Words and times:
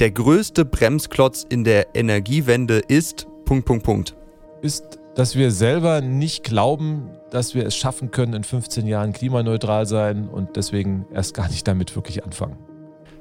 der 0.00 0.10
größte 0.10 0.64
Bremsklotz 0.64 1.44
in 1.48 1.62
der 1.62 1.94
Energiewende 1.94 2.78
ist. 2.88 3.26
Punkt, 3.44 3.66
Punkt, 3.66 3.84
Punkt. 3.84 4.16
Ist, 4.62 4.98
dass 5.14 5.36
wir 5.36 5.50
selber 5.50 6.00
nicht 6.00 6.42
glauben, 6.42 7.10
dass 7.30 7.54
wir 7.54 7.66
es 7.66 7.76
schaffen 7.76 8.10
können, 8.10 8.32
in 8.32 8.42
15 8.42 8.86
Jahren 8.86 9.12
klimaneutral 9.12 9.84
sein 9.84 10.28
und 10.28 10.56
deswegen 10.56 11.06
erst 11.12 11.34
gar 11.34 11.48
nicht 11.48 11.68
damit 11.68 11.94
wirklich 11.94 12.24
anfangen. 12.24 12.56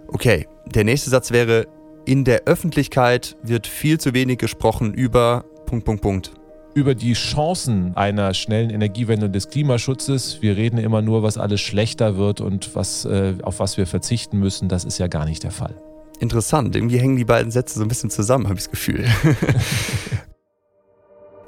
Okay, 0.07 0.47
der 0.65 0.85
nächste 0.85 1.09
Satz 1.09 1.31
wäre, 1.31 1.67
in 2.05 2.23
der 2.23 2.43
Öffentlichkeit 2.45 3.35
wird 3.43 3.67
viel 3.67 3.99
zu 3.99 4.13
wenig 4.13 4.37
gesprochen 4.37 4.93
über 4.93 5.43
Punkt, 5.65 5.85
Punkt, 5.85 6.01
Punkt. 6.01 6.31
Über 6.75 6.95
die 6.95 7.13
Chancen 7.13 7.95
einer 7.97 8.33
schnellen 8.33 8.69
Energiewende 8.69 9.25
und 9.25 9.33
des 9.33 9.49
Klimaschutzes. 9.49 10.41
Wir 10.41 10.55
reden 10.55 10.77
immer 10.77 11.01
nur, 11.01 11.23
was 11.23 11.37
alles 11.37 11.59
schlechter 11.59 12.15
wird 12.15 12.39
und 12.39 12.73
was, 12.73 13.03
äh, 13.03 13.33
auf 13.41 13.59
was 13.59 13.75
wir 13.75 13.85
verzichten 13.85 14.39
müssen. 14.39 14.69
Das 14.69 14.85
ist 14.85 14.97
ja 14.97 15.07
gar 15.07 15.25
nicht 15.25 15.43
der 15.43 15.51
Fall. 15.51 15.75
Interessant, 16.19 16.75
irgendwie 16.75 16.99
hängen 16.99 17.15
die 17.15 17.25
beiden 17.25 17.51
Sätze 17.51 17.79
so 17.79 17.85
ein 17.85 17.87
bisschen 17.87 18.09
zusammen, 18.09 18.47
habe 18.47 18.59
ich 18.59 18.65
das 18.65 18.71
Gefühl. 18.71 19.05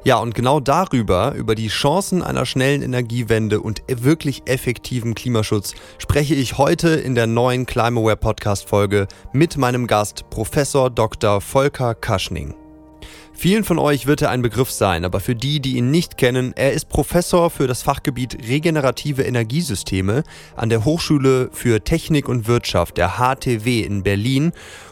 Ja, 0.03 0.17
und 0.17 0.33
genau 0.33 0.59
darüber, 0.59 1.35
über 1.35 1.53
die 1.53 1.67
Chancen 1.67 2.23
einer 2.23 2.47
schnellen 2.47 2.81
Energiewende 2.81 3.61
und 3.61 3.83
wirklich 3.87 4.41
effektiven 4.45 5.13
Klimaschutz, 5.13 5.75
spreche 5.99 6.33
ich 6.33 6.57
heute 6.57 6.89
in 6.89 7.13
der 7.13 7.27
neuen 7.27 7.67
Climaware 7.67 8.17
Podcast 8.17 8.67
Folge 8.67 9.07
mit 9.31 9.57
meinem 9.57 9.85
Gast 9.85 10.27
Professor 10.31 10.89
Dr. 10.89 11.39
Volker 11.39 11.93
Kaschning. 11.93 12.55
Vielen 13.41 13.63
von 13.63 13.79
euch 13.79 14.05
wird 14.05 14.21
er 14.21 14.29
ein 14.29 14.43
Begriff 14.43 14.69
sein, 14.69 15.03
aber 15.03 15.19
für 15.19 15.33
die, 15.33 15.59
die 15.59 15.77
ihn 15.77 15.89
nicht 15.89 16.15
kennen, 16.15 16.53
er 16.55 16.73
ist 16.73 16.89
Professor 16.89 17.49
für 17.49 17.65
das 17.65 17.81
Fachgebiet 17.81 18.47
regenerative 18.47 19.23
Energiesysteme 19.23 20.21
an 20.55 20.69
der 20.69 20.85
Hochschule 20.85 21.49
für 21.51 21.83
Technik 21.83 22.29
und 22.29 22.47
Wirtschaft, 22.47 22.97
der 22.97 23.17
HTW 23.17 23.81
in 23.81 24.03
Berlin 24.03 24.51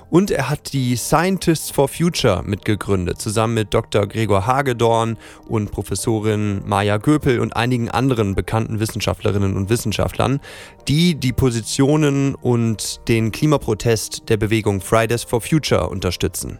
und 0.10 0.32
er 0.32 0.50
hat 0.50 0.74
die 0.74 0.96
Scientists 0.96 1.70
for 1.70 1.88
Future 1.88 2.42
mitgegründet, 2.44 3.22
zusammen 3.22 3.54
mit 3.54 3.72
Dr. 3.72 4.08
Gregor 4.08 4.48
Hagedorn 4.48 5.18
und 5.48 5.70
Professorin 5.70 6.64
Maja 6.66 6.98
Göpel 6.98 7.42
und 7.42 7.56
einigen 7.56 7.92
anderen 7.92 8.34
bekannten 8.34 8.80
Wissenschaftlerinnen 8.80 9.56
und 9.56 9.70
Wissenschaftlern, 9.70 10.40
die 10.88 11.14
die 11.14 11.34
Positionen 11.34 12.34
und 12.34 13.08
den 13.10 13.32
Klimaprotest 13.32 14.28
der 14.28 14.38
Bewegung 14.38 14.82
Fridays 14.82 15.24
for 15.24 15.40
Future 15.40 15.88
unterstützen. 15.88 16.58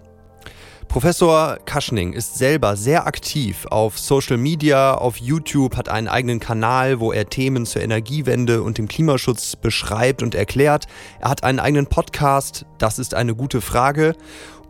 Professor 0.90 1.60
Kaschning 1.66 2.14
ist 2.14 2.40
selber 2.40 2.76
sehr 2.76 3.06
aktiv 3.06 3.68
auf 3.70 4.00
Social 4.00 4.38
Media, 4.38 4.96
auf 4.96 5.18
YouTube, 5.18 5.78
hat 5.78 5.88
einen 5.88 6.08
eigenen 6.08 6.40
Kanal, 6.40 7.00
wo 7.00 7.12
er 7.12 7.30
Themen 7.30 7.68
zur 7.68 7.84
Energiewende 7.84 8.64
und 8.64 8.80
dem 8.80 8.88
Klimaschutz 8.88 9.56
beschreibt 9.56 10.24
und 10.24 10.34
erklärt. 10.34 10.88
Er 11.20 11.30
hat 11.30 11.44
einen 11.44 11.60
eigenen 11.60 11.86
Podcast, 11.86 12.66
das 12.80 12.98
ist 12.98 13.14
eine 13.14 13.36
gute 13.36 13.62
Frage, 13.62 14.16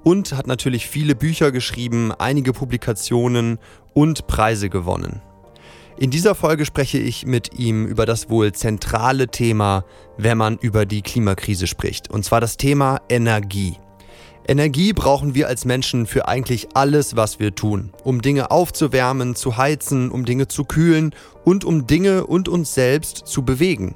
und 0.04 0.34
hat 0.34 0.46
natürlich 0.46 0.88
viele 0.88 1.16
Bücher 1.16 1.54
geschrieben, 1.54 2.12
einige 2.12 2.52
Publikationen 2.52 3.58
und 3.94 4.28
Preise 4.28 4.70
gewonnen. 4.70 5.22
In 5.98 6.12
dieser 6.12 6.36
Folge 6.36 6.66
spreche 6.66 6.98
ich 6.98 7.26
mit 7.26 7.58
ihm 7.58 7.86
über 7.86 8.06
das 8.06 8.30
wohl 8.30 8.52
zentrale 8.52 9.30
Thema, 9.30 9.86
wenn 10.18 10.38
man 10.38 10.58
über 10.58 10.86
die 10.86 11.02
Klimakrise 11.02 11.66
spricht, 11.66 12.12
und 12.12 12.26
zwar 12.26 12.42
das 12.42 12.58
Thema 12.58 13.00
Energie. 13.08 13.78
Energie 14.48 14.94
brauchen 14.94 15.36
wir 15.36 15.48
als 15.48 15.66
Menschen 15.66 16.08
für 16.08 16.28
eigentlich 16.28 16.70
alles, 16.74 17.16
was 17.16 17.40
wir 17.40 17.54
tun. 17.54 17.92
Um 18.04 18.22
Dinge 18.22 18.52
aufzuwärmen, 18.52 19.36
zu 19.36 19.58
heizen, 19.58 20.10
um 20.10 20.26
Dinge 20.26 20.48
zu 20.48 20.64
kühlen 20.64 21.14
und 21.46 21.66
um 21.66 21.86
Dinge 21.86 22.26
und 22.26 22.50
uns 22.50 22.74
selbst 22.74 23.28
zu 23.28 23.44
bewegen. 23.44 23.96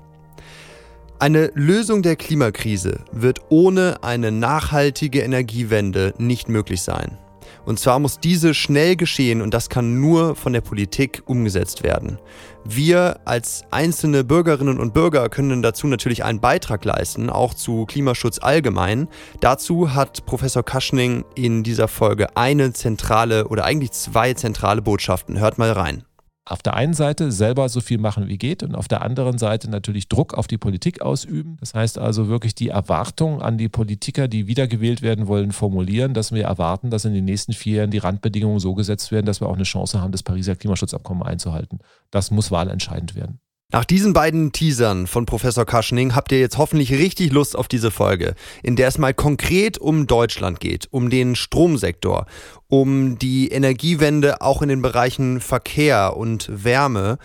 Eine 1.20 1.52
Lösung 1.56 2.02
der 2.02 2.18
Klimakrise 2.18 3.00
wird 3.12 3.40
ohne 3.50 4.04
eine 4.04 4.32
nachhaltige 4.32 5.22
Energiewende 5.22 6.14
nicht 6.18 6.50
möglich 6.50 6.82
sein. 6.82 7.18
Und 7.66 7.80
zwar 7.80 8.00
muss 8.00 8.20
diese 8.20 8.54
schnell 8.54 8.96
geschehen 8.96 9.42
und 9.42 9.54
das 9.54 9.70
kann 9.70 10.00
nur 10.00 10.36
von 10.36 10.54
der 10.54 10.62
Politik 10.62 11.24
umgesetzt 11.26 11.84
werden. 11.84 12.20
Wir 12.66 13.20
als 13.26 13.64
einzelne 13.72 14.24
Bürgerinnen 14.24 14.80
und 14.80 14.94
Bürger 14.94 15.30
können 15.30 15.62
dazu 15.62 15.88
natürlich 15.88 16.24
einen 16.24 16.40
Beitrag 16.40 16.86
leisten, 16.86 17.30
auch 17.30 17.54
zu 17.54 17.86
Klimaschutz 17.86 18.40
allgemein. 18.40 19.08
Dazu 19.40 19.94
hat 19.94 20.26
Professor 20.26 20.64
Kaschning 20.64 21.26
in 21.36 21.64
dieser 21.64 21.88
Folge 21.88 22.36
eine 22.38 22.74
zentrale 22.74 23.48
oder 23.48 23.66
eigentlich 23.66 23.92
zwei 23.92 24.34
zentrale 24.34 24.82
Botschaften. 24.82 25.40
Hört 25.40 25.58
mal 25.58 25.72
rein 25.72 26.04
auf 26.46 26.62
der 26.62 26.74
einen 26.76 26.94
Seite 26.94 27.32
selber 27.32 27.70
so 27.70 27.80
viel 27.80 27.98
machen, 27.98 28.28
wie 28.28 28.38
geht 28.38 28.64
und 28.64 28.76
auf 28.76 28.90
der 28.90 29.02
anderen 29.02 29.38
Seite 29.38 29.70
natürlich 29.70 30.10
Druck 30.10 30.34
auf 30.34 30.48
die 30.48 30.58
Politik 30.58 31.02
ausüben. 31.02 31.56
Das 31.60 31.74
heißt 31.74 31.98
also 31.98 32.28
wirklich 32.28 32.54
die 32.54 32.68
Erwartung 32.68 33.42
an 33.42 33.58
die 33.58 33.70
Politiker, 33.70 34.28
die 34.28 34.48
wiedergewählt 34.48 35.02
werden 35.02 35.28
wollen, 35.28 35.54
formulieren, 35.54 36.14
dass 36.14 36.34
wir 36.34 36.44
erwarten, 36.44 36.90
dass 36.90 37.06
in 37.06 37.14
den 37.14 37.26
nächsten 37.26 37.54
vier 37.54 37.78
Jahren 37.78 37.92
die 37.92 37.98
Randbedingungen 38.00 38.60
so 38.60 38.74
gesetzt 38.74 39.12
werden, 39.12 39.26
dass 39.26 39.40
wir 39.40 39.48
auch 39.48 39.56
eine 39.56 39.64
Chance 39.64 40.02
haben, 40.02 40.12
das 40.12 40.24
Pariser 40.24 40.56
Klimaschutzabkommen 40.56 41.24
einzuhalten. 41.24 41.80
Das 42.12 42.30
muss 42.30 42.52
wahlentscheidend 42.52 43.16
werden. 43.16 43.40
Nach 43.74 43.86
diesen 43.86 44.14
beiden 44.14 44.52
Teasern 44.52 45.08
von 45.08 45.26
Professor 45.26 45.66
Kaschning 45.66 46.14
habt 46.14 46.32
ihr 46.32 46.40
jetzt 46.40 46.60
hoffentlich 46.60 46.92
richtig 46.92 47.32
Lust 47.32 47.58
auf 47.58 47.68
diese 47.68 47.90
Folge, 47.90 48.36
in 48.62 48.76
der 48.76 48.88
es 48.88 49.00
mal 49.00 49.16
konkret 49.16 49.80
um 49.80 50.06
Deutschland 50.06 50.60
geht, 50.60 50.88
um 50.92 51.10
den 51.10 51.36
Stromsektor, 51.36 52.28
um 52.68 53.18
die 53.18 53.48
Energiewende 53.48 54.42
auch 54.42 54.62
in 54.62 54.70
den 54.70 54.84
Bereichen 54.84 55.42
Verkehr 55.42 56.16
und 56.16 56.48
Wärme, 56.52 57.18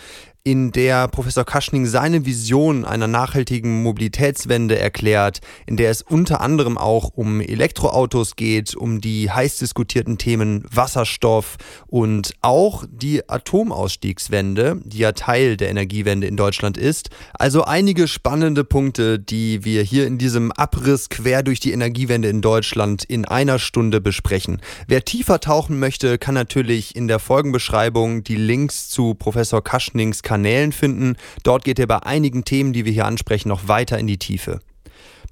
in 0.45 0.73
der 0.73 1.09
Professor 1.09 1.45
Kaschning 1.45 1.87
seine 1.87 2.25
Vision 2.25 2.85
einer 2.85 3.07
nachhaltigen 3.07 3.83
Mobilitätswende 3.83 4.79
erklärt, 4.79 5.41
in 5.67 5.77
der 5.77 5.91
es 5.91 6.03
unter 6.03 6.41
anderem 6.41 6.79
auch 6.79 7.11
um 7.15 7.41
Elektroautos 7.41 8.37
geht, 8.37 8.75
um 8.75 9.01
die 9.01 9.31
heiß 9.31 9.59
diskutierten 9.59 10.17
Themen 10.17 10.65
Wasserstoff 10.73 11.57
und 11.87 12.33
auch 12.41 12.85
die 12.91 13.29
Atomausstiegswende, 13.29 14.81
die 14.85 14.99
ja 14.99 15.13
Teil 15.13 15.57
der 15.57 15.71
Energiewende 15.71 16.27
in 16.27 16.37
Deutschland 16.37 16.79
ist. 16.79 17.11
Also 17.35 17.65
einige 17.65 18.09
spannende 18.09 18.65
Punkte, 18.65 19.19
die 19.19 19.65
wir 19.65 19.83
hier 19.83 20.07
in 20.07 20.19
diesem 20.19 20.53
Abriss 20.53 21.09
quer 21.09 21.43
durch 21.43 21.61
die 21.61 21.73
Energiewende 21.73 22.29
in 22.29 22.41
Deutschland 22.41 23.05
in 23.05 23.25
einer 23.25 23.59
Stunde 23.59 24.01
besprechen. 24.01 24.61
Wer 24.87 25.05
tiefer 25.05 25.41
tauchen 25.41 25.79
möchte, 25.79 26.19
kann 26.19 26.35
natürlich 26.35 26.97
in 26.97 27.09
der 27.09 27.19
Folgenbeschreibung 27.19 28.25
die 28.25 28.37
Links 28.37 28.89
zu 28.89 29.15
Professor 29.15 29.63
Kaschnings 29.63 30.23
Kanälen 30.29 30.73
finden. 30.73 31.17
Dort 31.43 31.65
geht 31.65 31.79
er 31.79 31.87
bei 31.87 32.03
einigen 32.03 32.45
Themen, 32.45 32.75
die 32.75 32.85
wir 32.85 32.93
hier 32.93 33.07
ansprechen, 33.07 33.49
noch 33.49 33.67
weiter 33.67 33.99
in 33.99 34.07
die 34.07 34.19
Tiefe. 34.19 34.61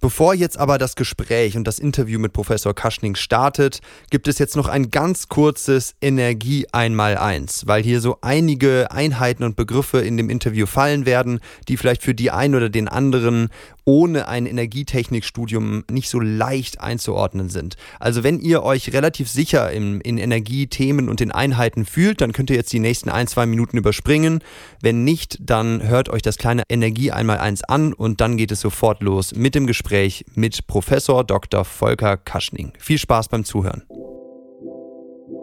Bevor 0.00 0.34
jetzt 0.34 0.58
aber 0.58 0.78
das 0.78 0.94
Gespräch 0.94 1.56
und 1.56 1.64
das 1.64 1.78
Interview 1.78 2.18
mit 2.18 2.32
Professor 2.32 2.74
Kaschning 2.74 3.14
startet, 3.14 3.80
gibt 4.10 4.28
es 4.28 4.38
jetzt 4.38 4.56
noch 4.56 4.68
ein 4.68 4.90
ganz 4.90 5.28
kurzes 5.28 5.94
Energie 6.00 6.66
einmal 6.72 7.18
eins, 7.18 7.66
weil 7.66 7.82
hier 7.82 8.00
so 8.00 8.18
einige 8.20 8.90
Einheiten 8.90 9.42
und 9.42 9.56
Begriffe 9.56 9.98
in 9.98 10.16
dem 10.16 10.30
Interview 10.30 10.66
fallen 10.66 11.06
werden, 11.06 11.40
die 11.68 11.76
vielleicht 11.76 12.02
für 12.02 12.14
die 12.14 12.30
einen 12.30 12.54
oder 12.54 12.68
den 12.68 12.88
anderen 12.88 13.48
ohne 13.86 14.28
ein 14.28 14.44
Energietechnikstudium 14.44 15.84
nicht 15.90 16.10
so 16.10 16.20
leicht 16.20 16.80
einzuordnen 16.80 17.48
sind. 17.48 17.76
Also 17.98 18.24
wenn 18.24 18.40
ihr 18.40 18.62
euch 18.64 18.92
relativ 18.92 19.30
sicher 19.30 19.70
in, 19.70 20.00
in 20.00 20.18
Energiethemen 20.18 21.08
und 21.08 21.20
in 21.20 21.30
Einheiten 21.30 21.86
fühlt, 21.86 22.20
dann 22.20 22.32
könnt 22.32 22.50
ihr 22.50 22.56
jetzt 22.56 22.72
die 22.72 22.80
nächsten 22.80 23.08
ein, 23.08 23.28
zwei 23.28 23.46
Minuten 23.46 23.78
überspringen. 23.78 24.40
Wenn 24.82 25.04
nicht, 25.04 25.38
dann 25.40 25.86
hört 25.86 26.08
euch 26.08 26.22
das 26.22 26.36
kleine 26.36 26.64
Energie 26.68 27.12
einmal 27.12 27.38
eins 27.38 27.62
an 27.62 27.92
und 27.92 28.20
dann 28.20 28.36
geht 28.36 28.50
es 28.50 28.60
sofort 28.60 29.02
los 29.02 29.34
mit 29.34 29.54
dem 29.54 29.66
Gespräch 29.66 30.24
mit 30.34 30.66
Professor 30.66 31.22
Dr. 31.24 31.64
Volker 31.64 32.16
Kaschning. 32.16 32.72
Viel 32.78 32.98
Spaß 32.98 33.28
beim 33.28 33.44
Zuhören. 33.44 33.84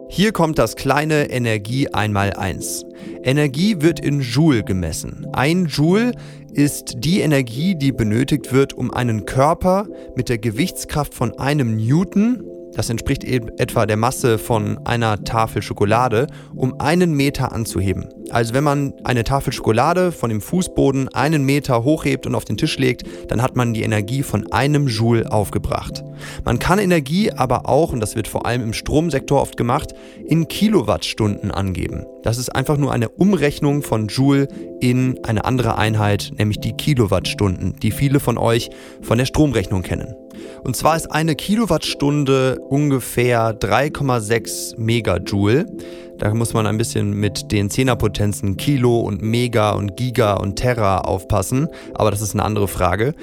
Hier 0.10 0.32
kommt 0.32 0.60
das 0.60 0.76
kleine 0.76 1.30
Energie 1.32 1.88
einmal 1.90 2.34
eins. 2.34 2.86
Energie 3.24 3.82
wird 3.82 4.00
in 4.00 4.22
Joule 4.22 4.64
gemessen. 4.64 5.28
Ein 5.34 5.66
Joule 5.66 6.12
ist 6.54 6.96
die 6.98 7.22
Energie, 7.22 7.76
die 7.76 7.92
benötigt 7.92 8.54
wird, 8.54 8.74
um 8.74 8.92
einen 8.92 9.26
Körper 9.26 9.88
mit 10.16 10.30
der 10.30 10.38
Gewichtskraft 10.38 11.14
von 11.14 11.38
einem 11.40 11.78
Newton 11.78 12.44
das 12.76 12.90
entspricht 12.90 13.24
etwa 13.24 13.86
der 13.86 13.98
Masse 13.98 14.38
von 14.38 14.80
einer 14.86 15.24
Tafel 15.24 15.62
Schokolade, 15.62 16.28
um 16.56 16.80
einen 16.80 17.14
Meter 17.14 17.52
anzuheben. 17.52 18.08
Also 18.30 18.54
wenn 18.54 18.64
man 18.64 18.94
eine 19.04 19.24
Tafel 19.24 19.54
Schokolade 19.54 20.12
von 20.12 20.30
dem 20.30 20.42
Fußboden 20.42 21.10
einen 21.10 21.44
Meter 21.44 21.84
hochhebt 21.84 22.26
und 22.26 22.36
auf 22.36 22.46
den 22.46 22.58
Tisch 22.58 22.78
legt, 22.78 23.04
dann 23.28 23.42
hat 23.42 23.56
man 23.56 23.74
die 23.74 23.84
Energie 23.84 24.24
von 24.24 24.52
einem 24.52 24.88
Joule 24.88 25.32
aufgebracht. 25.32 26.04
Man 26.44 26.60
kann 26.60 26.80
Energie 26.80 27.32
aber 27.32 27.70
auch, 27.70 27.94
und 27.94 28.00
das 28.00 28.16
wird 28.16 28.28
vor 28.28 28.46
allem 28.46 28.64
im 28.64 28.74
Stromsektor 28.74 29.42
oft 29.42 29.58
gemacht, 29.58 29.94
in 30.26 30.48
Kilowattstunden 30.48 31.52
angeben. 31.52 32.06
Das 32.24 32.38
ist 32.38 32.56
einfach 32.56 32.78
nur 32.78 32.92
eine 32.92 33.10
Umrechnung 33.10 33.84
von 33.84 34.08
Joule 34.08 34.48
in 34.80 35.20
eine 35.24 35.46
andere 35.46 35.78
Einheit, 35.78 36.32
nämlich 36.38 36.60
die 36.60 36.74
Kilowattstunden, 36.74 37.76
die 37.82 37.92
viele 37.92 38.20
von 38.20 38.38
euch 38.38 38.70
von 39.02 39.18
der 39.18 39.26
Stromrechnung 39.26 39.84
kennen. 39.84 40.16
Und 40.64 40.76
zwar 40.76 40.96
ist 40.96 41.12
eine 41.12 41.36
Kilowattstunde 41.36 42.60
ungefähr 42.70 43.58
3,6 43.58 44.80
Megajoule. 44.80 45.66
Da 46.18 46.34
muss 46.34 46.54
man 46.54 46.68
ein 46.68 46.78
bisschen 46.78 47.14
mit 47.14 47.52
den 47.52 47.70
Zehnerpotenzen 47.70 48.58
Kilo 48.58 49.02
und 49.02 49.22
Mega 49.22 49.72
und 49.72 49.98
Giga 49.98 50.36
und 50.36 50.56
Terra 50.56 51.00
aufpassen, 51.00 51.68
aber 51.94 52.12
das 52.12 52.22
ist 52.22 52.34
eine 52.34 52.44
andere 52.44 52.68
Frage. 52.68 53.14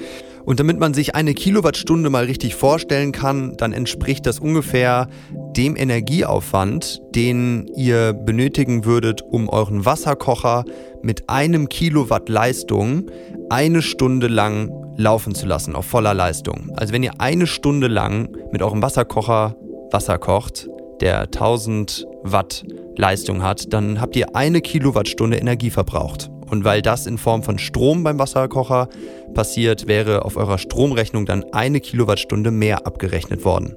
Und 0.45 0.59
damit 0.59 0.79
man 0.79 0.93
sich 0.93 1.15
eine 1.15 1.33
Kilowattstunde 1.33 2.09
mal 2.09 2.25
richtig 2.25 2.55
vorstellen 2.55 3.11
kann, 3.11 3.55
dann 3.57 3.73
entspricht 3.73 4.25
das 4.25 4.39
ungefähr 4.39 5.07
dem 5.55 5.75
Energieaufwand, 5.75 7.01
den 7.13 7.67
ihr 7.75 8.13
benötigen 8.13 8.85
würdet, 8.85 9.21
um 9.21 9.49
euren 9.49 9.85
Wasserkocher 9.85 10.65
mit 11.03 11.29
einem 11.29 11.69
Kilowatt 11.69 12.29
Leistung 12.29 13.09
eine 13.49 13.81
Stunde 13.81 14.27
lang 14.27 14.71
laufen 14.97 15.35
zu 15.35 15.45
lassen, 15.45 15.75
auf 15.75 15.85
voller 15.85 16.13
Leistung. 16.13 16.71
Also 16.75 16.93
wenn 16.93 17.03
ihr 17.03 17.19
eine 17.19 17.47
Stunde 17.47 17.87
lang 17.87 18.29
mit 18.51 18.61
eurem 18.61 18.81
Wasserkocher 18.81 19.55
Wasser 19.91 20.17
kocht, 20.17 20.69
der 21.01 21.21
1000 21.21 22.07
Watt 22.23 22.63
Leistung 22.95 23.43
hat, 23.43 23.73
dann 23.73 23.99
habt 23.99 24.15
ihr 24.15 24.35
eine 24.35 24.61
Kilowattstunde 24.61 25.37
Energie 25.37 25.69
verbraucht. 25.69 26.29
Und 26.49 26.63
weil 26.63 26.81
das 26.81 27.07
in 27.07 27.17
Form 27.17 27.43
von 27.43 27.57
Strom 27.57 28.03
beim 28.03 28.19
Wasserkocher 28.19 28.89
passiert, 29.33 29.87
wäre 29.87 30.25
auf 30.25 30.37
eurer 30.37 30.57
Stromrechnung 30.57 31.25
dann 31.25 31.45
eine 31.53 31.79
Kilowattstunde 31.79 32.51
mehr 32.51 32.85
abgerechnet 32.85 33.45
worden. 33.45 33.75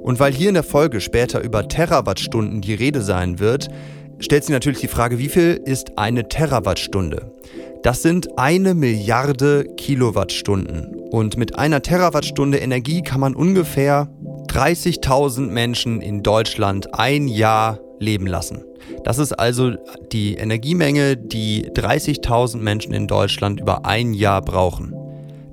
Und 0.00 0.18
weil 0.18 0.32
hier 0.32 0.48
in 0.48 0.54
der 0.54 0.62
Folge 0.62 1.00
später 1.00 1.40
über 1.42 1.68
Terawattstunden 1.68 2.62
die 2.62 2.74
Rede 2.74 3.02
sein 3.02 3.38
wird, 3.40 3.68
stellt 4.20 4.44
sich 4.44 4.52
natürlich 4.52 4.80
die 4.80 4.88
Frage, 4.88 5.18
wie 5.18 5.28
viel 5.28 5.60
ist 5.64 5.98
eine 5.98 6.28
Terawattstunde? 6.28 7.32
Das 7.82 8.02
sind 8.02 8.38
eine 8.38 8.74
Milliarde 8.74 9.64
Kilowattstunden. 9.76 10.94
Und 11.10 11.36
mit 11.36 11.58
einer 11.58 11.82
Terawattstunde 11.82 12.58
Energie 12.58 13.02
kann 13.02 13.20
man 13.20 13.34
ungefähr 13.34 14.08
30.000 14.48 15.46
Menschen 15.48 16.00
in 16.00 16.22
Deutschland 16.22 16.94
ein 16.98 17.28
Jahr 17.28 17.78
leben 18.00 18.26
lassen. 18.26 18.64
Das 19.04 19.18
ist 19.18 19.32
also 19.32 19.72
die 20.12 20.34
Energiemenge, 20.34 21.16
die 21.16 21.70
30.000 21.70 22.58
Menschen 22.58 22.92
in 22.92 23.06
Deutschland 23.06 23.60
über 23.60 23.84
ein 23.84 24.14
Jahr 24.14 24.42
brauchen. 24.42 24.92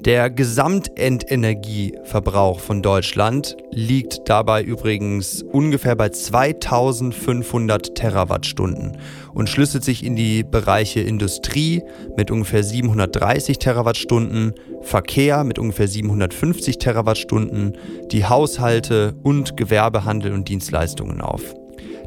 Der 0.05 0.29
Gesamtendenergieverbrauch 0.29 2.59
von 2.59 2.83
Deutschland 2.83 3.57
liegt 3.71 4.29
dabei 4.29 4.61
übrigens 4.61 5.41
ungefähr 5.41 5.95
bei 5.95 6.09
2500 6.09 7.95
Terawattstunden 7.95 8.99
und 9.33 9.49
schlüsselt 9.49 9.83
sich 9.83 10.03
in 10.03 10.15
die 10.15 10.43
Bereiche 10.43 10.99
Industrie 10.99 11.81
mit 12.15 12.29
ungefähr 12.29 12.63
730 12.63 13.57
Terawattstunden, 13.57 14.53
Verkehr 14.83 15.43
mit 15.43 15.57
ungefähr 15.57 15.87
750 15.87 16.77
Terawattstunden, 16.77 17.75
die 18.11 18.25
Haushalte 18.25 19.15
und 19.23 19.57
Gewerbehandel 19.57 20.33
und 20.33 20.49
Dienstleistungen 20.49 21.19
auf. 21.19 21.55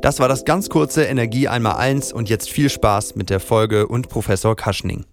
Das 0.03 0.21
war 0.21 0.29
das 0.29 0.45
ganz 0.45 0.69
kurze 0.69 1.03
Energie 1.03 1.49
einmal 1.49 1.79
eins 1.79 2.13
und 2.13 2.29
jetzt 2.29 2.49
viel 2.49 2.71
Spaß 2.71 3.17
mit 3.17 3.29
der 3.29 3.41
Folge 3.41 3.89
und 3.89 4.09
Professor 4.09 4.55
Kaschning. 4.55 5.05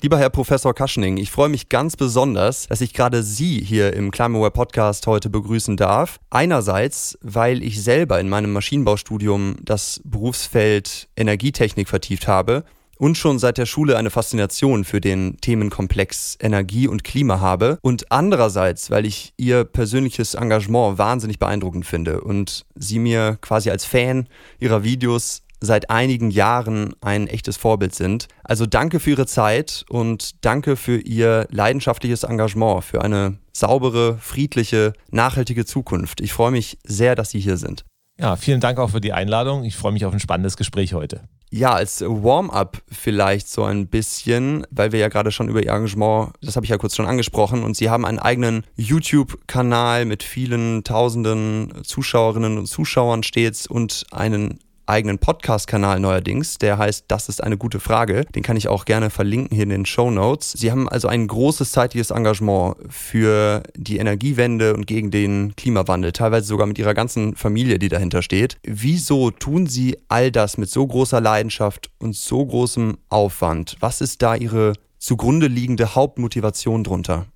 Lieber 0.00 0.18
Herr 0.18 0.28
Professor 0.28 0.74
Kaschning, 0.74 1.18
ich 1.18 1.30
freue 1.30 1.48
mich 1.48 1.68
ganz 1.68 1.96
besonders, 1.96 2.66
dass 2.66 2.80
ich 2.80 2.92
gerade 2.92 3.22
Sie 3.22 3.60
hier 3.60 3.92
im 3.92 4.10
Climbaware 4.10 4.50
Podcast 4.50 5.06
heute 5.06 5.30
begrüßen 5.30 5.76
darf. 5.76 6.18
Einerseits, 6.30 7.16
weil 7.22 7.62
ich 7.62 7.82
selber 7.82 8.18
in 8.18 8.28
meinem 8.28 8.52
Maschinenbaustudium 8.52 9.56
das 9.62 10.00
Berufsfeld 10.04 11.08
Energietechnik 11.16 11.88
vertieft 11.88 12.26
habe 12.26 12.64
und 12.98 13.16
schon 13.16 13.38
seit 13.38 13.56
der 13.56 13.66
Schule 13.66 13.96
eine 13.96 14.10
Faszination 14.10 14.84
für 14.84 15.00
den 15.00 15.36
Themenkomplex 15.40 16.38
Energie 16.40 16.88
und 16.88 17.04
Klima 17.04 17.38
habe 17.38 17.78
und 17.80 18.10
andererseits, 18.10 18.90
weil 18.90 19.06
ich 19.06 19.32
ihr 19.36 19.64
persönliches 19.64 20.34
Engagement 20.34 20.98
wahnsinnig 20.98 21.38
beeindruckend 21.38 21.86
finde 21.86 22.20
und 22.20 22.66
sie 22.74 22.98
mir 22.98 23.38
quasi 23.40 23.70
als 23.70 23.84
Fan 23.84 24.28
ihrer 24.58 24.82
Videos 24.82 25.44
seit 25.64 25.90
einigen 25.90 26.30
Jahren 26.30 26.94
ein 27.00 27.26
echtes 27.26 27.56
Vorbild 27.56 27.94
sind. 27.94 28.28
Also 28.42 28.66
danke 28.66 29.00
für 29.00 29.10
Ihre 29.10 29.26
Zeit 29.26 29.84
und 29.88 30.44
danke 30.44 30.76
für 30.76 30.98
Ihr 30.98 31.46
leidenschaftliches 31.50 32.24
Engagement 32.24 32.84
für 32.84 33.02
eine 33.02 33.38
saubere, 33.52 34.18
friedliche, 34.18 34.92
nachhaltige 35.10 35.64
Zukunft. 35.64 36.20
Ich 36.20 36.32
freue 36.32 36.50
mich 36.50 36.78
sehr, 36.84 37.14
dass 37.14 37.30
Sie 37.30 37.40
hier 37.40 37.56
sind. 37.56 37.84
Ja, 38.18 38.36
vielen 38.36 38.60
Dank 38.60 38.78
auch 38.78 38.90
für 38.90 39.00
die 39.00 39.12
Einladung. 39.12 39.64
Ich 39.64 39.76
freue 39.76 39.92
mich 39.92 40.04
auf 40.04 40.12
ein 40.12 40.20
spannendes 40.20 40.56
Gespräch 40.56 40.94
heute. 40.94 41.22
Ja, 41.50 41.72
als 41.72 42.00
Warm-up 42.00 42.82
vielleicht 42.90 43.48
so 43.48 43.62
ein 43.62 43.86
bisschen, 43.86 44.66
weil 44.70 44.90
wir 44.92 44.98
ja 44.98 45.08
gerade 45.08 45.30
schon 45.30 45.48
über 45.48 45.62
Ihr 45.62 45.70
Engagement, 45.70 46.32
das 46.42 46.56
habe 46.56 46.66
ich 46.66 46.70
ja 46.70 46.78
kurz 46.78 46.96
schon 46.96 47.06
angesprochen, 47.06 47.62
und 47.62 47.76
Sie 47.76 47.90
haben 47.90 48.04
einen 48.04 48.18
eigenen 48.18 48.64
YouTube-Kanal 48.76 50.04
mit 50.04 50.24
vielen 50.24 50.82
tausenden 50.82 51.84
Zuschauerinnen 51.84 52.58
und 52.58 52.66
Zuschauern 52.66 53.22
stets 53.22 53.68
und 53.68 54.04
einen 54.10 54.58
eigenen 54.86 55.18
Podcast-Kanal 55.18 56.00
neuerdings, 56.00 56.58
der 56.58 56.78
heißt 56.78 57.04
Das 57.08 57.28
ist 57.28 57.42
eine 57.42 57.56
gute 57.56 57.80
Frage. 57.80 58.24
Den 58.34 58.42
kann 58.42 58.56
ich 58.56 58.68
auch 58.68 58.84
gerne 58.84 59.10
verlinken 59.10 59.54
hier 59.54 59.64
in 59.64 59.70
den 59.70 59.86
Show 59.86 60.10
Notes. 60.10 60.52
Sie 60.52 60.70
haben 60.70 60.88
also 60.88 61.08
ein 61.08 61.26
großes 61.26 61.72
zeitliches 61.72 62.10
Engagement 62.10 62.76
für 62.88 63.62
die 63.76 63.98
Energiewende 63.98 64.74
und 64.74 64.86
gegen 64.86 65.10
den 65.10 65.56
Klimawandel, 65.56 66.12
teilweise 66.12 66.46
sogar 66.46 66.66
mit 66.66 66.78
Ihrer 66.78 66.94
ganzen 66.94 67.36
Familie, 67.36 67.78
die 67.78 67.88
dahinter 67.88 68.22
steht. 68.22 68.58
Wieso 68.62 69.30
tun 69.30 69.66
Sie 69.66 69.96
all 70.08 70.30
das 70.30 70.58
mit 70.58 70.70
so 70.70 70.86
großer 70.86 71.20
Leidenschaft 71.20 71.90
und 71.98 72.14
so 72.14 72.44
großem 72.44 72.98
Aufwand? 73.08 73.76
Was 73.80 74.00
ist 74.00 74.22
da 74.22 74.34
Ihre 74.34 74.74
zugrunde 74.98 75.48
liegende 75.48 75.94
Hauptmotivation 75.94 76.84
drunter? 76.84 77.26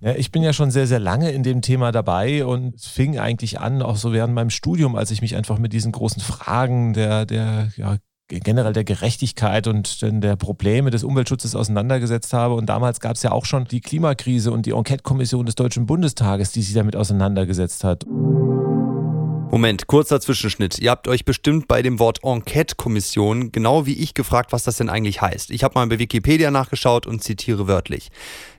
Ja, 0.00 0.14
ich 0.14 0.30
bin 0.30 0.42
ja 0.42 0.52
schon 0.52 0.70
sehr, 0.70 0.86
sehr 0.86 0.98
lange 1.00 1.30
in 1.30 1.42
dem 1.42 1.62
Thema 1.62 1.90
dabei 1.90 2.44
und 2.44 2.80
fing 2.80 3.18
eigentlich 3.18 3.60
an, 3.60 3.80
auch 3.80 3.96
so 3.96 4.12
während 4.12 4.34
meinem 4.34 4.50
Studium, 4.50 4.94
als 4.94 5.10
ich 5.10 5.22
mich 5.22 5.36
einfach 5.36 5.58
mit 5.58 5.72
diesen 5.72 5.92
großen 5.92 6.20
Fragen 6.20 6.92
der, 6.92 7.24
der 7.24 7.70
ja, 7.76 7.96
generell 8.28 8.72
der 8.72 8.84
Gerechtigkeit 8.84 9.66
und 9.68 10.02
der 10.02 10.36
Probleme 10.36 10.90
des 10.90 11.04
Umweltschutzes 11.04 11.54
auseinandergesetzt 11.54 12.32
habe. 12.32 12.54
Und 12.54 12.66
damals 12.66 13.00
gab 13.00 13.16
es 13.16 13.22
ja 13.22 13.32
auch 13.32 13.44
schon 13.44 13.64
die 13.64 13.80
Klimakrise 13.80 14.50
und 14.50 14.66
die 14.66 14.72
Enquete-Kommission 14.72 15.46
des 15.46 15.54
Deutschen 15.54 15.86
Bundestages, 15.86 16.52
die 16.52 16.62
sich 16.62 16.74
damit 16.74 16.96
auseinandergesetzt 16.96 17.84
hat. 17.84 18.04
Moment, 19.56 19.86
kurzer 19.86 20.20
Zwischenschnitt. 20.20 20.78
Ihr 20.80 20.90
habt 20.90 21.08
euch 21.08 21.24
bestimmt 21.24 21.66
bei 21.66 21.80
dem 21.80 21.98
Wort 21.98 22.22
Enquete-Kommission 22.22 23.52
genau 23.52 23.86
wie 23.86 23.94
ich 23.94 24.12
gefragt, 24.12 24.52
was 24.52 24.64
das 24.64 24.76
denn 24.76 24.90
eigentlich 24.90 25.22
heißt. 25.22 25.50
Ich 25.50 25.64
habe 25.64 25.72
mal 25.76 25.86
bei 25.86 25.98
Wikipedia 25.98 26.50
nachgeschaut 26.50 27.06
und 27.06 27.24
zitiere 27.24 27.66
wörtlich. 27.66 28.10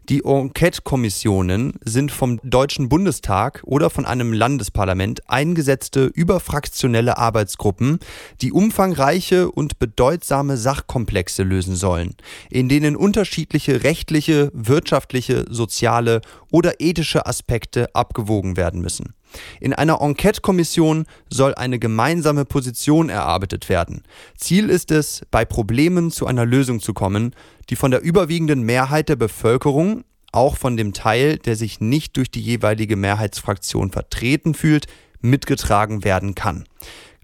Die 0.10 0.24
Enquete-Kommissionen 0.24 1.74
sind 1.86 2.12
vom 2.12 2.40
Deutschen 2.42 2.90
Bundestag 2.90 3.62
oder 3.64 3.92
von 3.92 4.08
einem 4.08 4.34
Landesparlament 4.34 5.30
eingesetzte 5.30 6.06
überfraktionelle 6.06 7.20
Arbeitsgruppen, 7.20 8.00
die 8.42 8.52
umfangreiche 8.52 9.52
und 9.52 9.78
bedeutsame 9.78 10.58
Sachkomplexe 10.58 11.44
lösen 11.44 11.76
sollen, 11.76 12.16
in 12.50 12.70
denen 12.70 12.96
unterschiedliche 12.96 13.84
rechtliche, 13.84 14.50
wirtschaftliche, 14.52 15.46
soziale 15.48 16.22
oder 16.52 16.80
ethische 16.80 17.28
Aspekte 17.28 17.94
abgewogen 17.94 18.58
werden 18.58 18.82
müssen. 18.82 19.14
In 19.60 19.74
einer 19.74 20.02
Enquete-Kommission 20.02 21.06
soll 21.32 21.56
eine 21.56 21.80
gemeinsame 21.80 22.46
Position 22.46 23.10
erarbeitet 23.10 23.70
werden. 23.70 24.04
Ziel 24.36 24.70
ist 24.70 24.92
es, 24.92 25.22
bei 25.32 25.46
Problemen 25.46 26.12
zu 26.12 26.28
einer 26.28 26.46
Lösung 26.46 26.80
zu 26.80 26.94
kommen, 26.94 27.36
die 27.70 27.76
von 27.76 27.92
der 27.92 28.02
überwiegenden 28.02 28.62
Mehrheit 28.62 29.10
der 29.10 29.16
Bevölkerung, 29.16 30.04
auch 30.32 30.58
von 30.58 30.78
dem 30.78 30.94
Teil, 30.94 31.38
der 31.38 31.56
sich 31.56 31.80
nicht 31.80 32.18
durch 32.18 32.30
die 32.30 32.42
jeweilige 32.42 32.96
Mehrheitsfraktion 32.96 33.92
vertreten 33.92 34.54
fühlt, 34.54 34.88
mitgetragen 35.22 36.04
werden 36.04 36.36
kann. 36.36 36.66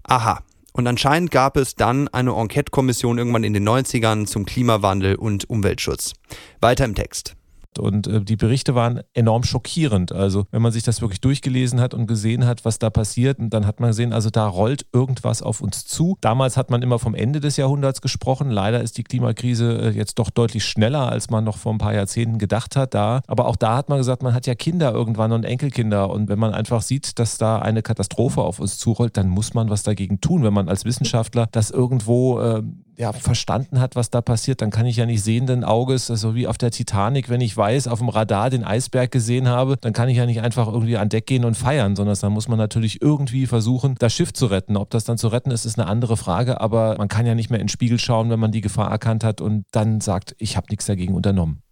Aha. 0.02 0.42
Und 0.76 0.88
anscheinend 0.88 1.30
gab 1.30 1.56
es 1.56 1.76
dann 1.76 2.08
eine 2.08 2.32
Enquete-Kommission 2.32 3.18
irgendwann 3.18 3.44
in 3.44 3.52
den 3.52 3.68
90ern 3.68 4.26
zum 4.26 4.44
Klimawandel 4.44 5.14
und 5.14 5.48
Umweltschutz. 5.48 6.14
Weiter 6.60 6.84
im 6.84 6.96
Text. 6.96 7.36
Und 7.78 8.06
äh, 8.06 8.22
die 8.22 8.36
Berichte 8.36 8.74
waren 8.74 9.00
enorm 9.12 9.42
schockierend. 9.42 10.12
Also 10.12 10.46
wenn 10.50 10.62
man 10.62 10.72
sich 10.72 10.82
das 10.82 11.00
wirklich 11.00 11.20
durchgelesen 11.20 11.80
hat 11.80 11.94
und 11.94 12.06
gesehen 12.06 12.46
hat, 12.46 12.64
was 12.64 12.78
da 12.78 12.90
passiert, 12.90 13.38
dann 13.40 13.66
hat 13.66 13.80
man 13.80 13.90
gesehen, 13.90 14.12
also 14.12 14.30
da 14.30 14.46
rollt 14.46 14.86
irgendwas 14.92 15.42
auf 15.42 15.60
uns 15.60 15.84
zu. 15.84 16.16
Damals 16.20 16.56
hat 16.56 16.70
man 16.70 16.82
immer 16.82 16.98
vom 16.98 17.14
Ende 17.14 17.40
des 17.40 17.56
Jahrhunderts 17.56 18.00
gesprochen. 18.00 18.50
Leider 18.50 18.82
ist 18.82 18.98
die 18.98 19.04
Klimakrise 19.04 19.78
äh, 19.78 19.90
jetzt 19.90 20.18
doch 20.18 20.30
deutlich 20.30 20.64
schneller, 20.64 21.08
als 21.10 21.30
man 21.30 21.44
noch 21.44 21.56
vor 21.56 21.72
ein 21.72 21.78
paar 21.78 21.94
Jahrzehnten 21.94 22.38
gedacht 22.38 22.76
hat. 22.76 22.94
Da. 22.94 23.22
Aber 23.26 23.46
auch 23.46 23.56
da 23.56 23.76
hat 23.76 23.88
man 23.88 23.98
gesagt, 23.98 24.22
man 24.22 24.34
hat 24.34 24.46
ja 24.46 24.54
Kinder 24.54 24.92
irgendwann 24.92 25.32
und 25.32 25.44
Enkelkinder. 25.44 26.10
Und 26.10 26.28
wenn 26.28 26.38
man 26.38 26.54
einfach 26.54 26.82
sieht, 26.82 27.18
dass 27.18 27.38
da 27.38 27.58
eine 27.58 27.82
Katastrophe 27.82 28.42
auf 28.42 28.60
uns 28.60 28.78
zurollt, 28.78 29.16
dann 29.16 29.28
muss 29.28 29.54
man 29.54 29.70
was 29.70 29.82
dagegen 29.82 30.20
tun. 30.20 30.42
Wenn 30.42 30.54
man 30.54 30.68
als 30.68 30.84
Wissenschaftler 30.84 31.48
das 31.52 31.70
irgendwo 31.70 32.40
äh, 32.40 32.62
ja, 32.96 33.12
verstanden 33.12 33.80
hat, 33.80 33.96
was 33.96 34.10
da 34.10 34.20
passiert, 34.20 34.62
dann 34.62 34.70
kann 34.70 34.86
ich 34.86 34.96
ja 34.96 35.06
nicht 35.06 35.22
sehenden 35.22 35.64
Auges, 35.64 36.10
also 36.10 36.34
wie 36.34 36.46
auf 36.46 36.58
der 36.58 36.70
Titanic, 36.70 37.28
wenn 37.28 37.40
ich 37.40 37.56
weiß, 37.56 37.88
auf 37.88 37.98
dem 37.98 38.08
Radar 38.08 38.50
den 38.50 38.64
Eisberg 38.64 39.10
gesehen 39.10 39.48
habe, 39.48 39.76
dann 39.76 39.92
kann 39.92 40.08
ich 40.08 40.16
ja 40.16 40.26
nicht 40.26 40.40
einfach 40.40 40.68
irgendwie 40.68 40.96
an 40.96 41.08
Deck 41.08 41.26
gehen 41.26 41.44
und 41.44 41.56
feiern, 41.56 41.96
sondern 41.96 42.16
dann 42.20 42.32
muss 42.32 42.48
man 42.48 42.58
natürlich 42.58 43.02
irgendwie 43.02 43.46
versuchen, 43.46 43.96
das 43.98 44.12
Schiff 44.12 44.32
zu 44.32 44.46
retten. 44.46 44.76
Ob 44.76 44.90
das 44.90 45.04
dann 45.04 45.18
zu 45.18 45.28
retten 45.28 45.50
ist, 45.50 45.64
ist 45.64 45.78
eine 45.78 45.88
andere 45.88 46.16
Frage, 46.16 46.60
aber 46.60 46.96
man 46.98 47.08
kann 47.08 47.26
ja 47.26 47.34
nicht 47.34 47.50
mehr 47.50 47.60
in 47.60 47.66
den 47.66 47.70
Spiegel 47.70 47.98
schauen, 47.98 48.30
wenn 48.30 48.40
man 48.40 48.52
die 48.52 48.60
Gefahr 48.60 48.90
erkannt 48.90 49.24
hat 49.24 49.40
und 49.40 49.64
dann 49.72 50.00
sagt, 50.00 50.36
ich 50.38 50.56
habe 50.56 50.66
nichts 50.70 50.86
dagegen 50.86 51.14
unternommen. 51.14 51.63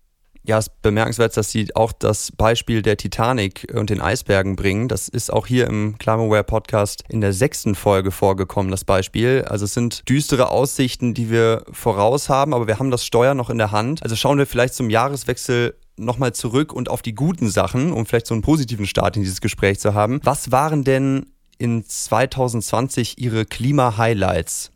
Ja, 0.44 0.58
es 0.58 0.66
ist 0.66 0.82
bemerkenswert, 0.82 1.36
dass 1.36 1.52
Sie 1.52 1.74
auch 1.76 1.92
das 1.92 2.32
Beispiel 2.32 2.82
der 2.82 2.96
Titanic 2.96 3.72
und 3.74 3.90
den 3.90 4.00
Eisbergen 4.00 4.56
bringen. 4.56 4.88
Das 4.88 5.08
ist 5.08 5.32
auch 5.32 5.46
hier 5.46 5.68
im 5.68 5.98
Climaware 5.98 6.42
Podcast 6.42 7.04
in 7.08 7.20
der 7.20 7.32
sechsten 7.32 7.76
Folge 7.76 8.10
vorgekommen, 8.10 8.72
das 8.72 8.84
Beispiel. 8.84 9.44
Also 9.48 9.66
es 9.66 9.74
sind 9.74 10.08
düstere 10.08 10.50
Aussichten, 10.50 11.14
die 11.14 11.30
wir 11.30 11.64
voraus 11.70 12.28
haben, 12.28 12.54
aber 12.54 12.66
wir 12.66 12.80
haben 12.80 12.90
das 12.90 13.06
Steuer 13.06 13.34
noch 13.34 13.50
in 13.50 13.58
der 13.58 13.70
Hand. 13.70 14.02
Also 14.02 14.16
schauen 14.16 14.38
wir 14.38 14.46
vielleicht 14.46 14.74
zum 14.74 14.90
Jahreswechsel 14.90 15.76
nochmal 15.96 16.32
zurück 16.32 16.72
und 16.72 16.90
auf 16.90 17.02
die 17.02 17.14
guten 17.14 17.48
Sachen, 17.48 17.92
um 17.92 18.04
vielleicht 18.04 18.26
so 18.26 18.34
einen 18.34 18.42
positiven 18.42 18.86
Start 18.86 19.16
in 19.16 19.22
dieses 19.22 19.40
Gespräch 19.40 19.78
zu 19.78 19.94
haben. 19.94 20.18
Was 20.24 20.50
waren 20.50 20.82
denn 20.82 21.26
in 21.58 21.84
2020 21.86 23.18
Ihre 23.18 23.44
Klima-Highlights? 23.44 24.71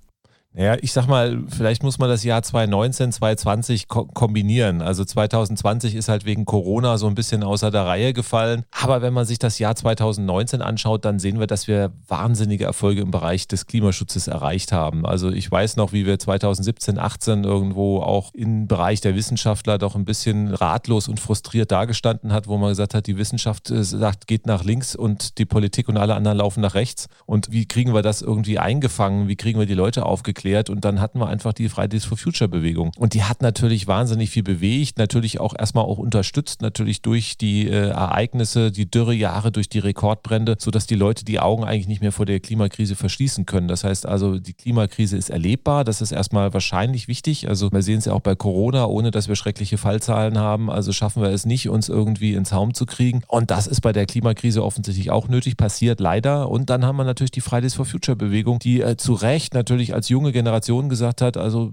Ja, 0.58 0.74
ich 0.80 0.92
sag 0.92 1.06
mal, 1.06 1.44
vielleicht 1.48 1.82
muss 1.82 1.98
man 1.98 2.08
das 2.08 2.24
Jahr 2.24 2.42
2019, 2.42 3.12
2020 3.12 3.88
ko 3.88 4.06
kombinieren. 4.06 4.80
Also 4.80 5.04
2020 5.04 5.94
ist 5.94 6.08
halt 6.08 6.24
wegen 6.24 6.46
Corona 6.46 6.96
so 6.96 7.06
ein 7.08 7.14
bisschen 7.14 7.42
außer 7.42 7.70
der 7.70 7.84
Reihe 7.84 8.14
gefallen. 8.14 8.64
Aber 8.70 9.02
wenn 9.02 9.12
man 9.12 9.26
sich 9.26 9.38
das 9.38 9.58
Jahr 9.58 9.76
2019 9.76 10.62
anschaut, 10.62 11.04
dann 11.04 11.18
sehen 11.18 11.38
wir, 11.38 11.46
dass 11.46 11.68
wir 11.68 11.92
wahnsinnige 12.08 12.64
Erfolge 12.64 13.02
im 13.02 13.10
Bereich 13.10 13.46
des 13.48 13.66
Klimaschutzes 13.66 14.28
erreicht 14.28 14.72
haben. 14.72 15.04
Also 15.04 15.30
ich 15.30 15.50
weiß 15.50 15.76
noch, 15.76 15.92
wie 15.92 16.06
wir 16.06 16.18
2017, 16.18 16.98
18 16.98 17.44
irgendwo 17.44 18.00
auch 18.00 18.32
im 18.32 18.66
Bereich 18.66 19.02
der 19.02 19.14
Wissenschaftler 19.14 19.76
doch 19.76 19.94
ein 19.94 20.06
bisschen 20.06 20.54
ratlos 20.54 21.06
und 21.06 21.20
frustriert 21.20 21.70
dargestanden 21.70 22.32
hat, 22.32 22.48
wo 22.48 22.56
man 22.56 22.70
gesagt 22.70 22.94
hat, 22.94 23.06
die 23.06 23.18
Wissenschaft 23.18 23.70
äh, 23.70 23.84
sagt, 23.84 24.26
geht 24.26 24.46
nach 24.46 24.64
links 24.64 24.96
und 24.96 25.36
die 25.36 25.44
Politik 25.44 25.90
und 25.90 25.98
alle 25.98 26.14
anderen 26.14 26.38
laufen 26.38 26.62
nach 26.62 26.72
rechts. 26.72 27.08
Und 27.26 27.52
wie 27.52 27.66
kriegen 27.66 27.92
wir 27.92 28.00
das 28.00 28.22
irgendwie 28.22 28.58
eingefangen? 28.58 29.28
Wie 29.28 29.36
kriegen 29.36 29.58
wir 29.58 29.66
die 29.66 29.74
Leute 29.74 30.06
aufgeklärt? 30.06 30.45
Erklärt 30.46 30.70
und 30.70 30.84
dann 30.84 31.00
hatten 31.00 31.18
wir 31.18 31.28
einfach 31.28 31.52
die 31.52 31.68
Fridays 31.68 32.04
for 32.04 32.16
Future 32.16 32.48
Bewegung. 32.48 32.92
Und 32.96 33.14
die 33.14 33.24
hat 33.24 33.42
natürlich 33.42 33.86
wahnsinnig 33.86 34.30
viel 34.30 34.42
bewegt, 34.42 34.98
natürlich 34.98 35.40
auch 35.40 35.54
erstmal 35.58 35.84
auch 35.84 35.98
unterstützt, 35.98 36.62
natürlich 36.62 37.02
durch 37.02 37.36
die 37.36 37.68
äh, 37.68 37.88
Ereignisse, 37.88 38.70
die 38.70 38.88
Dürrejahre, 38.88 39.50
durch 39.50 39.68
die 39.68 39.80
Rekordbrände, 39.80 40.56
sodass 40.58 40.86
die 40.86 40.94
Leute 40.94 41.24
die 41.24 41.40
Augen 41.40 41.64
eigentlich 41.64 41.88
nicht 41.88 42.00
mehr 42.00 42.12
vor 42.12 42.26
der 42.26 42.40
Klimakrise 42.40 42.94
verschließen 42.94 43.46
können. 43.46 43.68
Das 43.68 43.84
heißt 43.84 44.06
also, 44.06 44.38
die 44.38 44.54
Klimakrise 44.54 45.16
ist 45.16 45.30
erlebbar, 45.30 45.84
das 45.84 46.00
ist 46.00 46.12
erstmal 46.12 46.52
wahrscheinlich 46.54 47.08
wichtig. 47.08 47.48
Also 47.48 47.72
wir 47.72 47.82
sehen 47.82 47.98
es 47.98 48.04
ja 48.04 48.12
auch 48.12 48.20
bei 48.20 48.34
Corona, 48.34 48.86
ohne 48.86 49.10
dass 49.10 49.28
wir 49.28 49.36
schreckliche 49.36 49.78
Fallzahlen 49.78 50.38
haben. 50.38 50.70
Also 50.70 50.92
schaffen 50.92 51.22
wir 51.22 51.30
es 51.30 51.44
nicht, 51.46 51.68
uns 51.68 51.88
irgendwie 51.88 52.34
ins 52.34 52.50
Zaum 52.50 52.74
zu 52.74 52.86
kriegen. 52.86 53.22
Und 53.26 53.50
das 53.50 53.66
ist 53.66 53.80
bei 53.80 53.92
der 53.92 54.06
Klimakrise 54.06 54.62
offensichtlich 54.62 55.10
auch 55.10 55.28
nötig, 55.28 55.56
passiert 55.56 56.00
leider. 56.00 56.48
Und 56.48 56.70
dann 56.70 56.84
haben 56.84 56.96
wir 56.96 57.04
natürlich 57.04 57.32
die 57.32 57.40
Fridays 57.40 57.74
for 57.74 57.84
Future 57.84 58.16
Bewegung, 58.16 58.58
die 58.58 58.80
äh, 58.80 58.96
zu 58.96 59.14
Recht 59.14 59.54
natürlich 59.54 59.94
als 59.94 60.08
junge 60.08 60.25
Generation 60.32 60.88
gesagt 60.88 61.22
hat, 61.22 61.36
also 61.36 61.72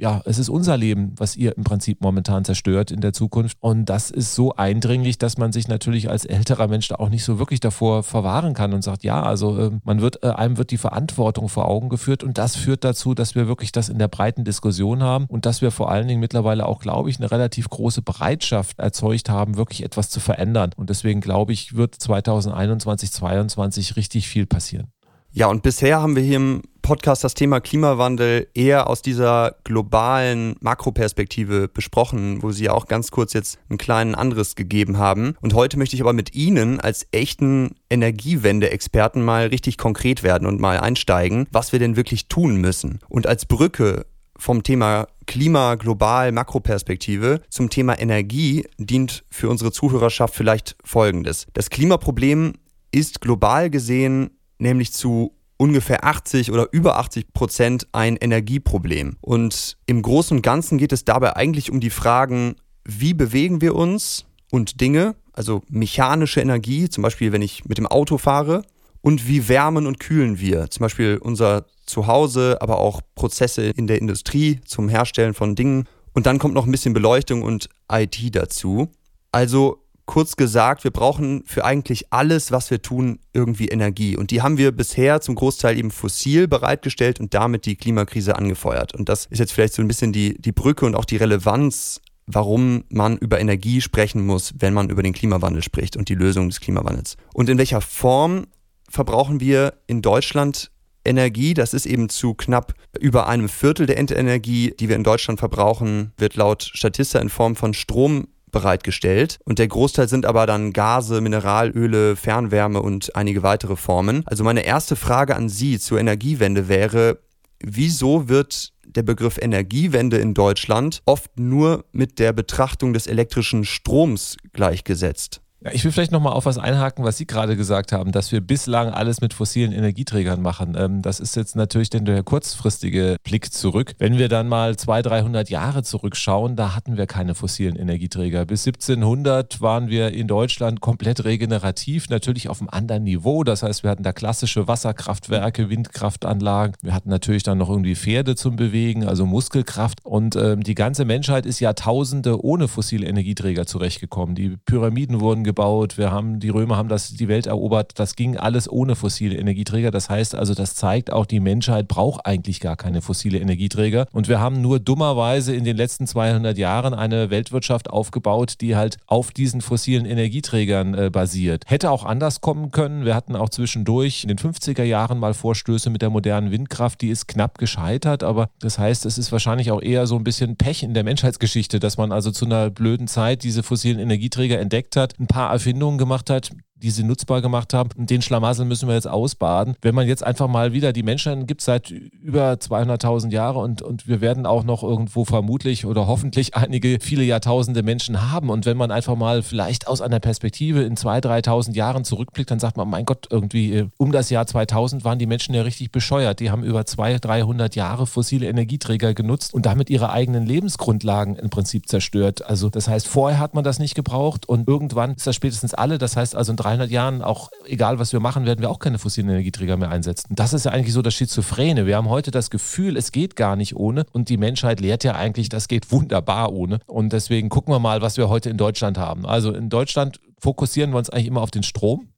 ja, 0.00 0.22
es 0.24 0.38
ist 0.38 0.48
unser 0.48 0.78
Leben, 0.78 1.12
was 1.18 1.36
ihr 1.36 1.54
im 1.58 1.62
Prinzip 1.62 2.00
momentan 2.00 2.42
zerstört 2.46 2.90
in 2.90 3.02
der 3.02 3.12
Zukunft. 3.12 3.58
Und 3.60 3.84
das 3.84 4.10
ist 4.10 4.34
so 4.34 4.54
eindringlich, 4.54 5.18
dass 5.18 5.36
man 5.36 5.52
sich 5.52 5.68
natürlich 5.68 6.08
als 6.08 6.24
älterer 6.24 6.68
Mensch 6.68 6.88
da 6.88 6.94
auch 6.94 7.10
nicht 7.10 7.22
so 7.22 7.38
wirklich 7.38 7.60
davor 7.60 8.02
verwahren 8.02 8.54
kann 8.54 8.72
und 8.72 8.82
sagt, 8.82 9.04
ja, 9.04 9.22
also 9.22 9.58
äh, 9.58 9.70
man 9.84 10.00
wird, 10.00 10.24
äh, 10.24 10.28
einem 10.28 10.56
wird 10.56 10.70
die 10.70 10.78
Verantwortung 10.78 11.50
vor 11.50 11.68
Augen 11.68 11.90
geführt 11.90 12.24
und 12.24 12.38
das 12.38 12.56
führt 12.56 12.82
dazu, 12.82 13.14
dass 13.14 13.34
wir 13.34 13.46
wirklich 13.46 13.72
das 13.72 13.90
in 13.90 13.98
der 13.98 14.08
breiten 14.08 14.42
Diskussion 14.42 15.02
haben 15.02 15.26
und 15.26 15.44
dass 15.44 15.60
wir 15.60 15.70
vor 15.70 15.90
allen 15.90 16.08
Dingen 16.08 16.20
mittlerweile 16.20 16.64
auch, 16.64 16.80
glaube 16.80 17.10
ich, 17.10 17.18
eine 17.18 17.30
relativ 17.30 17.68
große 17.68 18.00
Bereitschaft 18.00 18.78
erzeugt 18.78 19.28
haben, 19.28 19.58
wirklich 19.58 19.84
etwas 19.84 20.08
zu 20.08 20.18
verändern. 20.18 20.70
Und 20.76 20.88
deswegen 20.88 21.20
glaube 21.20 21.52
ich, 21.52 21.76
wird 21.76 21.94
2021, 21.94 23.12
2022 23.12 23.96
richtig 23.96 24.28
viel 24.28 24.46
passieren. 24.46 24.86
Ja, 25.30 25.48
und 25.48 25.62
bisher 25.62 26.00
haben 26.00 26.16
wir 26.16 26.22
hier 26.22 26.36
im 26.36 26.62
Podcast 26.82 27.24
das 27.24 27.34
Thema 27.34 27.60
Klimawandel 27.60 28.48
eher 28.54 28.88
aus 28.88 29.02
dieser 29.02 29.56
globalen 29.64 30.56
Makroperspektive 30.60 31.68
besprochen, 31.68 32.42
wo 32.42 32.50
Sie 32.50 32.64
ja 32.64 32.72
auch 32.72 32.86
ganz 32.86 33.10
kurz 33.10 33.32
jetzt 33.32 33.58
einen 33.68 33.78
kleinen 33.78 34.14
Anriss 34.14 34.56
gegeben 34.56 34.98
haben. 34.98 35.36
Und 35.40 35.54
heute 35.54 35.78
möchte 35.78 35.96
ich 35.96 36.02
aber 36.02 36.12
mit 36.12 36.34
Ihnen 36.34 36.80
als 36.80 37.06
echten 37.12 37.76
Energiewende-Experten 37.90 39.22
mal 39.22 39.46
richtig 39.46 39.78
konkret 39.78 40.22
werden 40.22 40.46
und 40.46 40.60
mal 40.60 40.80
einsteigen, 40.80 41.46
was 41.52 41.72
wir 41.72 41.78
denn 41.78 41.96
wirklich 41.96 42.28
tun 42.28 42.56
müssen. 42.56 43.00
Und 43.08 43.26
als 43.26 43.46
Brücke 43.46 44.06
vom 44.36 44.62
Thema 44.62 45.06
Klima, 45.26 45.76
global, 45.76 46.32
Makroperspektive 46.32 47.42
zum 47.50 47.70
Thema 47.70 47.98
Energie 47.98 48.66
dient 48.78 49.24
für 49.30 49.48
unsere 49.48 49.70
Zuhörerschaft 49.70 50.34
vielleicht 50.34 50.76
Folgendes. 50.82 51.46
Das 51.52 51.70
Klimaproblem 51.70 52.54
ist 52.90 53.20
global 53.20 53.70
gesehen 53.70 54.30
nämlich 54.60 54.92
zu 54.92 55.32
ungefähr 55.60 56.04
80 56.04 56.52
oder 56.52 56.68
über 56.72 56.96
80 56.96 57.34
Prozent 57.34 57.86
ein 57.92 58.16
Energieproblem. 58.16 59.18
Und 59.20 59.76
im 59.84 60.00
Großen 60.00 60.38
und 60.38 60.42
Ganzen 60.42 60.78
geht 60.78 60.90
es 60.90 61.04
dabei 61.04 61.36
eigentlich 61.36 61.70
um 61.70 61.80
die 61.80 61.90
Fragen, 61.90 62.56
wie 62.86 63.12
bewegen 63.12 63.60
wir 63.60 63.74
uns 63.74 64.24
und 64.50 64.80
Dinge, 64.80 65.16
also 65.34 65.60
mechanische 65.68 66.40
Energie, 66.40 66.88
zum 66.88 67.02
Beispiel 67.02 67.32
wenn 67.32 67.42
ich 67.42 67.66
mit 67.66 67.76
dem 67.76 67.86
Auto 67.86 68.16
fahre, 68.16 68.62
und 69.02 69.28
wie 69.28 69.48
wärmen 69.48 69.86
und 69.86 70.00
kühlen 70.00 70.40
wir, 70.40 70.70
zum 70.70 70.80
Beispiel 70.80 71.18
unser 71.18 71.66
Zuhause, 71.84 72.56
aber 72.60 72.78
auch 72.78 73.02
Prozesse 73.14 73.64
in 73.64 73.86
der 73.86 73.98
Industrie 73.98 74.60
zum 74.64 74.88
Herstellen 74.88 75.34
von 75.34 75.56
Dingen. 75.56 75.84
Und 76.14 76.24
dann 76.24 76.38
kommt 76.38 76.54
noch 76.54 76.64
ein 76.64 76.72
bisschen 76.72 76.94
Beleuchtung 76.94 77.42
und 77.42 77.68
IT 77.90 78.34
dazu. 78.34 78.90
Also 79.30 79.82
kurz 80.10 80.34
gesagt, 80.34 80.82
wir 80.82 80.90
brauchen 80.90 81.44
für 81.46 81.64
eigentlich 81.64 82.12
alles, 82.12 82.50
was 82.50 82.68
wir 82.72 82.82
tun, 82.82 83.20
irgendwie 83.32 83.68
Energie. 83.68 84.16
Und 84.16 84.32
die 84.32 84.42
haben 84.42 84.58
wir 84.58 84.72
bisher 84.72 85.20
zum 85.20 85.36
Großteil 85.36 85.78
eben 85.78 85.92
fossil 85.92 86.48
bereitgestellt 86.48 87.20
und 87.20 87.32
damit 87.32 87.64
die 87.64 87.76
Klimakrise 87.76 88.34
angefeuert. 88.34 88.92
Und 88.92 89.08
das 89.08 89.26
ist 89.26 89.38
jetzt 89.38 89.52
vielleicht 89.52 89.74
so 89.74 89.82
ein 89.82 89.86
bisschen 89.86 90.12
die, 90.12 90.34
die 90.36 90.50
Brücke 90.50 90.84
und 90.84 90.96
auch 90.96 91.04
die 91.04 91.16
Relevanz, 91.16 92.00
warum 92.26 92.82
man 92.88 93.18
über 93.18 93.40
Energie 93.40 93.80
sprechen 93.80 94.26
muss, 94.26 94.52
wenn 94.58 94.74
man 94.74 94.90
über 94.90 95.04
den 95.04 95.12
Klimawandel 95.12 95.62
spricht 95.62 95.96
und 95.96 96.08
die 96.08 96.16
Lösung 96.16 96.48
des 96.48 96.58
Klimawandels. 96.58 97.16
Und 97.32 97.48
in 97.48 97.58
welcher 97.58 97.80
Form 97.80 98.48
verbrauchen 98.88 99.38
wir 99.38 99.74
in 99.86 100.02
Deutschland 100.02 100.72
Energie, 101.04 101.54
das 101.54 101.72
ist 101.72 101.86
eben 101.86 102.08
zu 102.08 102.34
knapp 102.34 102.74
über 102.98 103.28
einem 103.28 103.48
Viertel 103.48 103.86
der 103.86 103.96
Endenergie, 103.96 104.74
die 104.78 104.88
wir 104.88 104.96
in 104.96 105.04
Deutschland 105.04 105.38
verbrauchen, 105.38 106.12
wird 106.16 106.34
laut 106.34 106.68
Statista 106.74 107.20
in 107.20 107.28
Form 107.28 107.54
von 107.54 107.74
Strom 107.74 108.26
bereitgestellt. 108.50 109.38
Und 109.44 109.58
der 109.58 109.68
Großteil 109.68 110.08
sind 110.08 110.26
aber 110.26 110.46
dann 110.46 110.72
Gase, 110.72 111.20
Mineralöle, 111.20 112.16
Fernwärme 112.16 112.80
und 112.82 113.14
einige 113.16 113.42
weitere 113.42 113.76
Formen. 113.76 114.22
Also 114.26 114.44
meine 114.44 114.64
erste 114.64 114.96
Frage 114.96 115.36
an 115.36 115.48
Sie 115.48 115.78
zur 115.78 115.98
Energiewende 115.98 116.68
wäre, 116.68 117.18
wieso 117.60 118.28
wird 118.28 118.72
der 118.84 119.02
Begriff 119.02 119.38
Energiewende 119.38 120.18
in 120.18 120.34
Deutschland 120.34 121.02
oft 121.06 121.38
nur 121.38 121.84
mit 121.92 122.18
der 122.18 122.32
Betrachtung 122.32 122.92
des 122.92 123.06
elektrischen 123.06 123.64
Stroms 123.64 124.36
gleichgesetzt? 124.52 125.40
Ja, 125.62 125.72
ich 125.72 125.84
will 125.84 125.92
vielleicht 125.92 126.10
nochmal 126.10 126.32
auf 126.32 126.46
was 126.46 126.56
einhaken, 126.56 127.04
was 127.04 127.18
Sie 127.18 127.26
gerade 127.26 127.54
gesagt 127.54 127.92
haben, 127.92 128.12
dass 128.12 128.32
wir 128.32 128.40
bislang 128.40 128.88
alles 128.88 129.20
mit 129.20 129.34
fossilen 129.34 129.72
Energieträgern 129.72 130.40
machen. 130.40 130.74
Ähm, 130.74 131.02
das 131.02 131.20
ist 131.20 131.36
jetzt 131.36 131.54
natürlich 131.54 131.90
der 131.90 132.22
kurzfristige 132.22 133.16
Blick 133.24 133.52
zurück. 133.52 133.92
Wenn 133.98 134.16
wir 134.16 134.30
dann 134.30 134.48
mal 134.48 134.76
200, 134.76 135.12
300 135.12 135.50
Jahre 135.50 135.82
zurückschauen, 135.82 136.56
da 136.56 136.74
hatten 136.74 136.96
wir 136.96 137.06
keine 137.06 137.34
fossilen 137.34 137.76
Energieträger. 137.76 138.46
Bis 138.46 138.66
1700 138.66 139.60
waren 139.60 139.88
wir 139.88 140.12
in 140.14 140.28
Deutschland 140.28 140.80
komplett 140.80 141.24
regenerativ, 141.24 142.08
natürlich 142.08 142.48
auf 142.48 142.62
einem 142.62 142.70
anderen 142.70 143.02
Niveau. 143.04 143.44
Das 143.44 143.62
heißt, 143.62 143.82
wir 143.82 143.90
hatten 143.90 144.02
da 144.02 144.14
klassische 144.14 144.66
Wasserkraftwerke, 144.66 145.68
Windkraftanlagen. 145.68 146.74
Wir 146.80 146.94
hatten 146.94 147.10
natürlich 147.10 147.42
dann 147.42 147.58
noch 147.58 147.68
irgendwie 147.68 147.96
Pferde 147.96 148.34
zum 148.34 148.56
Bewegen, 148.56 149.06
also 149.06 149.26
Muskelkraft. 149.26 150.06
Und 150.06 150.36
ähm, 150.36 150.62
die 150.62 150.74
ganze 150.74 151.04
Menschheit 151.04 151.44
ist 151.44 151.60
Jahrtausende 151.60 152.42
ohne 152.42 152.66
fossile 152.66 153.06
Energieträger 153.06 153.66
zurechtgekommen. 153.66 154.34
Die 154.34 154.56
Pyramiden 154.64 155.20
wurden 155.20 155.49
gebaut, 155.50 155.98
wir 155.98 156.12
haben, 156.12 156.38
die 156.38 156.48
Römer 156.48 156.76
haben 156.76 156.88
das, 156.88 157.14
die 157.14 157.26
Welt 157.26 157.46
erobert, 157.46 157.98
das 157.98 158.14
ging 158.14 158.36
alles 158.36 158.70
ohne 158.70 158.94
fossile 158.94 159.36
Energieträger. 159.36 159.90
Das 159.90 160.08
heißt 160.08 160.36
also, 160.36 160.54
das 160.54 160.76
zeigt 160.76 161.12
auch, 161.12 161.26
die 161.26 161.40
Menschheit 161.40 161.88
braucht 161.88 162.24
eigentlich 162.24 162.60
gar 162.60 162.76
keine 162.76 163.02
fossile 163.02 163.38
Energieträger. 163.38 164.06
Und 164.12 164.28
wir 164.28 164.38
haben 164.38 164.60
nur 164.60 164.78
dummerweise 164.78 165.54
in 165.54 165.64
den 165.64 165.76
letzten 165.76 166.06
200 166.06 166.56
Jahren 166.56 166.94
eine 166.94 167.30
Weltwirtschaft 167.30 167.90
aufgebaut, 167.90 168.54
die 168.60 168.76
halt 168.76 168.98
auf 169.06 169.32
diesen 169.32 169.60
fossilen 169.60 170.06
Energieträgern 170.06 170.94
äh, 170.94 171.10
basiert. 171.10 171.64
Hätte 171.66 171.90
auch 171.90 172.04
anders 172.04 172.40
kommen 172.40 172.70
können. 172.70 173.04
Wir 173.04 173.16
hatten 173.16 173.34
auch 173.34 173.48
zwischendurch 173.48 174.22
in 174.22 174.28
den 174.28 174.38
50er 174.38 174.84
Jahren 174.84 175.18
mal 175.18 175.34
Vorstöße 175.34 175.90
mit 175.90 176.02
der 176.02 176.10
modernen 176.10 176.52
Windkraft, 176.52 177.00
die 177.00 177.08
ist 177.08 177.26
knapp 177.26 177.58
gescheitert, 177.58 178.22
aber 178.22 178.50
das 178.60 178.78
heißt, 178.78 179.04
es 179.06 179.18
ist 179.18 179.32
wahrscheinlich 179.32 179.72
auch 179.72 179.82
eher 179.82 180.06
so 180.06 180.16
ein 180.16 180.24
bisschen 180.24 180.56
Pech 180.56 180.82
in 180.82 180.94
der 180.94 181.02
Menschheitsgeschichte, 181.02 181.80
dass 181.80 181.96
man 181.96 182.12
also 182.12 182.30
zu 182.30 182.44
einer 182.44 182.70
blöden 182.70 183.08
Zeit 183.08 183.42
diese 183.42 183.62
fossilen 183.62 183.98
energieträger 183.98 184.58
entdeckt 184.58 184.96
hat, 184.96 185.18
ein 185.18 185.26
paar 185.26 185.39
paar 185.40 185.52
Erfindungen 185.52 185.96
gemacht 185.96 186.28
hat, 186.28 186.50
die 186.82 186.90
sie 186.90 187.04
nutzbar 187.04 187.42
gemacht 187.42 187.74
haben. 187.74 187.90
Und 187.96 188.10
den 188.10 188.22
Schlamassel 188.22 188.64
müssen 188.64 188.88
wir 188.88 188.94
jetzt 188.94 189.08
ausbaden. 189.08 189.76
Wenn 189.82 189.94
man 189.94 190.06
jetzt 190.06 190.24
einfach 190.24 190.48
mal 190.48 190.72
wieder, 190.72 190.92
die 190.92 191.02
Menschen 191.02 191.46
gibt 191.46 191.60
seit 191.60 191.90
über 191.90 192.52
200.000 192.52 193.30
Jahren 193.30 193.56
und, 193.56 193.82
und 193.82 194.08
wir 194.08 194.20
werden 194.20 194.46
auch 194.46 194.64
noch 194.64 194.82
irgendwo 194.82 195.24
vermutlich 195.24 195.86
oder 195.86 196.06
hoffentlich 196.06 196.54
einige 196.56 196.98
viele 197.00 197.24
Jahrtausende 197.24 197.82
Menschen 197.82 198.30
haben. 198.30 198.50
Und 198.50 198.66
wenn 198.66 198.76
man 198.76 198.90
einfach 198.90 199.16
mal 199.16 199.42
vielleicht 199.42 199.86
aus 199.86 200.00
einer 200.00 200.20
Perspektive 200.20 200.82
in 200.82 200.96
2.000, 200.96 201.44
3.000 201.46 201.74
Jahren 201.74 202.04
zurückblickt, 202.04 202.50
dann 202.50 202.58
sagt 202.58 202.76
man, 202.76 202.88
mein 202.88 203.04
Gott, 203.04 203.26
irgendwie 203.30 203.74
äh, 203.74 203.88
um 203.98 204.12
das 204.12 204.30
Jahr 204.30 204.46
2000 204.46 205.04
waren 205.04 205.18
die 205.18 205.26
Menschen 205.26 205.54
ja 205.54 205.62
richtig 205.62 205.92
bescheuert. 205.92 206.40
Die 206.40 206.50
haben 206.50 206.64
über 206.64 206.86
200, 206.86 207.24
300 207.24 207.76
Jahre 207.76 208.06
fossile 208.06 208.48
Energieträger 208.48 209.14
genutzt 209.14 209.54
und 209.54 209.66
damit 209.66 209.90
ihre 209.90 210.10
eigenen 210.10 210.46
Lebensgrundlagen 210.46 211.36
im 211.36 211.50
Prinzip 211.50 211.88
zerstört. 211.88 212.44
Also 212.44 212.70
das 212.70 212.88
heißt, 212.88 213.08
vorher 213.08 213.38
hat 213.38 213.54
man 213.54 213.64
das 213.64 213.78
nicht 213.78 213.94
gebraucht 213.94 214.48
und 214.48 214.68
irgendwann 214.68 215.14
ist 215.14 215.26
das 215.26 215.36
spätestens 215.36 215.74
alle. 215.74 215.98
Das 215.98 216.16
heißt 216.16 216.34
also 216.34 216.52
in 216.52 216.56
300 216.70 216.90
Jahren, 216.90 217.22
auch 217.22 217.50
egal 217.66 217.98
was 217.98 218.12
wir 218.12 218.20
machen, 218.20 218.46
werden 218.46 218.60
wir 218.60 218.70
auch 218.70 218.78
keine 218.78 218.98
fossilen 219.00 219.28
Energieträger 219.28 219.76
mehr 219.76 219.90
einsetzen. 219.90 220.28
Das 220.30 220.52
ist 220.52 220.66
ja 220.66 220.70
eigentlich 220.70 220.92
so 220.92 221.02
das 221.02 221.14
Schizophrene. 221.14 221.84
Wir 221.84 221.96
haben 221.96 222.08
heute 222.08 222.30
das 222.30 222.48
Gefühl, 222.48 222.96
es 222.96 223.10
geht 223.10 223.34
gar 223.34 223.56
nicht 223.56 223.74
ohne 223.74 224.06
und 224.12 224.28
die 224.28 224.36
Menschheit 224.36 224.80
lehrt 224.80 225.02
ja 225.02 225.16
eigentlich, 225.16 225.48
das 225.48 225.66
geht 225.66 225.90
wunderbar 225.90 226.52
ohne. 226.52 226.78
Und 226.86 227.12
deswegen 227.12 227.48
gucken 227.48 227.74
wir 227.74 227.80
mal, 227.80 228.02
was 228.02 228.16
wir 228.18 228.28
heute 228.28 228.50
in 228.50 228.56
Deutschland 228.56 228.98
haben. 228.98 229.26
Also 229.26 229.52
in 229.52 229.68
Deutschland 229.68 230.20
fokussieren 230.38 230.92
wir 230.92 230.98
uns 230.98 231.10
eigentlich 231.10 231.26
immer 231.26 231.42
auf 231.42 231.50
den 231.50 231.64
Strom. 231.64 232.09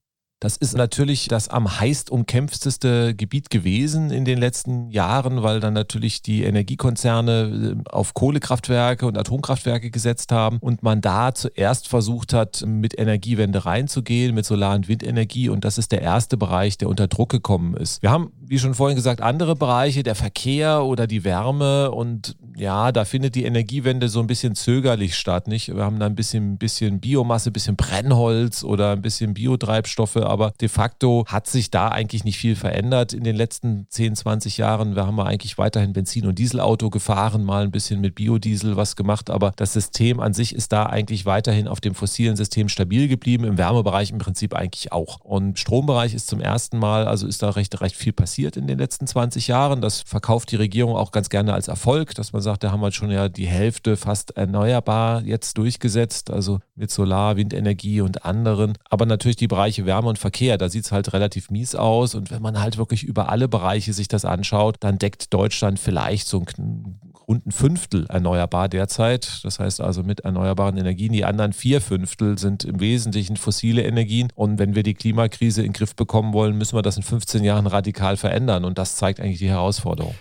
Das 0.42 0.56
ist 0.56 0.76
natürlich 0.76 1.28
das 1.28 1.46
am 1.46 1.78
heißt 1.78 2.10
umkämpfteste 2.10 3.14
Gebiet 3.14 3.48
gewesen 3.48 4.10
in 4.10 4.24
den 4.24 4.38
letzten 4.38 4.90
Jahren, 4.90 5.44
weil 5.44 5.60
dann 5.60 5.72
natürlich 5.72 6.20
die 6.20 6.42
Energiekonzerne 6.42 7.76
äh, 7.78 7.88
auf 7.88 8.12
Kohlekraftwerke 8.12 9.06
und 9.06 9.16
Atomkraftwerke 9.16 9.92
gesetzt 9.92 10.32
haben 10.32 10.58
und 10.58 10.82
man 10.82 11.00
da 11.00 11.32
zuerst 11.32 11.86
versucht 11.86 12.32
hat, 12.32 12.64
mit 12.66 12.98
Energiewende 12.98 13.64
reinzugehen, 13.64 14.34
mit 14.34 14.44
Solar- 14.44 14.74
und 14.74 14.88
Windenergie. 14.88 15.48
Und 15.48 15.64
das 15.64 15.78
ist 15.78 15.92
der 15.92 16.02
erste 16.02 16.36
Bereich, 16.36 16.76
der 16.76 16.88
unter 16.88 17.06
Druck 17.06 17.28
gekommen 17.28 17.76
ist. 17.76 18.02
Wir 18.02 18.10
haben, 18.10 18.32
wie 18.44 18.58
schon 18.58 18.74
vorhin 18.74 18.96
gesagt, 18.96 19.20
andere 19.20 19.54
Bereiche, 19.54 20.02
der 20.02 20.16
Verkehr 20.16 20.82
oder 20.82 21.06
die 21.06 21.22
Wärme. 21.22 21.92
Und 21.92 22.36
ja, 22.56 22.90
da 22.90 23.04
findet 23.04 23.36
die 23.36 23.44
Energiewende 23.44 24.08
so 24.08 24.18
ein 24.18 24.26
bisschen 24.26 24.56
zögerlich 24.56 25.14
statt. 25.14 25.46
Nicht? 25.46 25.72
Wir 25.72 25.84
haben 25.84 26.00
da 26.00 26.06
ein 26.06 26.16
bisschen, 26.16 26.58
bisschen 26.58 26.98
Biomasse, 26.98 27.50
ein 27.50 27.52
bisschen 27.52 27.76
Brennholz 27.76 28.64
oder 28.64 28.90
ein 28.90 29.02
bisschen 29.02 29.34
Biotreibstoffe 29.34 30.16
aber 30.32 30.52
de 30.60 30.68
facto 30.68 31.24
hat 31.28 31.46
sich 31.46 31.70
da 31.70 31.88
eigentlich 31.88 32.24
nicht 32.24 32.38
viel 32.38 32.56
verändert 32.56 33.12
in 33.12 33.22
den 33.22 33.36
letzten 33.36 33.86
10, 33.90 34.16
20 34.16 34.56
Jahren. 34.56 34.96
Wir 34.96 35.06
haben 35.06 35.20
eigentlich 35.20 35.58
weiterhin 35.58 35.92
Benzin- 35.92 36.26
und 36.26 36.38
Dieselauto 36.38 36.88
gefahren, 36.88 37.44
mal 37.44 37.64
ein 37.64 37.70
bisschen 37.70 38.00
mit 38.00 38.14
Biodiesel 38.14 38.76
was 38.76 38.96
gemacht, 38.96 39.28
aber 39.28 39.52
das 39.56 39.74
System 39.74 40.20
an 40.20 40.32
sich 40.32 40.54
ist 40.54 40.72
da 40.72 40.86
eigentlich 40.86 41.26
weiterhin 41.26 41.68
auf 41.68 41.80
dem 41.80 41.94
fossilen 41.94 42.36
System 42.36 42.70
stabil 42.70 43.08
geblieben, 43.08 43.44
im 43.44 43.58
Wärmebereich 43.58 44.10
im 44.10 44.18
Prinzip 44.18 44.54
eigentlich 44.54 44.90
auch. 44.90 45.20
Und 45.20 45.58
Strombereich 45.58 46.14
ist 46.14 46.28
zum 46.28 46.40
ersten 46.40 46.78
Mal, 46.78 47.06
also 47.06 47.26
ist 47.26 47.42
da 47.42 47.50
recht, 47.50 47.78
recht 47.82 47.96
viel 47.96 48.14
passiert 48.14 48.56
in 48.56 48.66
den 48.66 48.78
letzten 48.78 49.06
20 49.06 49.48
Jahren. 49.48 49.82
Das 49.82 50.00
verkauft 50.00 50.50
die 50.50 50.56
Regierung 50.56 50.96
auch 50.96 51.12
ganz 51.12 51.28
gerne 51.28 51.52
als 51.52 51.68
Erfolg, 51.68 52.14
dass 52.14 52.32
man 52.32 52.40
sagt, 52.40 52.64
da 52.64 52.72
haben 52.72 52.80
wir 52.80 52.90
schon 52.90 53.10
ja 53.10 53.28
die 53.28 53.46
Hälfte 53.46 53.98
fast 53.98 54.30
erneuerbar 54.30 55.22
jetzt 55.24 55.58
durchgesetzt, 55.58 56.30
also 56.30 56.60
mit 56.74 56.90
Solar, 56.90 57.36
Windenergie 57.36 58.00
und 58.00 58.24
anderen. 58.24 58.78
Aber 58.88 59.04
natürlich 59.04 59.36
die 59.36 59.46
Bereiche 59.46 59.84
Wärme 59.84 60.08
und 60.08 60.21
Verkehr. 60.22 60.56
Da 60.56 60.70
sieht 60.70 60.86
es 60.86 60.92
halt 60.92 61.12
relativ 61.12 61.50
mies 61.50 61.74
aus. 61.74 62.14
Und 62.14 62.30
wenn 62.30 62.40
man 62.40 62.58
halt 62.60 62.78
wirklich 62.78 63.04
über 63.04 63.28
alle 63.28 63.48
Bereiche 63.48 63.92
sich 63.92 64.08
das 64.08 64.24
anschaut, 64.24 64.76
dann 64.80 64.98
deckt 64.98 65.34
Deutschland 65.34 65.78
vielleicht 65.78 66.26
so 66.26 66.42
ein 66.56 66.98
rund 67.28 67.46
ein 67.46 67.52
Fünftel 67.52 68.06
erneuerbar 68.08 68.68
derzeit. 68.68 69.40
Das 69.44 69.58
heißt 69.58 69.80
also 69.80 70.02
mit 70.02 70.20
erneuerbaren 70.20 70.76
Energien. 70.76 71.12
Die 71.12 71.24
anderen 71.24 71.52
vier 71.52 71.80
Fünftel 71.80 72.38
sind 72.38 72.64
im 72.64 72.80
Wesentlichen 72.80 73.36
fossile 73.36 73.82
Energien. 73.82 74.28
Und 74.34 74.58
wenn 74.58 74.74
wir 74.74 74.82
die 74.82 74.94
Klimakrise 74.94 75.62
in 75.62 75.68
den 75.68 75.72
Griff 75.72 75.94
bekommen 75.94 76.32
wollen, 76.32 76.56
müssen 76.56 76.76
wir 76.76 76.82
das 76.82 76.96
in 76.96 77.02
15 77.02 77.44
Jahren 77.44 77.66
radikal 77.66 78.16
verändern. 78.16 78.64
Und 78.64 78.78
das 78.78 78.96
zeigt 78.96 79.20
eigentlich 79.20 79.38
die 79.38 79.48
Herausforderung. 79.48 80.14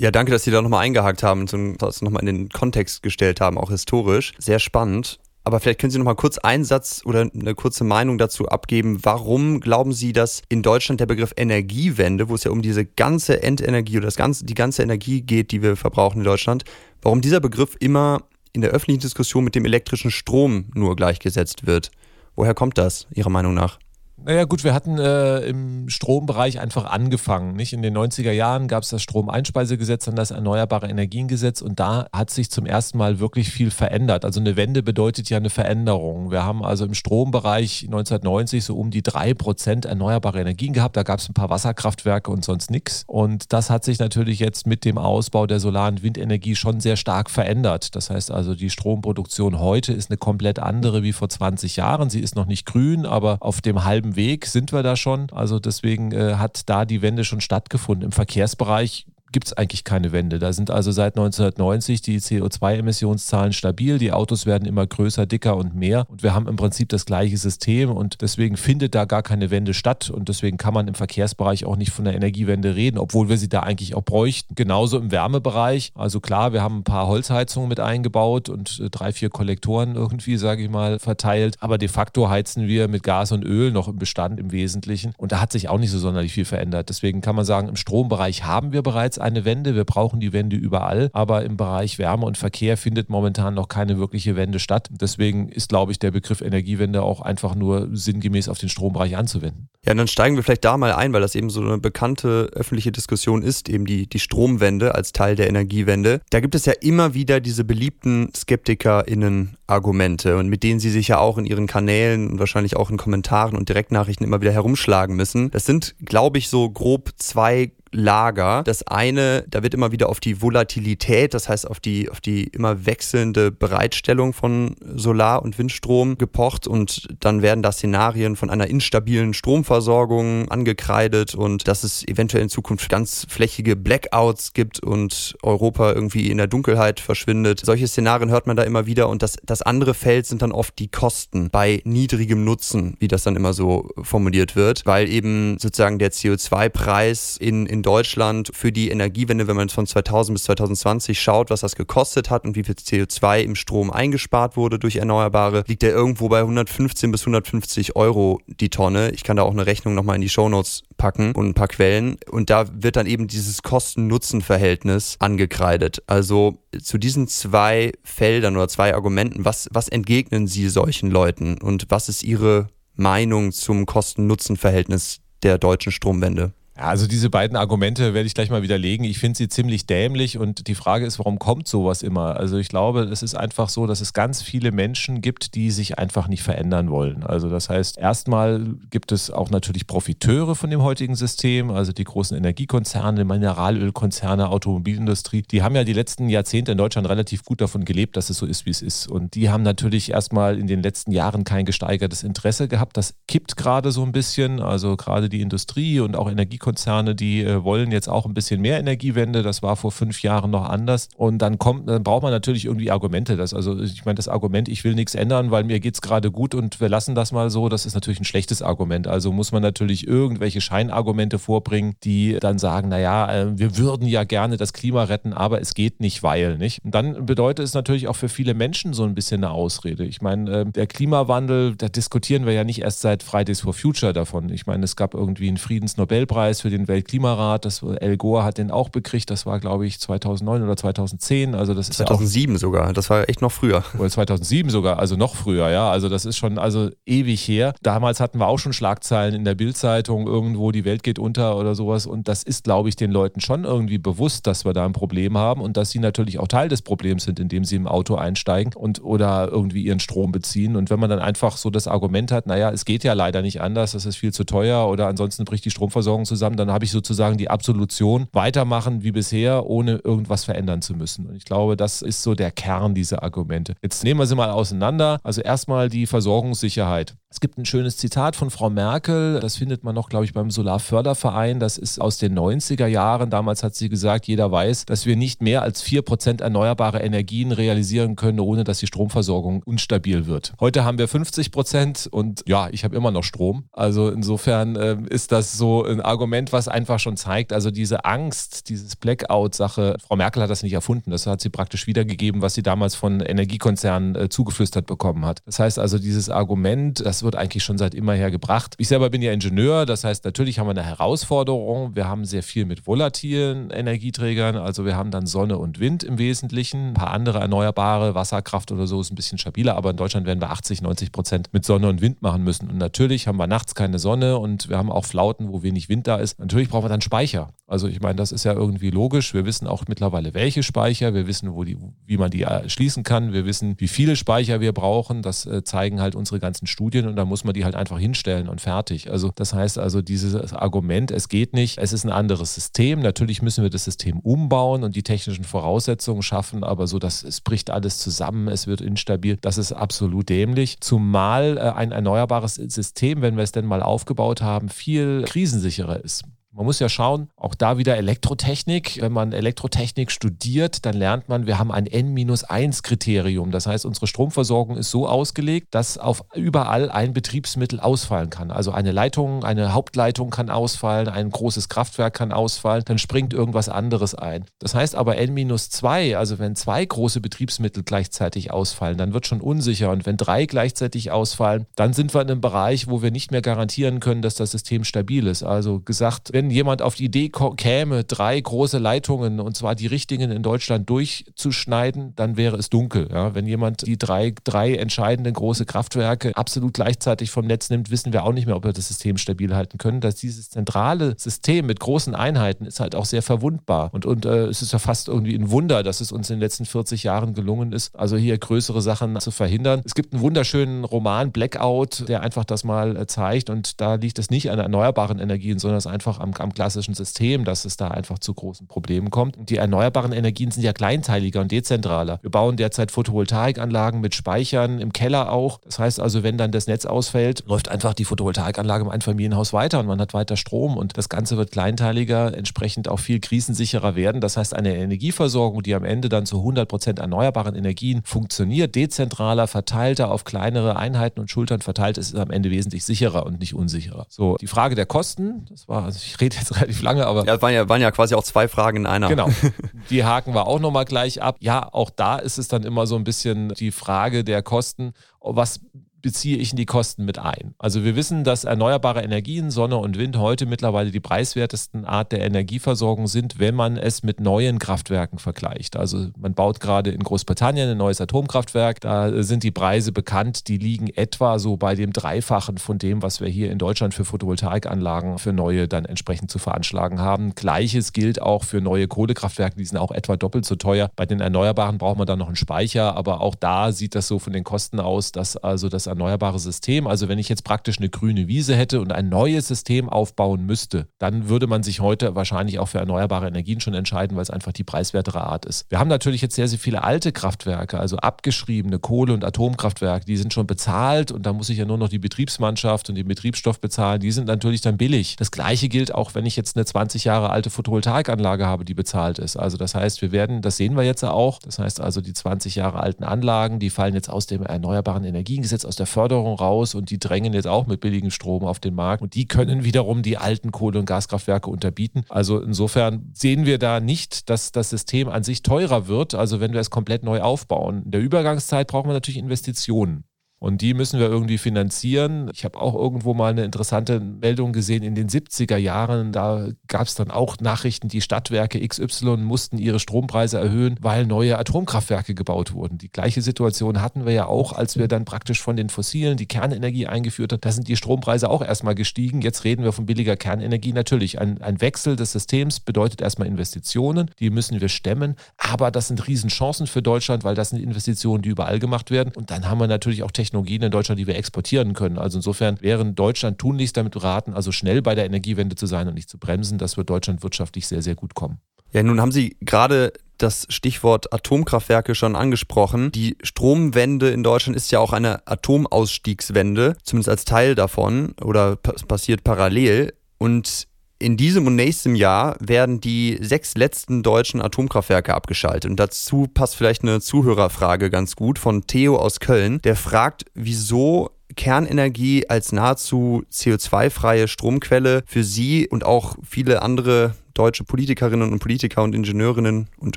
Ja, 0.00 0.10
danke, 0.10 0.32
dass 0.32 0.44
Sie 0.44 0.50
da 0.50 0.62
nochmal 0.62 0.84
eingehakt 0.84 1.22
haben 1.22 1.46
und 1.52 1.76
das 1.76 2.00
nochmal 2.00 2.20
in 2.20 2.26
den 2.26 2.48
Kontext 2.48 3.02
gestellt 3.02 3.40
haben, 3.40 3.58
auch 3.58 3.70
historisch. 3.70 4.32
Sehr 4.38 4.58
spannend. 4.58 5.18
Aber 5.50 5.58
vielleicht 5.58 5.80
können 5.80 5.90
Sie 5.90 5.98
noch 5.98 6.04
mal 6.04 6.14
kurz 6.14 6.38
einen 6.38 6.62
Satz 6.62 7.02
oder 7.04 7.22
eine 7.22 7.56
kurze 7.56 7.82
Meinung 7.82 8.18
dazu 8.18 8.46
abgeben. 8.46 9.00
Warum 9.02 9.58
glauben 9.58 9.92
Sie, 9.92 10.12
dass 10.12 10.42
in 10.48 10.62
Deutschland 10.62 11.00
der 11.00 11.06
Begriff 11.06 11.34
Energiewende, 11.36 12.28
wo 12.28 12.36
es 12.36 12.44
ja 12.44 12.52
um 12.52 12.62
diese 12.62 12.84
ganze 12.86 13.42
Endenergie 13.42 13.96
oder 13.96 14.06
das 14.06 14.14
ganze, 14.14 14.44
die 14.44 14.54
ganze 14.54 14.84
Energie 14.84 15.22
geht, 15.22 15.50
die 15.50 15.60
wir 15.60 15.74
verbrauchen 15.74 16.18
in 16.18 16.24
Deutschland, 16.24 16.62
warum 17.02 17.20
dieser 17.20 17.40
Begriff 17.40 17.76
immer 17.80 18.22
in 18.52 18.60
der 18.60 18.70
öffentlichen 18.70 19.00
Diskussion 19.00 19.42
mit 19.42 19.56
dem 19.56 19.64
elektrischen 19.64 20.12
Strom 20.12 20.66
nur 20.72 20.94
gleichgesetzt 20.94 21.66
wird? 21.66 21.90
Woher 22.36 22.54
kommt 22.54 22.78
das, 22.78 23.08
Ihrer 23.12 23.30
Meinung 23.30 23.54
nach? 23.54 23.80
Naja 24.22 24.44
gut, 24.44 24.64
wir 24.64 24.74
hatten 24.74 24.98
äh, 24.98 25.38
im 25.40 25.88
Strombereich 25.88 26.60
einfach 26.60 26.84
angefangen. 26.84 27.56
Nicht? 27.56 27.72
In 27.72 27.80
den 27.80 27.96
90er 27.96 28.32
Jahren 28.32 28.68
gab 28.68 28.82
es 28.82 28.90
das 28.90 29.02
Stromeinspeisegesetz, 29.02 30.04
dann 30.04 30.14
das 30.14 30.30
Erneuerbare 30.30 30.88
Energiengesetz 30.90 31.62
und 31.62 31.80
da 31.80 32.06
hat 32.12 32.28
sich 32.28 32.50
zum 32.50 32.66
ersten 32.66 32.98
Mal 32.98 33.18
wirklich 33.18 33.50
viel 33.50 33.70
verändert. 33.70 34.26
Also 34.26 34.38
eine 34.38 34.56
Wende 34.56 34.82
bedeutet 34.82 35.30
ja 35.30 35.38
eine 35.38 35.48
Veränderung. 35.48 36.30
Wir 36.30 36.44
haben 36.44 36.62
also 36.62 36.84
im 36.84 36.92
Strombereich 36.92 37.84
1990 37.84 38.62
so 38.62 38.76
um 38.76 38.90
die 38.90 39.02
drei 39.02 39.32
Prozent 39.32 39.86
erneuerbare 39.86 40.38
Energien 40.38 40.74
gehabt. 40.74 40.98
Da 40.98 41.02
gab 41.02 41.20
es 41.20 41.28
ein 41.30 41.34
paar 41.34 41.48
Wasserkraftwerke 41.48 42.30
und 42.30 42.44
sonst 42.44 42.70
nichts. 42.70 43.04
Und 43.06 43.54
das 43.54 43.70
hat 43.70 43.84
sich 43.84 44.00
natürlich 44.00 44.38
jetzt 44.38 44.66
mit 44.66 44.84
dem 44.84 44.98
Ausbau 44.98 45.46
der 45.46 45.60
Solar- 45.60 45.88
und 45.88 46.02
Windenergie 46.02 46.56
schon 46.56 46.80
sehr 46.80 46.96
stark 46.96 47.30
verändert. 47.30 47.96
Das 47.96 48.10
heißt 48.10 48.30
also, 48.30 48.54
die 48.54 48.68
Stromproduktion 48.68 49.58
heute 49.58 49.94
ist 49.94 50.10
eine 50.10 50.18
komplett 50.18 50.58
andere 50.58 51.02
wie 51.02 51.14
vor 51.14 51.30
20 51.30 51.76
Jahren. 51.76 52.10
Sie 52.10 52.20
ist 52.20 52.36
noch 52.36 52.46
nicht 52.46 52.66
grün, 52.66 53.06
aber 53.06 53.38
auf 53.40 53.62
dem 53.62 53.84
halben 53.84 54.09
halben 54.10 54.16
Weg 54.16 54.46
sind 54.46 54.72
wir 54.72 54.82
da 54.82 54.96
schon. 54.96 55.28
Also 55.32 55.58
deswegen 55.58 56.12
äh, 56.12 56.34
hat 56.34 56.68
da 56.68 56.84
die 56.84 57.02
Wende 57.02 57.24
schon 57.24 57.40
stattgefunden. 57.40 58.06
Im 58.06 58.12
Verkehrsbereich 58.12 59.06
gibt 59.32 59.46
es 59.46 59.52
eigentlich 59.52 59.84
keine 59.84 60.12
Wende. 60.12 60.38
Da 60.38 60.52
sind 60.52 60.70
also 60.70 60.90
seit 60.92 61.16
1990 61.16 62.02
die 62.02 62.20
CO2-Emissionszahlen 62.20 63.52
stabil, 63.52 63.98
die 63.98 64.12
Autos 64.12 64.46
werden 64.46 64.66
immer 64.66 64.86
größer, 64.86 65.26
dicker 65.26 65.56
und 65.56 65.74
mehr 65.74 66.04
und 66.08 66.22
wir 66.22 66.34
haben 66.34 66.48
im 66.48 66.56
Prinzip 66.56 66.88
das 66.88 67.06
gleiche 67.06 67.36
System 67.36 67.90
und 67.90 68.20
deswegen 68.22 68.56
findet 68.56 68.94
da 68.94 69.04
gar 69.04 69.22
keine 69.22 69.50
Wende 69.50 69.74
statt 69.74 70.10
und 70.10 70.28
deswegen 70.28 70.56
kann 70.56 70.74
man 70.74 70.88
im 70.88 70.94
Verkehrsbereich 70.94 71.64
auch 71.64 71.76
nicht 71.76 71.92
von 71.92 72.04
der 72.04 72.14
Energiewende 72.14 72.74
reden, 72.74 72.98
obwohl 72.98 73.28
wir 73.28 73.38
sie 73.38 73.48
da 73.48 73.60
eigentlich 73.60 73.94
auch 73.94 74.02
bräuchten. 74.02 74.54
Genauso 74.54 74.98
im 74.98 75.10
Wärmebereich. 75.10 75.92
Also 75.94 76.20
klar, 76.20 76.52
wir 76.52 76.62
haben 76.62 76.78
ein 76.78 76.84
paar 76.84 77.06
Holzheizungen 77.06 77.68
mit 77.68 77.80
eingebaut 77.80 78.48
und 78.48 78.80
äh, 78.80 78.90
drei, 78.90 79.12
vier 79.12 79.30
Kollektoren 79.30 79.94
irgendwie, 79.94 80.36
sage 80.36 80.62
ich 80.62 80.70
mal, 80.70 80.98
verteilt, 80.98 81.56
aber 81.60 81.78
de 81.78 81.88
facto 81.88 82.28
heizen 82.28 82.66
wir 82.66 82.88
mit 82.88 83.02
Gas 83.02 83.32
und 83.32 83.44
Öl 83.44 83.70
noch 83.70 83.88
im 83.88 83.98
Bestand 83.98 84.40
im 84.40 84.52
Wesentlichen 84.52 85.12
und 85.16 85.32
da 85.32 85.40
hat 85.40 85.52
sich 85.52 85.68
auch 85.68 85.78
nicht 85.78 85.90
so 85.90 85.98
sonderlich 85.98 86.32
viel 86.32 86.44
verändert. 86.44 86.88
Deswegen 86.88 87.20
kann 87.20 87.36
man 87.36 87.44
sagen, 87.44 87.68
im 87.68 87.76
Strombereich 87.76 88.44
haben 88.44 88.72
wir 88.72 88.82
bereits 88.82 89.19
eine 89.20 89.44
Wende. 89.44 89.74
Wir 89.74 89.84
brauchen 89.84 90.20
die 90.20 90.32
Wende 90.32 90.56
überall. 90.56 91.10
Aber 91.12 91.44
im 91.44 91.56
Bereich 91.56 91.98
Wärme 91.98 92.26
und 92.26 92.38
Verkehr 92.38 92.76
findet 92.76 93.10
momentan 93.10 93.54
noch 93.54 93.68
keine 93.68 93.98
wirkliche 93.98 94.36
Wende 94.36 94.58
statt. 94.58 94.88
Deswegen 94.90 95.48
ist, 95.48 95.68
glaube 95.68 95.92
ich, 95.92 95.98
der 95.98 96.10
Begriff 96.10 96.40
Energiewende 96.40 97.02
auch 97.02 97.20
einfach 97.20 97.54
nur 97.54 97.88
sinngemäß 97.92 98.48
auf 98.48 98.58
den 98.58 98.68
Strombereich 98.68 99.16
anzuwenden. 99.16 99.68
Ja, 99.86 99.94
dann 99.94 100.08
steigen 100.08 100.36
wir 100.36 100.42
vielleicht 100.42 100.64
da 100.64 100.76
mal 100.76 100.92
ein, 100.92 101.12
weil 101.12 101.22
das 101.22 101.34
eben 101.34 101.48
so 101.48 101.60
eine 101.60 101.78
bekannte 101.78 102.50
öffentliche 102.52 102.92
Diskussion 102.92 103.42
ist, 103.42 103.68
eben 103.68 103.86
die, 103.86 104.06
die 104.06 104.18
Stromwende 104.18 104.94
als 104.94 105.12
Teil 105.12 105.36
der 105.36 105.48
Energiewende. 105.48 106.20
Da 106.30 106.40
gibt 106.40 106.54
es 106.54 106.66
ja 106.66 106.74
immer 106.80 107.14
wieder 107.14 107.40
diese 107.40 107.64
beliebten 107.64 108.30
SkeptikerInnen 108.36 109.56
Argumente 109.66 110.36
und 110.36 110.48
mit 110.48 110.62
denen 110.62 110.80
sie 110.80 110.90
sich 110.90 111.08
ja 111.08 111.18
auch 111.18 111.38
in 111.38 111.46
ihren 111.46 111.66
Kanälen 111.66 112.30
und 112.32 112.38
wahrscheinlich 112.38 112.76
auch 112.76 112.90
in 112.90 112.96
Kommentaren 112.96 113.56
und 113.56 113.68
Direktnachrichten 113.68 114.26
immer 114.26 114.40
wieder 114.40 114.52
herumschlagen 114.52 115.16
müssen. 115.16 115.50
Das 115.50 115.64
sind, 115.64 115.94
glaube 116.04 116.38
ich, 116.38 116.48
so 116.48 116.68
grob 116.68 117.12
zwei 117.16 117.72
Lager. 117.92 118.62
Das 118.64 118.86
eine, 118.86 119.44
da 119.48 119.62
wird 119.62 119.74
immer 119.74 119.90
wieder 119.90 120.08
auf 120.08 120.20
die 120.20 120.40
Volatilität, 120.40 121.34
das 121.34 121.48
heißt 121.48 121.68
auf 121.68 121.80
die, 121.80 122.08
auf 122.08 122.20
die 122.20 122.44
immer 122.44 122.86
wechselnde 122.86 123.50
Bereitstellung 123.50 124.32
von 124.32 124.76
Solar- 124.94 125.42
und 125.42 125.58
Windstrom 125.58 126.16
gepocht 126.16 126.66
und 126.66 127.08
dann 127.20 127.42
werden 127.42 127.62
da 127.62 127.72
Szenarien 127.72 128.36
von 128.36 128.48
einer 128.48 128.68
instabilen 128.68 129.34
Stromversorgung 129.34 130.48
angekreidet 130.50 131.34
und 131.34 131.66
dass 131.66 131.82
es 131.82 132.06
eventuell 132.06 132.44
in 132.44 132.48
Zukunft 132.48 132.88
ganz 132.88 133.26
flächige 133.28 133.74
Blackouts 133.74 134.52
gibt 134.52 134.80
und 134.80 135.36
Europa 135.42 135.92
irgendwie 135.92 136.30
in 136.30 136.38
der 136.38 136.46
Dunkelheit 136.46 137.00
verschwindet. 137.00 137.60
Solche 137.64 137.88
Szenarien 137.88 138.30
hört 138.30 138.46
man 138.46 138.56
da 138.56 138.62
immer 138.62 138.86
wieder 138.86 139.08
und 139.08 139.22
das, 139.22 139.36
das 139.44 139.62
andere 139.62 139.94
Feld 139.94 140.26
sind 140.26 140.42
dann 140.42 140.52
oft 140.52 140.78
die 140.78 140.88
Kosten 140.88 141.50
bei 141.50 141.82
niedrigem 141.84 142.44
Nutzen, 142.44 142.96
wie 143.00 143.08
das 143.08 143.24
dann 143.24 143.34
immer 143.34 143.52
so 143.52 143.90
formuliert 144.00 144.54
wird, 144.54 144.86
weil 144.86 145.08
eben 145.08 145.58
sozusagen 145.58 145.98
der 145.98 146.12
CO2-Preis 146.12 147.36
in, 147.36 147.66
in 147.66 147.79
in 147.80 147.82
Deutschland 147.82 148.50
für 148.52 148.72
die 148.72 148.90
Energiewende, 148.90 149.46
wenn 149.46 149.56
man 149.56 149.70
von 149.70 149.86
2000 149.86 150.34
bis 150.34 150.44
2020 150.44 151.18
schaut, 151.18 151.48
was 151.48 151.60
das 151.60 151.76
gekostet 151.76 152.28
hat 152.28 152.44
und 152.44 152.54
wie 152.54 152.62
viel 152.62 152.74
CO2 152.74 153.40
im 153.40 153.54
Strom 153.54 153.90
eingespart 153.90 154.58
wurde 154.58 154.78
durch 154.78 154.96
Erneuerbare, 154.96 155.64
liegt 155.66 155.82
er 155.82 155.88
irgendwo 155.90 156.28
bei 156.28 156.40
115 156.40 157.10
bis 157.10 157.22
150 157.22 157.96
Euro 157.96 158.38
die 158.46 158.68
Tonne. 158.68 159.12
Ich 159.12 159.24
kann 159.24 159.38
da 159.38 159.44
auch 159.44 159.52
eine 159.52 159.64
Rechnung 159.64 159.94
nochmal 159.94 160.16
in 160.16 160.20
die 160.20 160.28
Shownotes 160.28 160.82
packen 160.98 161.32
und 161.32 161.46
ein 161.46 161.54
paar 161.54 161.68
Quellen. 161.68 162.18
Und 162.30 162.50
da 162.50 162.66
wird 162.70 162.96
dann 162.96 163.06
eben 163.06 163.28
dieses 163.28 163.62
Kosten-Nutzen-Verhältnis 163.62 165.16
angekreidet. 165.18 166.02
Also 166.06 166.58
zu 166.82 166.98
diesen 166.98 167.28
zwei 167.28 167.92
Feldern 168.04 168.56
oder 168.56 168.68
zwei 168.68 168.94
Argumenten, 168.94 169.46
was, 169.46 169.70
was 169.72 169.88
entgegnen 169.88 170.46
Sie 170.46 170.68
solchen 170.68 171.10
Leuten 171.10 171.56
und 171.56 171.86
was 171.88 172.10
ist 172.10 172.24
Ihre 172.24 172.66
Meinung 172.94 173.52
zum 173.52 173.86
Kosten-Nutzen-Verhältnis 173.86 175.20
der 175.42 175.56
deutschen 175.56 175.92
Stromwende? 175.92 176.52
Also 176.74 177.06
diese 177.06 177.28
beiden 177.28 177.56
Argumente 177.56 178.14
werde 178.14 178.26
ich 178.26 178.34
gleich 178.34 178.48
mal 178.48 178.62
widerlegen. 178.62 179.04
Ich 179.04 179.18
finde 179.18 179.36
sie 179.36 179.48
ziemlich 179.48 179.86
dämlich 179.86 180.38
und 180.38 180.66
die 180.66 180.74
Frage 180.74 181.04
ist, 181.04 181.18
warum 181.18 181.38
kommt 181.38 181.68
sowas 181.68 182.02
immer? 182.02 182.36
Also 182.36 182.56
ich 182.56 182.68
glaube, 182.68 183.02
es 183.02 183.22
ist 183.22 183.34
einfach 183.34 183.68
so, 183.68 183.86
dass 183.86 184.00
es 184.00 184.14
ganz 184.14 184.40
viele 184.40 184.72
Menschen 184.72 185.20
gibt, 185.20 185.54
die 185.54 185.70
sich 185.70 185.98
einfach 185.98 186.26
nicht 186.26 186.42
verändern 186.42 186.90
wollen. 186.90 187.22
Also 187.22 187.50
das 187.50 187.68
heißt, 187.68 187.98
erstmal 187.98 188.76
gibt 188.88 189.12
es 189.12 189.30
auch 189.30 189.50
natürlich 189.50 189.86
Profiteure 189.86 190.56
von 190.56 190.70
dem 190.70 190.80
heutigen 190.82 191.16
System, 191.16 191.70
also 191.70 191.92
die 191.92 192.04
großen 192.04 192.36
Energiekonzerne, 192.36 193.26
Mineralölkonzerne, 193.26 194.48
Automobilindustrie. 194.48 195.42
Die 195.42 195.62
haben 195.62 195.76
ja 195.76 195.84
die 195.84 195.92
letzten 195.92 196.30
Jahrzehnte 196.30 196.72
in 196.72 196.78
Deutschland 196.78 197.08
relativ 197.08 197.44
gut 197.44 197.60
davon 197.60 197.84
gelebt, 197.84 198.16
dass 198.16 198.30
es 198.30 198.38
so 198.38 198.46
ist, 198.46 198.64
wie 198.64 198.70
es 198.70 198.80
ist. 198.80 199.06
Und 199.06 199.34
die 199.34 199.50
haben 199.50 199.62
natürlich 199.62 200.12
erstmal 200.12 200.58
in 200.58 200.66
den 200.66 200.82
letzten 200.82 201.12
Jahren 201.12 201.44
kein 201.44 201.66
gesteigertes 201.66 202.22
Interesse 202.22 202.68
gehabt. 202.68 202.96
Das 202.96 203.14
kippt 203.28 203.58
gerade 203.58 203.92
so 203.92 204.02
ein 204.02 204.12
bisschen. 204.12 204.60
Also 204.60 204.96
gerade 204.96 205.28
die 205.28 205.42
Industrie 205.42 206.00
und 206.00 206.16
auch 206.16 206.30
Energiekonzerne 206.30 206.69
Konzerne, 206.70 207.16
die 207.16 207.42
äh, 207.42 207.64
wollen 207.64 207.90
jetzt 207.90 208.08
auch 208.08 208.26
ein 208.26 208.34
bisschen 208.34 208.60
mehr 208.60 208.78
Energiewende. 208.78 209.42
Das 209.42 209.60
war 209.60 209.74
vor 209.74 209.90
fünf 209.90 210.22
Jahren 210.22 210.52
noch 210.52 210.68
anders. 210.68 211.08
Und 211.16 211.38
dann 211.38 211.58
kommt, 211.58 211.88
dann 211.88 212.04
braucht 212.04 212.22
man 212.22 212.30
natürlich 212.30 212.64
irgendwie 212.64 212.92
Argumente. 212.92 213.36
Das, 213.36 213.52
also 213.52 213.80
ich 213.80 214.04
meine, 214.04 214.14
das 214.14 214.28
Argument, 214.28 214.68
ich 214.68 214.84
will 214.84 214.94
nichts 214.94 215.16
ändern, 215.16 215.50
weil 215.50 215.64
mir 215.64 215.80
geht 215.80 215.94
es 215.94 216.00
gerade 216.00 216.30
gut 216.30 216.54
und 216.54 216.80
wir 216.80 216.88
lassen 216.88 217.16
das 217.16 217.32
mal 217.32 217.50
so, 217.50 217.68
das 217.68 217.86
ist 217.86 217.94
natürlich 217.94 218.20
ein 218.20 218.24
schlechtes 218.24 218.62
Argument. 218.62 219.08
Also 219.08 219.32
muss 219.32 219.50
man 219.50 219.62
natürlich 219.62 220.06
irgendwelche 220.06 220.60
Scheinargumente 220.60 221.40
vorbringen, 221.40 221.94
die 222.04 222.38
dann 222.38 222.60
sagen, 222.60 222.88
naja, 222.88 223.32
äh, 223.32 223.58
wir 223.58 223.76
würden 223.76 224.06
ja 224.06 224.22
gerne 224.22 224.56
das 224.56 224.72
Klima 224.72 225.02
retten, 225.02 225.32
aber 225.32 225.60
es 225.60 225.74
geht 225.74 225.98
nicht, 225.98 226.22
weil, 226.22 226.56
nicht? 226.56 226.84
Und 226.84 226.94
dann 226.94 227.26
bedeutet 227.26 227.64
es 227.64 227.74
natürlich 227.74 228.06
auch 228.06 228.16
für 228.16 228.28
viele 228.28 228.54
Menschen 228.54 228.92
so 228.92 229.02
ein 229.02 229.16
bisschen 229.16 229.42
eine 229.42 229.52
Ausrede. 229.52 230.04
Ich 230.04 230.22
meine, 230.22 230.60
äh, 230.60 230.64
der 230.66 230.86
Klimawandel, 230.86 231.74
da 231.74 231.88
diskutieren 231.88 232.46
wir 232.46 232.52
ja 232.52 232.62
nicht 232.62 232.82
erst 232.82 233.00
seit 233.00 233.24
Fridays 233.24 233.62
for 233.62 233.74
Future 233.74 234.12
davon. 234.12 234.50
Ich 234.50 234.66
meine, 234.66 234.84
es 234.84 234.94
gab 234.94 235.14
irgendwie 235.14 235.48
einen 235.48 235.56
Friedensnobelpreis 235.56 236.49
für 236.58 236.70
den 236.70 236.88
Weltklimarat. 236.88 237.64
Das, 237.64 237.82
El 237.82 238.16
Gore 238.16 238.42
hat 238.42 238.58
den 238.58 238.72
auch 238.72 238.88
bekriegt. 238.88 239.30
Das 239.30 239.46
war, 239.46 239.60
glaube 239.60 239.86
ich, 239.86 240.00
2009 240.00 240.62
oder 240.62 240.76
2010. 240.76 241.54
Also 241.54 241.74
das 241.74 241.88
ist 241.88 241.98
2007 241.98 242.54
ja 242.54 242.58
sogar. 242.58 242.92
Das 242.92 243.10
war 243.10 243.28
echt 243.28 243.42
noch 243.42 243.52
früher. 243.52 243.84
Oder 243.98 244.10
2007 244.10 244.70
sogar. 244.70 244.98
Also 244.98 245.16
noch 245.16 245.36
früher, 245.36 245.70
ja. 245.70 245.90
Also 245.90 246.08
das 246.08 246.24
ist 246.24 246.36
schon 246.36 246.58
also 246.58 246.90
ewig 247.06 247.46
her. 247.46 247.74
Damals 247.82 248.18
hatten 248.18 248.38
wir 248.38 248.48
auch 248.48 248.58
schon 248.58 248.72
Schlagzeilen 248.72 249.34
in 249.34 249.44
der 249.44 249.54
Bildzeitung 249.54 250.26
irgendwo, 250.26 250.72
die 250.72 250.84
Welt 250.84 251.04
geht 251.04 251.18
unter 251.18 251.56
oder 251.56 251.74
sowas. 251.74 252.06
Und 252.06 252.26
das 252.26 252.42
ist, 252.42 252.64
glaube 252.64 252.88
ich, 252.88 252.96
den 252.96 253.12
Leuten 253.12 253.40
schon 253.40 253.64
irgendwie 253.64 253.98
bewusst, 253.98 254.46
dass 254.46 254.64
wir 254.64 254.72
da 254.72 254.84
ein 254.84 254.92
Problem 254.92 255.38
haben 255.38 255.60
und 255.60 255.76
dass 255.76 255.90
sie 255.90 256.00
natürlich 256.00 256.38
auch 256.38 256.48
Teil 256.48 256.68
des 256.68 256.82
Problems 256.82 257.24
sind, 257.24 257.38
indem 257.38 257.64
sie 257.64 257.76
im 257.76 257.86
Auto 257.86 258.16
einsteigen 258.16 258.72
und 258.74 259.02
oder 259.04 259.48
irgendwie 259.50 259.82
ihren 259.82 260.00
Strom 260.00 260.32
beziehen. 260.32 260.76
Und 260.76 260.90
wenn 260.90 260.98
man 260.98 261.10
dann 261.10 261.20
einfach 261.20 261.56
so 261.56 261.70
das 261.70 261.86
Argument 261.86 262.32
hat, 262.32 262.46
naja, 262.46 262.70
es 262.70 262.84
geht 262.84 263.04
ja 263.04 263.12
leider 263.12 263.42
nicht 263.42 263.60
anders, 263.60 263.92
das 263.92 264.06
ist 264.06 264.16
viel 264.16 264.32
zu 264.32 264.44
teuer 264.44 264.88
oder 264.88 265.06
ansonsten 265.06 265.44
bricht 265.44 265.64
die 265.64 265.70
Stromversorgung 265.70 266.24
zusammen 266.24 266.39
haben, 266.44 266.56
dann 266.56 266.70
habe 266.70 266.84
ich 266.84 266.90
sozusagen 266.90 267.36
die 267.36 267.50
Absolution, 267.50 268.28
weitermachen 268.32 269.02
wie 269.02 269.12
bisher, 269.12 269.66
ohne 269.66 270.00
irgendwas 270.04 270.44
verändern 270.44 270.82
zu 270.82 270.94
müssen. 270.94 271.26
Und 271.26 271.36
ich 271.36 271.44
glaube, 271.44 271.76
das 271.76 272.02
ist 272.02 272.22
so 272.22 272.34
der 272.34 272.50
Kern 272.50 272.94
dieser 272.94 273.22
Argumente. 273.22 273.74
Jetzt 273.82 274.04
nehmen 274.04 274.20
wir 274.20 274.26
sie 274.26 274.34
mal 274.34 274.50
auseinander. 274.50 275.20
Also 275.22 275.40
erstmal 275.40 275.88
die 275.88 276.06
Versorgungssicherheit. 276.06 277.16
Es 277.32 277.38
gibt 277.38 277.58
ein 277.58 277.64
schönes 277.64 277.96
Zitat 277.96 278.34
von 278.34 278.50
Frau 278.50 278.70
Merkel, 278.70 279.38
das 279.38 279.56
findet 279.56 279.84
man 279.84 279.94
noch, 279.94 280.08
glaube 280.08 280.24
ich, 280.24 280.32
beim 280.32 280.50
Solarförderverein. 280.50 281.60
Das 281.60 281.78
ist 281.78 282.00
aus 282.00 282.18
den 282.18 282.36
90er 282.36 282.88
Jahren. 282.88 283.30
Damals 283.30 283.62
hat 283.62 283.76
sie 283.76 283.88
gesagt, 283.88 284.26
jeder 284.26 284.50
weiß, 284.50 284.86
dass 284.86 285.06
wir 285.06 285.14
nicht 285.14 285.40
mehr 285.40 285.62
als 285.62 285.84
4% 285.84 286.42
erneuerbare 286.42 286.98
Energien 286.98 287.52
realisieren 287.52 288.16
können, 288.16 288.40
ohne 288.40 288.64
dass 288.64 288.80
die 288.80 288.88
Stromversorgung 288.88 289.62
unstabil 289.64 290.26
wird. 290.26 290.54
Heute 290.58 290.84
haben 290.84 290.98
wir 290.98 291.08
50% 291.08 292.08
und 292.08 292.42
ja, 292.48 292.68
ich 292.72 292.82
habe 292.82 292.96
immer 292.96 293.12
noch 293.12 293.22
Strom. 293.22 293.68
Also 293.70 294.08
insofern 294.08 294.74
äh, 294.74 294.96
ist 295.08 295.30
das 295.30 295.56
so 295.56 295.84
ein 295.84 296.00
Argument, 296.00 296.29
was 296.52 296.68
einfach 296.68 296.98
schon 296.98 297.16
zeigt, 297.16 297.52
also 297.52 297.70
diese 297.70 298.04
Angst, 298.04 298.68
dieses 298.68 298.96
Blackout-Sache, 298.96 299.96
Frau 300.06 300.16
Merkel 300.16 300.42
hat 300.42 300.50
das 300.50 300.62
nicht 300.62 300.72
erfunden. 300.72 301.10
Das 301.10 301.26
hat 301.26 301.40
sie 301.40 301.50
praktisch 301.50 301.86
wiedergegeben, 301.86 302.42
was 302.42 302.54
sie 302.54 302.62
damals 302.62 302.94
von 302.94 303.20
Energiekonzernen 303.20 304.14
äh, 304.14 304.28
zugeflüstert 304.28 304.86
bekommen 304.86 305.24
hat. 305.24 305.40
Das 305.46 305.58
heißt 305.58 305.78
also, 305.78 305.98
dieses 305.98 306.30
Argument, 306.30 307.04
das 307.04 307.22
wird 307.22 307.36
eigentlich 307.36 307.64
schon 307.64 307.78
seit 307.78 307.94
immer 307.94 308.14
her 308.14 308.30
gebracht. 308.30 308.74
Ich 308.78 308.88
selber 308.88 309.10
bin 309.10 309.22
ja 309.22 309.32
Ingenieur, 309.32 309.86
das 309.86 310.04
heißt, 310.04 310.24
natürlich 310.24 310.58
haben 310.58 310.66
wir 310.66 310.72
eine 310.72 310.84
Herausforderung. 310.84 311.96
Wir 311.96 312.06
haben 312.06 312.24
sehr 312.24 312.42
viel 312.42 312.64
mit 312.64 312.86
volatilen 312.86 313.70
Energieträgern, 313.70 314.56
also 314.56 314.84
wir 314.84 314.96
haben 314.96 315.10
dann 315.10 315.26
Sonne 315.26 315.58
und 315.58 315.80
Wind 315.80 316.02
im 316.02 316.18
Wesentlichen. 316.18 316.90
Ein 316.90 316.94
paar 316.94 317.10
andere 317.10 317.40
erneuerbare, 317.40 318.14
Wasserkraft 318.14 318.72
oder 318.72 318.86
so 318.86 319.00
ist 319.00 319.10
ein 319.10 319.16
bisschen 319.16 319.38
stabiler, 319.38 319.76
aber 319.76 319.90
in 319.90 319.96
Deutschland 319.96 320.26
werden 320.26 320.40
wir 320.40 320.50
80, 320.50 320.82
90 320.82 321.12
Prozent 321.12 321.48
mit 321.52 321.64
Sonne 321.64 321.88
und 321.88 322.00
Wind 322.00 322.22
machen 322.22 322.44
müssen. 322.44 322.70
Und 322.70 322.78
natürlich 322.78 323.26
haben 323.26 323.36
wir 323.36 323.46
nachts 323.46 323.74
keine 323.74 323.98
Sonne 323.98 324.38
und 324.38 324.68
wir 324.68 324.78
haben 324.78 324.90
auch 324.90 325.04
Flauten, 325.04 325.52
wo 325.52 325.62
wenig 325.62 325.88
Wind 325.88 326.06
da 326.06 326.19
ist. 326.20 326.38
Natürlich 326.38 326.68
brauchen 326.68 326.84
wir 326.84 326.88
dann 326.88 327.00
Speicher. 327.00 327.52
Also 327.66 327.86
ich 327.86 328.00
meine, 328.00 328.16
das 328.16 328.32
ist 328.32 328.44
ja 328.44 328.52
irgendwie 328.52 328.90
logisch. 328.90 329.32
Wir 329.32 329.44
wissen 329.44 329.68
auch 329.68 329.84
mittlerweile, 329.86 330.34
welche 330.34 330.62
Speicher, 330.64 331.14
wir 331.14 331.28
wissen, 331.28 331.54
wo 331.54 331.62
die, 331.62 331.78
wie 332.04 332.16
man 332.16 332.30
die 332.30 332.42
äh, 332.42 332.68
schließen 332.68 333.04
kann, 333.04 333.32
wir 333.32 333.46
wissen, 333.46 333.76
wie 333.78 333.86
viele 333.86 334.16
Speicher 334.16 334.60
wir 334.60 334.72
brauchen. 334.72 335.22
Das 335.22 335.46
äh, 335.46 335.62
zeigen 335.62 336.00
halt 336.00 336.16
unsere 336.16 336.40
ganzen 336.40 336.66
Studien 336.66 337.06
und 337.06 337.14
da 337.14 337.24
muss 337.24 337.44
man 337.44 337.54
die 337.54 337.64
halt 337.64 337.76
einfach 337.76 337.98
hinstellen 337.98 338.48
und 338.48 338.60
fertig. 338.60 339.10
Also 339.10 339.30
das 339.34 339.54
heißt 339.54 339.78
also, 339.78 340.02
dieses 340.02 340.52
Argument, 340.52 341.12
es 341.12 341.28
geht 341.28 341.54
nicht, 341.54 341.78
es 341.78 341.92
ist 341.92 342.04
ein 342.04 342.10
anderes 342.10 342.54
System. 342.54 343.00
Natürlich 343.00 343.40
müssen 343.40 343.62
wir 343.62 343.70
das 343.70 343.84
System 343.84 344.18
umbauen 344.18 344.82
und 344.82 344.96
die 344.96 345.04
technischen 345.04 345.44
Voraussetzungen 345.44 346.22
schaffen, 346.22 346.64
aber 346.64 346.88
so, 346.88 346.98
dass 346.98 347.22
es 347.22 347.40
bricht 347.40 347.70
alles 347.70 347.98
zusammen, 347.98 348.48
es 348.48 348.66
wird 348.66 348.80
instabil, 348.80 349.36
das 349.36 349.58
ist 349.58 349.72
absolut 349.72 350.28
dämlich. 350.28 350.80
Zumal 350.80 351.56
äh, 351.56 351.60
ein 351.60 351.92
erneuerbares 351.92 352.56
System, 352.56 353.22
wenn 353.22 353.36
wir 353.36 353.44
es 353.44 353.52
denn 353.52 353.66
mal 353.66 353.82
aufgebaut 353.82 354.42
haben, 354.42 354.68
viel 354.68 355.22
krisensicherer 355.26 356.02
ist. 356.04 356.09
is 356.10 356.22
Man 356.60 356.66
muss 356.66 356.78
ja 356.78 356.90
schauen, 356.90 357.30
auch 357.36 357.54
da 357.54 357.78
wieder 357.78 357.96
Elektrotechnik. 357.96 358.98
Wenn 359.00 359.12
man 359.12 359.32
Elektrotechnik 359.32 360.10
studiert, 360.10 360.84
dann 360.84 360.94
lernt 360.94 361.26
man, 361.26 361.46
wir 361.46 361.58
haben 361.58 361.72
ein 361.72 361.86
N-1-Kriterium. 361.86 363.50
Das 363.50 363.66
heißt, 363.66 363.86
unsere 363.86 364.06
Stromversorgung 364.06 364.76
ist 364.76 364.90
so 364.90 365.08
ausgelegt, 365.08 365.68
dass 365.70 365.96
auf 365.96 366.22
überall 366.34 366.90
ein 366.90 367.14
Betriebsmittel 367.14 367.80
ausfallen 367.80 368.28
kann. 368.28 368.50
Also 368.50 368.72
eine 368.72 368.92
Leitung, 368.92 369.42
eine 369.42 369.72
Hauptleitung 369.72 370.28
kann 370.28 370.50
ausfallen, 370.50 371.08
ein 371.08 371.30
großes 371.30 371.70
Kraftwerk 371.70 372.12
kann 372.12 372.30
ausfallen, 372.30 372.82
dann 372.84 372.98
springt 372.98 373.32
irgendwas 373.32 373.70
anderes 373.70 374.14
ein. 374.14 374.44
Das 374.58 374.74
heißt 374.74 374.96
aber 374.96 375.16
N-2, 375.16 376.18
also 376.18 376.38
wenn 376.38 376.56
zwei 376.56 376.84
große 376.84 377.22
Betriebsmittel 377.22 377.84
gleichzeitig 377.84 378.50
ausfallen, 378.50 378.98
dann 378.98 379.14
wird 379.14 379.26
schon 379.26 379.40
unsicher. 379.40 379.92
Und 379.92 380.04
wenn 380.04 380.18
drei 380.18 380.44
gleichzeitig 380.44 381.10
ausfallen, 381.10 381.64
dann 381.74 381.94
sind 381.94 382.12
wir 382.12 382.20
in 382.20 382.30
einem 382.30 382.42
Bereich, 382.42 382.86
wo 382.86 383.00
wir 383.00 383.12
nicht 383.12 383.30
mehr 383.30 383.40
garantieren 383.40 383.98
können, 384.00 384.20
dass 384.20 384.34
das 384.34 384.50
System 384.50 384.84
stabil 384.84 385.26
ist. 385.26 385.42
Also 385.42 385.80
gesagt, 385.80 386.34
wenn 386.34 386.49
jemand 386.50 386.82
auf 386.82 386.94
die 386.94 387.04
Idee 387.04 387.30
käme, 387.56 388.04
drei 388.04 388.40
große 388.40 388.78
Leitungen, 388.78 389.40
und 389.40 389.56
zwar 389.56 389.74
die 389.74 389.86
richtigen 389.86 390.30
in 390.30 390.42
Deutschland 390.42 390.88
durchzuschneiden, 390.88 392.14
dann 392.16 392.36
wäre 392.36 392.56
es 392.56 392.70
dunkel. 392.70 393.08
Ja? 393.10 393.34
Wenn 393.34 393.46
jemand 393.46 393.86
die 393.86 393.98
drei, 393.98 394.34
drei 394.44 394.74
entscheidenden 394.74 395.34
große 395.34 395.66
Kraftwerke 395.66 396.36
absolut 396.36 396.74
gleichzeitig 396.74 397.30
vom 397.30 397.46
Netz 397.46 397.70
nimmt, 397.70 397.90
wissen 397.90 398.12
wir 398.12 398.24
auch 398.24 398.32
nicht 398.32 398.46
mehr, 398.46 398.56
ob 398.56 398.64
wir 398.64 398.72
das 398.72 398.88
System 398.88 399.16
stabil 399.16 399.54
halten 399.54 399.78
können. 399.78 400.00
Dass 400.00 400.16
dieses 400.16 400.50
zentrale 400.50 401.14
System 401.16 401.66
mit 401.66 401.80
großen 401.80 402.14
Einheiten 402.14 402.66
ist 402.66 402.80
halt 402.80 402.94
auch 402.94 403.04
sehr 403.04 403.22
verwundbar. 403.22 403.90
Und, 403.92 404.06
und 404.06 404.24
äh, 404.24 404.46
es 404.46 404.62
ist 404.62 404.72
ja 404.72 404.78
fast 404.78 405.08
irgendwie 405.08 405.34
ein 405.34 405.50
Wunder, 405.50 405.82
dass 405.82 406.00
es 406.00 406.12
uns 406.12 406.30
in 406.30 406.36
den 406.36 406.40
letzten 406.40 406.64
40 406.64 407.02
Jahren 407.02 407.34
gelungen 407.34 407.72
ist, 407.72 407.98
also 407.98 408.16
hier 408.16 408.36
größere 408.38 408.82
Sachen 408.82 409.18
zu 409.20 409.30
verhindern. 409.30 409.82
Es 409.84 409.94
gibt 409.94 410.12
einen 410.12 410.22
wunderschönen 410.22 410.84
Roman, 410.84 411.32
Blackout, 411.32 412.08
der 412.08 412.22
einfach 412.22 412.44
das 412.44 412.64
mal 412.64 412.96
äh, 412.96 413.06
zeigt. 413.06 413.50
Und 413.50 413.80
da 413.80 413.94
liegt 413.94 414.18
es 414.18 414.30
nicht 414.30 414.50
an 414.50 414.58
erneuerbaren 414.58 415.18
Energien, 415.18 415.58
sondern 415.58 415.78
es 415.78 415.86
einfach 415.86 416.20
am 416.20 416.29
am, 416.30 416.42
am 416.50 416.54
klassischen 416.54 416.94
System, 416.94 417.44
dass 417.44 417.64
es 417.64 417.76
da 417.76 417.88
einfach 417.88 418.18
zu 418.18 418.34
großen 418.34 418.66
Problemen 418.66 419.10
kommt. 419.10 419.36
Die 419.48 419.56
erneuerbaren 419.56 420.12
Energien 420.12 420.50
sind 420.50 420.62
ja 420.62 420.72
kleinteiliger 420.72 421.40
und 421.40 421.50
dezentraler. 421.50 422.18
Wir 422.22 422.30
bauen 422.30 422.56
derzeit 422.56 422.90
Photovoltaikanlagen 422.90 424.00
mit 424.00 424.14
Speichern 424.14 424.78
im 424.78 424.92
Keller 424.92 425.32
auch. 425.32 425.60
Das 425.64 425.78
heißt 425.78 426.00
also, 426.00 426.22
wenn 426.22 426.38
dann 426.38 426.52
das 426.52 426.66
Netz 426.66 426.86
ausfällt, 426.86 427.44
läuft 427.46 427.68
einfach 427.68 427.94
die 427.94 428.04
Photovoltaikanlage 428.04 428.84
im 428.84 428.90
Einfamilienhaus 428.90 429.52
weiter 429.52 429.80
und 429.80 429.86
man 429.86 430.00
hat 430.00 430.14
weiter 430.14 430.36
Strom 430.36 430.76
und 430.76 430.96
das 430.96 431.08
Ganze 431.08 431.36
wird 431.36 431.50
kleinteiliger, 431.50 432.36
entsprechend 432.36 432.88
auch 432.88 432.98
viel 432.98 433.20
krisensicherer 433.20 433.96
werden. 433.96 434.20
Das 434.20 434.36
heißt, 434.36 434.54
eine 434.54 434.76
Energieversorgung, 434.76 435.62
die 435.62 435.74
am 435.74 435.84
Ende 435.84 436.08
dann 436.08 436.26
zu 436.26 436.38
100 436.38 436.68
Prozent 436.68 436.98
erneuerbaren 436.98 437.54
Energien 437.54 438.02
funktioniert, 438.04 438.74
dezentraler, 438.74 439.46
verteilter 439.46 440.10
auf 440.10 440.24
kleinere 440.24 440.76
Einheiten 440.76 441.20
und 441.20 441.30
Schultern 441.30 441.60
verteilt, 441.60 441.98
ist 441.98 442.14
am 442.14 442.30
Ende 442.30 442.50
wesentlich 442.50 442.84
sicherer 442.84 443.26
und 443.26 443.40
nicht 443.40 443.54
unsicherer. 443.54 444.06
So, 444.08 444.36
die 444.36 444.46
Frage 444.46 444.74
der 444.74 444.86
Kosten, 444.86 445.46
das 445.48 445.68
war, 445.68 445.84
also 445.84 445.98
ich 446.02 446.19
rede 446.20 446.36
jetzt 446.36 446.54
relativ 446.56 446.82
lange, 446.82 447.06
aber. 447.06 447.24
Ja, 447.26 447.40
waren 447.40 447.52
ja, 447.52 447.68
waren 447.68 447.80
ja 447.80 447.90
quasi 447.90 448.14
auch 448.14 448.24
zwei 448.24 448.48
Fragen 448.48 448.78
in 448.78 448.86
einer. 448.86 449.08
Genau. 449.08 449.28
Die 449.90 450.04
haken 450.04 450.34
wir 450.34 450.46
auch 450.46 450.60
nochmal 450.60 450.84
gleich 450.84 451.22
ab. 451.22 451.36
Ja, 451.40 451.68
auch 451.72 451.90
da 451.90 452.16
ist 452.16 452.38
es 452.38 452.48
dann 452.48 452.64
immer 452.64 452.86
so 452.86 452.96
ein 452.96 453.04
bisschen 453.04 453.50
die 453.50 453.70
Frage 453.70 454.24
der 454.24 454.42
Kosten. 454.42 454.92
Was 455.20 455.60
beziehe 456.02 456.38
ich 456.38 456.52
in 456.52 456.56
die 456.56 456.66
Kosten 456.66 457.04
mit 457.04 457.18
ein. 457.18 457.54
Also 457.58 457.84
wir 457.84 457.96
wissen, 457.96 458.24
dass 458.24 458.44
erneuerbare 458.44 459.02
Energien, 459.02 459.50
Sonne 459.50 459.76
und 459.76 459.98
Wind 459.98 460.16
heute 460.16 460.46
mittlerweile 460.46 460.90
die 460.90 461.00
preiswertesten 461.00 461.84
Art 461.84 462.12
der 462.12 462.22
Energieversorgung 462.22 463.06
sind, 463.06 463.38
wenn 463.38 463.54
man 463.54 463.76
es 463.76 464.02
mit 464.02 464.20
neuen 464.20 464.58
Kraftwerken 464.58 465.18
vergleicht. 465.18 465.76
Also 465.76 466.08
man 466.18 466.34
baut 466.34 466.60
gerade 466.60 466.90
in 466.90 467.02
Großbritannien 467.02 467.70
ein 467.70 467.78
neues 467.78 468.00
Atomkraftwerk. 468.00 468.80
Da 468.80 469.22
sind 469.22 469.42
die 469.42 469.50
Preise 469.50 469.92
bekannt, 469.92 470.48
die 470.48 470.58
liegen 470.58 470.88
etwa 470.88 471.38
so 471.38 471.56
bei 471.56 471.74
dem 471.74 471.92
Dreifachen 471.92 472.58
von 472.58 472.78
dem, 472.78 473.02
was 473.02 473.20
wir 473.20 473.28
hier 473.28 473.50
in 473.50 473.58
Deutschland 473.58 473.94
für 473.94 474.04
Photovoltaikanlagen 474.04 475.18
für 475.18 475.32
neue 475.32 475.68
dann 475.68 475.84
entsprechend 475.84 476.30
zu 476.30 476.38
veranschlagen 476.38 477.00
haben. 477.00 477.34
Gleiches 477.34 477.92
gilt 477.92 478.22
auch 478.22 478.44
für 478.44 478.60
neue 478.60 478.88
Kohlekraftwerke, 478.88 479.56
die 479.56 479.64
sind 479.64 479.78
auch 479.78 479.90
etwa 479.90 480.16
doppelt 480.16 480.44
so 480.44 480.56
teuer. 480.56 480.90
Bei 480.96 481.06
den 481.06 481.20
Erneuerbaren 481.20 481.78
braucht 481.78 481.98
man 481.98 482.06
dann 482.06 482.18
noch 482.18 482.28
einen 482.28 482.36
Speicher, 482.36 482.96
aber 482.96 483.20
auch 483.20 483.34
da 483.34 483.72
sieht 483.72 483.94
das 483.94 484.08
so 484.08 484.18
von 484.18 484.32
den 484.32 484.44
Kosten 484.44 484.80
aus, 484.80 485.12
dass 485.12 485.36
also 485.36 485.68
das 485.68 485.86
erneuerbare 485.90 486.38
System, 486.38 486.86
also 486.86 487.08
wenn 487.08 487.18
ich 487.18 487.28
jetzt 487.28 487.44
praktisch 487.44 487.78
eine 487.78 487.88
grüne 487.88 488.28
Wiese 488.28 488.56
hätte 488.56 488.80
und 488.80 488.92
ein 488.92 489.08
neues 489.08 489.48
System 489.48 489.88
aufbauen 489.88 490.46
müsste, 490.46 490.86
dann 490.98 491.28
würde 491.28 491.46
man 491.46 491.62
sich 491.62 491.80
heute 491.80 492.14
wahrscheinlich 492.14 492.58
auch 492.58 492.68
für 492.68 492.78
erneuerbare 492.78 493.28
Energien 493.28 493.60
schon 493.60 493.74
entscheiden, 493.74 494.16
weil 494.16 494.22
es 494.22 494.30
einfach 494.30 494.52
die 494.52 494.64
preiswertere 494.64 495.22
Art 495.22 495.44
ist. 495.44 495.66
Wir 495.68 495.78
haben 495.78 495.88
natürlich 495.88 496.22
jetzt 496.22 496.34
sehr, 496.34 496.48
sehr 496.48 496.58
viele 496.58 496.82
alte 496.82 497.12
Kraftwerke, 497.12 497.78
also 497.78 497.98
abgeschriebene 497.98 498.78
Kohle- 498.78 499.12
und 499.12 499.24
Atomkraftwerke, 499.24 500.06
die 500.06 500.16
sind 500.16 500.32
schon 500.32 500.46
bezahlt 500.46 501.12
und 501.12 501.26
da 501.26 501.32
muss 501.32 501.50
ich 501.50 501.58
ja 501.58 501.64
nur 501.64 501.78
noch 501.78 501.88
die 501.88 501.98
Betriebsmannschaft 501.98 502.88
und 502.88 502.94
den 502.94 503.08
Betriebsstoff 503.08 503.60
bezahlen. 503.60 504.00
Die 504.00 504.12
sind 504.12 504.26
natürlich 504.26 504.60
dann 504.60 504.76
billig. 504.76 505.16
Das 505.16 505.30
gleiche 505.30 505.68
gilt 505.68 505.94
auch, 505.94 506.14
wenn 506.14 506.26
ich 506.26 506.36
jetzt 506.36 506.56
eine 506.56 506.64
20 506.64 507.04
Jahre 507.04 507.30
alte 507.30 507.50
Photovoltaikanlage 507.50 508.46
habe, 508.46 508.64
die 508.64 508.74
bezahlt 508.74 509.18
ist. 509.18 509.36
Also 509.36 509.56
das 509.56 509.74
heißt, 509.74 510.02
wir 510.02 510.12
werden, 510.12 510.42
das 510.42 510.56
sehen 510.56 510.76
wir 510.76 510.84
jetzt 510.84 511.04
auch, 511.04 511.38
das 511.40 511.58
heißt 511.58 511.80
also 511.80 512.00
die 512.00 512.12
20 512.12 512.54
Jahre 512.54 512.80
alten 512.80 513.04
Anlagen, 513.04 513.58
die 513.58 513.70
fallen 513.70 513.94
jetzt 513.94 514.08
aus 514.08 514.26
dem 514.26 514.42
Erneuerbaren 514.42 515.04
Energiengesetz, 515.04 515.64
aus 515.64 515.76
der 515.80 515.86
Förderung 515.86 516.36
raus 516.36 516.74
und 516.74 516.90
die 516.90 516.98
drängen 516.98 517.32
jetzt 517.32 517.46
auch 517.46 517.66
mit 517.66 517.80
billigem 517.80 518.10
Strom 518.10 518.44
auf 518.44 518.60
den 518.60 518.74
Markt 518.74 519.02
und 519.02 519.14
die 519.14 519.26
können 519.26 519.64
wiederum 519.64 520.02
die 520.02 520.18
alten 520.18 520.52
Kohle- 520.52 520.78
und 520.78 520.84
Gaskraftwerke 520.84 521.50
unterbieten. 521.50 522.04
Also 522.08 522.40
insofern 522.40 523.10
sehen 523.14 523.46
wir 523.46 523.58
da 523.58 523.80
nicht, 523.80 524.30
dass 524.30 524.52
das 524.52 524.70
System 524.70 525.08
an 525.08 525.24
sich 525.24 525.42
teurer 525.42 525.88
wird, 525.88 526.14
also 526.14 526.40
wenn 526.40 526.52
wir 526.52 526.60
es 526.60 526.70
komplett 526.70 527.02
neu 527.02 527.20
aufbauen. 527.20 527.82
In 527.84 527.90
der 527.90 528.00
Übergangszeit 528.00 528.68
brauchen 528.68 528.88
wir 528.88 528.94
natürlich 528.94 529.18
Investitionen. 529.18 530.04
Und 530.42 530.62
die 530.62 530.72
müssen 530.72 530.98
wir 530.98 531.06
irgendwie 531.06 531.36
finanzieren. 531.36 532.30
Ich 532.32 532.46
habe 532.46 532.58
auch 532.58 532.74
irgendwo 532.74 533.12
mal 533.12 533.30
eine 533.30 533.44
interessante 533.44 534.00
Meldung 534.00 534.54
gesehen 534.54 534.82
in 534.82 534.94
den 534.94 535.10
70er 535.10 535.58
Jahren. 535.58 536.12
Da 536.12 536.48
gab 536.66 536.86
es 536.86 536.94
dann 536.94 537.10
auch 537.10 537.36
Nachrichten, 537.40 537.88
die 537.88 538.00
Stadtwerke 538.00 538.66
XY 538.66 539.18
mussten 539.18 539.58
ihre 539.58 539.78
Strompreise 539.78 540.38
erhöhen, 540.38 540.76
weil 540.80 541.04
neue 541.04 541.38
Atomkraftwerke 541.38 542.14
gebaut 542.14 542.54
wurden. 542.54 542.78
Die 542.78 542.90
gleiche 542.90 543.20
Situation 543.20 543.82
hatten 543.82 544.06
wir 544.06 544.14
ja 544.14 544.26
auch, 544.26 544.54
als 544.54 544.78
wir 544.78 544.88
dann 544.88 545.04
praktisch 545.04 545.42
von 545.42 545.56
den 545.56 545.68
Fossilen 545.68 546.16
die 546.16 546.24
Kernenergie 546.24 546.86
eingeführt 546.86 547.34
haben. 547.34 547.42
Da 547.42 547.52
sind 547.52 547.68
die 547.68 547.76
Strompreise 547.76 548.30
auch 548.30 548.40
erstmal 548.40 548.74
gestiegen. 548.74 549.20
Jetzt 549.20 549.44
reden 549.44 549.62
wir 549.62 549.72
von 549.72 549.84
billiger 549.84 550.16
Kernenergie. 550.16 550.72
Natürlich, 550.72 551.20
ein, 551.20 551.42
ein 551.42 551.60
Wechsel 551.60 551.96
des 551.96 552.12
Systems 552.12 552.60
bedeutet 552.60 553.02
erstmal 553.02 553.28
Investitionen. 553.28 554.10
Die 554.20 554.30
müssen 554.30 554.58
wir 554.58 554.70
stemmen. 554.70 555.16
Aber 555.36 555.70
das 555.70 555.88
sind 555.88 556.08
Riesenchancen 556.08 556.66
für 556.66 556.80
Deutschland, 556.80 557.24
weil 557.24 557.34
das 557.34 557.50
sind 557.50 557.60
Investitionen, 557.60 558.22
die 558.22 558.30
überall 558.30 558.58
gemacht 558.58 558.90
werden. 558.90 559.12
Und 559.14 559.30
dann 559.30 559.46
haben 559.46 559.60
wir 559.60 559.66
natürlich 559.66 560.02
auch 560.02 560.10
Technologien 560.10 560.29
Technologien 560.30 560.62
in 560.62 560.70
Deutschland, 560.70 561.00
die 561.00 561.06
wir 561.08 561.16
exportieren 561.16 561.74
können. 561.74 561.98
Also 561.98 562.18
insofern 562.18 562.60
wären 562.60 562.94
Deutschland 562.94 563.38
tunlichst 563.38 563.76
damit 563.76 563.92
beraten, 563.92 564.32
also 564.32 564.52
schnell 564.52 564.80
bei 564.80 564.94
der 564.94 565.04
Energiewende 565.04 565.56
zu 565.56 565.66
sein 565.66 565.88
und 565.88 565.94
nicht 565.94 566.08
zu 566.08 566.18
bremsen. 566.18 566.56
Das 566.56 566.76
wird 566.76 566.88
Deutschland 566.88 567.24
wirtschaftlich 567.24 567.66
sehr, 567.66 567.82
sehr 567.82 567.96
gut 567.96 568.14
kommen. 568.14 568.38
Ja, 568.72 568.84
nun 568.84 569.00
haben 569.00 569.10
Sie 569.10 569.36
gerade 569.40 569.92
das 570.18 570.46
Stichwort 570.48 571.12
Atomkraftwerke 571.12 571.96
schon 571.96 572.14
angesprochen. 572.14 572.92
Die 572.92 573.16
Stromwende 573.22 574.10
in 574.10 574.22
Deutschland 574.22 574.56
ist 574.56 574.70
ja 574.70 574.78
auch 574.78 574.92
eine 574.92 575.26
Atomausstiegswende, 575.26 576.76
zumindest 576.84 577.08
als 577.08 577.24
Teil 577.24 577.56
davon 577.56 578.14
oder 578.22 578.54
passiert 578.54 579.24
parallel. 579.24 579.94
Und 580.18 580.68
in 581.00 581.16
diesem 581.16 581.46
und 581.46 581.56
nächstem 581.56 581.94
Jahr 581.94 582.36
werden 582.40 582.80
die 582.80 583.18
sechs 583.20 583.56
letzten 583.56 584.02
deutschen 584.02 584.42
Atomkraftwerke 584.42 585.14
abgeschaltet. 585.14 585.70
Und 585.70 585.80
dazu 585.80 586.28
passt 586.32 586.56
vielleicht 586.56 586.82
eine 586.82 587.00
Zuhörerfrage 587.00 587.90
ganz 587.90 588.16
gut 588.16 588.38
von 588.38 588.66
Theo 588.66 588.96
aus 588.96 589.18
Köln. 589.18 589.60
Der 589.62 589.76
fragt, 589.76 590.26
wieso 590.34 591.10
Kernenergie 591.36 592.28
als 592.28 592.52
nahezu 592.52 593.24
CO2-freie 593.32 594.28
Stromquelle 594.28 595.02
für 595.06 595.24
Sie 595.24 595.66
und 595.68 595.84
auch 595.84 596.16
viele 596.22 596.60
andere 596.60 597.14
deutsche 597.32 597.64
Politikerinnen 597.64 598.30
und 598.30 598.40
Politiker 598.40 598.82
und 598.82 598.94
Ingenieurinnen 598.94 599.68
und 599.78 599.96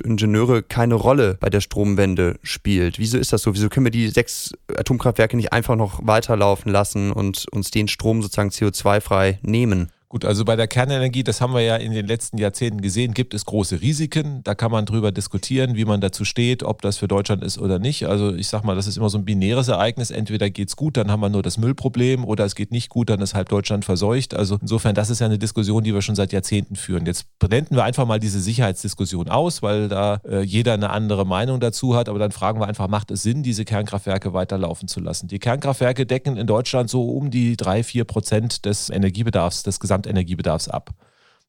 Ingenieure 0.00 0.62
keine 0.62 0.94
Rolle 0.94 1.36
bei 1.40 1.50
der 1.50 1.60
Stromwende 1.60 2.38
spielt. 2.42 2.98
Wieso 2.98 3.18
ist 3.18 3.32
das 3.34 3.42
so? 3.42 3.54
Wieso 3.54 3.68
können 3.68 3.84
wir 3.84 3.90
die 3.90 4.08
sechs 4.08 4.54
Atomkraftwerke 4.74 5.36
nicht 5.36 5.52
einfach 5.52 5.76
noch 5.76 6.00
weiterlaufen 6.06 6.72
lassen 6.72 7.12
und 7.12 7.46
uns 7.52 7.70
den 7.70 7.88
Strom 7.88 8.22
sozusagen 8.22 8.48
CO2-frei 8.48 9.40
nehmen? 9.42 9.90
Gut, 10.14 10.24
also 10.24 10.44
bei 10.44 10.54
der 10.54 10.68
Kernenergie, 10.68 11.24
das 11.24 11.40
haben 11.40 11.54
wir 11.54 11.62
ja 11.62 11.74
in 11.74 11.90
den 11.90 12.06
letzten 12.06 12.38
Jahrzehnten 12.38 12.80
gesehen, 12.80 13.14
gibt 13.14 13.34
es 13.34 13.46
große 13.46 13.80
Risiken. 13.80 14.44
Da 14.44 14.54
kann 14.54 14.70
man 14.70 14.86
drüber 14.86 15.10
diskutieren, 15.10 15.74
wie 15.74 15.84
man 15.84 16.00
dazu 16.00 16.24
steht, 16.24 16.62
ob 16.62 16.82
das 16.82 16.98
für 16.98 17.08
Deutschland 17.08 17.42
ist 17.42 17.58
oder 17.58 17.80
nicht. 17.80 18.06
Also 18.06 18.32
ich 18.32 18.46
sag 18.46 18.62
mal, 18.62 18.76
das 18.76 18.86
ist 18.86 18.96
immer 18.96 19.10
so 19.10 19.18
ein 19.18 19.24
binäres 19.24 19.66
Ereignis. 19.66 20.12
Entweder 20.12 20.50
geht 20.50 20.68
es 20.68 20.76
gut, 20.76 20.96
dann 20.96 21.10
haben 21.10 21.18
wir 21.18 21.30
nur 21.30 21.42
das 21.42 21.58
Müllproblem 21.58 22.24
oder 22.24 22.44
es 22.44 22.54
geht 22.54 22.70
nicht 22.70 22.90
gut, 22.90 23.10
dann 23.10 23.20
ist 23.22 23.34
halb 23.34 23.48
Deutschland 23.48 23.84
verseucht. 23.84 24.34
Also 24.34 24.56
insofern, 24.60 24.94
das 24.94 25.10
ist 25.10 25.18
ja 25.18 25.26
eine 25.26 25.36
Diskussion, 25.36 25.82
die 25.82 25.92
wir 25.92 26.00
schon 26.00 26.14
seit 26.14 26.32
Jahrzehnten 26.32 26.76
führen. 26.76 27.06
Jetzt 27.06 27.26
blenden 27.40 27.74
wir 27.74 27.82
einfach 27.82 28.06
mal 28.06 28.20
diese 28.20 28.38
Sicherheitsdiskussion 28.38 29.28
aus, 29.28 29.62
weil 29.62 29.88
da 29.88 30.20
äh, 30.28 30.42
jeder 30.42 30.74
eine 30.74 30.90
andere 30.90 31.26
Meinung 31.26 31.58
dazu 31.58 31.96
hat. 31.96 32.08
Aber 32.08 32.20
dann 32.20 32.30
fragen 32.30 32.60
wir 32.60 32.68
einfach, 32.68 32.86
macht 32.86 33.10
es 33.10 33.24
Sinn, 33.24 33.42
diese 33.42 33.64
Kernkraftwerke 33.64 34.32
weiterlaufen 34.32 34.86
zu 34.86 35.00
lassen? 35.00 35.26
Die 35.26 35.40
Kernkraftwerke 35.40 36.06
decken 36.06 36.36
in 36.36 36.46
Deutschland 36.46 36.88
so 36.88 37.02
um 37.02 37.32
die 37.32 37.56
drei, 37.56 37.82
vier 37.82 38.04
Prozent 38.04 38.64
des 38.64 38.90
Energiebedarfs, 38.90 39.64
des 39.64 39.80
gesamten 39.80 40.03
Gesamtenergiebedarfs 40.04 40.68
ab. 40.68 40.90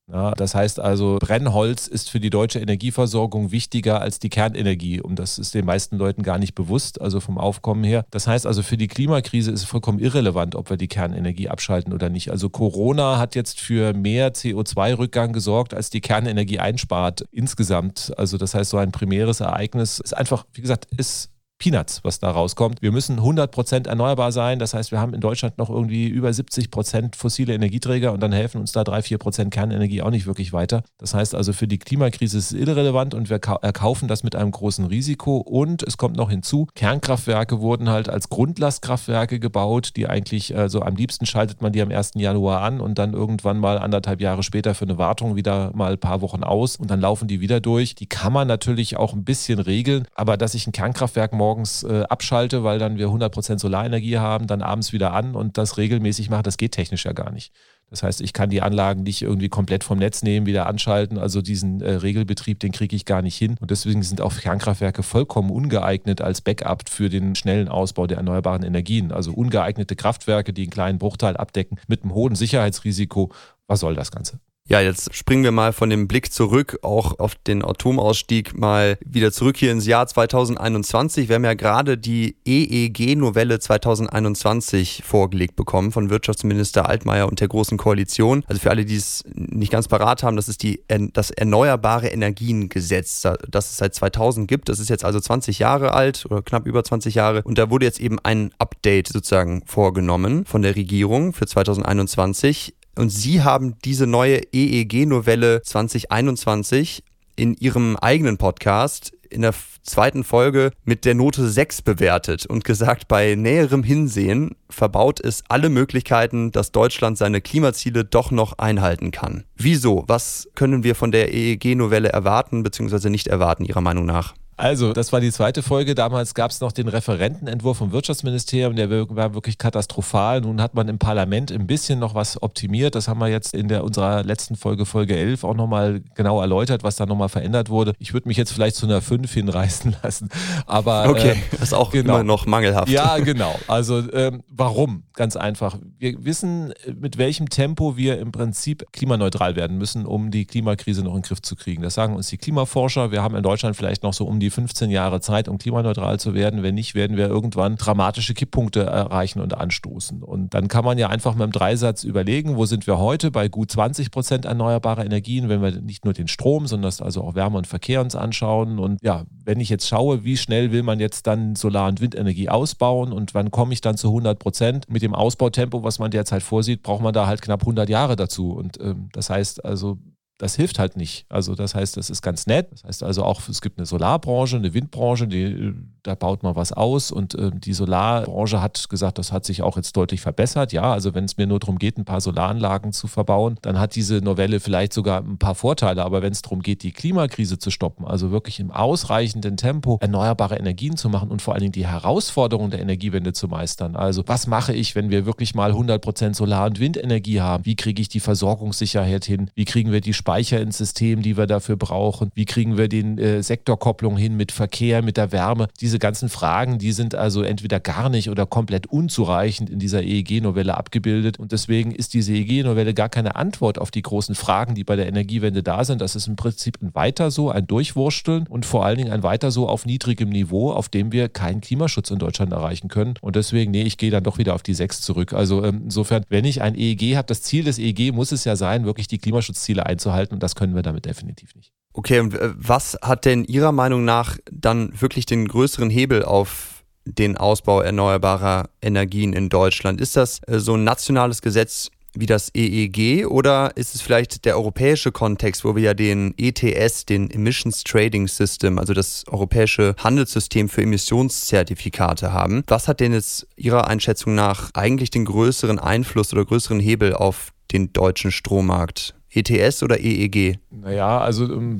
Ja, 0.07 0.33
das 0.33 0.53
heißt 0.53 0.79
also, 0.79 1.17
Brennholz 1.19 1.87
ist 1.87 2.11
für 2.11 2.19
die 2.19 2.29
deutsche 2.29 2.59
Energieversorgung 2.59 3.51
wichtiger 3.51 4.01
als 4.01 4.19
die 4.19 4.29
Kernenergie. 4.29 5.01
Und 5.01 5.17
das 5.17 5.39
ist 5.39 5.55
den 5.55 5.65
meisten 5.65 5.97
Leuten 5.97 6.21
gar 6.21 6.37
nicht 6.37 6.53
bewusst, 6.53 7.01
also 7.01 7.19
vom 7.19 7.39
Aufkommen 7.39 7.83
her. 7.83 8.05
Das 8.11 8.27
heißt 8.27 8.45
also, 8.45 8.61
für 8.61 8.77
die 8.77 8.87
Klimakrise 8.87 9.49
ist 9.51 9.61
es 9.61 9.65
vollkommen 9.65 9.97
irrelevant, 9.97 10.53
ob 10.55 10.69
wir 10.69 10.77
die 10.77 10.87
Kernenergie 10.87 11.49
abschalten 11.49 11.91
oder 11.91 12.09
nicht. 12.09 12.29
Also 12.29 12.49
Corona 12.49 13.17
hat 13.17 13.33
jetzt 13.33 13.59
für 13.59 13.93
mehr 13.93 14.31
CO2-Rückgang 14.31 15.33
gesorgt, 15.33 15.73
als 15.73 15.89
die 15.89 16.01
Kernenergie 16.01 16.59
einspart 16.59 17.25
insgesamt. 17.31 18.13
Also 18.15 18.37
das 18.37 18.53
heißt, 18.53 18.69
so 18.69 18.77
ein 18.77 18.91
primäres 18.91 19.39
Ereignis 19.39 19.99
ist 19.99 20.15
einfach, 20.15 20.45
wie 20.53 20.61
gesagt, 20.61 20.85
ist 20.95 21.31
Peanuts, 21.65 22.03
was 22.03 22.19
da 22.19 22.29
rauskommt. 22.29 22.83
Wir 22.83 22.91
müssen 22.91 23.19
100% 23.19 23.87
erneuerbar 23.87 24.31
sein. 24.31 24.59
Das 24.59 24.75
heißt, 24.75 24.91
wir 24.91 24.99
haben 24.99 25.15
in 25.15 25.19
Deutschland 25.19 25.57
noch 25.57 25.71
irgendwie 25.71 26.07
über 26.07 26.29
70% 26.29 27.15
fossile 27.15 27.55
Energieträger 27.55 28.13
und 28.13 28.21
dann 28.21 28.31
helfen 28.31 28.61
uns 28.61 28.71
da 28.71 28.83
3-4% 28.83 29.49
Kernenergie 29.49 30.03
auch 30.03 30.11
nicht 30.11 30.27
wirklich 30.27 30.53
weiter. 30.53 30.83
Das 30.99 31.15
heißt 31.15 31.33
also, 31.33 31.53
für 31.53 31.67
die 31.67 31.79
Klimakrise 31.79 32.37
ist 32.37 32.51
es 32.51 32.59
irrelevant 32.59 33.15
und 33.15 33.31
wir 33.31 33.39
erkaufen 33.63 34.07
das 34.07 34.21
mit 34.21 34.35
einem 34.35 34.51
großen 34.51 34.85
Risiko. 34.85 35.37
Und 35.37 35.81
es 35.81 35.97
kommt 35.97 36.17
noch 36.17 36.29
hinzu, 36.29 36.67
Kernkraftwerke 36.75 37.59
wurden 37.61 37.89
halt 37.89 38.09
als 38.09 38.29
Grundlastkraftwerke 38.29 39.39
gebaut, 39.39 39.93
die 39.95 40.05
eigentlich, 40.05 40.55
also 40.55 40.83
am 40.83 40.95
liebsten 40.95 41.25
schaltet 41.25 41.63
man 41.63 41.73
die 41.73 41.81
am 41.81 41.89
1. 41.89 42.11
Januar 42.13 42.61
an 42.61 42.79
und 42.79 42.99
dann 42.99 43.13
irgendwann 43.13 43.57
mal 43.57 43.79
anderthalb 43.79 44.21
Jahre 44.21 44.43
später 44.43 44.75
für 44.75 44.85
eine 44.85 44.99
Wartung 44.99 45.35
wieder 45.35 45.71
mal 45.73 45.93
ein 45.93 45.99
paar 45.99 46.21
Wochen 46.21 46.43
aus 46.43 46.75
und 46.75 46.91
dann 46.91 47.01
laufen 47.01 47.27
die 47.27 47.41
wieder 47.41 47.59
durch. 47.59 47.95
Die 47.95 48.05
kann 48.05 48.33
man 48.33 48.47
natürlich 48.47 48.97
auch 48.97 49.13
ein 49.13 49.23
bisschen 49.23 49.57
regeln, 49.57 50.05
aber 50.13 50.37
dass 50.37 50.53
ich 50.53 50.67
ein 50.67 50.71
Kernkraftwerk 50.71 51.33
morgen 51.33 51.54
morgens 51.55 51.83
äh, 51.83 52.03
abschalte, 52.09 52.63
weil 52.63 52.79
dann 52.79 52.97
wir 52.97 53.07
100% 53.07 53.59
Solarenergie 53.59 54.17
haben, 54.17 54.45
dann 54.45 54.61
abends 54.61 54.91
wieder 54.91 55.13
an 55.13 55.35
und 55.35 55.57
das 55.57 55.77
regelmäßig 55.77 56.29
mache, 56.29 56.43
das 56.43 56.57
geht 56.57 56.73
technisch 56.73 57.05
ja 57.05 57.13
gar 57.13 57.31
nicht. 57.31 57.53
Das 57.89 58.03
heißt, 58.03 58.19
ich 58.19 58.33
kann 58.33 58.49
die 58.49 58.61
Anlagen 58.61 59.03
nicht 59.03 59.21
irgendwie 59.21 59.47
komplett 59.47 59.83
vom 59.83 59.99
Netz 59.99 60.23
nehmen, 60.23 60.47
wieder 60.47 60.65
anschalten. 60.65 61.17
Also 61.17 61.41
diesen 61.41 61.81
äh, 61.81 61.91
Regelbetrieb, 61.91 62.59
den 62.59 62.71
kriege 62.71 62.95
ich 62.95 63.05
gar 63.05 63.21
nicht 63.21 63.37
hin. 63.37 63.55
Und 63.61 63.71
deswegen 63.71 64.01
sind 64.03 64.21
auch 64.21 64.35
Kernkraftwerke 64.35 65.03
vollkommen 65.03 65.51
ungeeignet 65.51 66.19
als 66.19 66.41
Backup 66.41 66.89
für 66.89 67.09
den 67.09 67.35
schnellen 67.35 67.69
Ausbau 67.69 68.07
der 68.07 68.17
erneuerbaren 68.17 68.63
Energien. 68.63 69.11
Also 69.11 69.33
ungeeignete 69.33 69.95
Kraftwerke, 69.95 70.51
die 70.51 70.63
einen 70.63 70.71
kleinen 70.71 70.97
Bruchteil 70.97 71.37
abdecken 71.37 71.77
mit 71.87 72.01
einem 72.01 72.15
hohen 72.15 72.35
Sicherheitsrisiko. 72.35 73.31
Was 73.67 73.81
soll 73.81 73.93
das 73.95 74.11
Ganze? 74.11 74.39
Ja, 74.67 74.81
jetzt 74.81 75.13
springen 75.13 75.43
wir 75.43 75.51
mal 75.51 75.73
von 75.73 75.91
dem 75.91 76.07
Blick 76.07 76.33
zurück, 76.33 76.79
auch 76.81 77.19
auf 77.19 77.35
den 77.35 77.63
Atomausstieg 77.63 78.57
mal 78.57 78.97
wieder 79.05 79.31
zurück 79.31 79.57
hier 79.57 79.71
ins 79.71 79.85
Jahr 79.85 80.07
2021. 80.07 81.29
Wir 81.29 81.35
haben 81.35 81.45
ja 81.45 81.53
gerade 81.53 81.99
die 81.99 82.35
EEG-Novelle 82.45 83.59
2021 83.59 85.03
vorgelegt 85.05 85.55
bekommen 85.55 85.91
von 85.91 86.09
Wirtschaftsminister 86.09 86.89
Altmaier 86.89 87.27
und 87.27 87.41
der 87.41 87.47
Großen 87.47 87.77
Koalition. 87.77 88.43
Also 88.47 88.59
für 88.59 88.71
alle, 88.71 88.85
die 88.85 88.95
es 88.95 89.23
nicht 89.35 89.71
ganz 89.71 89.87
parat 89.87 90.23
haben, 90.23 90.35
das 90.35 90.49
ist 90.49 90.63
die, 90.63 90.83
das 91.13 91.29
Erneuerbare 91.29 92.07
Energiengesetz, 92.07 93.21
das 93.47 93.69
es 93.69 93.77
seit 93.77 93.93
2000 93.93 94.47
gibt. 94.47 94.69
Das 94.69 94.79
ist 94.79 94.89
jetzt 94.89 95.05
also 95.05 95.19
20 95.19 95.59
Jahre 95.59 95.93
alt 95.93 96.25
oder 96.27 96.41
knapp 96.41 96.65
über 96.65 96.83
20 96.83 97.13
Jahre. 97.13 97.43
Und 97.43 97.59
da 97.59 97.69
wurde 97.69 97.85
jetzt 97.85 97.99
eben 97.99 98.17
ein 98.23 98.49
Update 98.57 99.09
sozusagen 99.09 99.61
vorgenommen 99.67 100.43
von 100.45 100.63
der 100.63 100.75
Regierung 100.75 101.33
für 101.33 101.45
2021. 101.45 102.73
Und 102.97 103.09
Sie 103.09 103.43
haben 103.43 103.75
diese 103.83 104.07
neue 104.07 104.41
EEG-Novelle 104.53 105.61
2021 105.61 107.03
in 107.35 107.53
Ihrem 107.55 107.97
eigenen 107.97 108.37
Podcast 108.37 109.11
in 109.29 109.41
der 109.41 109.53
zweiten 109.83 110.23
Folge 110.23 110.71
mit 110.85 111.03
der 111.03 111.13
Note 111.13 111.47
6 111.47 111.81
bewertet 111.81 112.45
und 112.45 112.63
gesagt, 112.63 113.07
bei 113.07 113.35
näherem 113.35 113.83
Hinsehen 113.83 114.55
verbaut 114.69 115.19
es 115.19 115.43
alle 115.49 115.69
Möglichkeiten, 115.69 116.51
dass 116.51 116.71
Deutschland 116.71 117.17
seine 117.17 117.41
Klimaziele 117.41 118.05
doch 118.05 118.31
noch 118.31 118.57
einhalten 118.57 119.11
kann. 119.11 119.43
Wieso? 119.57 120.05
Was 120.07 120.47
können 120.55 120.83
wir 120.83 120.95
von 120.95 121.11
der 121.11 121.33
EEG-Novelle 121.33 122.09
erwarten 122.09 122.63
bzw. 122.63 123.09
nicht 123.09 123.27
erwarten, 123.27 123.65
Ihrer 123.65 123.81
Meinung 123.81 124.05
nach? 124.05 124.35
Also, 124.57 124.93
das 124.93 125.11
war 125.11 125.19
die 125.19 125.31
zweite 125.31 125.61
Folge. 125.61 125.95
Damals 125.95 126.33
gab 126.33 126.49
es 126.49 126.61
noch 126.61 126.71
den 126.71 126.87
Referentenentwurf 126.87 127.77
vom 127.77 127.91
Wirtschaftsministerium, 127.91 128.75
der 128.75 128.89
war 128.89 129.33
wirklich 129.33 129.57
katastrophal. 129.57 130.41
Nun 130.41 130.61
hat 130.61 130.75
man 130.75 130.87
im 130.87 130.97
Parlament 130.97 131.51
ein 131.51 131.67
bisschen 131.67 131.99
noch 131.99 132.15
was 132.15 132.41
optimiert. 132.41 132.95
Das 132.95 133.09
haben 133.09 133.19
wir 133.19 133.27
jetzt 133.27 133.53
in 133.53 133.67
der, 133.67 133.83
unserer 133.83 134.23
letzten 134.23 134.55
Folge, 134.55 134.85
Folge 134.85 135.17
11, 135.17 135.43
auch 135.43 135.55
nochmal 135.55 136.01
genau 136.15 136.39
erläutert, 136.39 136.83
was 136.83 136.95
da 136.95 137.05
nochmal 137.05 137.27
verändert 137.27 137.69
wurde. 137.69 137.93
Ich 137.99 138.13
würde 138.13 138.29
mich 138.29 138.37
jetzt 138.37 138.53
vielleicht 138.53 138.77
zu 138.77 138.85
einer 138.85 139.01
5 139.01 139.31
hinreißen 139.33 139.97
lassen. 140.03 140.29
Aber, 140.67 141.09
okay, 141.09 141.31
äh, 141.31 141.35
das 141.51 141.61
ist 141.61 141.73
auch 141.73 141.91
genau. 141.91 142.15
immer 142.15 142.23
noch 142.23 142.45
mangelhaft. 142.45 142.87
Ja, 142.87 143.17
genau. 143.17 143.59
Also, 143.67 144.09
ähm, 144.13 144.41
warum? 144.47 145.03
Ganz 145.15 145.35
einfach. 145.35 145.77
Wir 145.97 146.23
wissen, 146.23 146.73
mit 146.97 147.17
welchem 147.17 147.49
Tempo 147.49 147.97
wir 147.97 148.19
im 148.19 148.31
Prinzip 148.31 148.85
klimaneutral 148.93 149.57
werden 149.57 149.77
müssen, 149.77 150.05
um 150.05 150.31
die 150.31 150.45
Klimakrise 150.45 151.03
noch 151.03 151.11
in 151.15 151.21
den 151.21 151.27
Griff 151.27 151.41
zu 151.41 151.57
kriegen. 151.57 151.81
Das 151.81 151.93
sagen 151.93 152.15
uns 152.15 152.27
die 152.27 152.37
Klimaforscher. 152.37 153.11
Wir 153.11 153.21
haben 153.21 153.35
in 153.35 153.43
Deutschland 153.43 153.75
vielleicht 153.75 154.03
noch 154.03 154.13
so 154.13 154.25
um 154.25 154.39
die 154.39 154.44
die 154.45 154.51
15 154.51 154.91
Jahre 154.91 155.21
Zeit, 155.21 155.47
um 155.47 155.57
klimaneutral 155.57 156.19
zu 156.19 156.33
werden. 156.33 156.63
Wenn 156.63 156.75
nicht, 156.75 156.95
werden 156.95 157.17
wir 157.17 157.27
irgendwann 157.27 157.75
dramatische 157.75 158.33
Kipppunkte 158.33 158.83
erreichen 158.83 159.41
und 159.41 159.57
anstoßen. 159.57 160.21
Und 160.21 160.53
dann 160.53 160.67
kann 160.67 160.85
man 160.85 160.97
ja 160.97 161.09
einfach 161.09 161.33
mit 161.33 161.43
dem 161.43 161.51
Dreisatz 161.51 162.03
überlegen, 162.03 162.55
wo 162.55 162.65
sind 162.65 162.85
wir 162.85 162.99
heute 162.99 163.31
bei 163.31 163.47
gut 163.47 163.71
20 163.71 164.11
Prozent 164.11 164.45
erneuerbarer 164.45 165.03
Energien, 165.05 165.49
wenn 165.49 165.61
wir 165.61 165.71
nicht 165.81 166.05
nur 166.05 166.13
den 166.13 166.27
Strom, 166.27 166.67
sondern 166.67 166.93
also 166.99 167.23
auch 167.23 167.35
Wärme 167.35 167.57
und 167.57 167.67
Verkehr 167.67 168.01
uns 168.01 168.15
anschauen. 168.15 168.77
Und 168.77 168.99
ja, 169.01 169.25
wenn 169.43 169.59
ich 169.59 169.69
jetzt 169.69 169.87
schaue, 169.87 170.23
wie 170.23 170.37
schnell 170.37 170.71
will 170.71 170.83
man 170.83 170.99
jetzt 170.99 171.25
dann 171.25 171.55
Solar- 171.55 171.87
und 171.87 172.01
Windenergie 172.01 172.49
ausbauen 172.49 173.11
und 173.11 173.33
wann 173.33 173.49
komme 173.49 173.73
ich 173.73 173.81
dann 173.81 173.97
zu 173.97 174.09
100 174.09 174.37
Prozent? 174.37 174.89
Mit 174.89 175.01
dem 175.01 175.15
Ausbautempo, 175.15 175.83
was 175.83 175.97
man 175.97 176.11
derzeit 176.11 176.43
vorsieht, 176.43 176.83
braucht 176.83 177.01
man 177.01 177.13
da 177.13 177.25
halt 177.25 177.41
knapp 177.41 177.61
100 177.61 177.89
Jahre 177.89 178.15
dazu. 178.15 178.51
Und 178.51 178.79
ähm, 178.79 179.09
das 179.11 179.29
heißt 179.29 179.65
also, 179.65 179.97
das 180.37 180.55
hilft 180.55 180.79
halt 180.79 180.97
nicht. 180.97 181.25
Also 181.29 181.55
das 181.55 181.75
heißt, 181.75 181.95
das 181.95 182.09
ist 182.09 182.21
ganz 182.21 182.45
nett. 182.45 182.67
Das 182.71 182.83
heißt 182.83 183.03
also 183.03 183.23
auch, 183.23 183.47
es 183.47 183.61
gibt 183.61 183.79
eine 183.79 183.85
Solarbranche, 183.85 184.57
eine 184.57 184.73
Windbranche, 184.73 185.27
die, 185.27 185.73
da 186.03 186.15
baut 186.15 186.43
man 186.43 186.55
was 186.57 186.73
aus 186.73 187.11
und 187.11 187.35
äh, 187.35 187.51
die 187.53 187.73
Solarbranche 187.73 188.61
hat 188.61 188.89
gesagt, 188.89 189.17
das 189.17 189.31
hat 189.31 189.45
sich 189.45 189.61
auch 189.61 189.77
jetzt 189.77 189.95
deutlich 189.95 190.19
verbessert. 190.19 190.73
Ja, 190.73 190.91
also 190.91 191.13
wenn 191.13 191.23
es 191.23 191.37
mir 191.37 191.47
nur 191.47 191.59
darum 191.59 191.79
geht, 191.79 191.97
ein 191.97 192.03
paar 192.03 192.19
Solaranlagen 192.19 192.91
zu 192.91 193.07
verbauen, 193.07 193.57
dann 193.61 193.79
hat 193.79 193.95
diese 193.95 194.15
Novelle 194.15 194.59
vielleicht 194.59 194.91
sogar 194.91 195.21
ein 195.21 195.37
paar 195.37 195.55
Vorteile. 195.55 196.03
Aber 196.03 196.21
wenn 196.21 196.33
es 196.33 196.41
darum 196.41 196.61
geht, 196.61 196.83
die 196.83 196.91
Klimakrise 196.91 197.57
zu 197.57 197.71
stoppen, 197.71 198.05
also 198.05 198.31
wirklich 198.31 198.59
im 198.59 198.71
ausreichenden 198.71 199.55
Tempo 199.55 199.97
erneuerbare 200.01 200.57
Energien 200.57 200.97
zu 200.97 201.07
machen 201.07 201.31
und 201.31 201.41
vor 201.41 201.53
allen 201.53 201.61
Dingen 201.61 201.71
die 201.71 201.87
Herausforderungen 201.87 202.71
der 202.71 202.81
Energiewende 202.81 203.31
zu 203.31 203.47
meistern. 203.47 203.95
Also 203.95 204.23
was 204.27 204.47
mache 204.47 204.73
ich, 204.73 204.95
wenn 204.95 205.09
wir 205.09 205.25
wirklich 205.25 205.55
mal 205.55 205.71
100 205.71 206.01
Prozent 206.01 206.35
Solar- 206.35 206.65
und 206.65 206.81
Windenergie 206.81 207.39
haben? 207.39 207.65
Wie 207.65 207.77
kriege 207.77 208.01
ich 208.01 208.09
die 208.09 208.19
Versorgungssicherheit 208.19 209.23
hin? 209.23 209.49
Wie 209.55 209.63
kriegen 209.63 209.93
wir 209.93 210.01
die 210.01 210.13
Speicher 210.25 210.59
ins 210.59 210.79
System, 210.79 211.21
die 211.21 211.37
wir 211.37 211.45
dafür 211.45 211.75
brauchen? 211.75 212.31
Wie 212.33 212.45
kriegen 212.45 212.79
wir 212.79 212.87
den 212.87 213.19
äh, 213.19 213.43
Sektorkopplung 213.43 214.17
hin 214.17 214.35
mit 214.35 214.51
Verkehr, 214.51 215.03
mit 215.03 215.17
der 215.17 215.31
Wärme? 215.31 215.67
Diese 215.81 215.99
ganzen 215.99 216.29
Fragen, 216.29 216.79
die 216.79 216.93
sind 216.93 217.13
also 217.13 217.43
entweder 217.43 217.79
gar 217.79 218.09
nicht 218.09 218.31
oder 218.31 218.47
komplett 218.47 218.87
unzureichend 218.87 219.69
in 219.69 219.77
dieser 219.77 220.01
EEG-Novelle 220.01 220.75
abgebildet. 220.75 221.37
Und 221.37 221.51
deswegen 221.51 221.91
ist 221.91 222.15
diese 222.15 222.33
EEG-Novelle 222.33 222.95
gar 222.95 223.07
keine 223.07 223.35
Antwort 223.35 223.77
auf 223.77 223.91
die 223.91 224.01
großen 224.01 224.33
Fragen, 224.33 224.73
die 224.73 224.83
bei 224.83 224.95
der 224.95 225.05
Energiewende 225.05 225.61
da 225.61 225.83
sind. 225.83 226.01
Das 226.01 226.15
ist 226.15 226.27
im 226.27 226.37
Prinzip 226.37 226.81
ein 226.81 226.95
Weiter 226.95 227.29
so, 227.29 227.51
ein 227.51 227.67
Durchwursteln 227.67 228.47
und 228.47 228.65
vor 228.65 228.83
allen 228.83 228.97
Dingen 228.97 229.11
ein 229.11 229.21
Weiter 229.21 229.51
so 229.51 229.69
auf 229.69 229.85
niedrigem 229.85 230.29
Niveau, 230.29 230.71
auf 230.71 230.89
dem 230.89 231.11
wir 231.11 231.29
keinen 231.29 231.61
Klimaschutz 231.61 232.09
in 232.09 232.17
Deutschland 232.17 232.51
erreichen 232.51 232.87
können. 232.87 233.13
Und 233.21 233.35
deswegen, 233.35 233.69
nee, 233.69 233.83
ich 233.83 233.99
gehe 233.99 234.09
dann 234.09 234.23
doch 234.23 234.39
wieder 234.39 234.55
auf 234.55 234.63
die 234.63 234.73
6 234.73 235.01
zurück. 235.01 235.33
Also 235.33 235.63
ähm, 235.63 235.81
insofern, 235.83 236.23
wenn 236.29 236.45
ich 236.45 236.63
ein 236.63 236.73
EEG 236.75 237.15
habe, 237.15 237.27
das 237.27 237.43
Ziel 237.43 237.63
des 237.63 237.77
EEG 237.77 238.11
muss 238.11 238.31
es 238.31 238.43
ja 238.43 238.55
sein, 238.55 238.85
wirklich 238.85 239.07
die 239.07 239.19
Klimaschutzziele 239.19 239.85
einzuhalten 239.85 240.14
halten 240.15 240.33
und 240.33 240.43
das 240.43 240.55
können 240.55 240.75
wir 240.75 240.81
damit 240.81 241.05
definitiv 241.05 241.55
nicht. 241.55 241.71
Okay, 241.93 242.19
und 242.19 242.33
äh, 242.33 242.51
was 242.55 242.97
hat 243.01 243.25
denn 243.25 243.45
Ihrer 243.45 243.71
Meinung 243.71 244.03
nach 244.03 244.37
dann 244.51 244.91
wirklich 244.99 245.25
den 245.25 245.47
größeren 245.47 245.89
Hebel 245.89 246.23
auf 246.23 246.83
den 247.05 247.37
Ausbau 247.37 247.81
erneuerbarer 247.81 248.69
Energien 248.81 249.33
in 249.33 249.49
Deutschland? 249.49 250.01
Ist 250.01 250.15
das 250.15 250.41
äh, 250.47 250.59
so 250.59 250.75
ein 250.75 250.83
nationales 250.83 251.41
Gesetz 251.41 251.89
wie 252.17 252.25
das 252.25 252.49
EEG 252.53 253.27
oder 253.27 253.71
ist 253.75 253.93
es 253.93 254.01
vielleicht 254.01 254.45
der 254.45 254.57
europäische 254.57 255.11
Kontext, 255.11 255.65
wo 255.65 255.75
wir 255.75 255.83
ja 255.83 255.93
den 255.93 256.33
ETS, 256.37 257.05
den 257.05 257.29
Emissions 257.29 257.83
Trading 257.83 258.27
System, 258.27 258.79
also 258.79 258.93
das 258.93 259.23
europäische 259.27 259.95
Handelssystem 259.97 260.69
für 260.69 260.81
Emissionszertifikate 260.81 262.31
haben? 262.31 262.63
Was 262.67 262.87
hat 262.87 262.99
denn 262.99 263.13
jetzt 263.13 263.47
Ihrer 263.55 263.87
Einschätzung 263.87 264.35
nach 264.35 264.71
eigentlich 264.73 265.11
den 265.11 265.25
größeren 265.25 265.79
Einfluss 265.79 266.33
oder 266.33 266.45
größeren 266.45 266.79
Hebel 266.79 267.13
auf 267.13 267.51
den 267.71 267.93
deutschen 267.93 268.31
Strommarkt? 268.31 269.15
ETS 269.35 269.83
oder 269.83 269.99
EEG? 269.99 270.59
Naja, 270.71 271.19
also 271.19 271.45
ähm, 271.45 271.77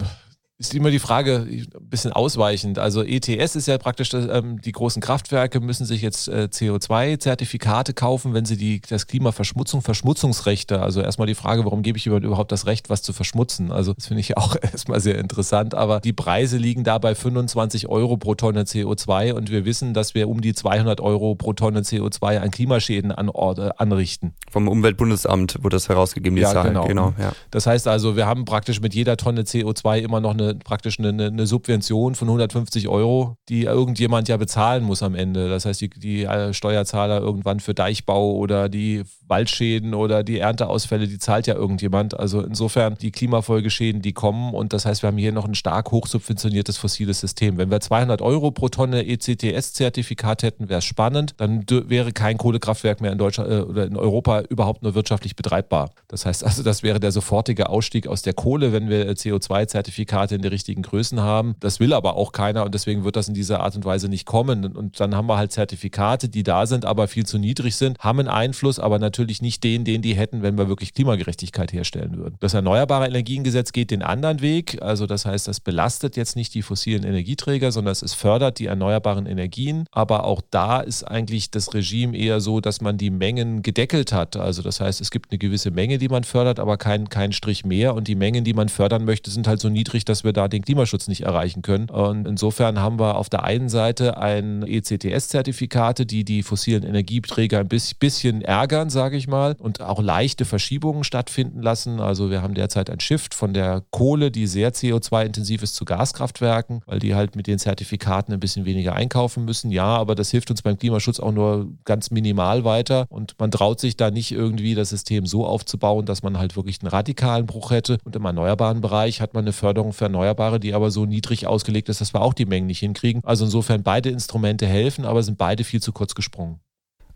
ist 0.58 0.74
immer 0.74 0.90
die 0.90 1.00
Frage, 1.00 1.46
ein 1.50 1.90
bisschen 1.90 2.14
ausweichend. 2.14 2.80
Also 2.80 3.04
ETS 3.04 3.58
ist 3.58 3.68
ja 3.68 3.78
praktisch, 3.78 4.14
ähm, 4.14 4.62
die 4.62 4.72
großen 4.72 5.02
Kraftwerke 5.02 5.60
müssen 5.60 5.86
sich 5.86 6.02
jetzt 6.02 6.30
äh, 6.30 6.48
CO2-Zertifikate 6.50 7.94
kaufen, 7.94 8.34
wenn 8.34 8.46
sie 8.46 8.56
die, 8.56 8.80
das 8.80 9.08
Klimaverschmutzung, 9.08 9.82
Verschmutzungsrechte, 9.82 10.82
also 10.82 11.02
erstmal 11.02 11.28
die 11.28 11.36
Frage, 11.36 11.66
warum 11.66 11.82
gebe 11.82 11.98
ich 11.98 12.08
überhaupt 12.08 12.54
das 12.54 12.68
Recht, 12.68 12.90
was 12.90 13.02
zu 13.02 13.12
verschmutzen? 13.12 13.74
Also 13.74 13.94
das 13.94 14.08
finde 14.08 14.22
ich 14.22 14.38
auch 14.38 14.56
erstmal 14.62 15.02
sehr 15.02 15.18
interessant, 15.18 15.76
aber 15.76 16.00
die 16.00 16.14
Preise 16.14 16.58
liegen 16.58 16.86
da 16.86 17.00
bei 17.00 17.16
25 17.16 17.90
Euro 17.90 18.16
pro 18.16 18.36
Tonne 18.36 18.64
CO2 18.64 19.34
und 19.34 19.52
wir 19.52 19.66
wissen, 19.66 19.94
dass 19.94 20.16
wir 20.16 20.30
um 20.30 20.40
die 20.40 20.54
200 20.54 21.02
Euro 21.02 21.36
pro 21.36 21.52
Tonne 21.52 21.82
CO2 21.82 22.40
an 22.40 22.52
Klimaschäden 22.52 23.12
an, 23.12 23.28
äh, 23.28 23.72
anrichten. 23.78 24.34
Vom 24.50 24.70
Umweltbundesamt 24.70 25.58
wurde 25.62 25.76
das 25.76 25.90
herausgegeben, 25.90 26.38
die 26.38 26.44
ja, 26.44 26.54
Zahl. 26.54 26.70
Genau. 26.70 26.86
genau 26.86 27.14
ja. 27.20 27.34
Das 27.52 27.68
heißt 27.68 27.90
also, 27.90 28.16
wir 28.16 28.26
haben 28.26 28.46
praktisch 28.46 28.80
mit 28.80 28.94
jeder 28.94 29.18
Tonne 29.18 29.42
CO2 29.42 30.00
immer 30.00 30.22
noch 30.22 30.32
eine 30.32 30.45
eine, 30.46 30.56
praktisch 30.56 31.00
eine, 31.00 31.10
eine, 31.26 31.48
Subvention 31.48 32.16
von 32.16 32.28
150 32.28 32.88
Euro, 32.88 33.38
die 33.50 33.64
irgendjemand 33.64 34.28
ja 34.28 34.38
bezahlen 34.38 34.84
muss 34.84 35.04
am 35.04 35.16
Ende. 35.16 35.50
Das 35.50 35.66
heißt, 35.66 35.82
die, 35.82 35.90
die 35.90 36.24
äh, 36.24 36.54
Steuerzahler 36.54 37.20
irgendwann 37.20 37.60
für 37.60 37.74
Deichbau 37.74 38.34
oder 38.34 38.70
die 38.70 39.04
Waldschäden 39.28 39.94
oder 39.94 40.24
die 40.24 40.40
Ernteausfälle, 40.40 41.08
die 41.08 41.18
zahlt 41.18 41.48
ja 41.48 41.56
irgendjemand. 41.56 42.20
Also 42.20 42.42
insofern 42.42 42.96
die 42.96 43.12
Klimafolgeschäden, 43.12 44.02
die 44.02 44.14
kommen 44.14 44.54
und 44.54 44.74
das 44.74 44.86
heißt, 44.86 45.04
wir 45.04 45.08
haben 45.08 45.18
hier 45.18 45.32
noch 45.32 45.46
ein 45.46 45.56
stark 45.56 45.92
hochsubventioniertes 45.92 46.78
fossiles 46.78 47.20
System. 47.20 47.58
Wenn 47.58 47.72
wir 47.72 47.80
200 47.80 48.22
Euro 48.22 48.52
pro 48.52 48.70
Tonne 48.70 49.06
ECTS-Zertifikat 49.06 50.44
hätten, 50.44 50.70
wäre 50.70 50.80
es 50.80 50.86
spannend. 50.86 51.34
Dann 51.38 51.66
wäre 51.70 52.12
kein 52.12 52.38
Kohlekraftwerk 52.38 53.02
mehr 53.02 53.12
in 53.12 53.18
Deutschland 53.18 53.50
äh, 53.50 53.60
oder 53.62 53.86
in 53.86 53.98
Europa 53.98 54.42
überhaupt 54.42 54.84
nur 54.84 54.96
wirtschaftlich 54.96 55.36
betreibbar. 55.36 55.92
Das 56.08 56.26
heißt 56.26 56.44
also, 56.44 56.64
das 56.64 56.84
wäre 56.84 57.00
der 57.00 57.12
sofortige 57.12 57.70
Ausstieg 57.70 58.08
aus 58.08 58.22
der 58.22 58.34
Kohle, 58.34 58.72
wenn 58.74 58.90
wir 58.90 59.12
CO2-Zertifikate 59.12 60.35
in 60.36 60.42
die 60.42 60.48
richtigen 60.48 60.82
Größen 60.82 61.22
haben. 61.22 61.56
Das 61.60 61.80
will 61.80 61.94
aber 61.94 62.16
auch 62.16 62.32
keiner 62.32 62.66
und 62.66 62.74
deswegen 62.74 63.04
wird 63.04 63.16
das 63.16 63.28
in 63.28 63.34
dieser 63.34 63.62
Art 63.62 63.76
und 63.76 63.86
Weise 63.86 64.10
nicht 64.10 64.26
kommen. 64.26 64.76
Und 64.76 65.00
dann 65.00 65.16
haben 65.16 65.28
wir 65.28 65.38
halt 65.38 65.52
Zertifikate, 65.52 66.30
die 66.30 66.44
da 66.44 66.66
sind, 66.66 66.86
aber 66.86 67.08
viel 67.08 67.26
zu 67.26 67.38
niedrig 67.38 67.76
sind, 67.76 68.00
haben 68.00 68.20
einen 68.20 68.28
Einfluss, 68.28 68.80
aber 68.80 69.00
natürlich 69.00 69.42
nicht 69.42 69.64
den, 69.64 69.86
den 69.86 70.02
die 70.02 70.16
hätten, 70.16 70.42
wenn 70.42 70.58
wir 70.58 70.68
wirklich 70.68 70.94
Klimagerechtigkeit 70.94 71.74
herstellen 71.74 72.18
würden. 72.18 72.36
Das 72.40 72.54
Erneuerbare 72.54 73.08
Energiengesetz 73.08 73.72
geht 73.72 73.92
den 73.92 74.02
anderen 74.02 74.42
Weg. 74.42 74.82
Also 74.82 75.06
das 75.06 75.26
heißt, 75.26 75.48
das 75.48 75.60
belastet 75.60 76.18
jetzt 76.18 76.36
nicht 76.36 76.54
die 76.54 76.62
fossilen 76.62 77.04
Energieträger, 77.04 77.72
sondern 77.72 77.94
es 77.94 78.14
fördert 78.14 78.60
die 78.60 78.66
erneuerbaren 78.66 79.26
Energien. 79.26 79.86
Aber 79.92 80.26
auch 80.26 80.42
da 80.52 80.82
ist 80.82 81.04
eigentlich 81.04 81.52
das 81.52 81.74
Regime 81.74 82.18
eher 82.18 82.42
so, 82.42 82.60
dass 82.60 82.82
man 82.82 82.98
die 82.98 83.10
Mengen 83.10 83.62
gedeckelt 83.62 84.12
hat. 84.12 84.36
Also 84.36 84.62
das 84.62 84.82
heißt, 84.82 85.02
es 85.02 85.12
gibt 85.12 85.32
eine 85.32 85.38
gewisse 85.38 85.72
Menge, 85.72 85.98
die 85.98 86.10
man 86.10 86.24
fördert, 86.24 86.60
aber 86.60 86.78
kein, 86.78 87.10
kein 87.10 87.32
Strich 87.32 87.66
mehr. 87.66 87.96
Und 87.96 88.08
die 88.08 88.16
Mengen, 88.16 88.44
die 88.44 88.54
man 88.54 88.70
fördern 88.70 89.06
möchte, 89.06 89.32
sind 89.32 89.48
halt 89.48 89.62
so 89.62 89.70
niedrig, 89.70 90.04
dass 90.04 90.24
wir 90.26 90.34
da 90.34 90.48
den 90.48 90.64
Klimaschutz 90.64 91.08
nicht 91.08 91.22
erreichen 91.22 91.62
können. 91.62 91.90
Und 91.90 92.28
insofern 92.28 92.80
haben 92.80 93.00
wir 93.00 93.16
auf 93.16 93.30
der 93.30 93.44
einen 93.44 93.70
Seite 93.70 94.18
ein 94.18 94.64
ECTS-Zertifikate, 94.64 96.06
die 96.06 96.26
die 96.26 96.44
fossilen 96.44 96.84
Energieträger 96.84 97.60
ein 97.60 97.68
bisschen 97.68 98.42
ärgern, 98.42 98.90
sage 98.90 99.16
ich 99.18 99.28
mal, 99.28 99.56
und 99.60 99.82
auch 99.82 100.02
leichte 100.02 100.46
Verschiebungen 100.46 101.04
stattfinden 101.04 101.62
lassen. 101.62 102.00
Also 102.00 102.30
wir 102.30 102.42
haben 102.42 102.54
derzeit 102.54 102.90
ein 102.90 103.00
Shift 103.00 103.34
von 103.34 103.54
der 103.54 103.84
Kohle, 103.92 104.32
die 104.32 104.48
sehr 104.48 104.74
CO2-intensiv 104.74 105.64
ist, 105.64 105.76
zu 105.76 105.86
Gaskraftwerken, 105.86 106.82
weil 106.86 107.00
die 107.00 107.16
halt 107.16 107.36
mit 107.36 107.48
den 107.48 107.60
Zertifikaten 107.60 108.34
ein 108.34 108.40
bisschen 108.40 108.66
weniger 108.66 108.94
einkaufen 108.94 109.46
müssen. 109.46 109.72
Ja, 109.72 109.86
aber 109.86 110.16
das 110.16 110.32
hilft 110.32 110.50
uns 110.52 110.62
beim 110.62 110.78
Klimaschutz 110.78 111.20
auch 111.20 111.32
nur 111.32 111.68
ganz 111.86 112.12
minimal 112.12 112.64
weiter. 112.64 113.06
Und 113.10 113.36
man 113.40 113.52
traut 113.52 113.80
sich 113.80 113.96
da 113.96 114.12
nicht 114.12 114.32
irgendwie 114.32 114.76
das 114.76 114.90
System 114.90 115.26
so 115.26 115.46
aufzubauen, 115.46 116.06
dass 116.06 116.24
man 116.24 116.38
halt 116.38 116.56
wirklich 116.56 116.82
einen 116.82 116.90
radikalen 116.90 117.46
Bruch 117.46 117.72
hätte. 117.72 117.98
Und 118.04 118.16
im 118.16 118.26
erneuerbaren 118.26 118.82
Bereich 118.82 119.22
hat 119.22 119.34
man 119.34 119.44
eine 119.44 119.54
Förderung 119.54 119.94
für 119.94 120.06
Erneuerbare, 120.16 120.60
die 120.60 120.74
aber 120.74 120.92
so 120.92 121.06
niedrig 121.06 121.46
ausgelegt 121.46 121.90
ist, 121.90 122.00
dass 122.00 122.14
wir 122.14 122.22
auch 122.22 122.34
die 122.34 122.46
Mengen 122.46 122.68
nicht 122.68 122.80
hinkriegen. 122.80 123.22
Also 123.24 123.46
insofern 123.46 123.84
beide 123.84 124.10
Instrumente 124.10 124.66
helfen, 124.66 125.06
aber 125.06 125.22
sind 125.24 125.38
beide 125.38 125.64
viel 125.64 125.82
zu 125.82 125.92
kurz 125.92 126.16
gesprungen. 126.16 126.60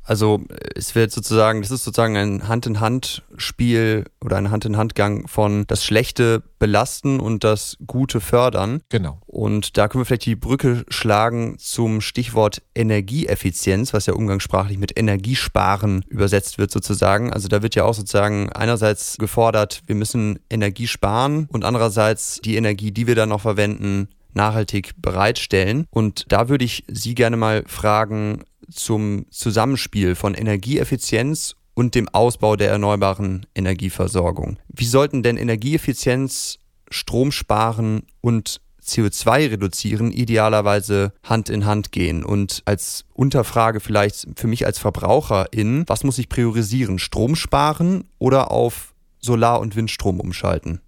Also 0.09 0.41
es 0.73 0.95
wird 0.95 1.11
sozusagen, 1.11 1.61
das 1.61 1.69
ist 1.69 1.83
sozusagen 1.83 2.17
ein 2.17 2.47
Hand-in-Hand-Spiel 2.47 4.05
oder 4.25 4.37
ein 4.37 4.49
Hand-in-Hand-Gang 4.49 5.27
von 5.27 5.65
das 5.67 5.85
Schlechte 5.85 6.41
belasten 6.57 7.19
und 7.19 7.43
das 7.43 7.77
Gute 7.85 8.19
fördern. 8.19 8.81
Genau. 8.89 9.21
Und 9.27 9.77
da 9.77 9.87
können 9.87 10.01
wir 10.01 10.05
vielleicht 10.07 10.25
die 10.25 10.35
Brücke 10.35 10.83
schlagen 10.89 11.59
zum 11.59 12.01
Stichwort 12.01 12.63
Energieeffizienz, 12.73 13.93
was 13.93 14.07
ja 14.07 14.15
umgangssprachlich 14.15 14.79
mit 14.79 14.97
Energiesparen 14.97 16.03
übersetzt 16.07 16.57
wird 16.57 16.71
sozusagen. 16.71 17.31
Also 17.31 17.47
da 17.47 17.61
wird 17.61 17.75
ja 17.75 17.83
auch 17.83 17.93
sozusagen 17.93 18.51
einerseits 18.51 19.15
gefordert, 19.19 19.83
wir 19.85 19.93
müssen 19.93 20.39
Energie 20.49 20.87
sparen 20.87 21.47
und 21.51 21.63
andererseits 21.63 22.41
die 22.43 22.55
Energie, 22.55 22.91
die 22.91 23.05
wir 23.05 23.13
dann 23.13 23.29
noch 23.29 23.41
verwenden, 23.41 24.07
nachhaltig 24.33 24.93
bereitstellen. 24.97 25.85
Und 25.91 26.25
da 26.29 26.49
würde 26.49 26.65
ich 26.65 26.83
Sie 26.87 27.15
gerne 27.15 27.37
mal 27.37 27.63
fragen 27.67 28.43
zum 28.71 29.25
Zusammenspiel 29.29 30.15
von 30.15 30.33
Energieeffizienz 30.33 31.55
und 31.73 31.95
dem 31.95 32.09
Ausbau 32.09 32.55
der 32.55 32.69
erneuerbaren 32.69 33.45
Energieversorgung. 33.55 34.57
Wie 34.67 34.85
sollten 34.85 35.23
denn 35.23 35.37
Energieeffizienz, 35.37 36.59
Strom 36.89 37.31
sparen 37.31 38.03
und 38.21 38.61
CO2 38.89 39.51
reduzieren 39.51 40.11
idealerweise 40.11 41.13
Hand 41.23 41.49
in 41.49 41.65
Hand 41.65 41.91
gehen. 41.91 42.23
Und 42.23 42.63
als 42.65 43.05
Unterfrage 43.13 43.79
vielleicht 43.79 44.27
für 44.35 44.47
mich 44.47 44.65
als 44.65 44.79
Verbraucherin, 44.79 45.83
was 45.87 46.03
muss 46.03 46.17
ich 46.17 46.29
priorisieren? 46.29 46.99
Strom 46.99 47.35
sparen 47.35 48.05
oder 48.17 48.51
auf 48.51 48.93
Solar- 49.19 49.59
und 49.59 49.75
Windstrom 49.75 50.19
umschalten? 50.19 50.81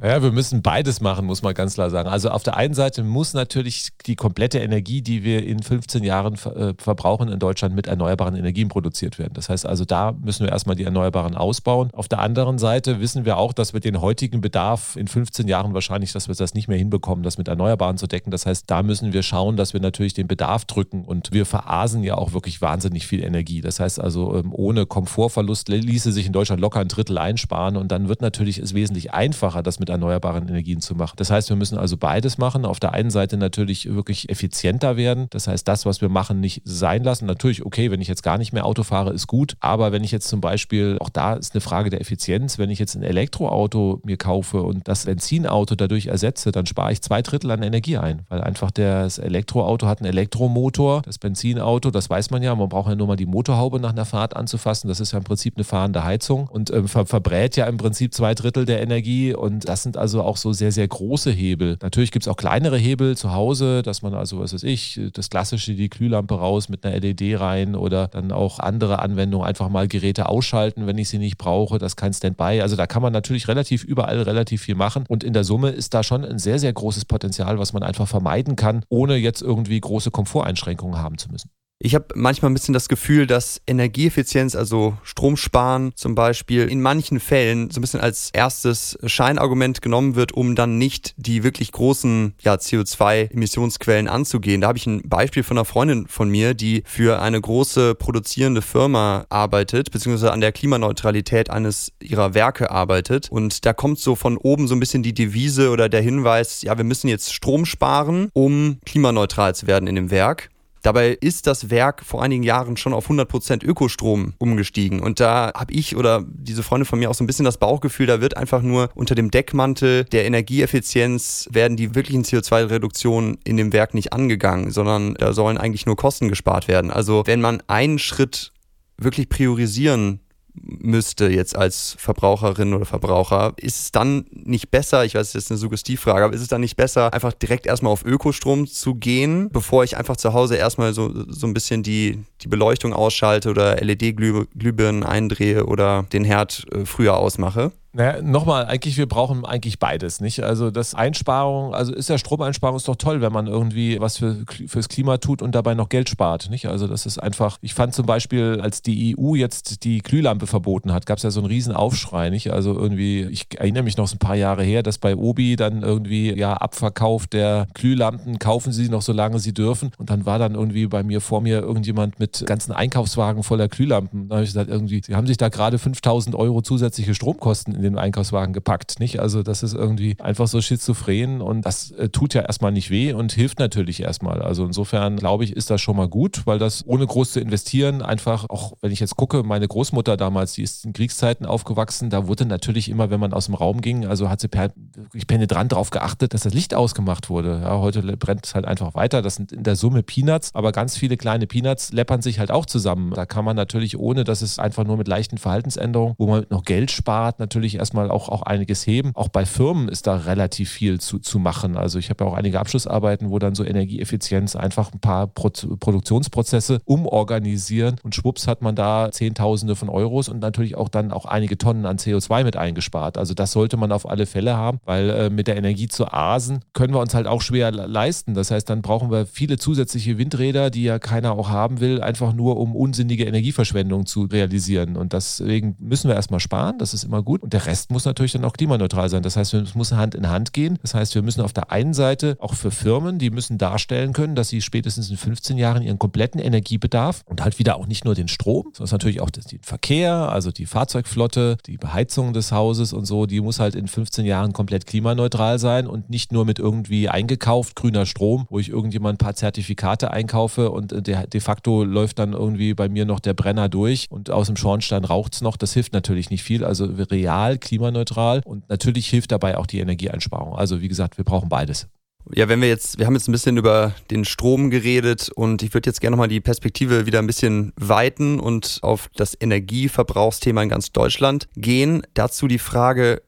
Ja, 0.00 0.22
wir 0.22 0.30
müssen 0.30 0.62
beides 0.62 1.00
machen, 1.00 1.26
muss 1.26 1.42
man 1.42 1.54
ganz 1.54 1.74
klar 1.74 1.90
sagen. 1.90 2.08
Also 2.08 2.30
auf 2.30 2.44
der 2.44 2.56
einen 2.56 2.74
Seite 2.74 3.02
muss 3.02 3.34
natürlich 3.34 3.88
die 4.06 4.14
komplette 4.14 4.60
Energie, 4.60 5.02
die 5.02 5.24
wir 5.24 5.44
in 5.44 5.60
15 5.60 6.04
Jahren 6.04 6.34
äh, 6.34 6.74
verbrauchen 6.78 7.28
in 7.28 7.40
Deutschland, 7.40 7.74
mit 7.74 7.88
erneuerbaren 7.88 8.36
Energien 8.36 8.68
produziert 8.68 9.18
werden. 9.18 9.32
Das 9.34 9.48
heißt 9.48 9.66
also, 9.66 9.84
da 9.84 10.12
müssen 10.12 10.44
wir 10.44 10.52
erstmal 10.52 10.76
die 10.76 10.84
Erneuerbaren 10.84 11.34
ausbauen. 11.34 11.90
Auf 11.94 12.06
der 12.06 12.20
anderen 12.20 12.58
Seite 12.58 13.00
wissen 13.00 13.24
wir 13.24 13.38
auch, 13.38 13.52
dass 13.52 13.72
wir 13.72 13.80
den 13.80 14.00
heutigen 14.00 14.40
Bedarf 14.40 14.94
in 14.94 15.08
15 15.08 15.48
Jahren 15.48 15.74
wahrscheinlich, 15.74 16.12
dass 16.12 16.28
wir 16.28 16.34
das 16.36 16.54
nicht 16.54 16.68
mehr 16.68 16.78
hinbekommen, 16.78 17.24
das 17.24 17.36
mit 17.36 17.48
Erneuerbaren 17.48 17.96
zu 17.96 18.06
decken. 18.06 18.30
Das 18.30 18.46
heißt, 18.46 18.70
da 18.70 18.84
müssen 18.84 19.12
wir 19.12 19.24
schauen, 19.24 19.56
dass 19.56 19.72
wir 19.72 19.80
natürlich 19.80 20.14
den 20.14 20.28
Bedarf 20.28 20.64
drücken 20.64 21.04
und 21.04 21.32
wir 21.32 21.44
verasen 21.44 22.04
ja 22.04 22.14
auch 22.14 22.34
wirklich 22.34 22.62
wahnsinnig 22.62 23.04
viel 23.08 23.24
Energie. 23.24 23.62
Das 23.62 23.80
heißt 23.80 23.98
also, 23.98 24.36
ähm, 24.36 24.52
ohne 24.52 24.86
Komfortverlust 24.86 25.68
ließe 25.70 26.12
sich 26.12 26.26
in 26.26 26.32
Deutschland 26.32 26.60
locker 26.60 26.78
ein 26.78 26.86
Drittel 26.86 27.18
einsparen 27.18 27.76
und 27.76 27.90
dann 27.90 28.08
wird 28.08 28.22
natürlich 28.22 28.58
es 28.58 28.74
wesentlich 28.74 29.12
einfacher, 29.12 29.64
das 29.64 29.80
mit 29.80 29.87
mit 29.88 29.94
erneuerbaren 29.94 30.48
Energien 30.48 30.80
zu 30.80 30.94
machen. 30.94 31.14
Das 31.16 31.30
heißt, 31.30 31.48
wir 31.48 31.56
müssen 31.56 31.78
also 31.78 31.96
beides 31.96 32.38
machen. 32.38 32.64
Auf 32.64 32.80
der 32.80 32.92
einen 32.92 33.10
Seite 33.10 33.36
natürlich 33.36 33.92
wirklich 33.92 34.28
effizienter 34.28 34.96
werden. 34.96 35.26
Das 35.30 35.48
heißt, 35.48 35.66
das, 35.66 35.86
was 35.86 36.00
wir 36.00 36.08
machen, 36.08 36.40
nicht 36.40 36.62
sein 36.64 37.02
lassen. 37.02 37.26
Natürlich, 37.26 37.64
okay, 37.64 37.90
wenn 37.90 38.00
ich 38.00 38.08
jetzt 38.08 38.22
gar 38.22 38.38
nicht 38.38 38.52
mehr 38.52 38.66
Auto 38.66 38.82
fahre, 38.82 39.12
ist 39.12 39.26
gut. 39.26 39.56
Aber 39.60 39.92
wenn 39.92 40.04
ich 40.04 40.12
jetzt 40.12 40.28
zum 40.28 40.40
Beispiel, 40.40 40.98
auch 41.00 41.08
da 41.08 41.34
ist 41.34 41.54
eine 41.54 41.60
Frage 41.60 41.90
der 41.90 42.00
Effizienz, 42.00 42.58
wenn 42.58 42.70
ich 42.70 42.78
jetzt 42.78 42.94
ein 42.94 43.02
Elektroauto 43.02 44.00
mir 44.04 44.16
kaufe 44.16 44.62
und 44.62 44.86
das 44.86 45.06
Benzinauto 45.06 45.74
dadurch 45.74 46.06
ersetze, 46.06 46.52
dann 46.52 46.66
spare 46.66 46.92
ich 46.92 47.02
zwei 47.02 47.22
Drittel 47.22 47.50
an 47.50 47.62
Energie 47.62 47.96
ein. 47.96 48.22
Weil 48.28 48.42
einfach 48.42 48.70
das 48.70 49.18
Elektroauto 49.18 49.86
hat 49.86 50.00
einen 50.00 50.10
Elektromotor, 50.10 51.02
das 51.02 51.18
Benzinauto, 51.18 51.90
das 51.90 52.10
weiß 52.10 52.30
man 52.30 52.42
ja, 52.42 52.54
man 52.54 52.68
braucht 52.68 52.88
ja 52.88 52.94
nur 52.94 53.06
mal 53.06 53.16
die 53.16 53.26
Motorhaube 53.26 53.80
nach 53.80 53.90
einer 53.90 54.04
Fahrt 54.04 54.36
anzufassen. 54.36 54.88
Das 54.88 55.00
ist 55.00 55.12
ja 55.12 55.18
im 55.18 55.24
Prinzip 55.24 55.56
eine 55.56 55.64
fahrende 55.64 56.04
Heizung 56.04 56.46
und 56.46 56.70
äh, 56.70 56.82
ver 56.86 57.06
verbrät 57.06 57.56
ja 57.56 57.66
im 57.66 57.78
Prinzip 57.78 58.12
zwei 58.12 58.34
Drittel 58.34 58.66
der 58.66 58.82
Energie 58.82 59.34
und 59.34 59.68
das 59.68 59.77
das 59.78 59.84
sind 59.84 59.96
also 59.96 60.24
auch 60.24 60.36
so 60.36 60.52
sehr, 60.52 60.72
sehr 60.72 60.88
große 60.88 61.30
Hebel. 61.30 61.78
Natürlich 61.80 62.10
gibt 62.10 62.24
es 62.24 62.28
auch 62.28 62.36
kleinere 62.36 62.76
Hebel 62.76 63.16
zu 63.16 63.32
Hause, 63.32 63.82
dass 63.82 64.02
man 64.02 64.12
also, 64.12 64.40
was 64.40 64.52
weiß 64.52 64.64
ich, 64.64 65.00
das 65.12 65.30
klassische, 65.30 65.74
die 65.74 65.88
Glühlampe 65.88 66.34
raus 66.34 66.68
mit 66.68 66.84
einer 66.84 66.98
LED 66.98 67.38
rein 67.38 67.76
oder 67.76 68.08
dann 68.08 68.32
auch 68.32 68.58
andere 68.58 68.98
Anwendungen, 68.98 69.46
einfach 69.46 69.68
mal 69.68 69.86
Geräte 69.86 70.28
ausschalten, 70.28 70.88
wenn 70.88 70.98
ich 70.98 71.08
sie 71.08 71.18
nicht 71.18 71.38
brauche, 71.38 71.78
das 71.78 71.94
kein 71.94 72.12
Standby. 72.12 72.60
Also 72.60 72.74
da 72.74 72.88
kann 72.88 73.02
man 73.02 73.12
natürlich 73.12 73.46
relativ 73.46 73.84
überall 73.84 74.20
relativ 74.20 74.62
viel 74.62 74.74
machen 74.74 75.04
und 75.06 75.22
in 75.22 75.32
der 75.32 75.44
Summe 75.44 75.70
ist 75.70 75.94
da 75.94 76.02
schon 76.02 76.24
ein 76.24 76.40
sehr, 76.40 76.58
sehr 76.58 76.72
großes 76.72 77.04
Potenzial, 77.04 77.60
was 77.60 77.72
man 77.72 77.84
einfach 77.84 78.08
vermeiden 78.08 78.56
kann, 78.56 78.82
ohne 78.88 79.14
jetzt 79.14 79.42
irgendwie 79.42 79.78
große 79.78 80.10
Komforteinschränkungen 80.10 80.98
haben 80.98 81.18
zu 81.18 81.30
müssen. 81.30 81.50
Ich 81.80 81.94
habe 81.94 82.06
manchmal 82.16 82.50
ein 82.50 82.54
bisschen 82.54 82.74
das 82.74 82.88
Gefühl, 82.88 83.28
dass 83.28 83.60
Energieeffizienz, 83.68 84.56
also 84.56 84.98
Stromsparen 85.04 85.92
zum 85.94 86.16
Beispiel, 86.16 86.68
in 86.68 86.82
manchen 86.82 87.20
Fällen 87.20 87.70
so 87.70 87.78
ein 87.78 87.82
bisschen 87.82 88.00
als 88.00 88.30
erstes 88.32 88.98
Scheinargument 89.04 89.80
genommen 89.80 90.16
wird, 90.16 90.32
um 90.32 90.56
dann 90.56 90.76
nicht 90.76 91.14
die 91.18 91.44
wirklich 91.44 91.70
großen 91.70 92.34
ja, 92.42 92.54
CO2-Emissionsquellen 92.54 94.08
anzugehen. 94.08 94.60
Da 94.60 94.66
habe 94.66 94.78
ich 94.78 94.88
ein 94.88 95.08
Beispiel 95.08 95.44
von 95.44 95.56
einer 95.56 95.64
Freundin 95.64 96.08
von 96.08 96.28
mir, 96.28 96.54
die 96.54 96.82
für 96.84 97.22
eine 97.22 97.40
große 97.40 97.94
produzierende 97.94 98.60
Firma 98.60 99.26
arbeitet, 99.28 99.92
beziehungsweise 99.92 100.32
an 100.32 100.40
der 100.40 100.50
Klimaneutralität 100.50 101.48
eines 101.48 101.92
ihrer 102.02 102.34
Werke 102.34 102.72
arbeitet. 102.72 103.30
Und 103.30 103.64
da 103.66 103.72
kommt 103.72 104.00
so 104.00 104.16
von 104.16 104.36
oben 104.36 104.66
so 104.66 104.74
ein 104.74 104.80
bisschen 104.80 105.04
die 105.04 105.14
Devise 105.14 105.70
oder 105.70 105.88
der 105.88 106.02
Hinweis, 106.02 106.62
ja, 106.62 106.76
wir 106.76 106.84
müssen 106.84 107.06
jetzt 107.06 107.32
Strom 107.32 107.64
sparen, 107.64 108.30
um 108.32 108.78
klimaneutral 108.84 109.54
zu 109.54 109.68
werden 109.68 109.86
in 109.86 109.94
dem 109.94 110.10
Werk. 110.10 110.50
Dabei 110.82 111.16
ist 111.20 111.46
das 111.46 111.70
Werk 111.70 112.04
vor 112.04 112.22
einigen 112.22 112.42
Jahren 112.42 112.76
schon 112.76 112.92
auf 112.92 113.10
100% 113.10 113.64
Ökostrom 113.64 114.34
umgestiegen. 114.38 115.00
Und 115.00 115.20
da 115.20 115.52
habe 115.54 115.72
ich 115.72 115.96
oder 115.96 116.24
diese 116.28 116.62
Freunde 116.62 116.84
von 116.84 116.98
mir 116.98 117.10
auch 117.10 117.14
so 117.14 117.24
ein 117.24 117.26
bisschen 117.26 117.44
das 117.44 117.58
Bauchgefühl, 117.58 118.06
da 118.06 118.20
wird 118.20 118.36
einfach 118.36 118.62
nur 118.62 118.90
unter 118.94 119.14
dem 119.14 119.30
Deckmantel 119.30 120.04
der 120.04 120.24
Energieeffizienz 120.24 121.48
werden 121.52 121.76
die 121.76 121.94
wirklichen 121.94 122.24
CO2-Reduktionen 122.24 123.38
in 123.44 123.56
dem 123.56 123.72
Werk 123.72 123.94
nicht 123.94 124.12
angegangen, 124.12 124.70
sondern 124.70 125.14
da 125.14 125.32
sollen 125.32 125.58
eigentlich 125.58 125.86
nur 125.86 125.96
Kosten 125.96 126.28
gespart 126.28 126.68
werden. 126.68 126.90
Also 126.90 127.22
wenn 127.26 127.40
man 127.40 127.62
einen 127.66 127.98
Schritt 127.98 128.52
wirklich 128.96 129.28
priorisieren 129.28 130.20
müsste 130.62 131.28
jetzt 131.28 131.56
als 131.56 131.96
Verbraucherin 131.98 132.74
oder 132.74 132.84
Verbraucher, 132.84 133.52
ist 133.56 133.80
es 133.80 133.92
dann 133.92 134.26
nicht 134.32 134.70
besser, 134.70 135.04
ich 135.04 135.14
weiß, 135.14 135.32
das 135.32 135.44
ist 135.44 135.50
eine 135.50 135.58
Suggestivfrage, 135.58 136.24
aber 136.24 136.34
ist 136.34 136.42
es 136.42 136.48
dann 136.48 136.60
nicht 136.60 136.76
besser, 136.76 137.12
einfach 137.12 137.32
direkt 137.32 137.66
erstmal 137.66 137.92
auf 137.92 138.04
Ökostrom 138.04 138.66
zu 138.66 138.94
gehen, 138.94 139.50
bevor 139.50 139.84
ich 139.84 139.96
einfach 139.96 140.16
zu 140.16 140.32
Hause 140.32 140.56
erstmal 140.56 140.92
so, 140.92 141.12
so 141.28 141.46
ein 141.46 141.54
bisschen 141.54 141.82
die, 141.82 142.24
die 142.42 142.48
Beleuchtung 142.48 142.92
ausschalte 142.92 143.50
oder 143.50 143.76
LED-Glühbirnen 143.76 145.02
eindrehe 145.02 145.66
oder 145.66 146.04
den 146.12 146.24
Herd 146.24 146.66
äh, 146.72 146.84
früher 146.84 147.16
ausmache? 147.16 147.72
Naja, 147.98 148.22
nochmal, 148.22 148.66
eigentlich, 148.66 148.96
wir 148.96 149.08
brauchen 149.08 149.44
eigentlich 149.44 149.80
beides, 149.80 150.20
nicht? 150.20 150.44
Also 150.44 150.70
das 150.70 150.94
Einsparung, 150.94 151.74
also 151.74 151.92
ist 151.92 152.08
ja 152.08 152.16
Stromeinsparung 152.16 152.76
ist 152.76 152.86
doch 152.86 152.94
toll, 152.94 153.20
wenn 153.20 153.32
man 153.32 153.48
irgendwie 153.48 154.00
was 154.00 154.18
für, 154.18 154.36
fürs 154.68 154.88
Klima 154.88 155.16
tut 155.16 155.42
und 155.42 155.52
dabei 155.52 155.74
noch 155.74 155.88
Geld 155.88 156.08
spart, 156.08 156.48
nicht? 156.48 156.66
Also 156.66 156.86
das 156.86 157.06
ist 157.06 157.18
einfach, 157.18 157.58
ich 157.60 157.74
fand 157.74 157.94
zum 157.94 158.06
Beispiel, 158.06 158.60
als 158.62 158.82
die 158.82 159.16
EU 159.18 159.34
jetzt 159.34 159.82
die 159.82 159.98
Glühlampe 159.98 160.46
verboten 160.46 160.92
hat, 160.92 161.06
gab 161.06 161.16
es 161.16 161.24
ja 161.24 161.32
so 161.32 161.40
einen 161.40 161.48
riesen 161.48 161.74
Aufschrei, 161.74 162.30
nicht? 162.30 162.52
Also 162.52 162.72
irgendwie, 162.78 163.22
ich 163.32 163.48
erinnere 163.58 163.82
mich 163.82 163.96
noch 163.96 164.06
so 164.06 164.14
ein 164.14 164.20
paar 164.20 164.36
Jahre 164.36 164.62
her, 164.62 164.84
dass 164.84 164.98
bei 164.98 165.16
Obi 165.16 165.56
dann 165.56 165.82
irgendwie, 165.82 166.32
ja, 166.38 166.52
Abverkauf 166.52 167.26
der 167.26 167.66
Glühlampen, 167.74 168.38
kaufen 168.38 168.70
sie 168.70 168.88
noch, 168.88 169.02
solange 169.02 169.40
sie 169.40 169.52
dürfen. 169.52 169.90
Und 169.98 170.08
dann 170.10 170.24
war 170.24 170.38
dann 170.38 170.54
irgendwie 170.54 170.86
bei 170.86 171.02
mir, 171.02 171.20
vor 171.20 171.40
mir 171.40 171.62
irgendjemand 171.62 172.20
mit 172.20 172.46
ganzen 172.46 172.70
Einkaufswagen 172.70 173.42
voller 173.42 173.66
Glühlampen. 173.66 174.28
Da 174.28 174.36
habe 174.36 174.44
ich 174.44 174.50
gesagt, 174.50 174.70
irgendwie, 174.70 175.02
sie 175.04 175.16
haben 175.16 175.26
sich 175.26 175.36
da 175.36 175.48
gerade 175.48 175.80
5000 175.80 176.36
Euro 176.36 176.62
zusätzliche 176.62 177.12
Stromkosten 177.12 177.74
in 177.74 177.82
den 177.82 177.87
Einkaufswagen 177.96 178.52
gepackt. 178.52 179.00
Nicht? 179.00 179.20
Also 179.20 179.42
das 179.42 179.62
ist 179.62 179.74
irgendwie 179.74 180.16
einfach 180.20 180.48
so 180.48 180.60
schizophren 180.60 181.40
und 181.40 181.64
das 181.64 181.90
äh, 181.92 182.08
tut 182.08 182.34
ja 182.34 182.42
erstmal 182.42 182.72
nicht 182.72 182.90
weh 182.90 183.12
und 183.12 183.32
hilft 183.32 183.58
natürlich 183.58 184.02
erstmal. 184.02 184.42
Also 184.42 184.64
insofern 184.64 185.16
glaube 185.16 185.44
ich, 185.44 185.56
ist 185.56 185.70
das 185.70 185.80
schon 185.80 185.96
mal 185.96 186.08
gut, 186.08 186.42
weil 186.46 186.58
das 186.58 186.86
ohne 186.86 187.06
groß 187.06 187.32
zu 187.32 187.40
investieren 187.40 188.02
einfach, 188.02 188.48
auch 188.50 188.72
wenn 188.80 188.92
ich 188.92 189.00
jetzt 189.00 189.16
gucke, 189.16 189.42
meine 189.42 189.68
Großmutter 189.68 190.16
damals, 190.16 190.52
die 190.54 190.62
ist 190.62 190.84
in 190.84 190.92
Kriegszeiten 190.92 191.46
aufgewachsen, 191.46 192.10
da 192.10 192.26
wurde 192.26 192.44
natürlich 192.44 192.88
immer, 192.88 193.10
wenn 193.10 193.20
man 193.20 193.32
aus 193.32 193.46
dem 193.46 193.54
Raum 193.54 193.80
ging, 193.80 194.06
also 194.06 194.28
hat 194.28 194.40
sie 194.40 194.48
per, 194.48 194.70
wirklich 194.94 195.26
penetrant 195.26 195.72
darauf 195.72 195.90
geachtet, 195.90 196.34
dass 196.34 196.42
das 196.42 196.54
Licht 196.54 196.74
ausgemacht 196.74 197.30
wurde. 197.30 197.60
Ja, 197.62 197.78
heute 197.78 198.02
brennt 198.16 198.46
es 198.46 198.54
halt 198.54 198.64
einfach 198.64 198.94
weiter. 198.94 199.22
Das 199.22 199.36
sind 199.36 199.52
in 199.52 199.62
der 199.62 199.76
Summe 199.76 200.02
Peanuts, 200.02 200.54
aber 200.54 200.72
ganz 200.72 200.96
viele 200.96 201.16
kleine 201.16 201.46
Peanuts 201.46 201.92
läppern 201.92 202.22
sich 202.22 202.38
halt 202.38 202.50
auch 202.50 202.66
zusammen. 202.66 203.12
Da 203.14 203.26
kann 203.26 203.44
man 203.44 203.56
natürlich, 203.56 203.98
ohne 203.98 204.24
dass 204.24 204.42
es 204.42 204.58
einfach 204.58 204.84
nur 204.84 204.96
mit 204.96 205.08
leichten 205.08 205.38
Verhaltensänderungen, 205.38 206.14
wo 206.18 206.26
man 206.26 206.46
noch 206.50 206.64
Geld 206.64 206.90
spart, 206.90 207.38
natürlich 207.38 207.77
erstmal 207.78 208.10
auch, 208.10 208.28
auch 208.28 208.42
einiges 208.42 208.86
heben. 208.86 209.12
Auch 209.14 209.28
bei 209.28 209.46
Firmen 209.46 209.88
ist 209.88 210.06
da 210.06 210.16
relativ 210.16 210.70
viel 210.70 211.00
zu, 211.00 211.18
zu 211.18 211.38
machen. 211.38 211.76
Also 211.76 211.98
ich 211.98 212.10
habe 212.10 212.24
ja 212.24 212.30
auch 212.30 212.34
einige 212.34 212.60
Abschlussarbeiten, 212.60 213.30
wo 213.30 213.38
dann 213.38 213.54
so 213.54 213.64
Energieeffizienz 213.64 214.56
einfach 214.56 214.92
ein 214.92 215.00
paar 215.00 215.26
Pro 215.26 215.48
Produktionsprozesse 215.48 216.80
umorganisieren 216.84 217.96
und 218.02 218.14
schwupps 218.14 218.46
hat 218.46 218.60
man 218.60 218.74
da 218.74 219.10
Zehntausende 219.10 219.76
von 219.76 219.88
Euros 219.88 220.28
und 220.28 220.40
natürlich 220.40 220.76
auch 220.76 220.88
dann 220.88 221.10
auch 221.10 221.24
einige 221.24 221.56
Tonnen 221.56 221.86
an 221.86 221.96
CO2 221.96 222.44
mit 222.44 222.56
eingespart. 222.56 223.16
Also 223.16 223.34
das 223.34 223.52
sollte 223.52 223.76
man 223.76 223.92
auf 223.92 224.08
alle 224.08 224.26
Fälle 224.26 224.56
haben, 224.56 224.78
weil 224.84 225.10
äh, 225.10 225.30
mit 225.30 225.46
der 225.46 225.56
Energie 225.56 225.88
zu 225.88 226.12
asen 226.12 226.60
können 226.74 226.92
wir 226.92 227.00
uns 227.00 227.14
halt 227.14 227.26
auch 227.26 227.40
schwer 227.40 227.70
leisten. 227.70 228.34
Das 228.34 228.50
heißt, 228.50 228.68
dann 228.68 228.82
brauchen 228.82 229.10
wir 229.10 229.26
viele 229.26 229.56
zusätzliche 229.56 230.18
Windräder, 230.18 230.70
die 230.70 230.84
ja 230.84 230.98
keiner 230.98 231.32
auch 231.32 231.48
haben 231.48 231.80
will, 231.80 232.00
einfach 232.00 232.32
nur 232.32 232.58
um 232.58 232.76
unsinnige 232.76 233.24
Energieverschwendung 233.24 234.06
zu 234.06 234.24
realisieren. 234.24 234.96
Und 234.96 235.12
deswegen 235.12 235.76
müssen 235.78 236.08
wir 236.08 236.14
erstmal 236.14 236.40
sparen, 236.40 236.78
das 236.78 236.94
ist 236.94 237.04
immer 237.04 237.22
gut. 237.22 237.42
Und 237.42 237.52
der 237.58 237.66
Rest 237.66 237.90
muss 237.90 238.04
natürlich 238.04 238.32
dann 238.32 238.44
auch 238.44 238.52
klimaneutral 238.52 239.08
sein. 239.08 239.22
Das 239.24 239.36
heißt, 239.36 239.52
es 239.54 239.74
muss 239.74 239.90
Hand 239.90 240.14
in 240.14 240.28
Hand 240.28 240.52
gehen. 240.52 240.78
Das 240.82 240.94
heißt, 240.94 241.16
wir 241.16 241.22
müssen 241.22 241.40
auf 241.40 241.52
der 241.52 241.72
einen 241.72 241.92
Seite 241.92 242.36
auch 242.38 242.54
für 242.54 242.70
Firmen, 242.70 243.18
die 243.18 243.30
müssen 243.30 243.58
darstellen 243.58 244.12
können, 244.12 244.36
dass 244.36 244.48
sie 244.48 244.60
spätestens 244.60 245.10
in 245.10 245.16
15 245.16 245.58
Jahren 245.58 245.82
ihren 245.82 245.98
kompletten 245.98 246.40
Energiebedarf 246.40 247.22
und 247.24 247.42
halt 247.42 247.58
wieder 247.58 247.76
auch 247.76 247.88
nicht 247.88 248.04
nur 248.04 248.14
den 248.14 248.28
Strom, 248.28 248.68
sondern 248.72 248.94
natürlich 248.94 249.20
auch 249.20 249.30
den 249.30 249.42
Verkehr, 249.60 250.14
also 250.30 250.52
die 250.52 250.66
Fahrzeugflotte, 250.66 251.58
die 251.66 251.78
Beheizung 251.78 252.32
des 252.32 252.52
Hauses 252.52 252.92
und 252.92 253.06
so, 253.06 253.26
die 253.26 253.40
muss 253.40 253.58
halt 253.58 253.74
in 253.74 253.88
15 253.88 254.24
Jahren 254.24 254.52
komplett 254.52 254.86
klimaneutral 254.86 255.58
sein 255.58 255.88
und 255.88 256.10
nicht 256.10 256.30
nur 256.30 256.44
mit 256.44 256.60
irgendwie 256.60 257.08
eingekauft 257.08 257.74
grüner 257.74 258.06
Strom, 258.06 258.46
wo 258.50 258.60
ich 258.60 258.68
irgendjemand 258.68 259.16
ein 259.16 259.24
paar 259.24 259.34
Zertifikate 259.34 260.12
einkaufe 260.12 260.70
und 260.70 260.92
äh, 260.92 261.26
de 261.26 261.40
facto 261.40 261.82
läuft 261.82 262.20
dann 262.20 262.34
irgendwie 262.34 262.74
bei 262.74 262.88
mir 262.88 263.04
noch 263.04 263.18
der 263.18 263.34
Brenner 263.34 263.68
durch 263.68 264.06
und 264.10 264.30
aus 264.30 264.46
dem 264.46 264.56
Schornstein 264.56 265.04
raucht 265.04 265.34
es 265.34 265.40
noch. 265.40 265.56
Das 265.56 265.72
hilft 265.72 265.92
natürlich 265.92 266.30
nicht 266.30 266.44
viel. 266.44 266.64
Also 266.64 266.84
real 266.84 267.47
klimaneutral 267.56 268.42
und 268.44 268.68
natürlich 268.68 269.08
hilft 269.08 269.32
dabei 269.32 269.56
auch 269.56 269.66
die 269.66 269.78
Energieeinsparung. 269.78 270.54
Also 270.54 270.82
wie 270.82 270.88
gesagt, 270.88 271.16
wir 271.16 271.24
brauchen 271.24 271.48
beides. 271.48 271.88
Ja, 272.34 272.48
wenn 272.48 272.60
wir 272.60 272.68
jetzt, 272.68 272.98
wir 272.98 273.06
haben 273.06 273.14
jetzt 273.14 273.28
ein 273.28 273.32
bisschen 273.32 273.56
über 273.56 273.94
den 274.10 274.26
Strom 274.26 274.68
geredet 274.68 275.30
und 275.34 275.62
ich 275.62 275.72
würde 275.72 275.88
jetzt 275.88 276.00
gerne 276.00 276.14
nochmal 276.14 276.28
die 276.28 276.40
Perspektive 276.40 277.06
wieder 277.06 277.20
ein 277.20 277.26
bisschen 277.26 277.72
weiten 277.76 278.38
und 278.38 278.80
auf 278.82 279.08
das 279.16 279.34
Energieverbrauchsthema 279.40 280.62
in 280.62 280.68
ganz 280.68 280.92
Deutschland 280.92 281.48
gehen. 281.56 282.02
Dazu 282.12 282.46
die 282.46 282.58
Frage, 282.58 283.22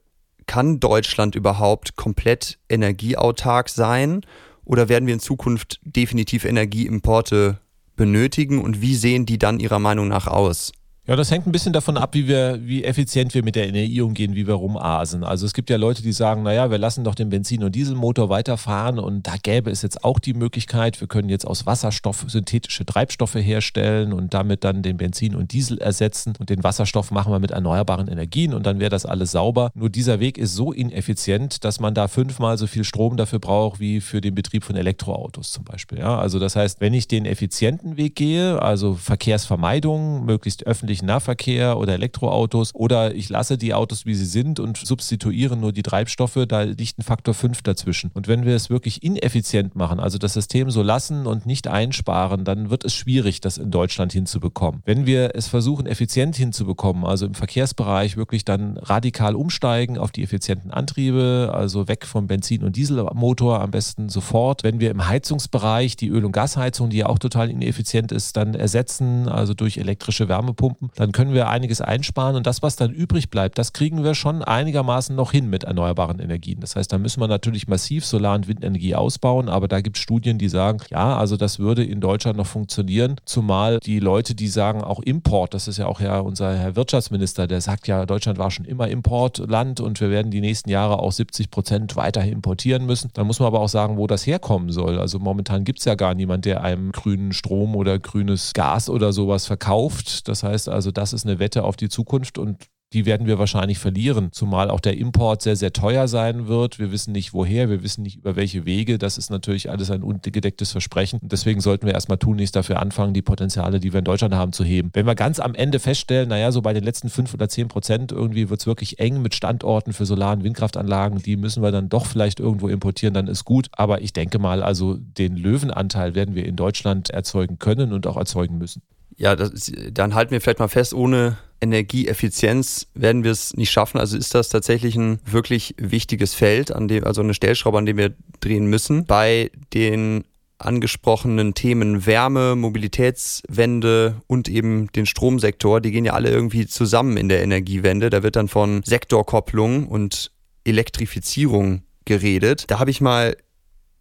kann 0.47 0.81
Deutschland 0.81 1.35
überhaupt 1.35 1.97
komplett 1.97 2.59
energieautark 2.69 3.69
sein 3.69 4.23
oder 4.65 4.89
werden 4.89 5.07
wir 5.07 5.15
in 5.15 5.21
Zukunft 5.21 5.81
definitiv 5.83 6.45
Energieimporte 6.45 7.61
benötigen 7.97 8.61
und 8.61 8.83
wie 8.83 8.97
sehen 8.97 9.27
die 9.27 9.39
dann 9.39 9.61
Ihrer 9.61 9.79
Meinung 9.79 10.09
nach 10.09 10.27
aus? 10.27 10.73
Ja, 11.11 11.17
das 11.17 11.33
hängt 11.33 11.45
ein 11.45 11.51
bisschen 11.51 11.73
davon 11.73 11.97
ab, 11.97 12.15
wie 12.15 12.29
wir, 12.29 12.61
wie 12.63 12.85
effizient 12.85 13.35
wir 13.35 13.43
mit 13.43 13.57
der 13.57 13.67
Energie 13.67 14.01
umgehen, 14.01 14.37
wie 14.37 14.47
wir 14.47 14.55
rumasen. 14.55 15.25
Also 15.25 15.45
es 15.45 15.55
gibt 15.55 15.69
ja 15.69 15.77
Leute, 15.77 16.03
die 16.03 16.13
sagen, 16.13 16.45
naja, 16.45 16.71
wir 16.71 16.79
lassen 16.79 17.03
doch 17.03 17.17
den 17.17 17.31
Benzin- 17.31 17.65
und 17.65 17.75
Dieselmotor 17.75 18.29
weiterfahren 18.29 19.01
und 19.01 19.27
da 19.27 19.35
gäbe 19.43 19.73
es 19.73 19.83
jetzt 19.83 20.05
auch 20.05 20.21
die 20.21 20.35
Möglichkeit, 20.35 21.01
wir 21.01 21.09
können 21.09 21.29
jetzt 21.29 21.45
aus 21.45 21.67
Wasserstoff 21.67 22.27
synthetische 22.29 22.87
Treibstoffe 22.87 23.35
herstellen 23.35 24.13
und 24.13 24.35
damit 24.35 24.63
dann 24.63 24.83
den 24.83 24.99
Benzin 24.99 25.35
und 25.35 25.51
Diesel 25.51 25.79
ersetzen 25.79 26.35
und 26.39 26.49
den 26.49 26.63
Wasserstoff 26.63 27.11
machen 27.11 27.33
wir 27.33 27.41
mit 27.41 27.51
erneuerbaren 27.51 28.07
Energien 28.07 28.55
und 28.55 28.65
dann 28.65 28.79
wäre 28.79 28.91
das 28.91 29.05
alles 29.05 29.33
sauber. 29.33 29.73
Nur 29.75 29.91
dieser 29.91 30.21
Weg 30.21 30.39
ist 30.39 30.55
so 30.55 30.71
ineffizient, 30.71 31.65
dass 31.65 31.81
man 31.81 31.93
da 31.93 32.07
fünfmal 32.07 32.57
so 32.57 32.69
viel 32.69 32.85
Strom 32.85 33.17
dafür 33.17 33.41
braucht, 33.41 33.81
wie 33.81 34.01
für 34.01 34.21
den 34.21 34.37
Betrieb 34.37 34.63
von 34.63 34.77
Elektroautos 34.77 35.51
zum 35.51 35.65
Beispiel. 35.65 35.99
Ja, 35.99 36.21
also 36.21 36.39
das 36.39 36.55
heißt, 36.55 36.81
wenn 36.81 36.95
ich 36.95 37.09
den 37.09 37.27
effizienten 37.27 37.97
Weg 37.97 38.15
gehe, 38.15 38.63
also 38.63 38.95
Verkehrsvermeidung, 38.95 40.25
möglichst 40.25 40.69
öffentlich 40.69 41.00
öffentlichen 41.01 41.07
Nahverkehr 41.07 41.79
oder 41.79 41.95
Elektroautos 41.95 42.75
oder 42.75 43.15
ich 43.15 43.29
lasse 43.29 43.59
die 43.59 43.75
Autos, 43.75 44.07
wie 44.07 44.15
sie 44.15 44.25
sind 44.25 44.61
und 44.61 44.77
substituiere 44.77 45.57
nur 45.57 45.73
die 45.73 45.83
Treibstoffe, 45.83 46.39
da 46.47 46.63
liegt 46.63 46.99
ein 46.99 47.03
Faktor 47.03 47.35
5 47.35 47.63
dazwischen. 47.63 48.11
Und 48.15 48.29
wenn 48.29 48.45
wir 48.45 48.55
es 48.55 48.71
wirklich 48.71 49.03
ineffizient 49.03 49.75
machen, 49.75 50.01
also 50.01 50.19
das 50.19 50.35
System 50.35 50.71
so 50.71 50.83
lassen 50.83 51.27
und 51.27 51.47
nicht 51.47 51.69
einsparen, 51.69 52.45
dann 52.45 52.71
wird 52.71 52.85
es 52.85 52.95
schwierig, 52.95 53.41
das 53.41 53.59
in 53.59 53.71
Deutschland 53.71 54.13
hinzubekommen. 54.13 54.83
Wenn 54.85 55.07
wir 55.07 55.35
es 55.35 55.49
versuchen, 55.49 55.87
effizient 55.87 56.37
hinzubekommen, 56.37 57.05
also 57.05 57.27
im 57.27 57.35
Verkehrsbereich 57.35 58.17
wirklich 58.17 58.45
dann 58.45 58.77
radikal 58.77 59.35
umsteigen 59.35 59.99
auf 59.99 60.11
die 60.11 60.23
effizienten 60.23 60.71
Antriebe, 60.71 61.51
also 61.53 61.89
weg 61.89 62.07
vom 62.07 62.27
Benzin- 62.27 62.65
und 62.65 62.77
Dieselmotor 62.77 63.61
am 63.61 63.71
besten 63.71 64.09
sofort. 64.09 64.63
Wenn 64.63 64.81
wir 64.81 64.91
im 64.91 65.07
Heizungsbereich 65.07 65.97
die 65.97 66.09
Öl- 66.09 66.25
und 66.25 66.33
Gasheizung, 66.33 66.91
die 66.91 66.99
ja 66.99 67.07
auch 67.07 67.19
total 67.19 67.51
ineffizient 67.51 68.13
ist, 68.13 68.37
dann 68.37 68.55
ersetzen, 68.55 69.29
also 69.29 69.55
durch 69.55 69.79
elektrische 69.79 70.29
Wärmepumpen, 70.29 70.90
dann 70.95 71.13
können 71.13 71.35
wir 71.35 71.49
einiges 71.49 71.81
einsparen 71.81 72.37
und 72.37 72.47
das, 72.47 72.63
was 72.63 72.77
dann 72.77 72.93
übrig 72.93 73.31
bleibt, 73.31 73.59
das 73.59 73.73
kriegen 73.73 74.05
wir 74.05 74.15
schon 74.15 74.43
einigermaßen 74.43 75.15
noch 75.15 75.33
hin 75.33 75.49
mit 75.49 75.65
erneuerbaren 75.65 76.19
Energien. 76.19 76.61
Das 76.61 76.77
heißt, 76.77 76.93
da 76.93 76.99
müssen 76.99 77.21
wir 77.21 77.29
natürlich 77.29 77.69
massiv 77.69 78.05
Solar- 78.05 78.35
und 78.35 78.49
Windenergie 78.49 78.95
ausbauen, 78.95 79.49
aber 79.49 79.69
da 79.69 79.81
gibt 79.81 79.97
es 79.97 80.03
Studien, 80.03 80.39
die 80.39 80.49
sagen, 80.49 80.79
ja, 80.91 81.17
also 81.17 81.37
das 81.37 81.59
würde 81.59 81.85
in 81.85 82.01
Deutschland 82.01 82.37
noch 82.37 82.47
funktionieren, 82.47 83.17
zumal 83.25 83.81
die 83.81 84.01
Leute, 84.01 84.35
die 84.35 84.49
sagen, 84.49 84.83
auch 84.83 85.01
Import, 85.01 85.55
das 85.55 85.69
ist 85.69 85.79
ja 85.79 85.87
auch 85.87 86.01
ja 86.01 86.21
unser 86.21 86.57
Herr 86.57 86.77
Wirtschaftsminister, 86.77 87.47
der 87.47 87.61
sagt 87.61 87.87
ja, 87.87 88.07
Deutschland 88.07 88.39
war 88.39 88.51
schon 88.51 88.65
immer 88.65 88.89
Importland 88.89 89.81
und 89.81 90.01
wir 90.01 90.11
werden 90.11 90.31
die 90.31 90.41
nächsten 90.41 90.71
Jahre 90.71 90.99
auch 90.99 91.13
70 91.13 91.51
Prozent 91.51 91.97
weiter 91.97 92.25
importieren 92.25 92.87
müssen. 92.87 93.11
Dann 93.15 93.27
muss 93.27 93.41
man 93.41 93.47
aber 93.47 93.61
auch 93.61 93.69
sagen, 93.69 93.97
wo 93.97 94.07
das 94.07 94.27
herkommen 94.27 94.71
soll. 94.71 94.99
Also 94.99 95.19
momentan 95.19 95.65
gibt 95.65 95.81
es 95.81 95.85
ja 95.85 95.95
gar 95.95 96.15
niemand, 96.15 96.45
der 96.45 96.63
einem 96.63 96.93
grünen 96.93 97.33
Strom 97.33 97.77
oder 97.77 97.99
grünes 97.99 98.53
Gas 98.55 98.89
oder 98.89 99.13
sowas 99.13 99.47
verkauft. 99.47 100.29
Das 100.29 100.43
heißt 100.43 100.69
also, 100.71 100.91
das 100.91 101.13
ist 101.13 101.27
eine 101.27 101.39
Wette 101.39 101.65
auf 101.65 101.77
die 101.77 101.89
Zukunft 101.89 102.39
und 102.39 102.67
die 102.93 103.07
werden 103.07 103.27
wir 103.29 103.39
wahrscheinlich 103.39 103.79
verlieren, 103.79 104.31
zumal 104.33 104.69
auch 104.69 104.81
der 104.81 104.99
Import 104.99 105.43
sehr, 105.43 105.55
sehr 105.55 105.73
teuer 105.73 106.09
sein 106.09 106.49
wird. 106.49 106.81
Wir 106.81 106.91
wissen 106.91 107.13
nicht 107.13 107.33
woher, 107.33 107.71
wir 107.71 107.85
wissen 107.85 108.03
nicht 108.03 108.17
über 108.17 108.35
welche 108.35 108.65
Wege. 108.65 108.99
Das 108.99 109.17
ist 109.17 109.31
natürlich 109.31 109.71
alles 109.71 109.93
ein 109.93 110.03
ungedecktes 110.03 110.73
Versprechen. 110.73 111.21
Und 111.23 111.31
deswegen 111.31 111.61
sollten 111.61 111.87
wir 111.87 111.95
erstmal 111.95 112.19
tunlichst 112.19 112.57
dafür 112.57 112.81
anfangen, 112.81 113.15
die 113.15 113.23
Potenziale, 113.23 113.79
die 113.79 113.93
wir 113.93 114.01
in 114.01 114.05
Deutschland 114.05 114.35
haben, 114.35 114.53
zu 114.53 114.65
heben. 114.65 114.91
Wenn 114.93 115.07
wir 115.07 115.15
ganz 115.15 115.39
am 115.39 115.55
Ende 115.55 115.79
feststellen, 115.79 116.29
naja, 116.29 116.51
so 116.51 116.63
bei 116.63 116.73
den 116.73 116.83
letzten 116.83 117.11
fünf 117.11 117.33
oder 117.33 117.49
zehn 117.49 117.69
Prozent 117.69 118.11
irgendwie 118.11 118.51
wird 118.51 118.59
es 118.59 118.67
wirklich 118.67 118.99
eng 118.99 119.23
mit 119.23 119.37
Standorten 119.37 119.93
für 119.93 120.05
Solar- 120.05 120.33
und 120.33 120.43
Windkraftanlagen, 120.43 121.23
die 121.23 121.37
müssen 121.37 121.63
wir 121.63 121.71
dann 121.71 121.89
doch 121.89 122.07
vielleicht 122.07 122.41
irgendwo 122.41 122.67
importieren, 122.67 123.15
dann 123.15 123.29
ist 123.29 123.45
gut. 123.45 123.69
Aber 123.71 124.01
ich 124.01 124.13
denke 124.13 124.41
mal, 124.41 124.65
also 124.65 124.95
den 124.95 125.37
Löwenanteil 125.37 126.17
werden 126.17 126.35
wir 126.35 126.45
in 126.45 126.57
Deutschland 126.57 127.11
erzeugen 127.11 127.61
können 127.61 127.93
und 127.93 128.09
auch 128.09 128.17
erzeugen 128.17 128.59
müssen 128.59 128.83
ja, 129.21 129.37
das, 129.37 129.71
dann 129.93 130.15
halten 130.15 130.31
wir 130.31 130.41
vielleicht 130.41 130.61
mal 130.61 130.69
fest, 130.69 130.95
ohne 130.95 131.37
Energieeffizienz 131.61 132.87
werden 132.95 133.23
wir 133.23 133.33
es 133.33 133.55
nicht 133.55 133.71
schaffen. 133.71 133.99
Also 134.01 134.17
ist 134.17 134.35
das 134.35 134.49
tatsächlich 134.49 134.97
ein 134.97 135.21
wirklich 135.27 135.75
wichtiges 135.77 136.33
Feld, 136.33 136.73
an 136.73 136.89
dem, 136.89 137.05
also 137.05 137.21
eine 137.21 137.35
Stellschraube, 137.35 137.77
an 137.77 137.85
dem 137.85 137.99
wir 137.99 138.15
drehen 138.41 138.65
müssen. 138.65 139.05
Bei 139.05 139.51
den 139.75 140.25
angesprochenen 140.57 141.53
Themen 141.53 142.07
Wärme, 142.07 142.57
Mobilitätswende 142.57 144.23
und 144.27 144.49
eben 144.49 144.91
den 144.93 145.05
Stromsektor, 145.05 145.83
die 145.83 145.91
gehen 145.91 146.07
ja 146.07 146.15
alle 146.15 146.31
irgendwie 146.31 146.67
zusammen 146.67 147.19
in 147.19 147.29
der 147.29 147.43
Energiewende. 147.43 148.09
Da 148.09 148.23
wird 148.23 148.37
dann 148.37 148.49
von 148.49 148.83
Sektorkopplung 148.85 149.87
und 149.87 150.33
Elektrifizierung 150.65 151.83
geredet. 152.07 152.65
Da 152.69 152.79
habe 152.79 152.91
ich 152.91 153.03
mal 153.03 153.37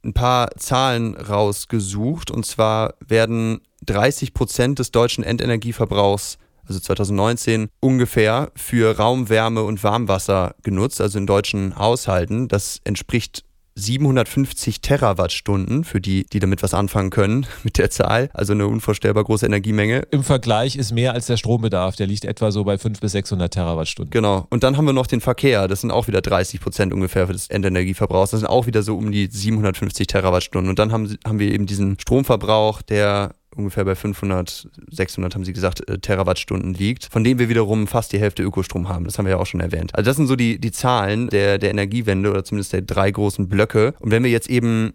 ein 0.03 0.13
paar 0.13 0.49
Zahlen 0.57 1.15
rausgesucht. 1.15 2.31
Und 2.31 2.45
zwar 2.45 2.93
werden 3.05 3.61
30 3.85 4.33
Prozent 4.33 4.79
des 4.79 4.91
deutschen 4.91 5.23
Endenergieverbrauchs, 5.23 6.37
also 6.65 6.79
2019, 6.79 7.69
ungefähr 7.79 8.51
für 8.55 8.97
Raumwärme 8.97 9.63
und 9.63 9.83
Warmwasser 9.83 10.55
genutzt, 10.63 11.01
also 11.01 11.17
in 11.17 11.25
deutschen 11.25 11.77
Haushalten. 11.77 12.47
Das 12.47 12.79
entspricht 12.83 13.43
750 13.79 14.81
Terawattstunden 14.81 15.83
für 15.83 16.01
die, 16.01 16.25
die 16.25 16.39
damit 16.39 16.61
was 16.63 16.73
anfangen 16.73 17.09
können 17.09 17.45
mit 17.63 17.77
der 17.77 17.89
Zahl. 17.89 18.29
Also 18.33 18.53
eine 18.53 18.67
unvorstellbar 18.67 19.23
große 19.23 19.45
Energiemenge. 19.45 20.03
Im 20.11 20.23
Vergleich 20.23 20.75
ist 20.75 20.91
mehr 20.91 21.13
als 21.13 21.27
der 21.27 21.37
Strombedarf. 21.37 21.95
Der 21.95 22.07
liegt 22.07 22.25
etwa 22.25 22.51
so 22.51 22.63
bei 22.63 22.77
500 22.77 23.01
bis 23.01 23.11
600 23.13 23.53
Terawattstunden. 23.53 24.11
Genau. 24.11 24.47
Und 24.49 24.63
dann 24.63 24.77
haben 24.77 24.85
wir 24.85 24.93
noch 24.93 25.07
den 25.07 25.21
Verkehr. 25.21 25.67
Das 25.67 25.81
sind 25.81 25.91
auch 25.91 26.07
wieder 26.07 26.21
30 26.21 26.59
Prozent 26.59 26.93
ungefähr 26.93 27.25
des 27.25 27.49
Endenergieverbrauchs. 27.49 28.31
Das 28.31 28.41
sind 28.41 28.49
auch 28.49 28.67
wieder 28.67 28.83
so 28.83 28.97
um 28.97 29.11
die 29.11 29.27
750 29.31 30.07
Terawattstunden. 30.07 30.69
Und 30.69 30.79
dann 30.79 30.91
haben, 30.91 31.17
haben 31.25 31.39
wir 31.39 31.51
eben 31.51 31.65
diesen 31.65 31.97
Stromverbrauch, 31.99 32.81
der 32.81 33.35
ungefähr 33.55 33.85
bei 33.85 33.95
500, 33.95 34.69
600 34.89 35.35
haben 35.35 35.45
sie 35.45 35.53
gesagt, 35.53 35.87
äh, 35.89 35.99
Terawattstunden 35.99 36.73
liegt, 36.73 37.05
von 37.11 37.23
dem 37.23 37.39
wir 37.39 37.49
wiederum 37.49 37.87
fast 37.87 38.13
die 38.13 38.19
Hälfte 38.19 38.43
Ökostrom 38.43 38.89
haben. 38.89 39.05
Das 39.05 39.17
haben 39.17 39.25
wir 39.25 39.31
ja 39.31 39.37
auch 39.37 39.45
schon 39.45 39.59
erwähnt. 39.59 39.95
Also 39.95 40.09
das 40.09 40.17
sind 40.17 40.27
so 40.27 40.35
die, 40.35 40.59
die 40.59 40.71
Zahlen 40.71 41.29
der, 41.29 41.57
der 41.57 41.71
Energiewende 41.71 42.29
oder 42.29 42.43
zumindest 42.43 42.73
der 42.73 42.81
drei 42.81 43.11
großen 43.11 43.49
Blöcke. 43.49 43.93
Und 43.99 44.11
wenn 44.11 44.23
wir 44.23 44.31
jetzt 44.31 44.49
eben 44.49 44.93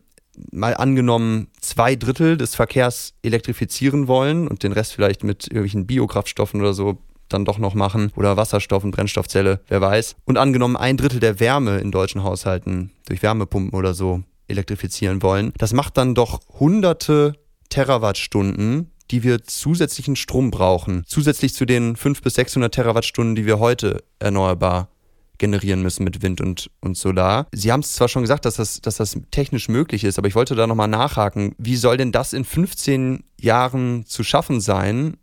mal 0.51 0.75
angenommen 0.75 1.49
zwei 1.61 1.97
Drittel 1.97 2.37
des 2.37 2.55
Verkehrs 2.55 3.15
elektrifizieren 3.23 4.09
wollen 4.09 4.49
und 4.49 4.63
den 4.63 4.73
Rest 4.73 4.93
vielleicht 4.93 5.25
mit 5.25 5.47
irgendwelchen 5.47 5.87
Biokraftstoffen 5.87 6.61
oder 6.61 6.75
so 6.75 6.99
dann 7.29 7.45
doch 7.45 7.59
noch 7.59 7.75
machen 7.75 8.13
oder 8.17 8.37
Wasserstoff 8.37 8.85
und 8.85 8.91
Brennstoffzelle, 8.91 9.61
wer 9.69 9.81
weiß. 9.81 10.17
Und 10.25 10.39
angenommen 10.39 10.77
ein 10.77 10.97
Drittel 10.97 11.21
der 11.21 11.41
Wärme 11.41 11.79
in 11.79 11.91
deutschen 11.91 12.23
Haushalten 12.23 12.91
durch 13.07 13.23
Wärmepumpen 13.23 13.79
oder 13.79 13.95
so 13.95 14.23
elektrifizieren 14.47 15.23
wollen, 15.23 15.53
das 15.57 15.73
macht 15.73 15.97
dann 15.97 16.15
doch 16.15 16.41
hunderte 16.59 17.35
Terawattstunden, 17.75 18.93
die 19.11 19.25
wir 19.25 19.43
zusätzlichen 19.43 20.15
Strom 20.15 20.53
brauchen, 20.53 21.03
zusätzlich 21.09 21.55
zu 21.55 21.65
den 21.65 21.97
500 21.97 22.23
bis 22.23 22.35
600 22.35 22.73
Terawattstunden, 22.73 23.35
die 23.35 23.47
wir 23.47 23.59
heute 23.59 24.05
erneuerbar 24.21 24.91
generieren 25.39 25.83
müssen 25.83 26.05
mit 26.05 26.23
Wind 26.23 26.41
und, 26.41 26.71
und 26.81 26.97
Solar. 26.97 27.49
Sie 27.51 27.73
haben 27.73 27.81
es 27.81 27.97
zwar 27.97 28.07
schon 28.07 28.23
gesagt, 28.23 28.45
dass 28.45 28.55
das, 28.55 28.81
dass 28.81 28.99
das 28.99 29.19
technisch 29.33 29.69
möglich 29.69 30.05
ist, 30.05 30.19
aber 30.19 30.29
ich 30.29 30.37
wollte 30.37 30.55
da 30.55 30.69
nochmal 30.69 30.87
nachhaken. 30.87 31.57
Wie 31.59 31.75
soll 31.75 31.97
denn 31.97 32.13
das 32.13 32.33
in 32.33 32.45
15 32.45 33.25
Jahren 33.41 34.07
zu 34.07 34.23
schaffen 34.23 34.61
sein, 34.61 35.17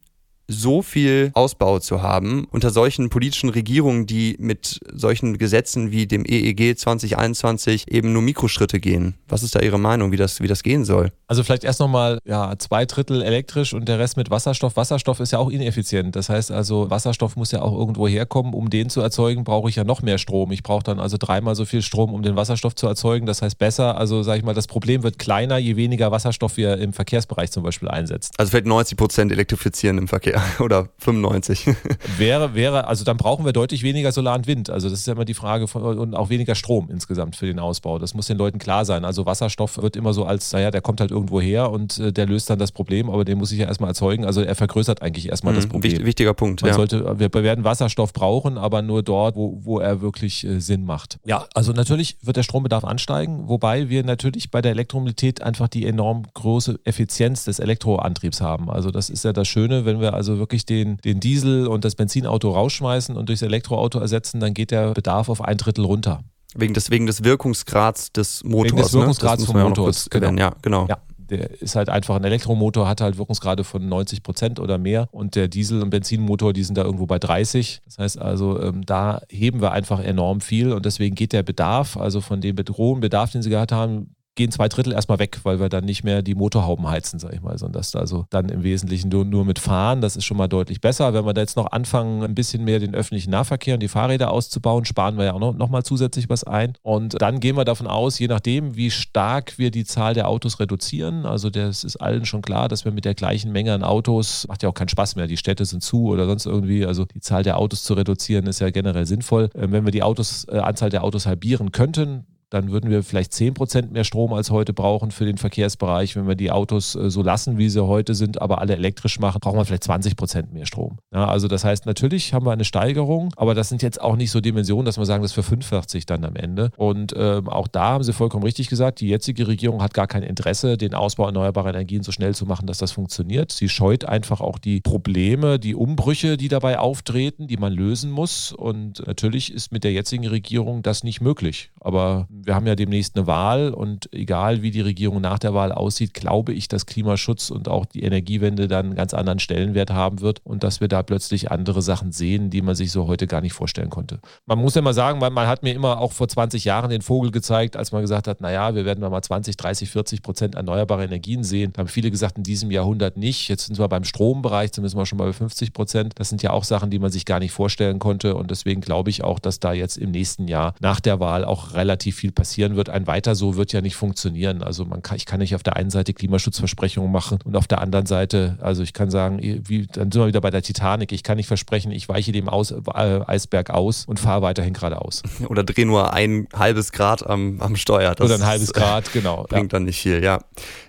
so 0.47 0.81
viel 0.81 1.31
Ausbau 1.33 1.79
zu 1.79 2.01
haben 2.01 2.47
unter 2.51 2.69
solchen 2.69 3.09
politischen 3.09 3.49
Regierungen, 3.49 4.05
die 4.05 4.35
mit 4.39 4.79
solchen 4.93 5.37
Gesetzen 5.37 5.91
wie 5.91 6.07
dem 6.07 6.25
EEG 6.25 6.77
2021 6.77 7.91
eben 7.91 8.13
nur 8.13 8.21
Mikroschritte 8.21 8.79
gehen. 8.79 9.15
Was 9.27 9.43
ist 9.43 9.55
da 9.55 9.59
Ihre 9.59 9.79
Meinung, 9.79 10.11
wie 10.11 10.17
das, 10.17 10.41
wie 10.41 10.47
das 10.47 10.63
gehen 10.63 10.85
soll? 10.85 11.11
Also 11.27 11.43
vielleicht 11.43 11.63
erst 11.63 11.79
nochmal, 11.79 12.19
ja, 12.25 12.53
zwei 12.57 12.85
Drittel 12.85 13.21
elektrisch 13.21 13.73
und 13.73 13.87
der 13.87 13.99
Rest 13.99 14.17
mit 14.17 14.29
Wasserstoff. 14.29 14.75
Wasserstoff 14.75 15.19
ist 15.19 15.31
ja 15.31 15.39
auch 15.39 15.49
ineffizient. 15.49 16.15
Das 16.15 16.29
heißt 16.29 16.51
also, 16.51 16.89
Wasserstoff 16.89 17.35
muss 17.35 17.51
ja 17.51 17.61
auch 17.61 17.77
irgendwo 17.77 18.07
herkommen. 18.07 18.53
Um 18.53 18.69
den 18.69 18.89
zu 18.89 19.01
erzeugen, 19.01 19.43
brauche 19.43 19.69
ich 19.69 19.75
ja 19.75 19.83
noch 19.83 20.01
mehr 20.01 20.17
Strom. 20.17 20.51
Ich 20.51 20.63
brauche 20.63 20.83
dann 20.83 20.99
also 20.99 21.17
dreimal 21.17 21.55
so 21.55 21.65
viel 21.65 21.81
Strom, 21.81 22.13
um 22.13 22.21
den 22.23 22.35
Wasserstoff 22.35 22.75
zu 22.75 22.87
erzeugen. 22.87 23.25
Das 23.25 23.41
heißt 23.41 23.57
besser, 23.57 23.97
also 23.97 24.23
sage 24.23 24.39
ich 24.39 24.43
mal, 24.43 24.53
das 24.53 24.67
Problem 24.67 25.03
wird 25.03 25.19
kleiner, 25.19 25.57
je 25.57 25.75
weniger 25.77 26.11
Wasserstoff 26.11 26.57
wir 26.57 26.77
im 26.77 26.93
Verkehrsbereich 26.93 27.51
zum 27.51 27.63
Beispiel 27.63 27.87
einsetzen. 27.87 28.31
Also 28.37 28.51
vielleicht 28.51 28.65
90 28.65 28.97
Prozent 28.97 29.31
elektrifizieren 29.31 29.97
im 29.97 30.07
Verkehr 30.07 30.30
oder 30.59 30.89
95. 30.99 31.67
wäre, 32.17 32.55
wäre, 32.55 32.87
also 32.87 33.03
dann 33.03 33.17
brauchen 33.17 33.45
wir 33.45 33.53
deutlich 33.53 33.83
weniger 33.83 34.11
Solar 34.11 34.35
und 34.35 34.47
Wind. 34.47 34.69
Also 34.69 34.89
das 34.89 34.99
ist 34.99 35.07
ja 35.07 35.13
immer 35.13 35.25
die 35.25 35.33
Frage 35.33 35.67
von, 35.67 35.83
und 35.97 36.15
auch 36.15 36.29
weniger 36.29 36.55
Strom 36.55 36.89
insgesamt 36.89 37.35
für 37.35 37.45
den 37.45 37.59
Ausbau. 37.59 37.99
Das 37.99 38.13
muss 38.13 38.27
den 38.27 38.37
Leuten 38.37 38.59
klar 38.59 38.85
sein. 38.85 39.05
Also 39.05 39.25
Wasserstoff 39.25 39.81
wird 39.81 39.95
immer 39.95 40.13
so 40.13 40.25
als, 40.25 40.51
naja, 40.51 40.71
der 40.71 40.81
kommt 40.81 41.01
halt 41.01 41.11
irgendwo 41.11 41.41
her 41.41 41.71
und 41.71 41.99
äh, 41.99 42.11
der 42.11 42.25
löst 42.25 42.49
dann 42.49 42.59
das 42.59 42.71
Problem, 42.71 43.09
aber 43.09 43.25
den 43.25 43.37
muss 43.37 43.51
ich 43.51 43.59
ja 43.59 43.67
erstmal 43.67 43.89
erzeugen. 43.89 44.25
Also 44.25 44.41
er 44.41 44.55
vergrößert 44.55 45.01
eigentlich 45.01 45.29
erstmal 45.29 45.53
mhm, 45.53 45.57
das 45.57 45.67
Problem. 45.67 46.05
Wichtiger 46.05 46.33
Punkt. 46.33 46.61
Man 46.61 46.69
ja. 46.69 46.75
sollte, 46.75 47.19
wir 47.19 47.33
werden 47.33 47.63
Wasserstoff 47.63 48.13
brauchen, 48.13 48.57
aber 48.57 48.81
nur 48.81 49.03
dort, 49.03 49.35
wo, 49.35 49.59
wo 49.63 49.79
er 49.79 50.01
wirklich 50.01 50.45
äh, 50.45 50.59
Sinn 50.59 50.85
macht. 50.85 51.19
Ja, 51.25 51.45
also 51.53 51.71
natürlich 51.73 52.17
wird 52.21 52.37
der 52.37 52.43
Strombedarf 52.43 52.83
ansteigen, 52.83 53.47
wobei 53.47 53.89
wir 53.89 54.03
natürlich 54.03 54.51
bei 54.51 54.61
der 54.61 54.71
Elektromobilität 54.71 55.41
einfach 55.41 55.67
die 55.67 55.85
enorm 55.85 56.23
große 56.33 56.79
Effizienz 56.83 57.45
des 57.45 57.59
Elektroantriebs 57.59 58.41
haben. 58.41 58.69
Also 58.69 58.91
das 58.91 59.09
ist 59.09 59.23
ja 59.23 59.33
das 59.33 59.47
Schöne, 59.47 59.85
wenn 59.85 59.99
wir 59.99 60.13
also 60.21 60.37
wirklich 60.37 60.67
den, 60.67 60.97
den 60.97 61.19
Diesel 61.19 61.65
und 61.65 61.83
das 61.83 61.95
Benzinauto 61.95 62.51
rausschmeißen 62.51 63.17
und 63.17 63.27
durchs 63.27 63.41
Elektroauto 63.41 63.97
ersetzen, 63.97 64.39
dann 64.39 64.53
geht 64.53 64.69
der 64.69 64.93
Bedarf 64.93 65.29
auf 65.29 65.41
ein 65.41 65.57
Drittel 65.57 65.83
runter. 65.83 66.23
Wegen 66.53 66.75
des, 66.75 66.91
wegen 66.91 67.07
des 67.07 67.23
Wirkungsgrads 67.23 68.11
des 68.11 68.43
Motors. 68.43 68.65
Wegen 68.65 68.77
des 68.77 68.93
Wirkungsgrads 68.93 69.41
ne? 69.41 69.47
vom 69.47 69.61
Motors. 69.61 70.09
Genau. 70.11 70.39
Ja, 70.39 70.51
genau. 70.61 70.85
Ja, 70.87 70.97
der 71.17 71.59
ist 71.59 71.75
halt 71.75 71.89
einfach 71.89 72.17
ein 72.17 72.23
Elektromotor, 72.23 72.87
hat 72.87 73.01
halt 73.01 73.17
Wirkungsgrade 73.17 73.63
von 73.63 73.87
90 73.89 74.21
Prozent 74.21 74.59
oder 74.59 74.77
mehr. 74.77 75.07
Und 75.11 75.33
der 75.35 75.47
Diesel- 75.47 75.81
und 75.81 75.89
Benzinmotor, 75.89 76.53
die 76.53 76.63
sind 76.63 76.77
da 76.77 76.83
irgendwo 76.83 77.07
bei 77.07 77.17
30. 77.17 77.81
Das 77.85 77.97
heißt 77.97 78.19
also, 78.19 78.61
ähm, 78.61 78.85
da 78.85 79.21
heben 79.27 79.59
wir 79.59 79.71
einfach 79.71 80.01
enorm 80.01 80.39
viel 80.39 80.71
und 80.71 80.85
deswegen 80.85 81.15
geht 81.15 81.33
der 81.33 81.41
Bedarf, 81.41 81.97
also 81.97 82.21
von 82.21 82.41
dem 82.41 82.57
hohen 82.77 82.99
Bedarf, 82.99 83.31
den 83.31 83.41
sie 83.41 83.49
gehabt 83.49 83.71
haben, 83.71 84.13
gehen 84.35 84.51
zwei 84.51 84.69
Drittel 84.69 84.93
erstmal 84.93 85.19
weg, 85.19 85.39
weil 85.43 85.59
wir 85.59 85.69
dann 85.69 85.83
nicht 85.83 86.03
mehr 86.03 86.21
die 86.21 86.35
Motorhauben 86.35 86.87
heizen, 86.87 87.19
sag 87.19 87.33
ich 87.33 87.41
mal, 87.41 87.57
sondern 87.57 87.81
das 87.81 87.95
also 87.95 88.25
dann 88.29 88.49
im 88.49 88.63
Wesentlichen 88.63 89.09
nur, 89.09 89.25
nur 89.25 89.45
mit 89.45 89.59
fahren. 89.59 90.01
Das 90.01 90.15
ist 90.15 90.25
schon 90.25 90.37
mal 90.37 90.47
deutlich 90.47 90.79
besser. 90.79 91.13
Wenn 91.13 91.25
wir 91.25 91.33
da 91.33 91.41
jetzt 91.41 91.57
noch 91.57 91.71
anfangen, 91.71 92.23
ein 92.23 92.35
bisschen 92.35 92.63
mehr 92.63 92.79
den 92.79 92.95
öffentlichen 92.95 93.31
Nahverkehr 93.31 93.73
und 93.73 93.81
die 93.81 93.87
Fahrräder 93.87 94.31
auszubauen, 94.31 94.85
sparen 94.85 95.17
wir 95.17 95.25
ja 95.25 95.33
auch 95.33 95.39
noch, 95.39 95.53
noch 95.53 95.69
mal 95.69 95.83
zusätzlich 95.83 96.29
was 96.29 96.43
ein. 96.43 96.73
Und 96.81 97.21
dann 97.21 97.39
gehen 97.39 97.57
wir 97.57 97.65
davon 97.65 97.87
aus, 97.87 98.19
je 98.19 98.27
nachdem, 98.27 98.75
wie 98.75 98.89
stark 98.89 99.57
wir 99.57 99.69
die 99.69 99.83
Zahl 99.83 100.13
der 100.13 100.29
Autos 100.29 100.59
reduzieren, 100.59 101.25
also 101.25 101.49
das 101.49 101.83
ist 101.83 101.97
allen 101.97 102.25
schon 102.25 102.41
klar, 102.41 102.69
dass 102.69 102.85
wir 102.85 102.91
mit 102.91 103.05
der 103.05 103.15
gleichen 103.15 103.51
Menge 103.51 103.73
an 103.73 103.83
Autos, 103.83 104.47
macht 104.47 104.63
ja 104.63 104.69
auch 104.69 104.73
keinen 104.73 104.89
Spaß 104.89 105.15
mehr, 105.15 105.27
die 105.27 105.37
Städte 105.37 105.65
sind 105.65 105.83
zu 105.83 106.05
oder 106.05 106.25
sonst 106.25 106.45
irgendwie, 106.45 106.85
also 106.85 107.05
die 107.05 107.19
Zahl 107.19 107.43
der 107.43 107.57
Autos 107.57 107.83
zu 107.83 107.93
reduzieren 107.93 108.47
ist 108.47 108.61
ja 108.61 108.69
generell 108.69 109.05
sinnvoll. 109.05 109.49
Ähm, 109.55 109.71
wenn 109.71 109.85
wir 109.85 109.91
die 109.91 110.03
Autos, 110.03 110.45
äh, 110.49 110.57
Anzahl 110.57 110.89
der 110.89 111.03
Autos 111.03 111.25
halbieren 111.25 111.71
könnten, 111.71 112.25
dann 112.51 112.69
würden 112.69 112.91
wir 112.91 113.01
vielleicht 113.01 113.33
10 113.33 113.53
Prozent 113.53 113.91
mehr 113.93 114.03
Strom 114.03 114.33
als 114.33 114.51
heute 114.51 114.73
brauchen 114.73 115.11
für 115.11 115.25
den 115.25 115.37
Verkehrsbereich. 115.37 116.17
Wenn 116.17 116.27
wir 116.27 116.35
die 116.35 116.51
Autos 116.51 116.95
äh, 116.95 117.09
so 117.09 117.23
lassen, 117.23 117.57
wie 117.57 117.69
sie 117.69 117.83
heute 117.83 118.13
sind, 118.13 118.41
aber 118.41 118.59
alle 118.59 118.75
elektrisch 118.75 119.19
machen, 119.19 119.39
brauchen 119.39 119.57
wir 119.57 119.65
vielleicht 119.65 119.85
20 119.85 120.17
Prozent 120.17 120.53
mehr 120.53 120.65
Strom. 120.65 120.99
Ja, 121.13 121.27
also 121.27 121.47
das 121.47 121.63
heißt, 121.63 121.85
natürlich 121.85 122.33
haben 122.33 122.45
wir 122.45 122.51
eine 122.51 122.65
Steigerung, 122.65 123.33
aber 123.37 123.55
das 123.55 123.69
sind 123.69 123.81
jetzt 123.81 124.01
auch 124.01 124.17
nicht 124.17 124.31
so 124.31 124.41
Dimensionen, 124.41 124.85
dass 124.85 124.97
wir 124.97 125.05
sagen, 125.05 125.23
das 125.23 125.31
für 125.31 125.43
45 125.43 126.05
dann 126.05 126.25
am 126.25 126.35
Ende. 126.35 126.71
Und 126.75 127.13
ähm, 127.15 127.47
auch 127.47 127.69
da 127.69 127.91
haben 127.91 128.03
Sie 128.03 128.11
vollkommen 128.11 128.43
richtig 128.43 128.67
gesagt, 128.67 128.99
die 128.99 129.07
jetzige 129.07 129.47
Regierung 129.47 129.81
hat 129.81 129.93
gar 129.93 130.07
kein 130.07 130.23
Interesse, 130.23 130.77
den 130.77 130.93
Ausbau 130.93 131.27
erneuerbarer 131.27 131.69
Energien 131.69 132.03
so 132.03 132.11
schnell 132.11 132.35
zu 132.35 132.45
machen, 132.45 132.67
dass 132.67 132.79
das 132.79 132.91
funktioniert. 132.91 133.53
Sie 133.53 133.69
scheut 133.69 134.03
einfach 134.03 134.41
auch 134.41 134.59
die 134.59 134.81
Probleme, 134.81 135.57
die 135.57 135.73
Umbrüche, 135.73 136.35
die 136.35 136.49
dabei 136.49 136.79
auftreten, 136.79 137.47
die 137.47 137.57
man 137.57 137.71
lösen 137.71 138.11
muss. 138.11 138.51
Und 138.51 139.07
natürlich 139.07 139.53
ist 139.53 139.71
mit 139.71 139.85
der 139.85 139.93
jetzigen 139.93 140.27
Regierung 140.27 140.83
das 140.83 141.05
nicht 141.05 141.21
möglich. 141.21 141.71
Aber 141.79 142.27
wir 142.45 142.55
haben 142.55 142.67
ja 142.67 142.75
demnächst 142.75 143.15
eine 143.15 143.27
Wahl 143.27 143.73
und 143.73 144.11
egal 144.13 144.61
wie 144.61 144.71
die 144.71 144.81
Regierung 144.81 145.21
nach 145.21 145.39
der 145.39 145.53
Wahl 145.53 145.71
aussieht, 145.71 146.13
glaube 146.13 146.53
ich, 146.53 146.67
dass 146.67 146.85
Klimaschutz 146.85 147.49
und 147.49 147.67
auch 147.67 147.85
die 147.85 148.03
Energiewende 148.03 148.67
dann 148.67 148.87
einen 148.87 148.95
ganz 148.95 149.13
anderen 149.13 149.39
Stellenwert 149.39 149.91
haben 149.91 150.21
wird 150.21 150.41
und 150.43 150.63
dass 150.63 150.81
wir 150.81 150.87
da 150.87 151.03
plötzlich 151.03 151.51
andere 151.51 151.81
Sachen 151.81 152.11
sehen, 152.11 152.49
die 152.49 152.61
man 152.61 152.75
sich 152.75 152.91
so 152.91 153.07
heute 153.07 153.27
gar 153.27 153.41
nicht 153.41 153.53
vorstellen 153.53 153.89
konnte. 153.89 154.19
Man 154.45 154.59
muss 154.59 154.75
ja 154.75 154.81
mal 154.81 154.93
sagen, 154.93 155.19
man, 155.19 155.33
man 155.33 155.47
hat 155.47 155.63
mir 155.63 155.73
immer 155.73 155.99
auch 155.99 156.11
vor 156.11 156.27
20 156.27 156.65
Jahren 156.65 156.89
den 156.89 157.01
Vogel 157.01 157.31
gezeigt, 157.31 157.77
als 157.77 157.91
man 157.91 158.01
gesagt 158.01 158.27
hat, 158.27 158.41
naja, 158.41 158.75
wir 158.75 158.85
werden 158.85 159.01
mal 159.01 159.21
20, 159.21 159.57
30, 159.57 159.89
40 159.89 160.21
Prozent 160.21 160.55
erneuerbare 160.55 161.03
Energien 161.03 161.43
sehen. 161.43 161.73
Da 161.73 161.79
haben 161.79 161.87
viele 161.87 162.11
gesagt, 162.11 162.37
in 162.37 162.43
diesem 162.43 162.71
Jahrhundert 162.71 163.17
nicht. 163.17 163.47
Jetzt 163.47 163.67
sind 163.67 163.79
wir 163.79 163.87
beim 163.87 164.03
Strombereich, 164.03 164.71
zumindest 164.71 164.95
mal 164.95 165.05
schon 165.05 165.17
bei 165.17 165.31
50 165.31 165.73
Prozent. 165.73 166.13
Das 166.15 166.29
sind 166.29 166.41
ja 166.41 166.51
auch 166.51 166.63
Sachen, 166.63 166.89
die 166.89 166.99
man 166.99 167.11
sich 167.11 167.25
gar 167.25 167.39
nicht 167.39 167.51
vorstellen 167.51 167.99
konnte 167.99 168.35
und 168.35 168.51
deswegen 168.51 168.81
glaube 168.81 169.09
ich 169.09 169.23
auch, 169.23 169.39
dass 169.39 169.59
da 169.59 169.73
jetzt 169.73 169.97
im 169.97 170.11
nächsten 170.11 170.47
Jahr 170.47 170.73
nach 170.79 170.99
der 170.99 171.19
Wahl 171.19 171.45
auch 171.45 171.73
relativ 171.73 172.15
viel 172.15 172.30
passieren 172.31 172.75
wird. 172.75 172.89
Ein 172.89 173.07
weiter 173.07 173.35
so 173.35 173.55
wird 173.55 173.73
ja 173.73 173.81
nicht 173.81 173.95
funktionieren. 173.95 174.63
Also 174.63 174.85
man 174.85 175.01
kann, 175.01 175.17
ich 175.17 175.25
kann 175.25 175.39
nicht 175.39 175.55
auf 175.55 175.63
der 175.63 175.75
einen 175.75 175.89
Seite 175.89 176.13
Klimaschutzversprechungen 176.13 177.11
machen 177.11 177.39
und 177.43 177.55
auf 177.55 177.67
der 177.67 177.81
anderen 177.81 178.05
Seite, 178.05 178.57
also 178.61 178.83
ich 178.83 178.93
kann 178.93 179.09
sagen, 179.09 179.39
wie, 179.41 179.87
dann 179.87 180.11
sind 180.11 180.21
wir 180.21 180.27
wieder 180.27 180.41
bei 180.41 180.49
der 180.49 180.61
Titanic. 180.61 181.11
Ich 181.11 181.23
kann 181.23 181.37
nicht 181.37 181.47
versprechen, 181.47 181.91
ich 181.91 182.07
weiche 182.09 182.31
dem 182.31 182.49
aus, 182.49 182.71
äh, 182.71 183.19
Eisberg 183.25 183.69
aus 183.69 184.05
und 184.05 184.19
fahre 184.19 184.41
weiterhin 184.41 184.73
geradeaus. 184.73 185.23
Oder 185.49 185.63
drehe 185.63 185.85
nur 185.85 186.13
ein 186.13 186.47
halbes 186.53 186.91
Grad 186.91 187.25
am, 187.25 187.61
am 187.61 187.75
Steuer. 187.75 188.15
Das 188.15 188.25
Oder 188.25 188.35
ein 188.35 188.45
halbes 188.45 188.73
Grad, 188.73 189.11
genau. 189.13 189.45
Bringt 189.49 189.71
ja. 189.71 189.77
dann 189.77 189.85
nicht 189.85 190.01
viel, 190.01 190.23
ja. 190.23 190.39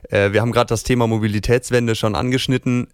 Äh, 0.08 0.32
wir 0.32 0.40
haben 0.40 0.52
gerade 0.52 0.68
das 0.68 0.82
Thema 0.82 1.06
Mobilitätswende 1.06 1.94
schon 1.94 2.14
angeschnitten 2.14 2.88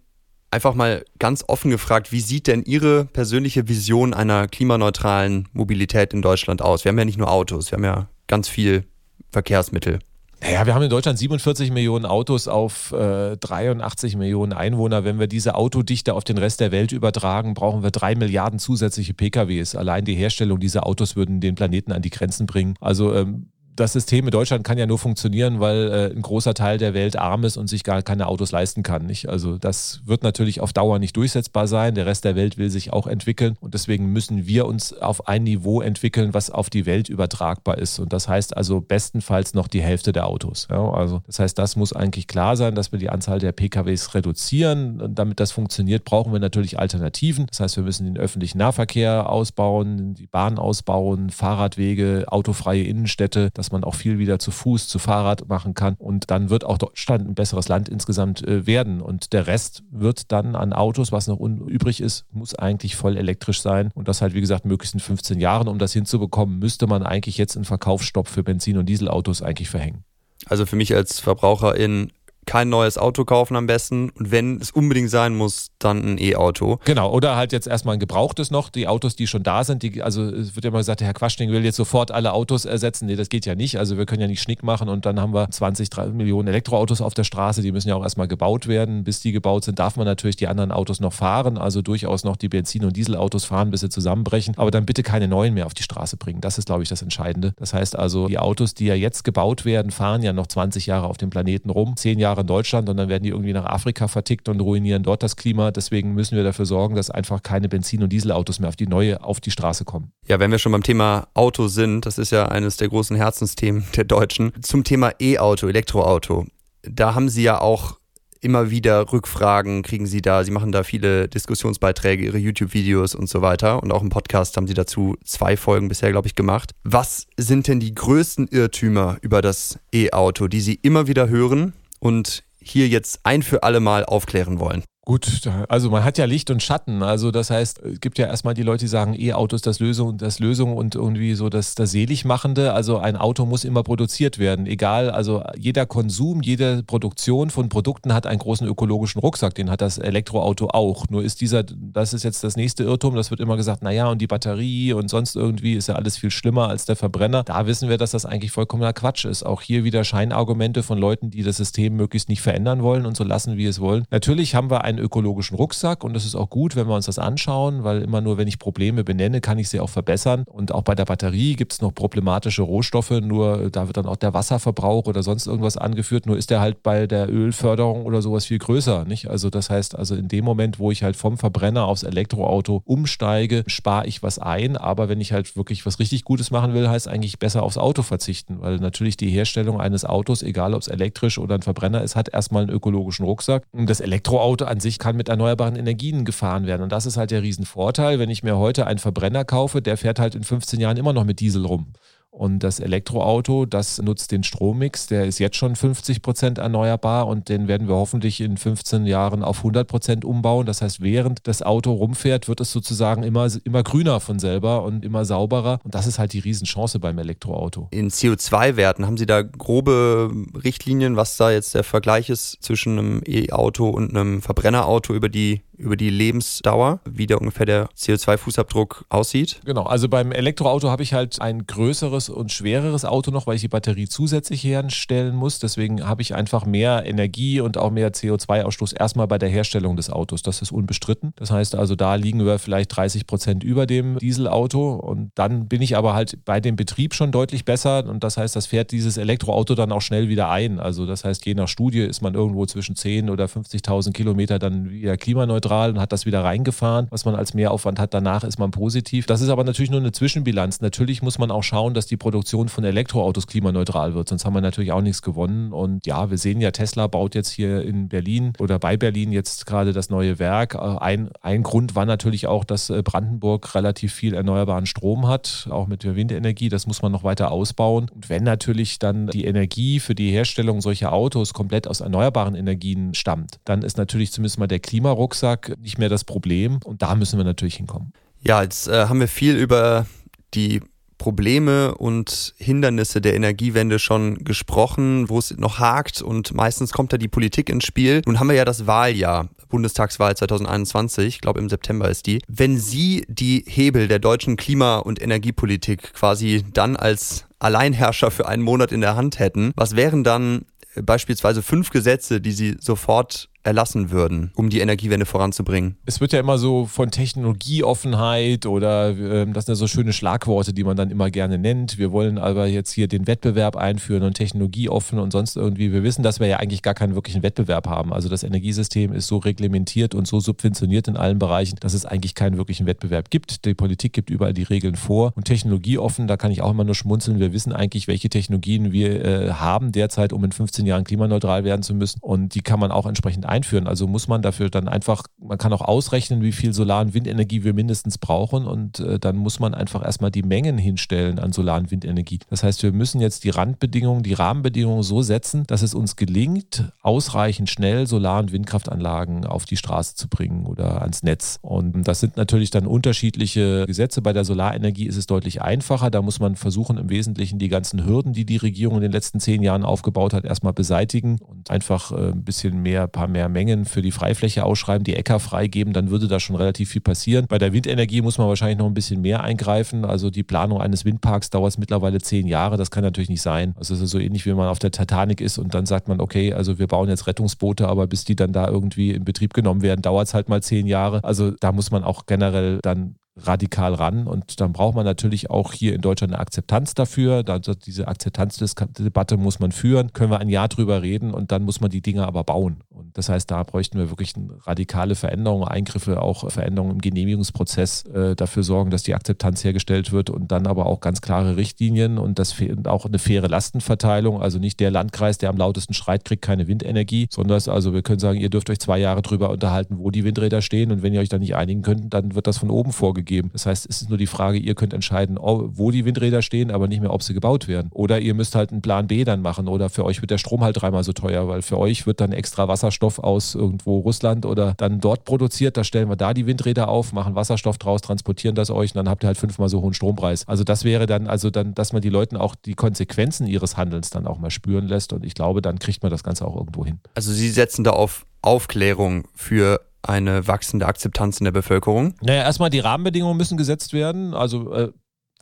einfach 0.51 0.73
mal 0.73 1.05
ganz 1.19 1.43
offen 1.47 1.71
gefragt, 1.71 2.11
wie 2.11 2.21
sieht 2.21 2.47
denn 2.47 2.63
Ihre 2.63 3.05
persönliche 3.05 3.67
Vision 3.67 4.13
einer 4.13 4.47
klimaneutralen 4.47 5.47
Mobilität 5.53 6.13
in 6.13 6.21
Deutschland 6.21 6.61
aus? 6.61 6.83
Wir 6.83 6.89
haben 6.89 6.99
ja 6.99 7.05
nicht 7.05 7.17
nur 7.17 7.31
Autos, 7.31 7.71
wir 7.71 7.77
haben 7.77 7.83
ja 7.83 8.07
ganz 8.29 8.47
viel 8.47 8.85
Verkehrsmittel. 9.31 9.99
Naja, 10.41 10.65
wir 10.65 10.73
haben 10.73 10.83
in 10.83 10.89
Deutschland 10.89 11.19
47 11.19 11.69
Millionen 11.71 12.05
Autos 12.05 12.47
auf 12.47 12.93
äh, 12.93 13.35
83 13.35 14.15
Millionen 14.15 14.53
Einwohner. 14.53 15.03
Wenn 15.03 15.19
wir 15.19 15.27
diese 15.27 15.55
Autodichte 15.55 16.13
auf 16.13 16.23
den 16.23 16.37
Rest 16.37 16.61
der 16.61 16.71
Welt 16.71 16.93
übertragen, 16.93 17.53
brauchen 17.53 17.83
wir 17.83 17.91
drei 17.91 18.15
Milliarden 18.15 18.57
zusätzliche 18.57 19.13
PKWs. 19.13 19.75
Allein 19.75 20.05
die 20.05 20.15
Herstellung 20.15 20.61
dieser 20.61 20.87
Autos 20.87 21.17
würden 21.17 21.41
den 21.41 21.55
Planeten 21.55 21.91
an 21.91 22.01
die 22.01 22.09
Grenzen 22.09 22.45
bringen. 22.45 22.75
Also 22.79 23.13
ähm, 23.13 23.49
das 23.79 23.93
System 23.93 24.25
in 24.25 24.31
Deutschland 24.31 24.63
kann 24.63 24.77
ja 24.77 24.85
nur 24.85 24.99
funktionieren, 24.99 25.59
weil 25.59 25.91
äh, 25.91 26.15
ein 26.15 26.21
großer 26.21 26.53
Teil 26.53 26.77
der 26.77 26.93
Welt 26.93 27.17
arm 27.17 27.43
ist 27.45 27.57
und 27.57 27.67
sich 27.67 27.83
gar 27.83 28.01
keine 28.01 28.27
Autos 28.27 28.51
leisten 28.51 28.83
kann. 28.83 29.05
Nicht? 29.05 29.29
Also 29.29 29.57
das 29.57 30.01
wird 30.05 30.23
natürlich 30.23 30.59
auf 30.59 30.73
Dauer 30.73 30.99
nicht 30.99 31.15
durchsetzbar 31.15 31.67
sein. 31.67 31.95
Der 31.95 32.05
Rest 32.05 32.25
der 32.25 32.35
Welt 32.35 32.57
will 32.57 32.69
sich 32.69 32.91
auch 32.91 33.07
entwickeln 33.07 33.55
und 33.61 33.73
deswegen 33.73 34.11
müssen 34.11 34.47
wir 34.47 34.65
uns 34.65 34.93
auf 34.93 35.27
ein 35.27 35.43
Niveau 35.43 35.81
entwickeln, 35.81 36.33
was 36.33 36.49
auf 36.49 36.69
die 36.69 36.85
Welt 36.85 37.09
übertragbar 37.09 37.77
ist. 37.77 37.99
Und 37.99 38.11
das 38.11 38.27
heißt 38.27 38.57
also 38.57 38.81
bestenfalls 38.81 39.53
noch 39.53 39.67
die 39.67 39.81
Hälfte 39.81 40.11
der 40.11 40.27
Autos. 40.27 40.67
Ja, 40.69 40.91
also 40.91 41.21
das 41.27 41.39
heißt, 41.39 41.57
das 41.57 41.75
muss 41.75 41.93
eigentlich 41.93 42.27
klar 42.27 42.57
sein, 42.57 42.75
dass 42.75 42.91
wir 42.91 42.99
die 42.99 43.09
Anzahl 43.09 43.39
der 43.39 43.53
PKWs 43.53 44.13
reduzieren. 44.13 44.99
Und 44.99 45.15
damit 45.15 45.39
das 45.39 45.51
funktioniert, 45.51 46.03
brauchen 46.03 46.33
wir 46.33 46.39
natürlich 46.39 46.77
Alternativen. 46.79 47.47
Das 47.47 47.61
heißt, 47.61 47.77
wir 47.77 47.83
müssen 47.83 48.05
den 48.05 48.17
öffentlichen 48.17 48.57
Nahverkehr 48.57 49.29
ausbauen, 49.29 50.15
die 50.15 50.27
Bahn 50.27 50.57
ausbauen, 50.57 51.29
Fahrradwege, 51.29 52.25
autofreie 52.27 52.83
Innenstädte. 52.83 53.51
Das 53.53 53.68
dass 53.69 53.71
man 53.71 53.83
auch 53.83 53.93
viel 53.93 54.17
wieder 54.17 54.39
zu 54.39 54.49
Fuß, 54.49 54.87
zu 54.87 54.97
Fahrrad 54.97 55.47
machen 55.47 55.75
kann. 55.75 55.93
Und 55.99 56.31
dann 56.31 56.49
wird 56.49 56.65
auch 56.65 56.79
Deutschland 56.79 57.27
ein 57.27 57.35
besseres 57.35 57.67
Land 57.67 57.87
insgesamt 57.87 58.45
äh, 58.47 58.65
werden. 58.65 58.99
Und 58.99 59.31
der 59.31 59.45
Rest 59.45 59.83
wird 59.91 60.31
dann 60.31 60.55
an 60.55 60.73
Autos, 60.73 61.11
was 61.11 61.27
noch 61.27 61.39
übrig 61.39 62.01
ist, 62.01 62.25
muss 62.31 62.55
eigentlich 62.55 62.95
voll 62.95 63.15
elektrisch 63.15 63.61
sein. 63.61 63.91
Und 63.93 64.07
das 64.07 64.23
halt, 64.23 64.33
wie 64.33 64.41
gesagt, 64.41 64.65
möglichst 64.65 64.95
in 64.95 64.99
15 64.99 65.39
Jahren. 65.39 65.67
Um 65.67 65.77
das 65.77 65.93
hinzubekommen, 65.93 66.57
müsste 66.57 66.87
man 66.87 67.03
eigentlich 67.03 67.37
jetzt 67.37 67.55
einen 67.55 67.65
Verkaufsstopp 67.65 68.27
für 68.27 68.43
Benzin- 68.43 68.77
und 68.77 68.87
Dieselautos 68.87 69.43
eigentlich 69.43 69.69
verhängen. 69.69 70.03
Also 70.47 70.65
für 70.65 70.75
mich 70.75 70.95
als 70.95 71.19
Verbraucherin 71.19 72.11
kein 72.49 72.69
neues 72.69 72.97
Auto 72.97 73.25
kaufen 73.25 73.55
am 73.55 73.67
besten 73.67 74.09
und 74.09 74.31
wenn 74.31 74.59
es 74.59 74.71
unbedingt 74.71 75.11
sein 75.11 75.35
muss, 75.35 75.67
dann 75.77 76.13
ein 76.13 76.17
E-Auto. 76.17 76.79
Genau, 76.83 77.11
oder 77.11 77.35
halt 77.35 77.51
jetzt 77.51 77.67
erstmal 77.67 77.93
ein 77.93 77.99
gebrauchtes 77.99 78.49
noch, 78.49 78.69
die 78.69 78.87
Autos, 78.87 79.15
die 79.15 79.27
schon 79.27 79.43
da 79.43 79.63
sind, 79.63 79.83
die, 79.83 80.01
also 80.01 80.23
es 80.23 80.55
wird 80.55 80.65
ja 80.65 80.69
immer 80.69 80.79
gesagt, 80.79 81.01
der 81.01 81.05
Herr 81.05 81.13
Quaschning 81.13 81.51
will 81.51 81.63
jetzt 81.63 81.75
sofort 81.75 82.09
alle 82.09 82.33
Autos 82.33 82.65
ersetzen. 82.65 83.05
Nee, 83.05 83.15
das 83.15 83.29
geht 83.29 83.45
ja 83.45 83.53
nicht. 83.53 83.77
Also 83.77 83.99
wir 83.99 84.07
können 84.07 84.21
ja 84.21 84.27
nicht 84.27 84.41
Schnick 84.41 84.63
machen 84.63 84.89
und 84.89 85.05
dann 85.05 85.19
haben 85.19 85.31
wir 85.31 85.47
20, 85.47 85.91
30 85.91 86.15
Millionen 86.15 86.47
Elektroautos 86.47 87.01
auf 87.01 87.13
der 87.13 87.23
Straße, 87.23 87.61
die 87.61 87.71
müssen 87.71 87.87
ja 87.87 87.95
auch 87.95 88.01
erstmal 88.01 88.27
gebaut 88.27 88.67
werden. 88.67 89.03
Bis 89.03 89.19
die 89.19 89.31
gebaut 89.31 89.65
sind, 89.65 89.77
darf 89.77 89.95
man 89.95 90.07
natürlich 90.07 90.35
die 90.35 90.47
anderen 90.47 90.71
Autos 90.71 90.99
noch 90.99 91.13
fahren, 91.13 91.59
also 91.59 91.83
durchaus 91.83 92.23
noch 92.23 92.35
die 92.35 92.49
Benzin- 92.49 92.83
und 92.83 92.97
Dieselautos 92.97 93.45
fahren, 93.45 93.69
bis 93.69 93.81
sie 93.81 93.89
zusammenbrechen, 93.89 94.55
aber 94.57 94.71
dann 94.71 94.87
bitte 94.87 95.03
keine 95.03 95.27
neuen 95.27 95.53
mehr 95.53 95.67
auf 95.67 95.75
die 95.75 95.83
Straße 95.83 96.17
bringen. 96.17 96.41
Das 96.41 96.57
ist, 96.57 96.65
glaube 96.65 96.81
ich, 96.81 96.89
das 96.89 97.03
Entscheidende. 97.03 97.53
Das 97.57 97.75
heißt 97.75 97.95
also, 97.95 98.27
die 98.27 98.39
Autos, 98.39 98.73
die 98.73 98.87
ja 98.87 98.95
jetzt 98.95 99.23
gebaut 99.23 99.65
werden, 99.65 99.91
fahren 99.91 100.23
ja 100.23 100.33
noch 100.33 100.47
20 100.47 100.87
Jahre 100.87 101.05
auf 101.05 101.17
dem 101.17 101.29
Planeten 101.29 101.69
rum. 101.69 101.95
Zehn 101.95 102.17
Jahre 102.17 102.38
in 102.41 102.47
Deutschland 102.47 102.89
und 102.89 102.97
dann 102.97 103.09
werden 103.09 103.23
die 103.23 103.29
irgendwie 103.29 103.53
nach 103.53 103.65
Afrika 103.65 104.07
vertickt 104.07 104.49
und 104.49 104.59
ruinieren 104.59 105.03
dort 105.03 105.23
das 105.23 105.35
Klima. 105.35 105.71
Deswegen 105.71 106.13
müssen 106.13 106.35
wir 106.35 106.43
dafür 106.43 106.65
sorgen, 106.65 106.95
dass 106.95 107.09
einfach 107.09 107.43
keine 107.43 107.69
Benzin- 107.69 108.03
und 108.03 108.09
Dieselautos 108.09 108.59
mehr 108.59 108.69
auf 108.69 108.75
die 108.75 108.87
neue, 108.87 109.23
auf 109.23 109.39
die 109.39 109.51
Straße 109.51 109.85
kommen. 109.85 110.11
Ja, 110.27 110.39
wenn 110.39 110.51
wir 110.51 110.59
schon 110.59 110.71
beim 110.71 110.83
Thema 110.83 111.27
Auto 111.33 111.67
sind, 111.67 112.05
das 112.05 112.17
ist 112.17 112.31
ja 112.31 112.47
eines 112.47 112.77
der 112.77 112.89
großen 112.89 113.15
Herzensthemen 113.15 113.85
der 113.95 114.03
Deutschen, 114.03 114.51
zum 114.61 114.83
Thema 114.83 115.11
E-Auto, 115.19 115.67
Elektroauto. 115.67 116.45
Da 116.83 117.15
haben 117.15 117.29
Sie 117.29 117.43
ja 117.43 117.59
auch 117.59 117.99
immer 118.41 118.71
wieder 118.71 119.11
Rückfragen 119.11 119.83
kriegen 119.83 120.05
Sie 120.05 120.21
da. 120.21 120.43
Sie 120.43 120.51
machen 120.51 120.71
da 120.71 120.83
viele 120.83 121.27
Diskussionsbeiträge, 121.27 122.23
Ihre 122.23 122.37
YouTube-Videos 122.37 123.15
und 123.15 123.29
so 123.29 123.41
weiter. 123.41 123.83
Und 123.83 123.91
auch 123.91 124.01
im 124.01 124.09
Podcast 124.09 124.57
haben 124.57 124.67
Sie 124.67 124.73
dazu 124.73 125.15
zwei 125.23 125.57
Folgen 125.57 125.87
bisher, 125.87 126.11
glaube 126.11 126.27
ich, 126.27 126.35
gemacht. 126.35 126.71
Was 126.83 127.27
sind 127.37 127.67
denn 127.67 127.79
die 127.79 127.93
größten 127.93 128.47
Irrtümer 128.47 129.17
über 129.21 129.41
das 129.41 129.79
E-Auto, 129.93 130.47
die 130.47 130.61
Sie 130.61 130.79
immer 130.81 131.07
wieder 131.07 131.29
hören 131.29 131.73
und 131.99 132.43
hier 132.61 132.87
jetzt 132.87 133.21
ein 133.23 133.43
für 133.43 133.63
alle 133.63 133.79
Mal 133.79 134.05
aufklären 134.05 134.59
wollen? 134.59 134.83
Gut, 135.09 135.49
also 135.69 135.89
man 135.89 136.03
hat 136.03 136.19
ja 136.19 136.25
Licht 136.25 136.51
und 136.51 136.61
Schatten. 136.61 137.01
Also 137.01 137.31
das 137.31 137.49
heißt, 137.49 137.81
es 137.81 137.99
gibt 137.99 138.19
ja 138.19 138.27
erstmal 138.27 138.53
die 138.53 138.61
Leute, 138.61 138.85
die 138.85 138.89
sagen, 138.89 139.15
E-Auto 139.19 139.55
ist 139.55 139.65
das 139.65 139.79
Lösung, 139.79 140.19
das 140.19 140.37
Lösung 140.37 140.77
und 140.77 140.93
irgendwie 140.93 141.33
so 141.33 141.49
das, 141.49 141.73
das 141.73 141.89
Seligmachende. 141.89 142.73
Also 142.73 142.99
ein 142.99 143.15
Auto 143.15 143.47
muss 143.47 143.63
immer 143.63 143.81
produziert 143.81 144.37
werden. 144.37 144.67
Egal, 144.67 145.09
also 145.09 145.41
jeder 145.57 145.87
Konsum, 145.87 146.43
jede 146.43 146.83
Produktion 146.83 147.49
von 147.49 147.69
Produkten 147.69 148.13
hat 148.13 148.27
einen 148.27 148.37
großen 148.37 148.67
ökologischen 148.67 149.19
Rucksack. 149.19 149.55
Den 149.55 149.71
hat 149.71 149.81
das 149.81 149.97
Elektroauto 149.97 150.67
auch. 150.67 151.07
Nur 151.09 151.23
ist 151.23 151.41
dieser, 151.41 151.63
das 151.63 152.13
ist 152.13 152.21
jetzt 152.21 152.43
das 152.43 152.55
nächste 152.55 152.83
Irrtum, 152.83 153.15
das 153.15 153.31
wird 153.31 153.39
immer 153.39 153.57
gesagt, 153.57 153.81
naja, 153.81 154.09
und 154.09 154.21
die 154.21 154.27
Batterie 154.27 154.93
und 154.93 155.09
sonst 155.09 155.35
irgendwie 155.35 155.73
ist 155.73 155.87
ja 155.87 155.95
alles 155.95 156.17
viel 156.17 156.29
schlimmer 156.29 156.67
als 156.67 156.85
der 156.85 156.95
Verbrenner. 156.95 157.41
Da 157.45 157.65
wissen 157.65 157.89
wir, 157.89 157.97
dass 157.97 158.11
das 158.11 158.27
eigentlich 158.27 158.51
vollkommener 158.51 158.93
Quatsch 158.93 159.25
ist. 159.25 159.43
Auch 159.43 159.63
hier 159.63 159.83
wieder 159.83 160.03
Scheinargumente 160.03 160.83
von 160.83 160.99
Leuten, 160.99 161.31
die 161.31 161.41
das 161.41 161.57
System 161.57 161.95
möglichst 161.95 162.29
nicht 162.29 162.43
verändern 162.43 162.83
wollen 162.83 163.07
und 163.07 163.17
so 163.17 163.23
lassen, 163.23 163.57
wie 163.57 163.65
es 163.65 163.79
wollen. 163.79 164.05
Natürlich 164.11 164.53
haben 164.53 164.69
wir 164.69 164.83
ein 164.83 164.98
ökologischen 165.01 165.55
Rucksack 165.57 166.03
und 166.03 166.13
das 166.13 166.25
ist 166.25 166.35
auch 166.35 166.49
gut, 166.49 166.75
wenn 166.75 166.87
wir 166.87 166.95
uns 166.95 167.05
das 167.05 167.19
anschauen, 167.19 167.83
weil 167.83 168.01
immer 168.01 168.21
nur, 168.21 168.37
wenn 168.37 168.47
ich 168.47 168.59
Probleme 168.59 169.03
benenne, 169.03 169.41
kann 169.41 169.59
ich 169.59 169.69
sie 169.69 169.79
auch 169.79 169.89
verbessern. 169.89 170.43
Und 170.45 170.73
auch 170.73 170.83
bei 170.83 170.95
der 170.95 171.05
Batterie 171.05 171.55
gibt 171.55 171.73
es 171.73 171.81
noch 171.81 171.93
problematische 171.93 172.61
Rohstoffe, 172.61 173.11
nur 173.11 173.69
da 173.69 173.87
wird 173.87 173.97
dann 173.97 174.05
auch 174.05 174.15
der 174.15 174.33
Wasserverbrauch 174.33 175.07
oder 175.07 175.23
sonst 175.23 175.47
irgendwas 175.47 175.77
angeführt, 175.77 176.25
nur 176.25 176.37
ist 176.37 176.49
der 176.49 176.59
halt 176.59 176.83
bei 176.83 177.07
der 177.07 177.29
Ölförderung 177.29 178.05
oder 178.05 178.21
sowas 178.21 178.45
viel 178.45 178.59
größer. 178.59 179.05
Nicht? 179.05 179.29
Also 179.29 179.49
das 179.49 179.69
heißt, 179.69 179.95
also 179.95 180.15
in 180.15 180.27
dem 180.27 180.45
Moment, 180.45 180.79
wo 180.79 180.91
ich 180.91 181.03
halt 181.03 181.15
vom 181.15 181.37
Verbrenner 181.37 181.85
aufs 181.85 182.03
Elektroauto 182.03 182.81
umsteige, 182.85 183.63
spare 183.67 184.07
ich 184.07 184.23
was 184.23 184.39
ein, 184.39 184.77
aber 184.77 185.09
wenn 185.09 185.21
ich 185.21 185.31
halt 185.31 185.55
wirklich 185.55 185.85
was 185.85 185.99
richtig 185.99 186.23
Gutes 186.23 186.51
machen 186.51 186.73
will, 186.73 186.89
heißt 186.89 187.07
eigentlich 187.07 187.39
besser 187.39 187.63
aufs 187.63 187.77
Auto 187.77 188.01
verzichten, 188.01 188.61
weil 188.61 188.77
natürlich 188.77 189.17
die 189.17 189.29
Herstellung 189.29 189.79
eines 189.79 190.05
Autos, 190.05 190.43
egal 190.43 190.73
ob 190.73 190.81
es 190.81 190.87
elektrisch 190.87 191.37
oder 191.37 191.55
ein 191.55 191.61
Verbrenner 191.61 192.01
ist, 192.01 192.15
hat 192.15 192.29
erstmal 192.33 192.63
einen 192.63 192.71
ökologischen 192.71 193.25
Rucksack. 193.25 193.63
Und 193.71 193.89
das 193.89 193.99
Elektroauto 193.99 194.65
an 194.65 194.79
sich 194.79 194.88
sich 194.89 194.99
kann 194.99 195.15
mit 195.15 195.29
erneuerbaren 195.29 195.75
Energien 195.75 196.25
gefahren 196.25 196.65
werden. 196.65 196.81
Und 196.81 196.91
das 196.91 197.05
ist 197.05 197.17
halt 197.17 197.31
der 197.31 197.43
Riesenvorteil. 197.43 198.19
Wenn 198.19 198.29
ich 198.29 198.43
mir 198.43 198.57
heute 198.57 198.87
einen 198.87 198.99
Verbrenner 198.99 199.45
kaufe, 199.45 199.81
der 199.81 199.97
fährt 199.97 200.19
halt 200.19 200.35
in 200.35 200.43
15 200.43 200.79
Jahren 200.79 200.97
immer 200.97 201.13
noch 201.13 201.25
mit 201.25 201.39
Diesel 201.39 201.65
rum. 201.65 201.93
Und 202.39 202.59
das 202.59 202.79
Elektroauto, 202.79 203.65
das 203.65 204.01
nutzt 204.01 204.31
den 204.31 204.45
Strommix, 204.45 205.07
der 205.07 205.25
ist 205.25 205.39
jetzt 205.39 205.57
schon 205.57 205.75
50 205.75 206.21
Prozent 206.21 206.57
erneuerbar 206.57 207.27
und 207.27 207.49
den 207.49 207.67
werden 207.67 207.89
wir 207.89 207.95
hoffentlich 207.95 208.39
in 208.39 208.55
15 208.55 209.05
Jahren 209.05 209.43
auf 209.43 209.57
100 209.57 209.85
Prozent 209.85 210.23
umbauen. 210.23 210.65
Das 210.65 210.81
heißt, 210.81 211.01
während 211.01 211.45
das 211.47 211.61
Auto 211.61 211.91
rumfährt, 211.91 212.47
wird 212.47 212.61
es 212.61 212.71
sozusagen 212.71 213.23
immer, 213.23 213.49
immer 213.65 213.83
grüner 213.83 214.21
von 214.21 214.39
selber 214.39 214.83
und 214.83 215.03
immer 215.03 215.25
sauberer. 215.25 215.81
Und 215.83 215.95
das 215.95 216.07
ist 216.07 216.17
halt 216.17 216.31
die 216.31 216.39
Riesenchance 216.39 216.97
beim 216.99 217.17
Elektroauto. 217.17 217.89
In 217.91 218.09
CO2-Werten 218.09 219.05
haben 219.05 219.17
Sie 219.17 219.25
da 219.25 219.41
grobe 219.41 220.31
Richtlinien, 220.63 221.17
was 221.17 221.35
da 221.35 221.51
jetzt 221.51 221.75
der 221.75 221.83
Vergleich 221.83 222.29
ist 222.29 222.63
zwischen 222.63 222.97
einem 222.97 223.21
E-Auto 223.27 223.89
und 223.89 224.15
einem 224.15 224.41
Verbrennerauto 224.41 225.13
über 225.13 225.27
die 225.27 225.59
über 225.79 225.95
die 225.95 226.09
Lebensdauer, 226.09 226.99
wie 227.09 227.25
da 227.25 227.37
ungefähr 227.37 227.65
der 227.65 227.89
CO2-Fußabdruck 227.91 229.05
aussieht? 229.09 229.61
Genau, 229.65 229.83
also 229.83 230.09
beim 230.09 230.31
Elektroauto 230.31 230.89
habe 230.89 231.03
ich 231.03 231.13
halt 231.13 231.41
ein 231.41 231.65
größeres 231.65 232.29
und 232.29 232.51
schwereres 232.51 233.05
Auto 233.05 233.31
noch, 233.31 233.47
weil 233.47 233.55
ich 233.55 233.61
die 233.61 233.69
Batterie 233.69 234.07
zusätzlich 234.07 234.63
herstellen 234.63 235.35
muss. 235.35 235.59
Deswegen 235.59 236.05
habe 236.05 236.21
ich 236.21 236.35
einfach 236.35 236.65
mehr 236.65 237.05
Energie 237.05 237.61
und 237.61 237.77
auch 237.77 237.91
mehr 237.91 238.11
CO2-Ausstoß 238.11 238.99
erstmal 238.99 239.27
bei 239.27 239.37
der 239.37 239.49
Herstellung 239.49 239.95
des 239.95 240.09
Autos. 240.09 240.41
Das 240.41 240.61
ist 240.61 240.71
unbestritten. 240.71 241.31
Das 241.37 241.49
heißt 241.49 241.75
also, 241.75 241.95
da 241.95 242.15
liegen 242.15 242.45
wir 242.45 242.59
vielleicht 242.59 242.95
30 242.95 243.25
Prozent 243.25 243.63
über 243.63 243.85
dem 243.85 244.19
Dieselauto 244.19 244.95
und 244.95 245.31
dann 245.35 245.67
bin 245.67 245.81
ich 245.81 245.95
aber 245.95 246.13
halt 246.13 246.43
bei 246.43 246.59
dem 246.59 246.75
Betrieb 246.75 247.13
schon 247.13 247.31
deutlich 247.31 247.63
besser 247.63 248.05
und 248.05 248.23
das 248.23 248.37
heißt, 248.37 248.55
das 248.55 248.65
fährt 248.65 248.91
dieses 248.91 249.17
Elektroauto 249.17 249.75
dann 249.75 249.93
auch 249.93 250.01
schnell 250.01 250.27
wieder 250.27 250.49
ein. 250.49 250.79
Also 250.79 251.05
das 251.05 251.23
heißt, 251.23 251.45
je 251.45 251.53
nach 251.53 251.69
Studie 251.69 252.01
ist 252.01 252.21
man 252.21 252.33
irgendwo 252.33 252.65
zwischen 252.65 252.97
10 252.97 253.29
oder 253.29 253.45
50.000 253.45 254.11
Kilometer 254.11 254.59
dann 254.59 254.89
wieder 254.89 255.15
klimaneutral 255.15 255.68
klimaneutral 255.69 255.91
und 255.91 255.99
hat 255.99 256.11
das 256.11 256.25
wieder 256.25 256.43
reingefahren, 256.43 257.07
was 257.09 257.25
man 257.25 257.35
als 257.35 257.53
Mehraufwand 257.53 257.99
hat. 257.99 258.13
Danach 258.13 258.43
ist 258.43 258.59
man 258.59 258.71
positiv. 258.71 259.25
Das 259.25 259.41
ist 259.41 259.49
aber 259.49 259.63
natürlich 259.63 259.91
nur 259.91 259.99
eine 259.99 260.11
Zwischenbilanz. 260.11 260.81
Natürlich 260.81 261.21
muss 261.21 261.37
man 261.37 261.51
auch 261.51 261.63
schauen, 261.63 261.93
dass 261.93 262.07
die 262.07 262.17
Produktion 262.17 262.69
von 262.69 262.83
Elektroautos 262.83 263.47
klimaneutral 263.47 264.13
wird, 264.13 264.29
sonst 264.29 264.45
haben 264.45 264.53
wir 264.53 264.61
natürlich 264.61 264.91
auch 264.91 265.01
nichts 265.01 265.21
gewonnen. 265.21 265.71
Und 265.71 266.05
ja, 266.05 266.29
wir 266.29 266.37
sehen 266.37 266.61
ja, 266.61 266.71
Tesla 266.71 267.07
baut 267.07 267.35
jetzt 267.35 267.49
hier 267.49 267.83
in 267.83 268.09
Berlin 268.09 268.53
oder 268.59 268.79
bei 268.79 268.97
Berlin 268.97 269.31
jetzt 269.31 269.65
gerade 269.65 269.93
das 269.93 270.09
neue 270.09 270.39
Werk. 270.39 270.75
Äh, 270.75 270.77
ein, 270.77 271.29
ein 271.41 271.63
Grund 271.63 271.95
war 271.95 272.05
natürlich 272.05 272.47
auch, 272.47 272.63
dass 272.63 272.89
äh, 272.89 273.01
Brandenburg 273.03 273.75
relativ 273.75 274.13
viel 274.13 274.33
erneuerbaren 274.33 274.85
Strom 274.85 275.27
hat, 275.27 275.67
auch 275.69 275.87
mit 275.87 276.03
der 276.03 276.15
Windenergie. 276.15 276.69
Das 276.69 276.87
muss 276.87 277.01
man 277.01 277.11
noch 277.11 277.23
weiter 277.23 277.51
ausbauen. 277.51 278.09
Und 278.13 278.29
wenn 278.29 278.43
natürlich 278.43 278.99
dann 278.99 279.27
die 279.27 279.45
Energie 279.45 279.99
für 279.99 280.15
die 280.15 280.31
Herstellung 280.31 280.81
solcher 280.81 281.13
Autos 281.13 281.53
komplett 281.53 281.87
aus 281.87 282.01
erneuerbaren 282.01 282.55
Energien 282.55 283.13
stammt, 283.13 283.59
dann 283.65 283.81
ist 283.81 283.97
natürlich 283.97 284.31
zumindest 284.31 284.59
mal 284.59 284.67
der 284.67 284.79
Klimarucksack 284.79 285.58
Alltag 285.59 285.79
nicht 285.79 285.97
mehr 285.97 286.09
das 286.09 286.23
Problem 286.23 286.79
und 286.83 287.01
da 287.01 287.15
müssen 287.15 287.37
wir 287.37 287.43
natürlich 287.43 287.75
hinkommen. 287.75 288.13
Ja, 288.41 288.63
jetzt 288.63 288.87
äh, 288.87 289.05
haben 289.05 289.19
wir 289.19 289.27
viel 289.27 289.55
über 289.55 290.05
die 290.53 290.81
Probleme 291.17 291.95
und 291.95 292.53
Hindernisse 292.57 293.19
der 293.19 293.35
Energiewende 293.35 293.99
schon 293.99 294.45
gesprochen, 294.45 295.27
wo 295.27 295.37
es 295.37 295.55
noch 295.57 295.77
hakt 295.77 296.21
und 296.21 296.53
meistens 296.53 296.93
kommt 296.93 297.11
da 297.11 297.17
die 297.17 297.27
Politik 297.27 297.69
ins 297.69 297.83
Spiel. 297.83 298.21
Nun 298.25 298.39
haben 298.39 298.47
wir 298.47 298.55
ja 298.55 298.63
das 298.63 298.87
Wahljahr, 298.87 299.49
Bundestagswahl 299.67 300.37
2021, 300.37 301.27
ich 301.27 301.41
glaube 301.41 301.59
im 301.59 301.67
September 301.67 302.09
ist 302.09 302.25
die. 302.25 302.41
Wenn 302.47 302.77
Sie 302.77 303.25
die 303.27 303.65
Hebel 303.67 304.07
der 304.07 304.19
deutschen 304.19 304.55
Klima- 304.55 304.99
und 304.99 305.21
Energiepolitik 305.21 306.13
quasi 306.13 306.63
dann 306.73 306.95
als 306.95 307.45
Alleinherrscher 307.59 308.31
für 308.31 308.47
einen 308.47 308.63
Monat 308.63 308.93
in 308.93 309.01
der 309.01 309.17
Hand 309.17 309.39
hätten, 309.39 309.73
was 309.75 309.97
wären 309.97 310.23
dann 310.23 310.65
beispielsweise 310.95 311.61
fünf 311.61 311.89
Gesetze, 311.89 312.39
die 312.39 312.53
Sie 312.53 312.77
sofort 312.79 313.49
erlassen 313.69 314.09
würden, 314.09 314.51
um 314.55 314.71
die 314.71 314.79
Energiewende 314.79 315.27
voranzubringen? 315.27 315.95
Es 316.05 316.19
wird 316.19 316.33
ja 316.33 316.39
immer 316.39 316.57
so 316.57 316.87
von 316.87 317.11
Technologieoffenheit 317.11 318.65
oder 318.65 319.09
äh, 319.09 319.45
das 319.51 319.65
sind 319.65 319.73
ja 319.73 319.75
so 319.75 319.85
schöne 319.87 320.11
Schlagworte, 320.11 320.73
die 320.73 320.83
man 320.83 320.97
dann 320.97 321.11
immer 321.11 321.29
gerne 321.29 321.59
nennt. 321.59 321.99
Wir 321.99 322.11
wollen 322.11 322.39
aber 322.39 322.65
jetzt 322.65 322.91
hier 322.91 323.07
den 323.07 323.27
Wettbewerb 323.27 323.75
einführen 323.75 324.23
und 324.23 324.33
technologieoffen 324.33 325.19
und 325.19 325.31
sonst 325.31 325.55
irgendwie. 325.55 325.91
Wir 325.91 326.01
wissen, 326.01 326.23
dass 326.23 326.39
wir 326.39 326.47
ja 326.47 326.57
eigentlich 326.57 326.81
gar 326.81 326.95
keinen 326.95 327.13
wirklichen 327.13 327.43
Wettbewerb 327.43 327.87
haben. 327.87 328.11
Also 328.11 328.27
das 328.27 328.41
Energiesystem 328.41 329.13
ist 329.13 329.27
so 329.27 329.37
reglementiert 329.37 330.15
und 330.15 330.27
so 330.27 330.39
subventioniert 330.39 331.07
in 331.07 331.15
allen 331.15 331.37
Bereichen, 331.37 331.77
dass 331.79 331.93
es 331.93 332.05
eigentlich 332.05 332.33
keinen 332.33 332.57
wirklichen 332.57 332.87
Wettbewerb 332.87 333.29
gibt. 333.29 333.65
Die 333.65 333.75
Politik 333.75 334.13
gibt 334.13 334.31
überall 334.31 334.53
die 334.53 334.63
Regeln 334.63 334.95
vor 334.95 335.31
und 335.35 335.45
technologieoffen, 335.45 336.27
da 336.27 336.37
kann 336.37 336.51
ich 336.51 336.63
auch 336.63 336.71
immer 336.71 336.83
nur 336.83 336.95
schmunzeln. 336.95 337.39
Wir 337.39 337.53
wissen 337.53 337.71
eigentlich, 337.71 338.07
welche 338.07 338.29
Technologien 338.29 338.91
wir 338.91 339.23
äh, 339.23 339.51
haben 339.51 339.91
derzeit, 339.91 340.33
um 340.33 340.43
in 340.43 340.51
15 340.51 340.87
Jahren 340.87 341.03
klimaneutral 341.03 341.63
werden 341.63 341.83
zu 341.83 341.93
müssen 341.93 342.19
und 342.21 342.55
die 342.55 342.61
kann 342.61 342.79
man 342.79 342.91
auch 342.91 343.05
entsprechend 343.05 343.45
einführen. 343.59 343.87
Also 343.87 344.07
muss 344.07 344.27
man 344.27 344.41
dafür 344.41 344.69
dann 344.69 344.87
einfach, 344.87 345.23
man 345.37 345.57
kann 345.57 345.73
auch 345.73 345.81
ausrechnen, 345.81 346.41
wie 346.41 346.51
viel 346.51 346.73
Solar- 346.73 347.01
und 347.01 347.13
Windenergie 347.13 347.63
wir 347.63 347.73
mindestens 347.73 348.17
brauchen 348.17 348.65
und 348.65 348.99
äh, 348.99 349.19
dann 349.19 349.35
muss 349.35 349.59
man 349.59 349.73
einfach 349.73 350.03
erstmal 350.03 350.31
die 350.31 350.43
Mengen 350.43 350.77
hinstellen 350.77 351.39
an 351.39 351.51
Solar- 351.51 351.77
und 351.77 351.91
Windenergie. 351.91 352.39
Das 352.49 352.63
heißt, 352.63 352.83
wir 352.83 352.91
müssen 352.91 353.21
jetzt 353.21 353.43
die 353.43 353.49
Randbedingungen, 353.49 354.23
die 354.23 354.33
Rahmenbedingungen 354.33 355.03
so 355.03 355.21
setzen, 355.21 355.63
dass 355.67 355.81
es 355.81 355.93
uns 355.93 356.15
gelingt, 356.15 356.91
ausreichend 357.01 357.69
schnell 357.69 358.07
Solar- 358.07 358.39
und 358.39 358.51
Windkraftanlagen 358.51 359.45
auf 359.45 359.65
die 359.65 359.77
Straße 359.77 360.15
zu 360.15 360.27
bringen 360.27 360.65
oder 360.65 361.01
ans 361.01 361.23
Netz. 361.23 361.59
Und 361.61 362.07
das 362.07 362.19
sind 362.19 362.37
natürlich 362.37 362.71
dann 362.71 362.87
unterschiedliche 362.87 363.85
Gesetze. 363.85 364.21
Bei 364.21 364.33
der 364.33 364.45
Solarenergie 364.45 365.05
ist 365.05 365.17
es 365.17 365.27
deutlich 365.27 365.61
einfacher. 365.61 366.09
Da 366.09 366.21
muss 366.21 366.39
man 366.39 366.55
versuchen, 366.55 366.97
im 366.97 367.09
Wesentlichen 367.09 367.59
die 367.59 367.69
ganzen 367.69 368.05
Hürden, 368.05 368.33
die 368.33 368.45
die 368.45 368.57
Regierung 368.57 368.97
in 368.97 369.01
den 369.01 369.11
letzten 369.11 369.39
zehn 369.39 369.61
Jahren 369.61 369.83
aufgebaut 369.83 370.33
hat, 370.33 370.45
erstmal 370.45 370.73
beseitigen 370.73 371.39
und 371.39 371.69
einfach 371.69 372.11
äh, 372.11 372.31
ein 372.31 372.43
bisschen 372.43 372.81
mehr, 372.81 373.03
ein 373.03 373.11
paar 373.11 373.27
mehr 373.27 373.38
mehr 373.39 373.47
Mengen 373.47 373.85
für 373.85 374.01
die 374.01 374.11
Freifläche 374.11 374.65
ausschreiben, 374.65 375.05
die 375.05 375.15
Äcker 375.15 375.39
freigeben, 375.39 375.93
dann 375.93 376.09
würde 376.09 376.27
da 376.27 376.41
schon 376.41 376.57
relativ 376.57 376.89
viel 376.89 376.99
passieren. 376.99 377.45
Bei 377.47 377.57
der 377.57 377.71
Windenergie 377.71 378.21
muss 378.21 378.37
man 378.37 378.49
wahrscheinlich 378.49 378.77
noch 378.77 378.87
ein 378.87 378.93
bisschen 378.93 379.21
mehr 379.21 379.43
eingreifen. 379.43 380.03
Also 380.03 380.29
die 380.29 380.43
Planung 380.43 380.81
eines 380.81 381.05
Windparks 381.05 381.49
dauert 381.49 381.77
mittlerweile 381.77 382.19
zehn 382.19 382.47
Jahre. 382.47 382.75
Das 382.75 382.91
kann 382.91 383.03
natürlich 383.03 383.29
nicht 383.29 383.41
sein. 383.41 383.75
Also 383.77 383.93
es 383.93 384.01
ist 384.01 384.09
so 384.09 384.19
ähnlich, 384.19 384.45
wie 384.45 384.53
man 384.53 384.67
auf 384.67 384.79
der 384.79 384.91
Titanic 384.91 385.39
ist 385.39 385.57
und 385.57 385.73
dann 385.73 385.85
sagt 385.85 386.09
man, 386.09 386.19
okay, 386.19 386.53
also 386.53 386.79
wir 386.79 386.87
bauen 386.87 387.07
jetzt 387.07 387.27
Rettungsboote, 387.27 387.87
aber 387.87 388.07
bis 388.07 388.25
die 388.25 388.35
dann 388.35 388.51
da 388.51 388.67
irgendwie 388.67 389.11
in 389.11 389.23
Betrieb 389.23 389.53
genommen 389.53 389.81
werden, 389.81 390.01
dauert 390.01 390.27
es 390.27 390.33
halt 390.33 390.49
mal 390.49 390.61
zehn 390.61 390.85
Jahre. 390.85 391.23
Also 391.23 391.51
da 391.51 391.71
muss 391.71 391.91
man 391.91 392.03
auch 392.03 392.25
generell 392.25 392.79
dann 392.81 393.15
radikal 393.43 393.93
ran. 393.93 394.27
Und 394.27 394.59
dann 394.61 394.73
braucht 394.73 394.95
man 394.95 395.05
natürlich 395.05 395.49
auch 395.49 395.73
hier 395.73 395.93
in 395.93 396.01
Deutschland 396.01 396.33
eine 396.33 396.41
Akzeptanz 396.41 396.93
dafür. 396.93 397.43
Da, 397.43 397.59
diese 397.59 398.07
Akzeptanzdebatte 398.07 399.37
muss 399.37 399.59
man 399.59 399.71
führen, 399.71 400.13
können 400.13 400.31
wir 400.31 400.39
ein 400.39 400.49
Jahr 400.49 400.67
drüber 400.67 401.01
reden 401.01 401.33
und 401.33 401.51
dann 401.51 401.63
muss 401.63 401.81
man 401.81 401.89
die 401.89 402.01
Dinge 402.01 402.27
aber 402.27 402.43
bauen. 402.43 402.83
Und 402.89 403.17
das 403.17 403.29
heißt, 403.29 403.49
da 403.49 403.63
bräuchten 403.63 403.97
wir 403.97 404.09
wirklich 404.09 404.33
radikale 404.65 405.15
Veränderungen, 405.15 405.67
Eingriffe, 405.67 406.21
auch 406.21 406.49
Veränderungen 406.49 406.93
im 406.93 407.01
Genehmigungsprozess 407.01 408.03
äh, 408.05 408.35
dafür 408.35 408.63
sorgen, 408.63 408.91
dass 408.91 409.03
die 409.03 409.15
Akzeptanz 409.15 409.63
hergestellt 409.63 410.11
wird 410.11 410.29
und 410.29 410.51
dann 410.51 410.67
aber 410.67 410.85
auch 410.85 410.99
ganz 410.99 411.21
klare 411.21 411.55
Richtlinien 411.55 412.17
und 412.17 412.39
das 412.39 412.55
auch 412.85 413.05
eine 413.05 413.19
faire 413.19 413.47
Lastenverteilung. 413.47 414.41
Also 414.41 414.59
nicht 414.59 414.79
der 414.79 414.91
Landkreis, 414.91 415.37
der 415.37 415.49
am 415.49 415.57
lautesten 415.57 415.93
schreit, 415.93 416.25
kriegt 416.25 416.41
keine 416.41 416.67
Windenergie, 416.67 417.27
sondern 417.29 417.61
also 417.67 417.93
wir 417.93 418.01
können 418.01 418.19
sagen, 418.19 418.39
ihr 418.39 418.49
dürft 418.49 418.69
euch 418.69 418.79
zwei 418.79 418.99
Jahre 418.99 419.21
drüber 419.21 419.49
unterhalten, 419.49 419.97
wo 419.97 420.11
die 420.11 420.23
Windräder 420.23 420.61
stehen 420.61 420.91
und 420.91 421.01
wenn 421.01 421.13
ihr 421.13 421.21
euch 421.21 421.29
da 421.29 421.39
nicht 421.39 421.55
einigen 421.55 421.81
könnt, 421.81 422.13
dann 422.13 422.35
wird 422.35 422.47
das 422.47 422.57
von 422.57 422.69
oben 422.69 422.91
vorgegeben. 422.91 423.28
Das 423.53 423.65
heißt, 423.65 423.87
es 423.89 424.01
ist 424.01 424.09
nur 424.09 424.17
die 424.17 424.27
Frage, 424.27 424.57
ihr 424.57 424.75
könnt 424.75 424.93
entscheiden, 424.93 425.37
wo 425.39 425.91
die 425.91 426.05
Windräder 426.05 426.41
stehen, 426.41 426.71
aber 426.71 426.87
nicht 426.87 427.01
mehr, 427.01 427.13
ob 427.13 427.23
sie 427.23 427.33
gebaut 427.33 427.67
werden. 427.67 427.89
Oder 427.93 428.19
ihr 428.19 428.33
müsst 428.33 428.55
halt 428.55 428.71
einen 428.71 428.81
Plan 428.81 429.07
B 429.07 429.23
dann 429.23 429.41
machen 429.41 429.67
oder 429.67 429.89
für 429.89 430.05
euch 430.05 430.21
wird 430.21 430.31
der 430.31 430.37
Strom 430.37 430.63
halt 430.63 430.81
dreimal 430.81 431.03
so 431.03 431.13
teuer, 431.13 431.47
weil 431.47 431.61
für 431.61 431.77
euch 431.77 432.07
wird 432.07 432.21
dann 432.21 432.31
extra 432.31 432.67
Wasserstoff 432.67 433.19
aus 433.19 433.55
irgendwo 433.55 433.99
Russland 433.99 434.45
oder 434.45 434.73
dann 434.77 434.99
dort 434.99 435.25
produziert. 435.25 435.77
Da 435.77 435.83
stellen 435.83 436.09
wir 436.09 436.15
da 436.15 436.33
die 436.33 436.45
Windräder 436.45 436.89
auf, 436.89 437.13
machen 437.13 437.35
Wasserstoff 437.35 437.77
draus, 437.77 438.01
transportieren 438.01 438.55
das 438.55 438.69
euch 438.69 438.91
und 438.91 438.97
dann 438.97 439.09
habt 439.09 439.23
ihr 439.23 439.27
halt 439.27 439.37
fünfmal 439.37 439.69
so 439.69 439.81
hohen 439.81 439.93
Strompreis. 439.93 440.47
Also 440.47 440.63
das 440.63 440.83
wäre 440.83 441.05
dann, 441.05 441.27
also 441.27 441.49
dann, 441.49 441.75
dass 441.75 441.93
man 441.93 442.01
die 442.01 442.09
Leuten 442.09 442.37
auch 442.37 442.55
die 442.55 442.73
Konsequenzen 442.73 443.47
ihres 443.47 443.77
Handelns 443.77 444.09
dann 444.09 444.27
auch 444.27 444.39
mal 444.39 444.51
spüren 444.51 444.87
lässt 444.87 445.13
und 445.13 445.25
ich 445.25 445.33
glaube, 445.33 445.61
dann 445.61 445.79
kriegt 445.79 446.03
man 446.03 446.11
das 446.11 446.23
Ganze 446.23 446.45
auch 446.45 446.55
irgendwo 446.55 446.85
hin. 446.85 446.99
Also 447.15 447.31
Sie 447.31 447.49
setzen 447.49 447.83
da 447.83 447.91
auf 447.91 448.25
Aufklärung 448.41 449.27
für 449.35 449.81
eine 450.01 450.47
wachsende 450.47 450.85
Akzeptanz 450.85 451.39
in 451.39 451.45
der 451.45 451.51
Bevölkerung? 451.51 452.13
Naja, 452.21 452.43
erstmal 452.43 452.69
die 452.69 452.79
Rahmenbedingungen 452.79 453.37
müssen 453.37 453.57
gesetzt 453.57 453.93
werden. 453.93 454.33
Also 454.33 454.73
äh, 454.73 454.91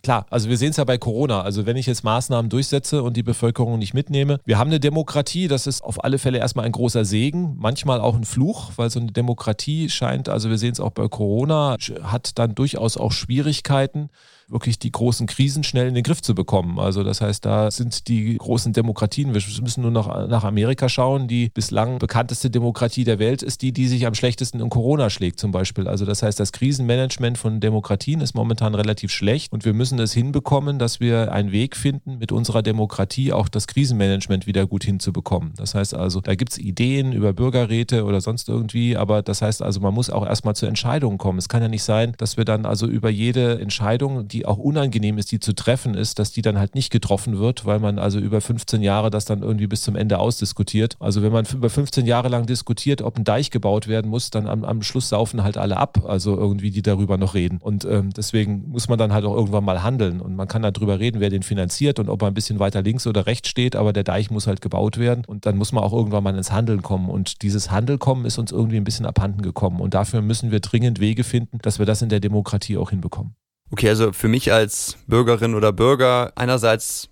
klar, 0.03 0.25
also 0.29 0.49
wir 0.49 0.57
sehen 0.57 0.71
es 0.71 0.77
ja 0.77 0.83
bei 0.83 0.97
Corona. 0.97 1.41
Also 1.41 1.65
wenn 1.65 1.77
ich 1.77 1.85
jetzt 1.85 2.03
Maßnahmen 2.03 2.49
durchsetze 2.49 3.03
und 3.03 3.17
die 3.17 3.23
Bevölkerung 3.23 3.77
nicht 3.79 3.93
mitnehme, 3.93 4.39
wir 4.45 4.57
haben 4.57 4.69
eine 4.69 4.79
Demokratie, 4.79 5.47
das 5.47 5.67
ist 5.67 5.83
auf 5.83 6.03
alle 6.03 6.17
Fälle 6.17 6.37
erstmal 6.39 6.65
ein 6.65 6.71
großer 6.71 7.05
Segen, 7.05 7.55
manchmal 7.57 7.99
auch 7.99 8.15
ein 8.15 8.23
Fluch, 8.23 8.71
weil 8.77 8.89
so 8.89 8.99
eine 8.99 9.11
Demokratie 9.11 9.89
scheint, 9.89 10.29
also 10.29 10.49
wir 10.49 10.57
sehen 10.57 10.73
es 10.73 10.79
auch 10.79 10.91
bei 10.91 11.07
Corona, 11.07 11.77
hat 12.03 12.37
dann 12.39 12.55
durchaus 12.55 12.97
auch 12.97 13.11
Schwierigkeiten 13.11 14.09
wirklich 14.49 14.79
die 14.79 14.91
großen 14.91 15.27
Krisen 15.27 15.63
schnell 15.63 15.87
in 15.87 15.93
den 15.93 16.03
Griff 16.03 16.21
zu 16.21 16.33
bekommen. 16.33 16.79
Also 16.79 17.03
das 17.03 17.21
heißt, 17.21 17.45
da 17.45 17.69
sind 17.69 18.07
die 18.07 18.37
großen 18.37 18.73
Demokratien, 18.73 19.33
wir 19.33 19.41
müssen 19.61 19.81
nur 19.81 19.91
noch 19.91 20.07
nach 20.27 20.43
Amerika 20.43 20.87
schauen, 20.89 21.27
die 21.27 21.49
bislang 21.49 21.99
bekannteste 21.99 22.49
Demokratie 22.49 23.03
der 23.03 23.19
Welt 23.19 23.43
ist 23.43 23.61
die, 23.61 23.71
die 23.71 23.87
sich 23.87 24.05
am 24.07 24.13
schlechtesten 24.13 24.59
in 24.59 24.69
Corona 24.69 25.09
schlägt 25.09 25.39
zum 25.39 25.51
Beispiel. 25.51 25.87
Also 25.87 26.05
das 26.05 26.23
heißt, 26.23 26.39
das 26.39 26.51
Krisenmanagement 26.51 27.37
von 27.37 27.59
Demokratien 27.59 28.21
ist 28.21 28.35
momentan 28.35 28.73
relativ 28.75 29.11
schlecht 29.11 29.51
und 29.51 29.65
wir 29.65 29.73
müssen 29.73 29.99
es 29.99 30.13
hinbekommen, 30.13 30.79
dass 30.79 30.99
wir 30.99 31.31
einen 31.31 31.51
Weg 31.51 31.75
finden, 31.75 32.17
mit 32.17 32.31
unserer 32.31 32.61
Demokratie 32.61 33.33
auch 33.33 33.49
das 33.49 33.67
Krisenmanagement 33.67 34.47
wieder 34.47 34.65
gut 34.65 34.83
hinzubekommen. 34.83 35.53
Das 35.57 35.75
heißt 35.75 35.93
also, 35.93 36.21
da 36.21 36.35
gibt 36.35 36.53
es 36.53 36.57
Ideen 36.57 37.11
über 37.11 37.33
Bürgerräte 37.33 38.05
oder 38.05 38.21
sonst 38.21 38.47
irgendwie, 38.47 38.95
aber 38.95 39.21
das 39.21 39.41
heißt 39.41 39.61
also, 39.61 39.79
man 39.81 39.93
muss 39.93 40.09
auch 40.09 40.25
erstmal 40.25 40.55
zu 40.55 40.65
Entscheidungen 40.65 41.17
kommen. 41.17 41.37
Es 41.37 41.49
kann 41.49 41.61
ja 41.61 41.67
nicht 41.67 41.83
sein, 41.83 42.13
dass 42.17 42.37
wir 42.37 42.45
dann 42.45 42.65
also 42.65 42.87
über 42.87 43.09
jede 43.09 43.59
Entscheidung, 43.59 44.27
die 44.27 44.36
die 44.37 44.45
auch 44.45 44.57
unangenehm 44.57 45.17
ist, 45.17 45.31
die 45.31 45.39
zu 45.39 45.53
treffen 45.53 45.95
ist, 45.95 46.19
dass 46.19 46.31
die 46.31 46.43
dann 46.43 46.59
halt 46.59 46.75
nicht 46.75 46.91
getroffen 46.91 47.39
wird, 47.39 47.65
weil 47.65 47.79
man 47.79 47.97
also 47.97 48.19
über 48.19 48.39
15 48.39 48.83
Jahre 48.83 49.09
das 49.09 49.25
dann 49.25 49.41
irgendwie 49.41 49.65
bis 49.65 49.81
zum 49.81 49.95
Ende 49.95 50.19
ausdiskutiert. 50.19 50.95
Also 50.99 51.23
wenn 51.23 51.31
man 51.31 51.45
über 51.51 51.71
15 51.71 52.05
Jahre 52.05 52.29
lang 52.29 52.45
diskutiert, 52.45 53.01
ob 53.01 53.17
ein 53.17 53.23
Deich 53.23 53.49
gebaut 53.49 53.87
werden 53.87 54.11
muss, 54.11 54.29
dann 54.29 54.47
am, 54.47 54.63
am 54.63 54.83
Schluss 54.83 55.09
saufen 55.09 55.41
halt 55.41 55.57
alle 55.57 55.77
ab, 55.77 56.03
also 56.05 56.37
irgendwie 56.37 56.69
die 56.69 56.83
darüber 56.83 57.17
noch 57.17 57.33
reden. 57.33 57.57
Und 57.59 57.85
ähm, 57.85 58.11
deswegen 58.15 58.69
muss 58.69 58.87
man 58.87 58.99
dann 58.99 59.11
halt 59.11 59.25
auch 59.25 59.35
irgendwann 59.35 59.65
mal 59.65 59.81
handeln 59.81 60.21
und 60.21 60.35
man 60.35 60.47
kann 60.47 60.61
darüber 60.61 60.99
reden, 60.99 61.19
wer 61.19 61.31
den 61.31 61.41
finanziert 61.41 61.97
und 61.97 62.09
ob 62.09 62.21
er 62.21 62.27
ein 62.27 62.35
bisschen 62.35 62.59
weiter 62.59 62.83
links 62.83 63.07
oder 63.07 63.25
rechts 63.25 63.49
steht, 63.49 63.75
aber 63.75 63.91
der 63.91 64.03
Deich 64.03 64.29
muss 64.29 64.45
halt 64.45 64.61
gebaut 64.61 64.99
werden 64.99 65.25
und 65.25 65.47
dann 65.47 65.57
muss 65.57 65.71
man 65.71 65.83
auch 65.83 65.93
irgendwann 65.93 66.23
mal 66.23 66.37
ins 66.37 66.51
Handeln 66.51 66.83
kommen 66.83 67.09
und 67.09 67.41
dieses 67.41 67.71
Handelkommen 67.71 68.25
ist 68.25 68.37
uns 68.37 68.51
irgendwie 68.51 68.77
ein 68.77 68.83
bisschen 68.83 69.07
abhanden 69.07 69.41
gekommen 69.41 69.81
und 69.81 69.95
dafür 69.95 70.21
müssen 70.21 70.51
wir 70.51 70.59
dringend 70.59 70.99
Wege 70.99 71.23
finden, 71.23 71.57
dass 71.63 71.79
wir 71.79 71.87
das 71.87 72.03
in 72.03 72.09
der 72.09 72.19
Demokratie 72.19 72.77
auch 72.77 72.91
hinbekommen. 72.91 73.35
Okay, 73.71 73.89
also 73.89 74.13
für 74.13 74.27
mich 74.27 74.51
als 74.53 74.97
Bürgerin 75.07 75.55
oder 75.55 75.73
Bürger, 75.73 76.31
einerseits 76.35 77.09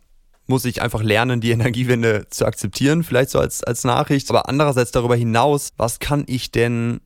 muss 0.47 0.65
ich 0.65 0.81
einfach 0.81 1.03
lernen, 1.03 1.41
die 1.41 1.51
Energiewende 1.51 2.27
zu 2.29 2.45
akzeptieren, 2.45 3.03
vielleicht 3.03 3.31
so 3.31 3.39
als, 3.39 3.63
als 3.63 3.83
Nachricht, 3.83 4.29
aber 4.29 4.47
andererseits 4.47 4.91
darüber 4.91 5.15
hinaus, 5.15 5.69
was 5.77 5.99
kann 5.99 6.23
ich 6.27 6.51
denn 6.51 7.01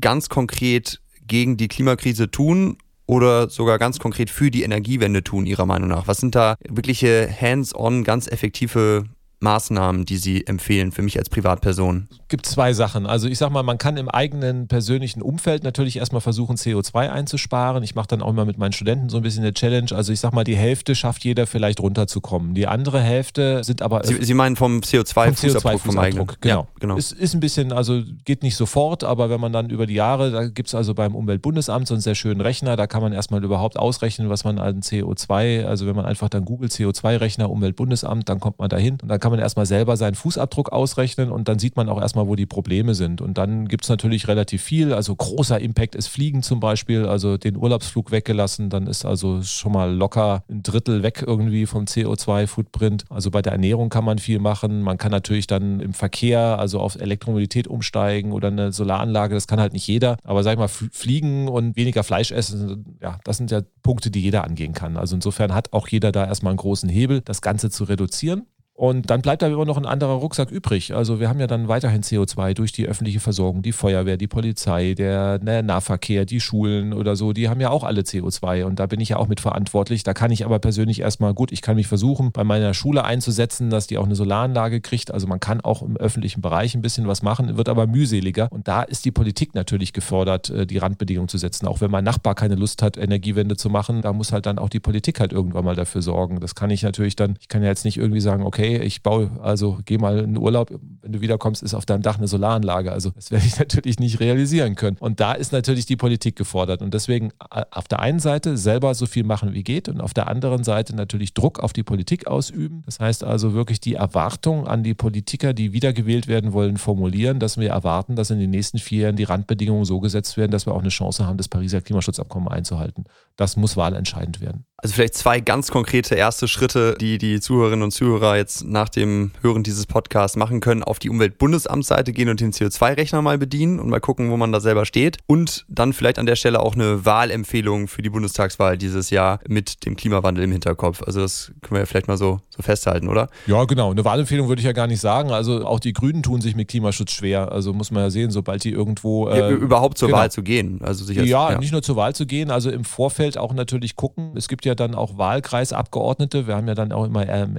ganz 0.00 0.28
konkret 0.28 1.00
gegen 1.26 1.56
die 1.56 1.68
Klimakrise 1.68 2.30
tun 2.30 2.78
oder 3.06 3.48
sogar 3.48 3.78
ganz 3.78 3.98
konkret 3.98 4.30
für 4.30 4.50
die 4.50 4.62
Energiewende 4.62 5.24
tun, 5.24 5.46
Ihrer 5.46 5.66
Meinung 5.66 5.88
nach? 5.88 6.06
Was 6.06 6.18
sind 6.18 6.34
da 6.34 6.56
wirkliche 6.66 7.28
hands-on, 7.40 8.04
ganz 8.04 8.26
effektive 8.26 9.04
Maßnahmen, 9.40 10.04
die 10.04 10.16
Sie 10.16 10.46
empfehlen 10.46 10.92
für 10.92 11.02
mich 11.02 11.18
als 11.18 11.28
Privatperson? 11.28 12.08
Es 12.10 12.28
gibt 12.28 12.46
zwei 12.46 12.72
Sachen. 12.72 13.06
Also 13.06 13.28
ich 13.28 13.38
sag 13.38 13.50
mal, 13.50 13.62
man 13.62 13.78
kann 13.78 13.96
im 13.96 14.08
eigenen 14.08 14.68
persönlichen 14.68 15.22
Umfeld 15.22 15.62
natürlich 15.62 15.96
erstmal 15.96 16.20
versuchen, 16.20 16.56
CO2 16.56 17.08
einzusparen. 17.10 17.82
Ich 17.82 17.94
mache 17.94 18.08
dann 18.08 18.20
auch 18.20 18.30
immer 18.30 18.44
mit 18.44 18.58
meinen 18.58 18.72
Studenten 18.72 19.08
so 19.08 19.16
ein 19.16 19.22
bisschen 19.22 19.44
eine 19.44 19.54
Challenge. 19.54 19.90
Also 19.92 20.12
ich 20.12 20.20
sag 20.20 20.32
mal, 20.32 20.44
die 20.44 20.56
Hälfte 20.56 20.94
schafft 20.94 21.24
jeder 21.24 21.46
vielleicht 21.46 21.80
runterzukommen. 21.80 22.54
Die 22.54 22.66
andere 22.66 23.00
Hälfte 23.00 23.62
sind 23.64 23.80
aber. 23.80 24.04
Sie, 24.04 24.22
Sie 24.22 24.34
meinen 24.34 24.56
vom 24.56 24.80
CO2-Fußabdruck 24.80 25.60
CO2 25.60 25.78
vom 25.78 25.98
eigenen? 25.98 26.26
Genau. 26.40 26.62
Ja, 26.62 26.68
genau. 26.80 26.96
Es 26.96 27.12
ist 27.12 27.34
ein 27.34 27.40
bisschen, 27.40 27.72
also 27.72 28.02
geht 28.24 28.42
nicht 28.42 28.56
sofort, 28.56 29.04
aber 29.04 29.30
wenn 29.30 29.40
man 29.40 29.52
dann 29.52 29.70
über 29.70 29.86
die 29.86 29.94
Jahre, 29.94 30.30
da 30.30 30.48
gibt 30.48 30.68
es 30.68 30.74
also 30.74 30.94
beim 30.94 31.14
Umweltbundesamt 31.14 31.86
so 31.86 31.94
einen 31.94 32.00
sehr 32.00 32.14
schönen 32.14 32.40
Rechner, 32.40 32.76
da 32.76 32.86
kann 32.86 33.02
man 33.02 33.12
erstmal 33.12 33.42
überhaupt 33.44 33.78
ausrechnen, 33.78 34.28
was 34.28 34.44
man 34.44 34.58
an 34.58 34.80
CO2, 34.80 35.64
also 35.64 35.86
wenn 35.86 35.96
man 35.96 36.04
einfach 36.04 36.28
dann 36.28 36.44
googelt 36.44 36.72
CO2-Rechner, 36.72 37.48
Umweltbundesamt, 37.48 38.28
dann 38.28 38.40
kommt 38.40 38.58
man 38.58 38.68
dahin 38.68 38.98
und 39.00 39.08
dann 39.08 39.20
kann 39.20 39.27
kann 39.28 39.36
man 39.36 39.40
erstmal 39.40 39.66
selber 39.66 39.98
seinen 39.98 40.14
Fußabdruck 40.14 40.72
ausrechnen 40.72 41.30
und 41.30 41.48
dann 41.48 41.58
sieht 41.58 41.76
man 41.76 41.90
auch 41.90 42.00
erstmal, 42.00 42.28
wo 42.28 42.34
die 42.34 42.46
Probleme 42.46 42.94
sind. 42.94 43.20
Und 43.20 43.36
dann 43.36 43.68
gibt 43.68 43.84
es 43.84 43.90
natürlich 43.90 44.26
relativ 44.26 44.62
viel. 44.62 44.94
Also 44.94 45.14
großer 45.14 45.60
Impact 45.60 45.94
ist 45.94 46.06
Fliegen 46.06 46.42
zum 46.42 46.60
Beispiel, 46.60 47.04
also 47.04 47.36
den 47.36 47.54
Urlaubsflug 47.54 48.10
weggelassen, 48.10 48.70
dann 48.70 48.86
ist 48.86 49.04
also 49.04 49.42
schon 49.42 49.72
mal 49.72 49.94
locker 49.94 50.44
ein 50.48 50.62
Drittel 50.62 51.02
weg 51.02 51.22
irgendwie 51.26 51.66
vom 51.66 51.84
CO2-Footprint. 51.84 53.04
Also 53.10 53.30
bei 53.30 53.42
der 53.42 53.52
Ernährung 53.52 53.90
kann 53.90 54.02
man 54.02 54.16
viel 54.16 54.38
machen. 54.38 54.80
Man 54.80 54.96
kann 54.96 55.10
natürlich 55.10 55.46
dann 55.46 55.80
im 55.80 55.92
Verkehr, 55.92 56.58
also 56.58 56.80
auf 56.80 56.94
Elektromobilität 56.94 57.68
umsteigen 57.68 58.32
oder 58.32 58.48
eine 58.48 58.72
Solaranlage, 58.72 59.34
das 59.34 59.46
kann 59.46 59.60
halt 59.60 59.74
nicht 59.74 59.86
jeder. 59.86 60.16
Aber 60.24 60.42
sag 60.42 60.52
ich 60.52 60.58
mal, 60.58 60.68
Fliegen 60.68 61.48
und 61.48 61.76
weniger 61.76 62.02
Fleisch 62.02 62.32
essen, 62.32 62.96
ja, 63.02 63.18
das 63.24 63.36
sind 63.36 63.50
ja 63.50 63.60
Punkte, 63.82 64.10
die 64.10 64.22
jeder 64.22 64.44
angehen 64.44 64.72
kann. 64.72 64.96
Also 64.96 65.14
insofern 65.16 65.52
hat 65.52 65.74
auch 65.74 65.86
jeder 65.88 66.12
da 66.12 66.24
erstmal 66.24 66.52
einen 66.52 66.58
großen 66.58 66.88
Hebel, 66.88 67.20
das 67.20 67.42
Ganze 67.42 67.68
zu 67.68 67.84
reduzieren. 67.84 68.46
Und 68.78 69.10
dann 69.10 69.22
bleibt 69.22 69.42
da 69.42 69.48
immer 69.48 69.64
noch 69.64 69.76
ein 69.76 69.86
anderer 69.86 70.12
Rucksack 70.12 70.52
übrig. 70.52 70.94
Also 70.94 71.18
wir 71.18 71.28
haben 71.28 71.40
ja 71.40 71.48
dann 71.48 71.66
weiterhin 71.66 72.02
CO2 72.02 72.54
durch 72.54 72.70
die 72.70 72.86
öffentliche 72.86 73.18
Versorgung, 73.18 73.60
die 73.60 73.72
Feuerwehr, 73.72 74.16
die 74.16 74.28
Polizei, 74.28 74.94
der, 74.94 75.40
der 75.40 75.64
Nahverkehr, 75.64 76.24
die 76.24 76.38
Schulen 76.38 76.92
oder 76.92 77.16
so, 77.16 77.32
die 77.32 77.48
haben 77.48 77.60
ja 77.60 77.70
auch 77.70 77.82
alle 77.82 78.02
CO2 78.02 78.62
und 78.62 78.78
da 78.78 78.86
bin 78.86 79.00
ich 79.00 79.08
ja 79.08 79.16
auch 79.16 79.26
mitverantwortlich. 79.26 80.04
Da 80.04 80.14
kann 80.14 80.30
ich 80.30 80.44
aber 80.44 80.60
persönlich 80.60 81.00
erstmal, 81.00 81.34
gut, 81.34 81.50
ich 81.50 81.60
kann 81.60 81.74
mich 81.74 81.88
versuchen, 81.88 82.30
bei 82.30 82.44
meiner 82.44 82.72
Schule 82.72 83.02
einzusetzen, 83.02 83.68
dass 83.68 83.88
die 83.88 83.98
auch 83.98 84.04
eine 84.04 84.14
Solaranlage 84.14 84.80
kriegt. 84.80 85.12
Also 85.12 85.26
man 85.26 85.40
kann 85.40 85.60
auch 85.60 85.82
im 85.82 85.96
öffentlichen 85.96 86.40
Bereich 86.40 86.76
ein 86.76 86.80
bisschen 86.80 87.08
was 87.08 87.20
machen, 87.20 87.56
wird 87.56 87.68
aber 87.68 87.88
mühseliger. 87.88 88.46
Und 88.52 88.68
da 88.68 88.84
ist 88.84 89.04
die 89.04 89.10
Politik 89.10 89.56
natürlich 89.56 89.92
gefordert, 89.92 90.50
äh, 90.50 90.68
die 90.68 90.78
Randbedingungen 90.78 91.26
zu 91.26 91.38
setzen. 91.38 91.66
Auch 91.66 91.80
wenn 91.80 91.90
mein 91.90 92.04
Nachbar 92.04 92.36
keine 92.36 92.54
Lust 92.54 92.80
hat, 92.82 92.96
Energiewende 92.96 93.56
zu 93.56 93.70
machen, 93.70 94.02
da 94.02 94.12
muss 94.12 94.30
halt 94.30 94.46
dann 94.46 94.60
auch 94.60 94.68
die 94.68 94.78
Politik 94.78 95.18
halt 95.18 95.32
irgendwann 95.32 95.64
mal 95.64 95.74
dafür 95.74 96.00
sorgen. 96.00 96.38
Das 96.38 96.54
kann 96.54 96.70
ich 96.70 96.84
natürlich 96.84 97.16
dann, 97.16 97.34
ich 97.40 97.48
kann 97.48 97.64
ja 97.64 97.70
jetzt 97.70 97.84
nicht 97.84 97.96
irgendwie 97.96 98.20
sagen, 98.20 98.44
okay, 98.44 98.67
okay, 98.68 98.84
ich 98.84 99.02
baue, 99.02 99.30
also 99.42 99.78
geh 99.84 99.98
mal 99.98 100.18
in 100.18 100.36
Urlaub, 100.36 100.70
wenn 101.02 101.12
du 101.12 101.20
wiederkommst, 101.20 101.62
ist 101.62 101.74
auf 101.74 101.86
deinem 101.86 102.02
Dach 102.02 102.18
eine 102.18 102.28
Solaranlage. 102.28 102.92
Also 102.92 103.10
das 103.10 103.30
werde 103.30 103.46
ich 103.46 103.58
natürlich 103.58 103.98
nicht 103.98 104.20
realisieren 104.20 104.74
können. 104.74 104.96
Und 105.00 105.20
da 105.20 105.32
ist 105.32 105.52
natürlich 105.52 105.86
die 105.86 105.96
Politik 105.96 106.36
gefordert. 106.36 106.82
Und 106.82 106.94
deswegen 106.94 107.32
äh, 107.50 107.64
auf 107.70 107.88
der 107.88 108.00
einen 108.00 108.20
Seite 108.20 108.56
selber 108.56 108.94
so 108.94 109.06
viel 109.06 109.24
machen, 109.24 109.54
wie 109.54 109.62
geht 109.62 109.88
und 109.88 110.00
auf 110.00 110.14
der 110.14 110.28
anderen 110.28 110.64
Seite 110.64 110.94
natürlich 110.94 111.34
Druck 111.34 111.60
auf 111.60 111.72
die 111.72 111.82
Politik 111.82 112.26
ausüben. 112.26 112.82
Das 112.86 113.00
heißt 113.00 113.24
also 113.24 113.54
wirklich 113.54 113.80
die 113.80 113.94
Erwartung 113.94 114.66
an 114.66 114.82
die 114.82 114.94
Politiker, 114.94 115.52
die 115.52 115.72
wiedergewählt 115.72 116.28
werden 116.28 116.52
wollen, 116.52 116.76
formulieren, 116.76 117.38
dass 117.38 117.58
wir 117.58 117.70
erwarten, 117.70 118.16
dass 118.16 118.30
in 118.30 118.38
den 118.38 118.50
nächsten 118.50 118.78
vier 118.78 119.04
Jahren 119.04 119.16
die 119.16 119.24
Randbedingungen 119.24 119.84
so 119.84 120.00
gesetzt 120.00 120.36
werden, 120.36 120.50
dass 120.50 120.66
wir 120.66 120.74
auch 120.74 120.80
eine 120.80 120.88
Chance 120.88 121.26
haben, 121.26 121.38
das 121.38 121.48
Pariser 121.48 121.80
Klimaschutzabkommen 121.80 122.48
einzuhalten. 122.48 123.04
Das 123.36 123.56
muss 123.56 123.76
wahlentscheidend 123.76 124.40
werden. 124.40 124.64
Also 124.76 124.94
vielleicht 124.94 125.14
zwei 125.14 125.40
ganz 125.40 125.70
konkrete 125.70 126.14
erste 126.14 126.46
Schritte, 126.46 126.96
die 127.00 127.18
die 127.18 127.40
Zuhörerinnen 127.40 127.82
und 127.82 127.90
Zuhörer 127.90 128.36
jetzt 128.36 128.57
jetzt 128.58 128.70
nach 128.70 128.88
dem 128.88 129.30
Hören 129.42 129.62
dieses 129.62 129.86
Podcasts 129.86 130.36
machen 130.36 130.60
können, 130.60 130.82
auf 130.82 130.98
die 130.98 131.10
Umweltbundesamtsseite 131.10 132.12
gehen 132.12 132.28
und 132.28 132.40
den 132.40 132.52
CO2-Rechner 132.52 133.22
mal 133.22 133.38
bedienen 133.38 133.80
und 133.80 133.88
mal 133.88 134.00
gucken, 134.00 134.30
wo 134.30 134.36
man 134.36 134.52
da 134.52 134.60
selber 134.60 134.84
steht. 134.84 135.18
Und 135.26 135.64
dann 135.68 135.92
vielleicht 135.92 136.18
an 136.18 136.26
der 136.26 136.36
Stelle 136.36 136.60
auch 136.60 136.74
eine 136.74 137.04
Wahlempfehlung 137.04 137.88
für 137.88 138.02
die 138.02 138.10
Bundestagswahl 138.10 138.78
dieses 138.78 139.10
Jahr 139.10 139.40
mit 139.48 139.84
dem 139.84 139.96
Klimawandel 139.96 140.44
im 140.44 140.52
Hinterkopf. 140.52 141.02
Also 141.02 141.20
das 141.20 141.52
können 141.62 141.76
wir 141.76 141.80
ja 141.80 141.86
vielleicht 141.86 142.08
mal 142.08 142.16
so, 142.16 142.40
so 142.50 142.62
festhalten, 142.62 143.08
oder? 143.08 143.28
Ja, 143.46 143.64
genau. 143.64 143.90
Eine 143.90 144.04
Wahlempfehlung 144.04 144.48
würde 144.48 144.60
ich 144.60 144.66
ja 144.66 144.72
gar 144.72 144.86
nicht 144.86 145.00
sagen. 145.00 145.30
Also 145.30 145.64
auch 145.64 145.80
die 145.80 145.92
Grünen 145.92 146.22
tun 146.22 146.40
sich 146.40 146.56
mit 146.56 146.68
Klimaschutz 146.68 147.12
schwer. 147.12 147.52
Also 147.52 147.72
muss 147.72 147.90
man 147.90 148.04
ja 148.04 148.10
sehen, 148.10 148.30
sobald 148.30 148.64
die 148.64 148.70
irgendwo. 148.70 149.28
Äh, 149.28 149.38
ja, 149.38 149.50
überhaupt 149.50 149.98
zur 149.98 150.08
genau. 150.08 150.20
Wahl 150.20 150.30
zu 150.30 150.42
gehen. 150.42 150.80
Also 150.82 151.04
sicher. 151.04 151.22
Ja, 151.22 151.52
ja, 151.52 151.58
nicht 151.58 151.72
nur 151.72 151.82
zur 151.82 151.96
Wahl 151.96 152.14
zu 152.14 152.26
gehen, 152.26 152.50
also 152.50 152.70
im 152.70 152.84
Vorfeld 152.84 153.38
auch 153.38 153.52
natürlich 153.52 153.96
gucken. 153.96 154.32
Es 154.36 154.48
gibt 154.48 154.64
ja 154.64 154.74
dann 154.74 154.94
auch 154.94 155.18
Wahlkreisabgeordnete. 155.18 156.46
Wir 156.46 156.56
haben 156.56 156.68
ja 156.68 156.74
dann 156.74 156.92
auch 156.92 157.04
immer 157.04 157.28
ähm, 157.28 157.56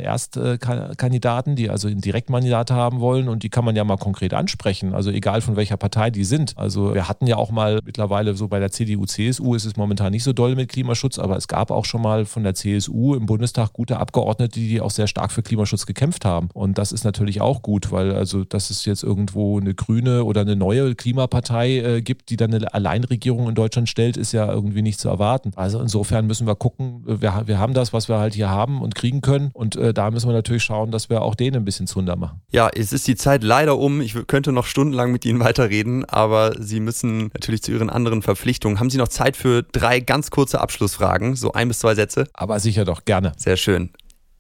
Erstkandidaten, 0.89 1.55
die 1.55 1.69
also 1.69 1.87
ein 1.87 2.01
Direktmandat 2.01 2.71
haben 2.71 2.99
wollen 2.99 3.29
und 3.29 3.43
die 3.43 3.49
kann 3.49 3.65
man 3.65 3.75
ja 3.75 3.83
mal 3.83 3.97
konkret 3.97 4.33
ansprechen. 4.33 4.93
Also 4.93 5.11
egal 5.11 5.41
von 5.41 5.55
welcher 5.55 5.77
Partei 5.77 6.09
die 6.09 6.23
sind. 6.23 6.57
Also 6.57 6.93
wir 6.93 7.07
hatten 7.07 7.27
ja 7.27 7.37
auch 7.37 7.51
mal 7.51 7.79
mittlerweile 7.83 8.35
so 8.35 8.47
bei 8.47 8.59
der 8.59 8.71
CDU, 8.71 9.05
CSU 9.05 9.55
ist 9.55 9.65
es 9.65 9.75
momentan 9.75 10.11
nicht 10.11 10.23
so 10.23 10.33
doll 10.33 10.55
mit 10.55 10.69
Klimaschutz, 10.69 11.19
aber 11.19 11.35
es 11.37 11.47
gab 11.47 11.71
auch 11.71 11.85
schon 11.85 12.01
mal 12.01 12.25
von 12.25 12.43
der 12.43 12.53
CSU 12.53 13.15
im 13.15 13.25
Bundestag 13.25 13.73
gute 13.73 13.97
Abgeordnete, 13.97 14.59
die 14.59 14.81
auch 14.81 14.91
sehr 14.91 15.07
stark 15.07 15.31
für 15.31 15.41
Klimaschutz 15.41 15.85
gekämpft 15.85 16.25
haben. 16.25 16.49
Und 16.53 16.77
das 16.77 16.91
ist 16.91 17.03
natürlich 17.03 17.41
auch 17.41 17.61
gut, 17.61 17.91
weil 17.91 18.13
also 18.13 18.43
dass 18.43 18.69
es 18.69 18.85
jetzt 18.85 19.03
irgendwo 19.03 19.59
eine 19.59 19.73
grüne 19.73 20.23
oder 20.23 20.41
eine 20.41 20.55
neue 20.55 20.95
Klimapartei 20.95 21.77
äh, 21.77 22.01
gibt, 22.01 22.29
die 22.29 22.37
dann 22.37 22.53
eine 22.53 22.73
Alleinregierung 22.73 23.49
in 23.49 23.55
Deutschland 23.55 23.89
stellt, 23.89 24.17
ist 24.17 24.31
ja 24.31 24.51
irgendwie 24.51 24.81
nicht 24.81 24.99
zu 24.99 25.09
erwarten. 25.09 25.51
Also 25.55 25.79
insofern 25.79 26.27
müssen 26.27 26.47
wir 26.47 26.55
gucken, 26.55 27.03
wir, 27.05 27.43
wir 27.45 27.59
haben 27.59 27.73
das, 27.73 27.93
was 27.93 28.09
wir 28.09 28.19
halt 28.19 28.33
hier 28.33 28.49
haben 28.49 28.81
und 28.81 28.95
kriegen 28.95 29.21
können. 29.21 29.49
Und 29.53 29.75
äh, 29.75 29.93
da 29.93 30.11
müssen 30.11 30.27
wir 30.29 30.33
natürlich 30.33 30.63
schauen, 30.69 30.91
dass 30.91 31.09
wir 31.09 31.23
auch 31.23 31.33
denen 31.33 31.57
ein 31.57 31.65
bisschen 31.65 31.87
Zunder 31.87 32.15
machen. 32.15 32.41
Ja, 32.51 32.69
es 32.73 32.93
ist 32.93 33.07
die 33.07 33.15
Zeit 33.15 33.43
leider 33.43 33.77
um. 33.77 34.01
Ich 34.01 34.15
könnte 34.27 34.51
noch 34.51 34.65
stundenlang 34.65 35.11
mit 35.11 35.25
Ihnen 35.25 35.39
weiterreden, 35.39 36.05
aber 36.05 36.53
Sie 36.59 36.79
müssen 36.79 37.31
natürlich 37.33 37.63
zu 37.63 37.71
Ihren 37.71 37.89
anderen 37.89 38.21
Verpflichtungen. 38.21 38.79
Haben 38.79 38.91
Sie 38.91 38.99
noch 38.99 39.07
Zeit 39.07 39.35
für 39.35 39.63
drei 39.63 39.99
ganz 39.99 40.29
kurze 40.29 40.61
Abschlussfragen? 40.61 41.35
So 41.35 41.53
ein 41.53 41.67
bis 41.67 41.79
zwei 41.79 41.95
Sätze? 41.95 42.25
Aber 42.33 42.59
sicher 42.59 42.85
doch, 42.85 43.03
gerne. 43.05 43.31
Sehr 43.35 43.57
schön. 43.57 43.89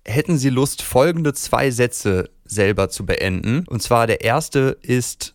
Hätten 0.05 0.37
Sie 0.37 0.49
Lust, 0.49 0.83
folgende 0.83 1.33
zwei 1.33 1.71
Sätze 1.71 2.29
selber 2.45 2.89
zu 2.89 3.05
beenden? 3.05 3.65
Und 3.67 3.81
zwar 3.81 4.05
der 4.05 4.21
erste 4.23 4.77
ist, 4.83 5.33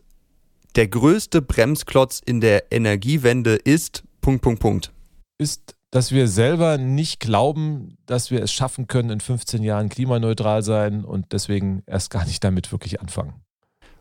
der 0.76 0.86
größte 0.86 1.42
Bremsklotz 1.42 2.22
in 2.24 2.40
der 2.40 2.72
Energiewende 2.72 3.56
ist 3.56 4.04
Punkt, 4.20 4.42
Punkt, 4.42 4.60
Punkt. 4.60 4.92
Ist, 5.38 5.74
dass 5.94 6.10
wir 6.10 6.26
selber 6.26 6.76
nicht 6.76 7.20
glauben, 7.20 7.98
dass 8.06 8.32
wir 8.32 8.42
es 8.42 8.52
schaffen 8.52 8.88
können, 8.88 9.10
in 9.10 9.20
15 9.20 9.62
Jahren 9.62 9.88
klimaneutral 9.88 10.64
sein 10.64 11.04
und 11.04 11.26
deswegen 11.30 11.84
erst 11.86 12.10
gar 12.10 12.24
nicht 12.26 12.42
damit 12.42 12.72
wirklich 12.72 13.00
anfangen. 13.00 13.34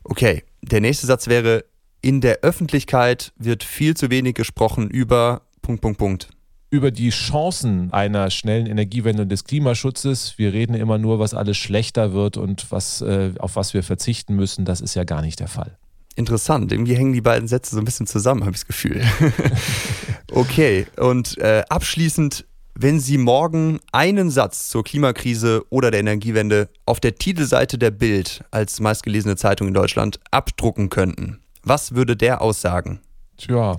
Okay, 0.03 0.41
der 0.63 0.81
nächste 0.81 1.05
Satz 1.05 1.27
wäre, 1.27 1.65
in 2.01 2.19
der 2.19 2.39
Öffentlichkeit 2.39 3.31
wird 3.37 3.63
viel 3.63 3.95
zu 3.95 4.09
wenig 4.09 4.33
gesprochen 4.33 4.89
über 4.89 5.43
Punkt, 5.61 5.81
Punkt, 5.81 5.99
Punkt. 5.99 6.29
Über 6.71 6.89
die 6.89 7.11
Chancen 7.11 7.93
einer 7.93 8.31
schnellen 8.31 8.65
Energiewende 8.65 9.21
und 9.21 9.29
des 9.29 9.43
Klimaschutzes. 9.43 10.39
Wir 10.39 10.51
reden 10.51 10.73
immer 10.73 10.97
nur, 10.97 11.19
was 11.19 11.35
alles 11.35 11.57
schlechter 11.57 12.11
wird 12.11 12.37
und 12.37 12.71
was, 12.71 13.01
äh, 13.01 13.33
auf 13.37 13.55
was 13.55 13.75
wir 13.75 13.83
verzichten 13.83 14.35
müssen. 14.35 14.65
Das 14.65 14.81
ist 14.81 14.95
ja 14.95 15.03
gar 15.03 15.21
nicht 15.21 15.39
der 15.39 15.47
Fall. 15.47 15.77
Interessant. 16.15 16.71
Irgendwie 16.71 16.95
hängen 16.95 17.13
die 17.13 17.21
beiden 17.21 17.47
Sätze 17.47 17.75
so 17.75 17.81
ein 17.81 17.85
bisschen 17.85 18.07
zusammen, 18.07 18.41
habe 18.41 18.51
ich 18.51 18.61
das 18.61 18.67
Gefühl. 18.67 19.03
okay, 20.33 20.87
und 20.97 21.37
äh, 21.37 21.63
abschließend, 21.69 22.45
wenn 22.75 22.99
Sie 22.99 23.17
morgen 23.17 23.79
einen 23.91 24.31
Satz 24.31 24.69
zur 24.69 24.83
Klimakrise 24.83 25.63
oder 25.69 25.91
der 25.91 25.99
Energiewende 25.99 26.69
auf 26.85 26.99
der 26.99 27.15
Titelseite 27.15 27.77
der 27.77 27.91
Bild 27.91 28.43
als 28.51 28.79
meistgelesene 28.79 29.35
Zeitung 29.35 29.67
in 29.67 29.73
Deutschland 29.73 30.19
abdrucken 30.31 30.89
könnten, 30.89 31.39
was 31.63 31.95
würde 31.95 32.17
der 32.17 32.41
aussagen? 32.41 32.99
Tja, 33.37 33.77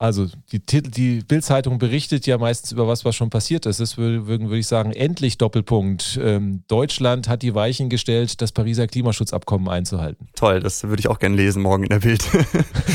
also 0.00 0.26
die, 0.50 0.60
die 0.82 1.20
Bildzeitung 1.28 1.78
berichtet 1.78 2.26
ja 2.26 2.38
meistens 2.38 2.72
über 2.72 2.88
was, 2.88 3.04
was 3.04 3.14
schon 3.14 3.28
passiert 3.28 3.66
ist. 3.66 3.80
Das 3.80 3.98
würde, 3.98 4.26
würde 4.26 4.56
ich 4.56 4.66
sagen, 4.66 4.92
endlich 4.92 5.36
Doppelpunkt. 5.36 6.18
Ähm, 6.22 6.64
Deutschland 6.68 7.28
hat 7.28 7.42
die 7.42 7.54
Weichen 7.54 7.90
gestellt, 7.90 8.40
das 8.40 8.52
Pariser 8.52 8.86
Klimaschutzabkommen 8.86 9.68
einzuhalten. 9.68 10.28
Toll, 10.34 10.60
das 10.60 10.84
würde 10.84 11.00
ich 11.00 11.08
auch 11.08 11.18
gerne 11.18 11.36
lesen 11.36 11.60
morgen 11.60 11.82
in 11.82 11.90
der 11.90 11.98
Bild. 11.98 12.24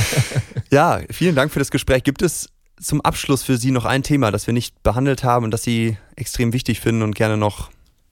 ja, 0.72 1.00
vielen 1.12 1.36
Dank 1.36 1.52
für 1.52 1.60
das 1.60 1.70
Gespräch. 1.70 2.02
Gibt 2.02 2.24
es 2.24 2.50
zum 2.80 3.02
Abschluss 3.02 3.44
für 3.44 3.58
Sie 3.58 3.72
noch 3.72 3.86
ein 3.86 4.04
Thema, 4.04 4.32
das 4.32 4.48
wir 4.48 4.54
nicht 4.54 4.82
behandelt 4.84 5.24
haben 5.24 5.46
und 5.46 5.52
das 5.52 5.64
Sie 5.64 5.98
extrem 6.16 6.54
wichtig 6.54 6.80
finden 6.80 7.02
und 7.02 7.16
gerne 7.16 7.38
noch 7.38 7.70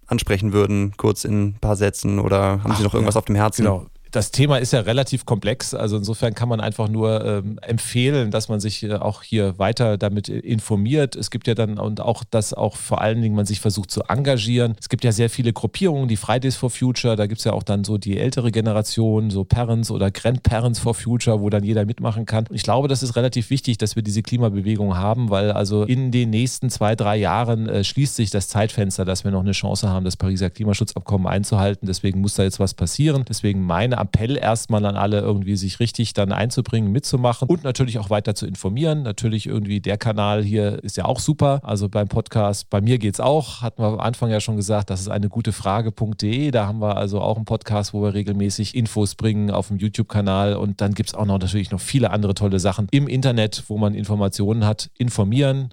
ansprechen 0.08 0.54
würden, 0.54 0.94
kurz 0.98 1.24
in 1.26 1.44
ein 1.44 1.54
paar 1.60 1.76
Sätzen 1.76 2.20
oder 2.20 2.64
haben 2.64 2.72
Ach, 2.72 2.78
Sie 2.78 2.84
noch 2.84 2.94
irgendwas 2.94 3.16
ja, 3.16 3.20
auf 3.20 3.26
dem 3.26 3.36
Herzen? 3.36 3.64
Genau 3.64 3.88
das 4.14 4.30
Thema 4.30 4.58
ist 4.58 4.74
ja 4.74 4.82
relativ 4.82 5.26
komplex. 5.26 5.74
Also 5.74 5.98
insofern 5.98 6.36
kann 6.36 6.48
man 6.48 6.62
einfach 6.62 6.88
nur 6.88 7.26
ähm, 7.26 7.58
empfehlen, 7.64 8.30
dass 8.30 8.48
man 8.48 8.60
sich 8.60 8.84
äh, 8.84 8.94
auch 8.94 9.24
hier 9.24 9.58
weiter 9.58 9.98
damit 9.98 10.30
informiert. 10.30 11.16
Es 11.16 11.32
gibt 11.32 11.48
ja 11.48 11.56
dann 11.56 11.80
und 11.80 12.00
auch, 12.00 12.24
dass 12.24 12.54
auch 12.54 12.78
vor 12.78 13.02
allen 13.02 13.24
Dingen 13.24 13.36
man 13.36 13.48
sich 13.48 13.60
versucht 13.60 13.90
zu 13.90 14.04
engagieren. 14.04 14.76
Es 14.80 14.88
gibt 14.88 15.04
ja 15.04 15.12
sehr 15.12 15.32
viele 15.32 15.52
Gruppierungen, 15.52 16.08
die 16.08 16.16
Fridays 16.16 16.56
for 16.56 16.70
Future, 16.70 17.16
da 17.16 17.26
gibt 17.26 17.40
es 17.40 17.46
ja 17.46 17.54
auch 17.54 17.64
dann 17.64 17.84
so 17.84 17.98
die 17.98 18.20
ältere 18.20 18.52
Generation, 18.52 19.32
so 19.32 19.44
Parents 19.46 19.90
oder 19.90 20.12
Grandparents 20.12 20.78
for 20.78 20.94
Future, 20.94 21.42
wo 21.42 21.50
dann 21.50 21.64
jeder 21.64 21.84
mitmachen 21.84 22.28
kann. 22.28 22.46
Ich 22.52 22.62
glaube, 22.62 22.88
das 22.88 23.02
ist 23.02 23.16
relativ 23.16 23.50
wichtig, 23.50 23.80
dass 23.80 23.96
wir 23.96 24.04
diese 24.04 24.22
Klimabewegung 24.22 24.96
haben, 24.96 25.32
weil 25.32 25.52
also 25.52 25.86
in 25.86 26.12
den 26.12 26.30
nächsten 26.30 26.70
zwei, 26.70 26.96
drei 26.96 27.18
Jahren 27.18 27.68
äh, 27.68 27.84
schließt 27.84 28.16
sich 28.16 28.30
das 28.30 28.48
Zeitfenster, 28.48 29.06
dass 29.06 29.24
wir 29.24 29.32
noch 29.32 29.42
eine 29.42 29.54
Chance 29.54 29.90
haben, 29.90 30.06
das 30.06 30.18
Pariser 30.18 30.52
Klimaschutzabkommen 30.52 31.26
einzuhalten. 31.26 31.88
Deswegen 31.88 32.22
muss 32.22 32.36
da 32.36 32.44
jetzt 32.44 32.60
was 32.60 32.76
passieren. 32.76 33.26
Deswegen 33.28 33.64
meine 33.64 34.03
Appell 34.04 34.38
erstmal 34.38 34.86
an 34.86 34.96
alle, 34.96 35.20
irgendwie 35.20 35.56
sich 35.56 35.80
richtig 35.80 36.14
dann 36.14 36.32
einzubringen, 36.32 36.92
mitzumachen 36.92 37.48
und 37.48 37.64
natürlich 37.64 38.00
auch 38.00 38.10
weiter 38.10 38.36
zu 38.36 38.46
informieren. 38.46 39.04
Natürlich 39.04 39.48
irgendwie 39.48 39.80
der 39.80 39.98
Kanal 39.98 40.44
hier 40.44 40.84
ist 40.84 40.98
ja 40.98 41.06
auch 41.06 41.20
super. 41.20 41.62
Also 41.64 41.90
beim 41.90 42.08
Podcast, 42.08 42.70
bei 42.70 42.82
mir 42.82 42.98
geht 42.98 43.16
es 43.16 43.20
auch. 43.20 43.62
Hatten 43.62 43.82
wir 43.82 43.88
am 43.88 44.00
Anfang 44.00 44.30
ja 44.30 44.40
schon 44.40 44.56
gesagt, 44.56 44.90
das 44.90 45.02
ist 45.02 45.10
eine 45.10 45.30
gute 45.30 45.52
Frage.de. 45.52 46.52
Da 46.52 46.68
haben 46.68 46.80
wir 46.80 46.98
also 46.98 47.22
auch 47.22 47.38
einen 47.38 47.46
Podcast, 47.46 47.94
wo 47.94 48.02
wir 48.02 48.14
regelmäßig 48.14 48.76
Infos 48.76 49.16
bringen 49.16 49.52
auf 49.52 49.70
dem 49.70 49.78
YouTube-Kanal. 49.78 50.56
Und 50.56 50.82
dann 50.82 50.94
gibt 50.94 51.10
es 51.10 51.16
auch 51.16 51.26
noch 51.26 51.40
natürlich 51.40 51.72
noch 51.72 51.82
viele 51.82 52.12
andere 52.12 52.34
tolle 52.34 52.60
Sachen 52.60 52.88
im 52.92 53.08
Internet, 53.08 53.64
wo 53.68 53.78
man 53.78 53.96
Informationen 53.96 54.66
hat. 54.66 54.90
Informieren 54.98 55.70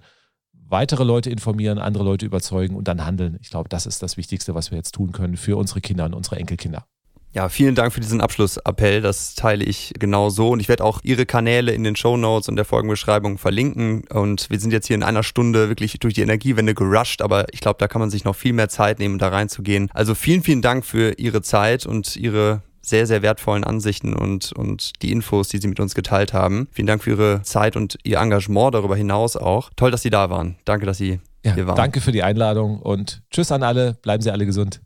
weitere 0.71 1.03
Leute 1.03 1.29
informieren, 1.29 1.77
andere 1.77 2.03
Leute 2.03 2.25
überzeugen 2.25 2.75
und 2.75 2.87
dann 2.87 3.05
handeln. 3.05 3.37
Ich 3.41 3.49
glaube, 3.49 3.69
das 3.69 3.85
ist 3.85 4.01
das 4.01 4.17
Wichtigste, 4.17 4.55
was 4.55 4.71
wir 4.71 4.77
jetzt 4.77 4.93
tun 4.93 5.11
können 5.11 5.35
für 5.37 5.57
unsere 5.57 5.81
Kinder 5.81 6.05
und 6.05 6.13
unsere 6.13 6.37
Enkelkinder. 6.37 6.85
Ja, 7.33 7.47
vielen 7.47 7.75
Dank 7.75 7.93
für 7.93 8.01
diesen 8.01 8.19
Abschlussappell. 8.19 9.01
Das 9.01 9.35
teile 9.35 9.63
ich 9.63 9.93
genau 9.97 10.29
so. 10.29 10.49
Und 10.49 10.59
ich 10.59 10.67
werde 10.67 10.83
auch 10.83 10.99
Ihre 11.03 11.25
Kanäle 11.25 11.71
in 11.71 11.83
den 11.83 11.95
Show 11.95 12.17
Notes 12.17 12.49
und 12.49 12.57
der 12.57 12.65
Folgenbeschreibung 12.65 13.37
verlinken. 13.37 14.03
Und 14.09 14.49
wir 14.49 14.59
sind 14.59 14.73
jetzt 14.73 14.87
hier 14.87 14.95
in 14.95 15.03
einer 15.03 15.23
Stunde 15.23 15.69
wirklich 15.69 15.97
durch 15.99 16.13
die 16.13 16.21
Energiewende 16.21 16.73
gerusht, 16.73 17.21
aber 17.21 17.45
ich 17.53 17.61
glaube, 17.61 17.77
da 17.79 17.87
kann 17.87 18.01
man 18.01 18.09
sich 18.09 18.25
noch 18.25 18.35
viel 18.35 18.51
mehr 18.51 18.67
Zeit 18.67 18.99
nehmen, 18.99 19.17
da 19.17 19.29
reinzugehen. 19.29 19.89
Also 19.93 20.13
vielen, 20.13 20.43
vielen 20.43 20.61
Dank 20.61 20.85
für 20.85 21.13
Ihre 21.17 21.41
Zeit 21.41 21.85
und 21.85 22.17
Ihre 22.17 22.63
sehr, 22.81 23.07
sehr 23.07 23.21
wertvollen 23.21 23.63
Ansichten 23.63 24.13
und, 24.13 24.51
und 24.53 25.01
die 25.01 25.11
Infos, 25.11 25.47
die 25.47 25.59
Sie 25.59 25.67
mit 25.67 25.79
uns 25.79 25.95
geteilt 25.95 26.33
haben. 26.33 26.67
Vielen 26.71 26.87
Dank 26.87 27.03
für 27.03 27.11
Ihre 27.11 27.41
Zeit 27.43 27.77
und 27.77 27.97
Ihr 28.03 28.17
Engagement 28.17 28.75
darüber 28.75 28.97
hinaus 28.97 29.37
auch. 29.37 29.69
Toll, 29.77 29.91
dass 29.91 30.01
Sie 30.01 30.09
da 30.09 30.29
waren. 30.29 30.57
Danke, 30.65 30.85
dass 30.85 30.97
Sie 30.97 31.19
ja, 31.45 31.53
hier 31.53 31.67
waren. 31.67 31.77
Danke 31.77 32.01
für 32.01 32.11
die 32.11 32.23
Einladung 32.23 32.79
und 32.79 33.21
tschüss 33.31 33.51
an 33.51 33.63
alle. 33.63 33.93
Bleiben 34.01 34.21
Sie 34.21 34.31
alle 34.31 34.45
gesund. 34.45 34.81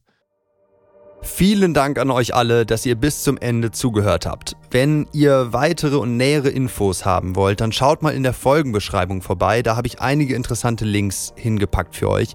Vielen 1.25 1.73
Dank 1.73 1.97
an 1.97 2.11
euch 2.11 2.35
alle, 2.35 2.65
dass 2.65 2.85
ihr 2.85 2.95
bis 2.95 3.23
zum 3.23 3.37
Ende 3.37 3.71
zugehört 3.71 4.25
habt. 4.25 4.55
Wenn 4.69 5.07
ihr 5.11 5.51
weitere 5.51 5.97
und 5.97 6.15
nähere 6.15 6.49
Infos 6.49 7.03
haben 7.03 7.35
wollt, 7.35 7.59
dann 7.59 7.71
schaut 7.71 8.03
mal 8.03 8.13
in 8.13 8.23
der 8.23 8.31
Folgenbeschreibung 8.31 9.21
vorbei. 9.21 9.61
Da 9.61 9.75
habe 9.75 9.87
ich 9.87 9.99
einige 9.99 10.35
interessante 10.35 10.85
Links 10.85 11.33
hingepackt 11.35 11.95
für 11.95 12.09
euch, 12.09 12.29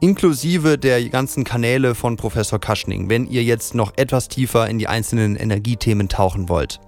inklusive 0.00 0.76
der 0.76 1.08
ganzen 1.08 1.44
Kanäle 1.44 1.94
von 1.94 2.16
Professor 2.16 2.58
Kaschning, 2.58 3.08
wenn 3.08 3.26
ihr 3.26 3.44
jetzt 3.44 3.74
noch 3.74 3.92
etwas 3.96 4.28
tiefer 4.28 4.68
in 4.68 4.78
die 4.78 4.88
einzelnen 4.88 5.36
Energiethemen 5.36 6.08
tauchen 6.08 6.48
wollt. 6.48 6.80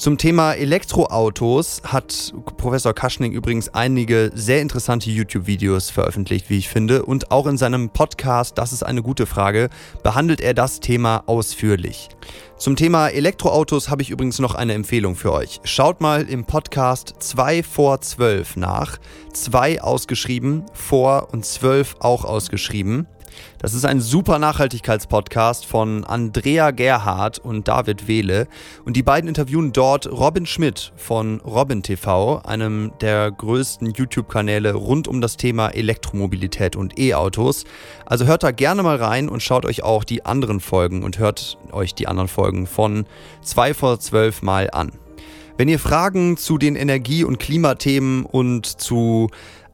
Zum 0.00 0.16
Thema 0.16 0.54
Elektroautos 0.54 1.82
hat 1.84 2.32
Professor 2.56 2.94
Kaschning 2.94 3.32
übrigens 3.32 3.68
einige 3.74 4.30
sehr 4.34 4.62
interessante 4.62 5.10
YouTube-Videos 5.10 5.90
veröffentlicht, 5.90 6.48
wie 6.48 6.56
ich 6.56 6.70
finde. 6.70 7.04
Und 7.04 7.30
auch 7.30 7.46
in 7.46 7.58
seinem 7.58 7.90
Podcast, 7.90 8.56
das 8.56 8.72
ist 8.72 8.82
eine 8.82 9.02
gute 9.02 9.26
Frage, 9.26 9.68
behandelt 10.02 10.40
er 10.40 10.54
das 10.54 10.80
Thema 10.80 11.24
ausführlich. 11.26 12.08
Zum 12.56 12.76
Thema 12.76 13.08
Elektroautos 13.08 13.90
habe 13.90 14.00
ich 14.00 14.08
übrigens 14.08 14.38
noch 14.38 14.54
eine 14.54 14.72
Empfehlung 14.72 15.16
für 15.16 15.34
euch. 15.34 15.60
Schaut 15.64 16.00
mal 16.00 16.22
im 16.22 16.46
Podcast 16.46 17.16
2 17.18 17.62
vor 17.62 18.00
12 18.00 18.56
nach. 18.56 18.96
2 19.34 19.82
ausgeschrieben, 19.82 20.64
vor 20.72 21.28
und 21.30 21.44
12 21.44 21.96
auch 22.00 22.24
ausgeschrieben. 22.24 23.06
Das 23.62 23.74
ist 23.74 23.84
ein 23.84 24.00
super 24.00 24.38
Nachhaltigkeitspodcast 24.38 25.66
von 25.66 26.04
Andrea 26.04 26.70
Gerhardt 26.70 27.38
und 27.38 27.68
David 27.68 28.08
Wehle. 28.08 28.48
Und 28.86 28.96
die 28.96 29.02
beiden 29.02 29.28
interviewen 29.28 29.74
dort 29.74 30.10
Robin 30.10 30.46
Schmidt 30.46 30.94
von 30.96 31.42
Robin 31.42 31.82
TV, 31.82 32.38
einem 32.38 32.92
der 33.02 33.30
größten 33.30 33.90
YouTube-Kanäle 33.90 34.72
rund 34.72 35.08
um 35.08 35.20
das 35.20 35.36
Thema 35.36 35.68
Elektromobilität 35.68 36.74
und 36.74 36.98
E-Autos. 36.98 37.64
Also 38.06 38.24
hört 38.24 38.44
da 38.44 38.50
gerne 38.50 38.82
mal 38.82 38.96
rein 38.96 39.28
und 39.28 39.42
schaut 39.42 39.66
euch 39.66 39.82
auch 39.82 40.04
die 40.04 40.24
anderen 40.24 40.60
Folgen 40.60 41.02
und 41.02 41.18
hört 41.18 41.58
euch 41.70 41.94
die 41.94 42.08
anderen 42.08 42.28
Folgen 42.28 42.66
von 42.66 43.04
2 43.42 43.74
vor 43.74 44.00
12 44.00 44.40
mal 44.40 44.70
an. 44.70 44.90
Wenn 45.58 45.68
ihr 45.68 45.78
Fragen 45.78 46.38
zu 46.38 46.56
den 46.56 46.74
Energie- 46.74 47.24
und 47.24 47.38
Klimathemen 47.38 48.24
und 48.24 48.64
zu 48.64 49.28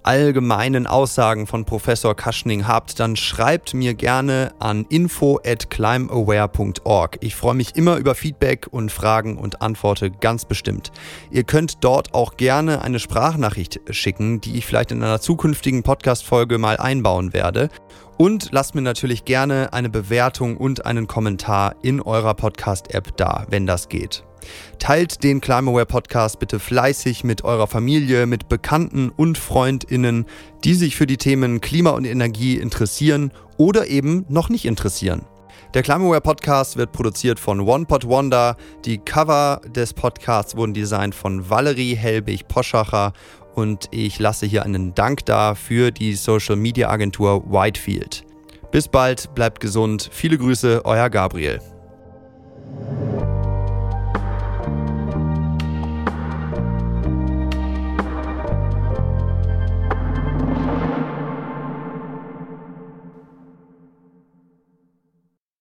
allgemeinen 0.06 0.86
Aussagen 0.86 1.46
von 1.46 1.64
Professor 1.64 2.14
Kaschning 2.14 2.66
habt, 2.68 3.00
dann 3.00 3.16
schreibt 3.16 3.74
mir 3.74 3.94
gerne 3.94 4.52
an 4.60 4.86
info 4.88 5.40
at 5.44 5.68
climbaware.org. 5.68 7.18
Ich 7.20 7.34
freue 7.34 7.54
mich 7.54 7.74
immer 7.74 7.96
über 7.96 8.14
Feedback 8.14 8.68
und 8.70 8.92
Fragen 8.92 9.36
und 9.36 9.62
antworte 9.62 10.10
ganz 10.10 10.44
bestimmt. 10.44 10.92
Ihr 11.30 11.42
könnt 11.42 11.82
dort 11.82 12.14
auch 12.14 12.36
gerne 12.36 12.82
eine 12.82 13.00
Sprachnachricht 13.00 13.80
schicken, 13.90 14.40
die 14.40 14.56
ich 14.56 14.66
vielleicht 14.66 14.92
in 14.92 15.02
einer 15.02 15.20
zukünftigen 15.20 15.82
Podcast-Folge 15.82 16.58
mal 16.58 16.76
einbauen 16.76 17.32
werde. 17.32 17.68
Und 18.16 18.48
lasst 18.52 18.74
mir 18.74 18.82
natürlich 18.82 19.24
gerne 19.24 19.72
eine 19.72 19.90
Bewertung 19.90 20.56
und 20.56 20.86
einen 20.86 21.06
Kommentar 21.06 21.74
in 21.82 22.00
eurer 22.00 22.34
Podcast-App 22.34 23.16
da, 23.16 23.46
wenn 23.50 23.66
das 23.66 23.88
geht. 23.88 24.24
Teilt 24.78 25.22
den 25.22 25.40
Climaware 25.40 25.86
Podcast 25.86 26.38
bitte 26.38 26.58
fleißig 26.58 27.24
mit 27.24 27.44
eurer 27.44 27.66
Familie, 27.66 28.26
mit 28.26 28.48
Bekannten 28.48 29.10
und 29.10 29.38
Freundinnen, 29.38 30.26
die 30.64 30.74
sich 30.74 30.96
für 30.96 31.06
die 31.06 31.16
Themen 31.16 31.60
Klima 31.60 31.90
und 31.90 32.04
Energie 32.04 32.56
interessieren 32.56 33.32
oder 33.56 33.88
eben 33.88 34.24
noch 34.28 34.48
nicht 34.48 34.64
interessieren. 34.64 35.26
Der 35.74 35.82
Climaware 35.82 36.20
Podcast 36.20 36.76
wird 36.76 36.92
produziert 36.92 37.38
von 37.38 37.60
OnePod 37.60 38.06
Wonder. 38.06 38.56
Die 38.84 38.98
Cover 38.98 39.60
des 39.66 39.92
Podcasts 39.92 40.56
wurden 40.56 40.74
designt 40.74 41.14
von 41.14 41.50
Valerie 41.50 41.94
Helbig-Poschacher 41.94 43.12
und 43.54 43.88
ich 43.90 44.18
lasse 44.18 44.46
hier 44.46 44.64
einen 44.64 44.94
Dank 44.94 45.24
da 45.26 45.54
für 45.54 45.90
die 45.90 46.14
Social 46.14 46.56
Media 46.56 46.88
Agentur 46.88 47.50
Whitefield. 47.50 48.24
Bis 48.70 48.88
bald, 48.88 49.34
bleibt 49.34 49.60
gesund. 49.60 50.08
Viele 50.12 50.38
Grüße, 50.38 50.82
euer 50.84 51.10
Gabriel. 51.10 51.60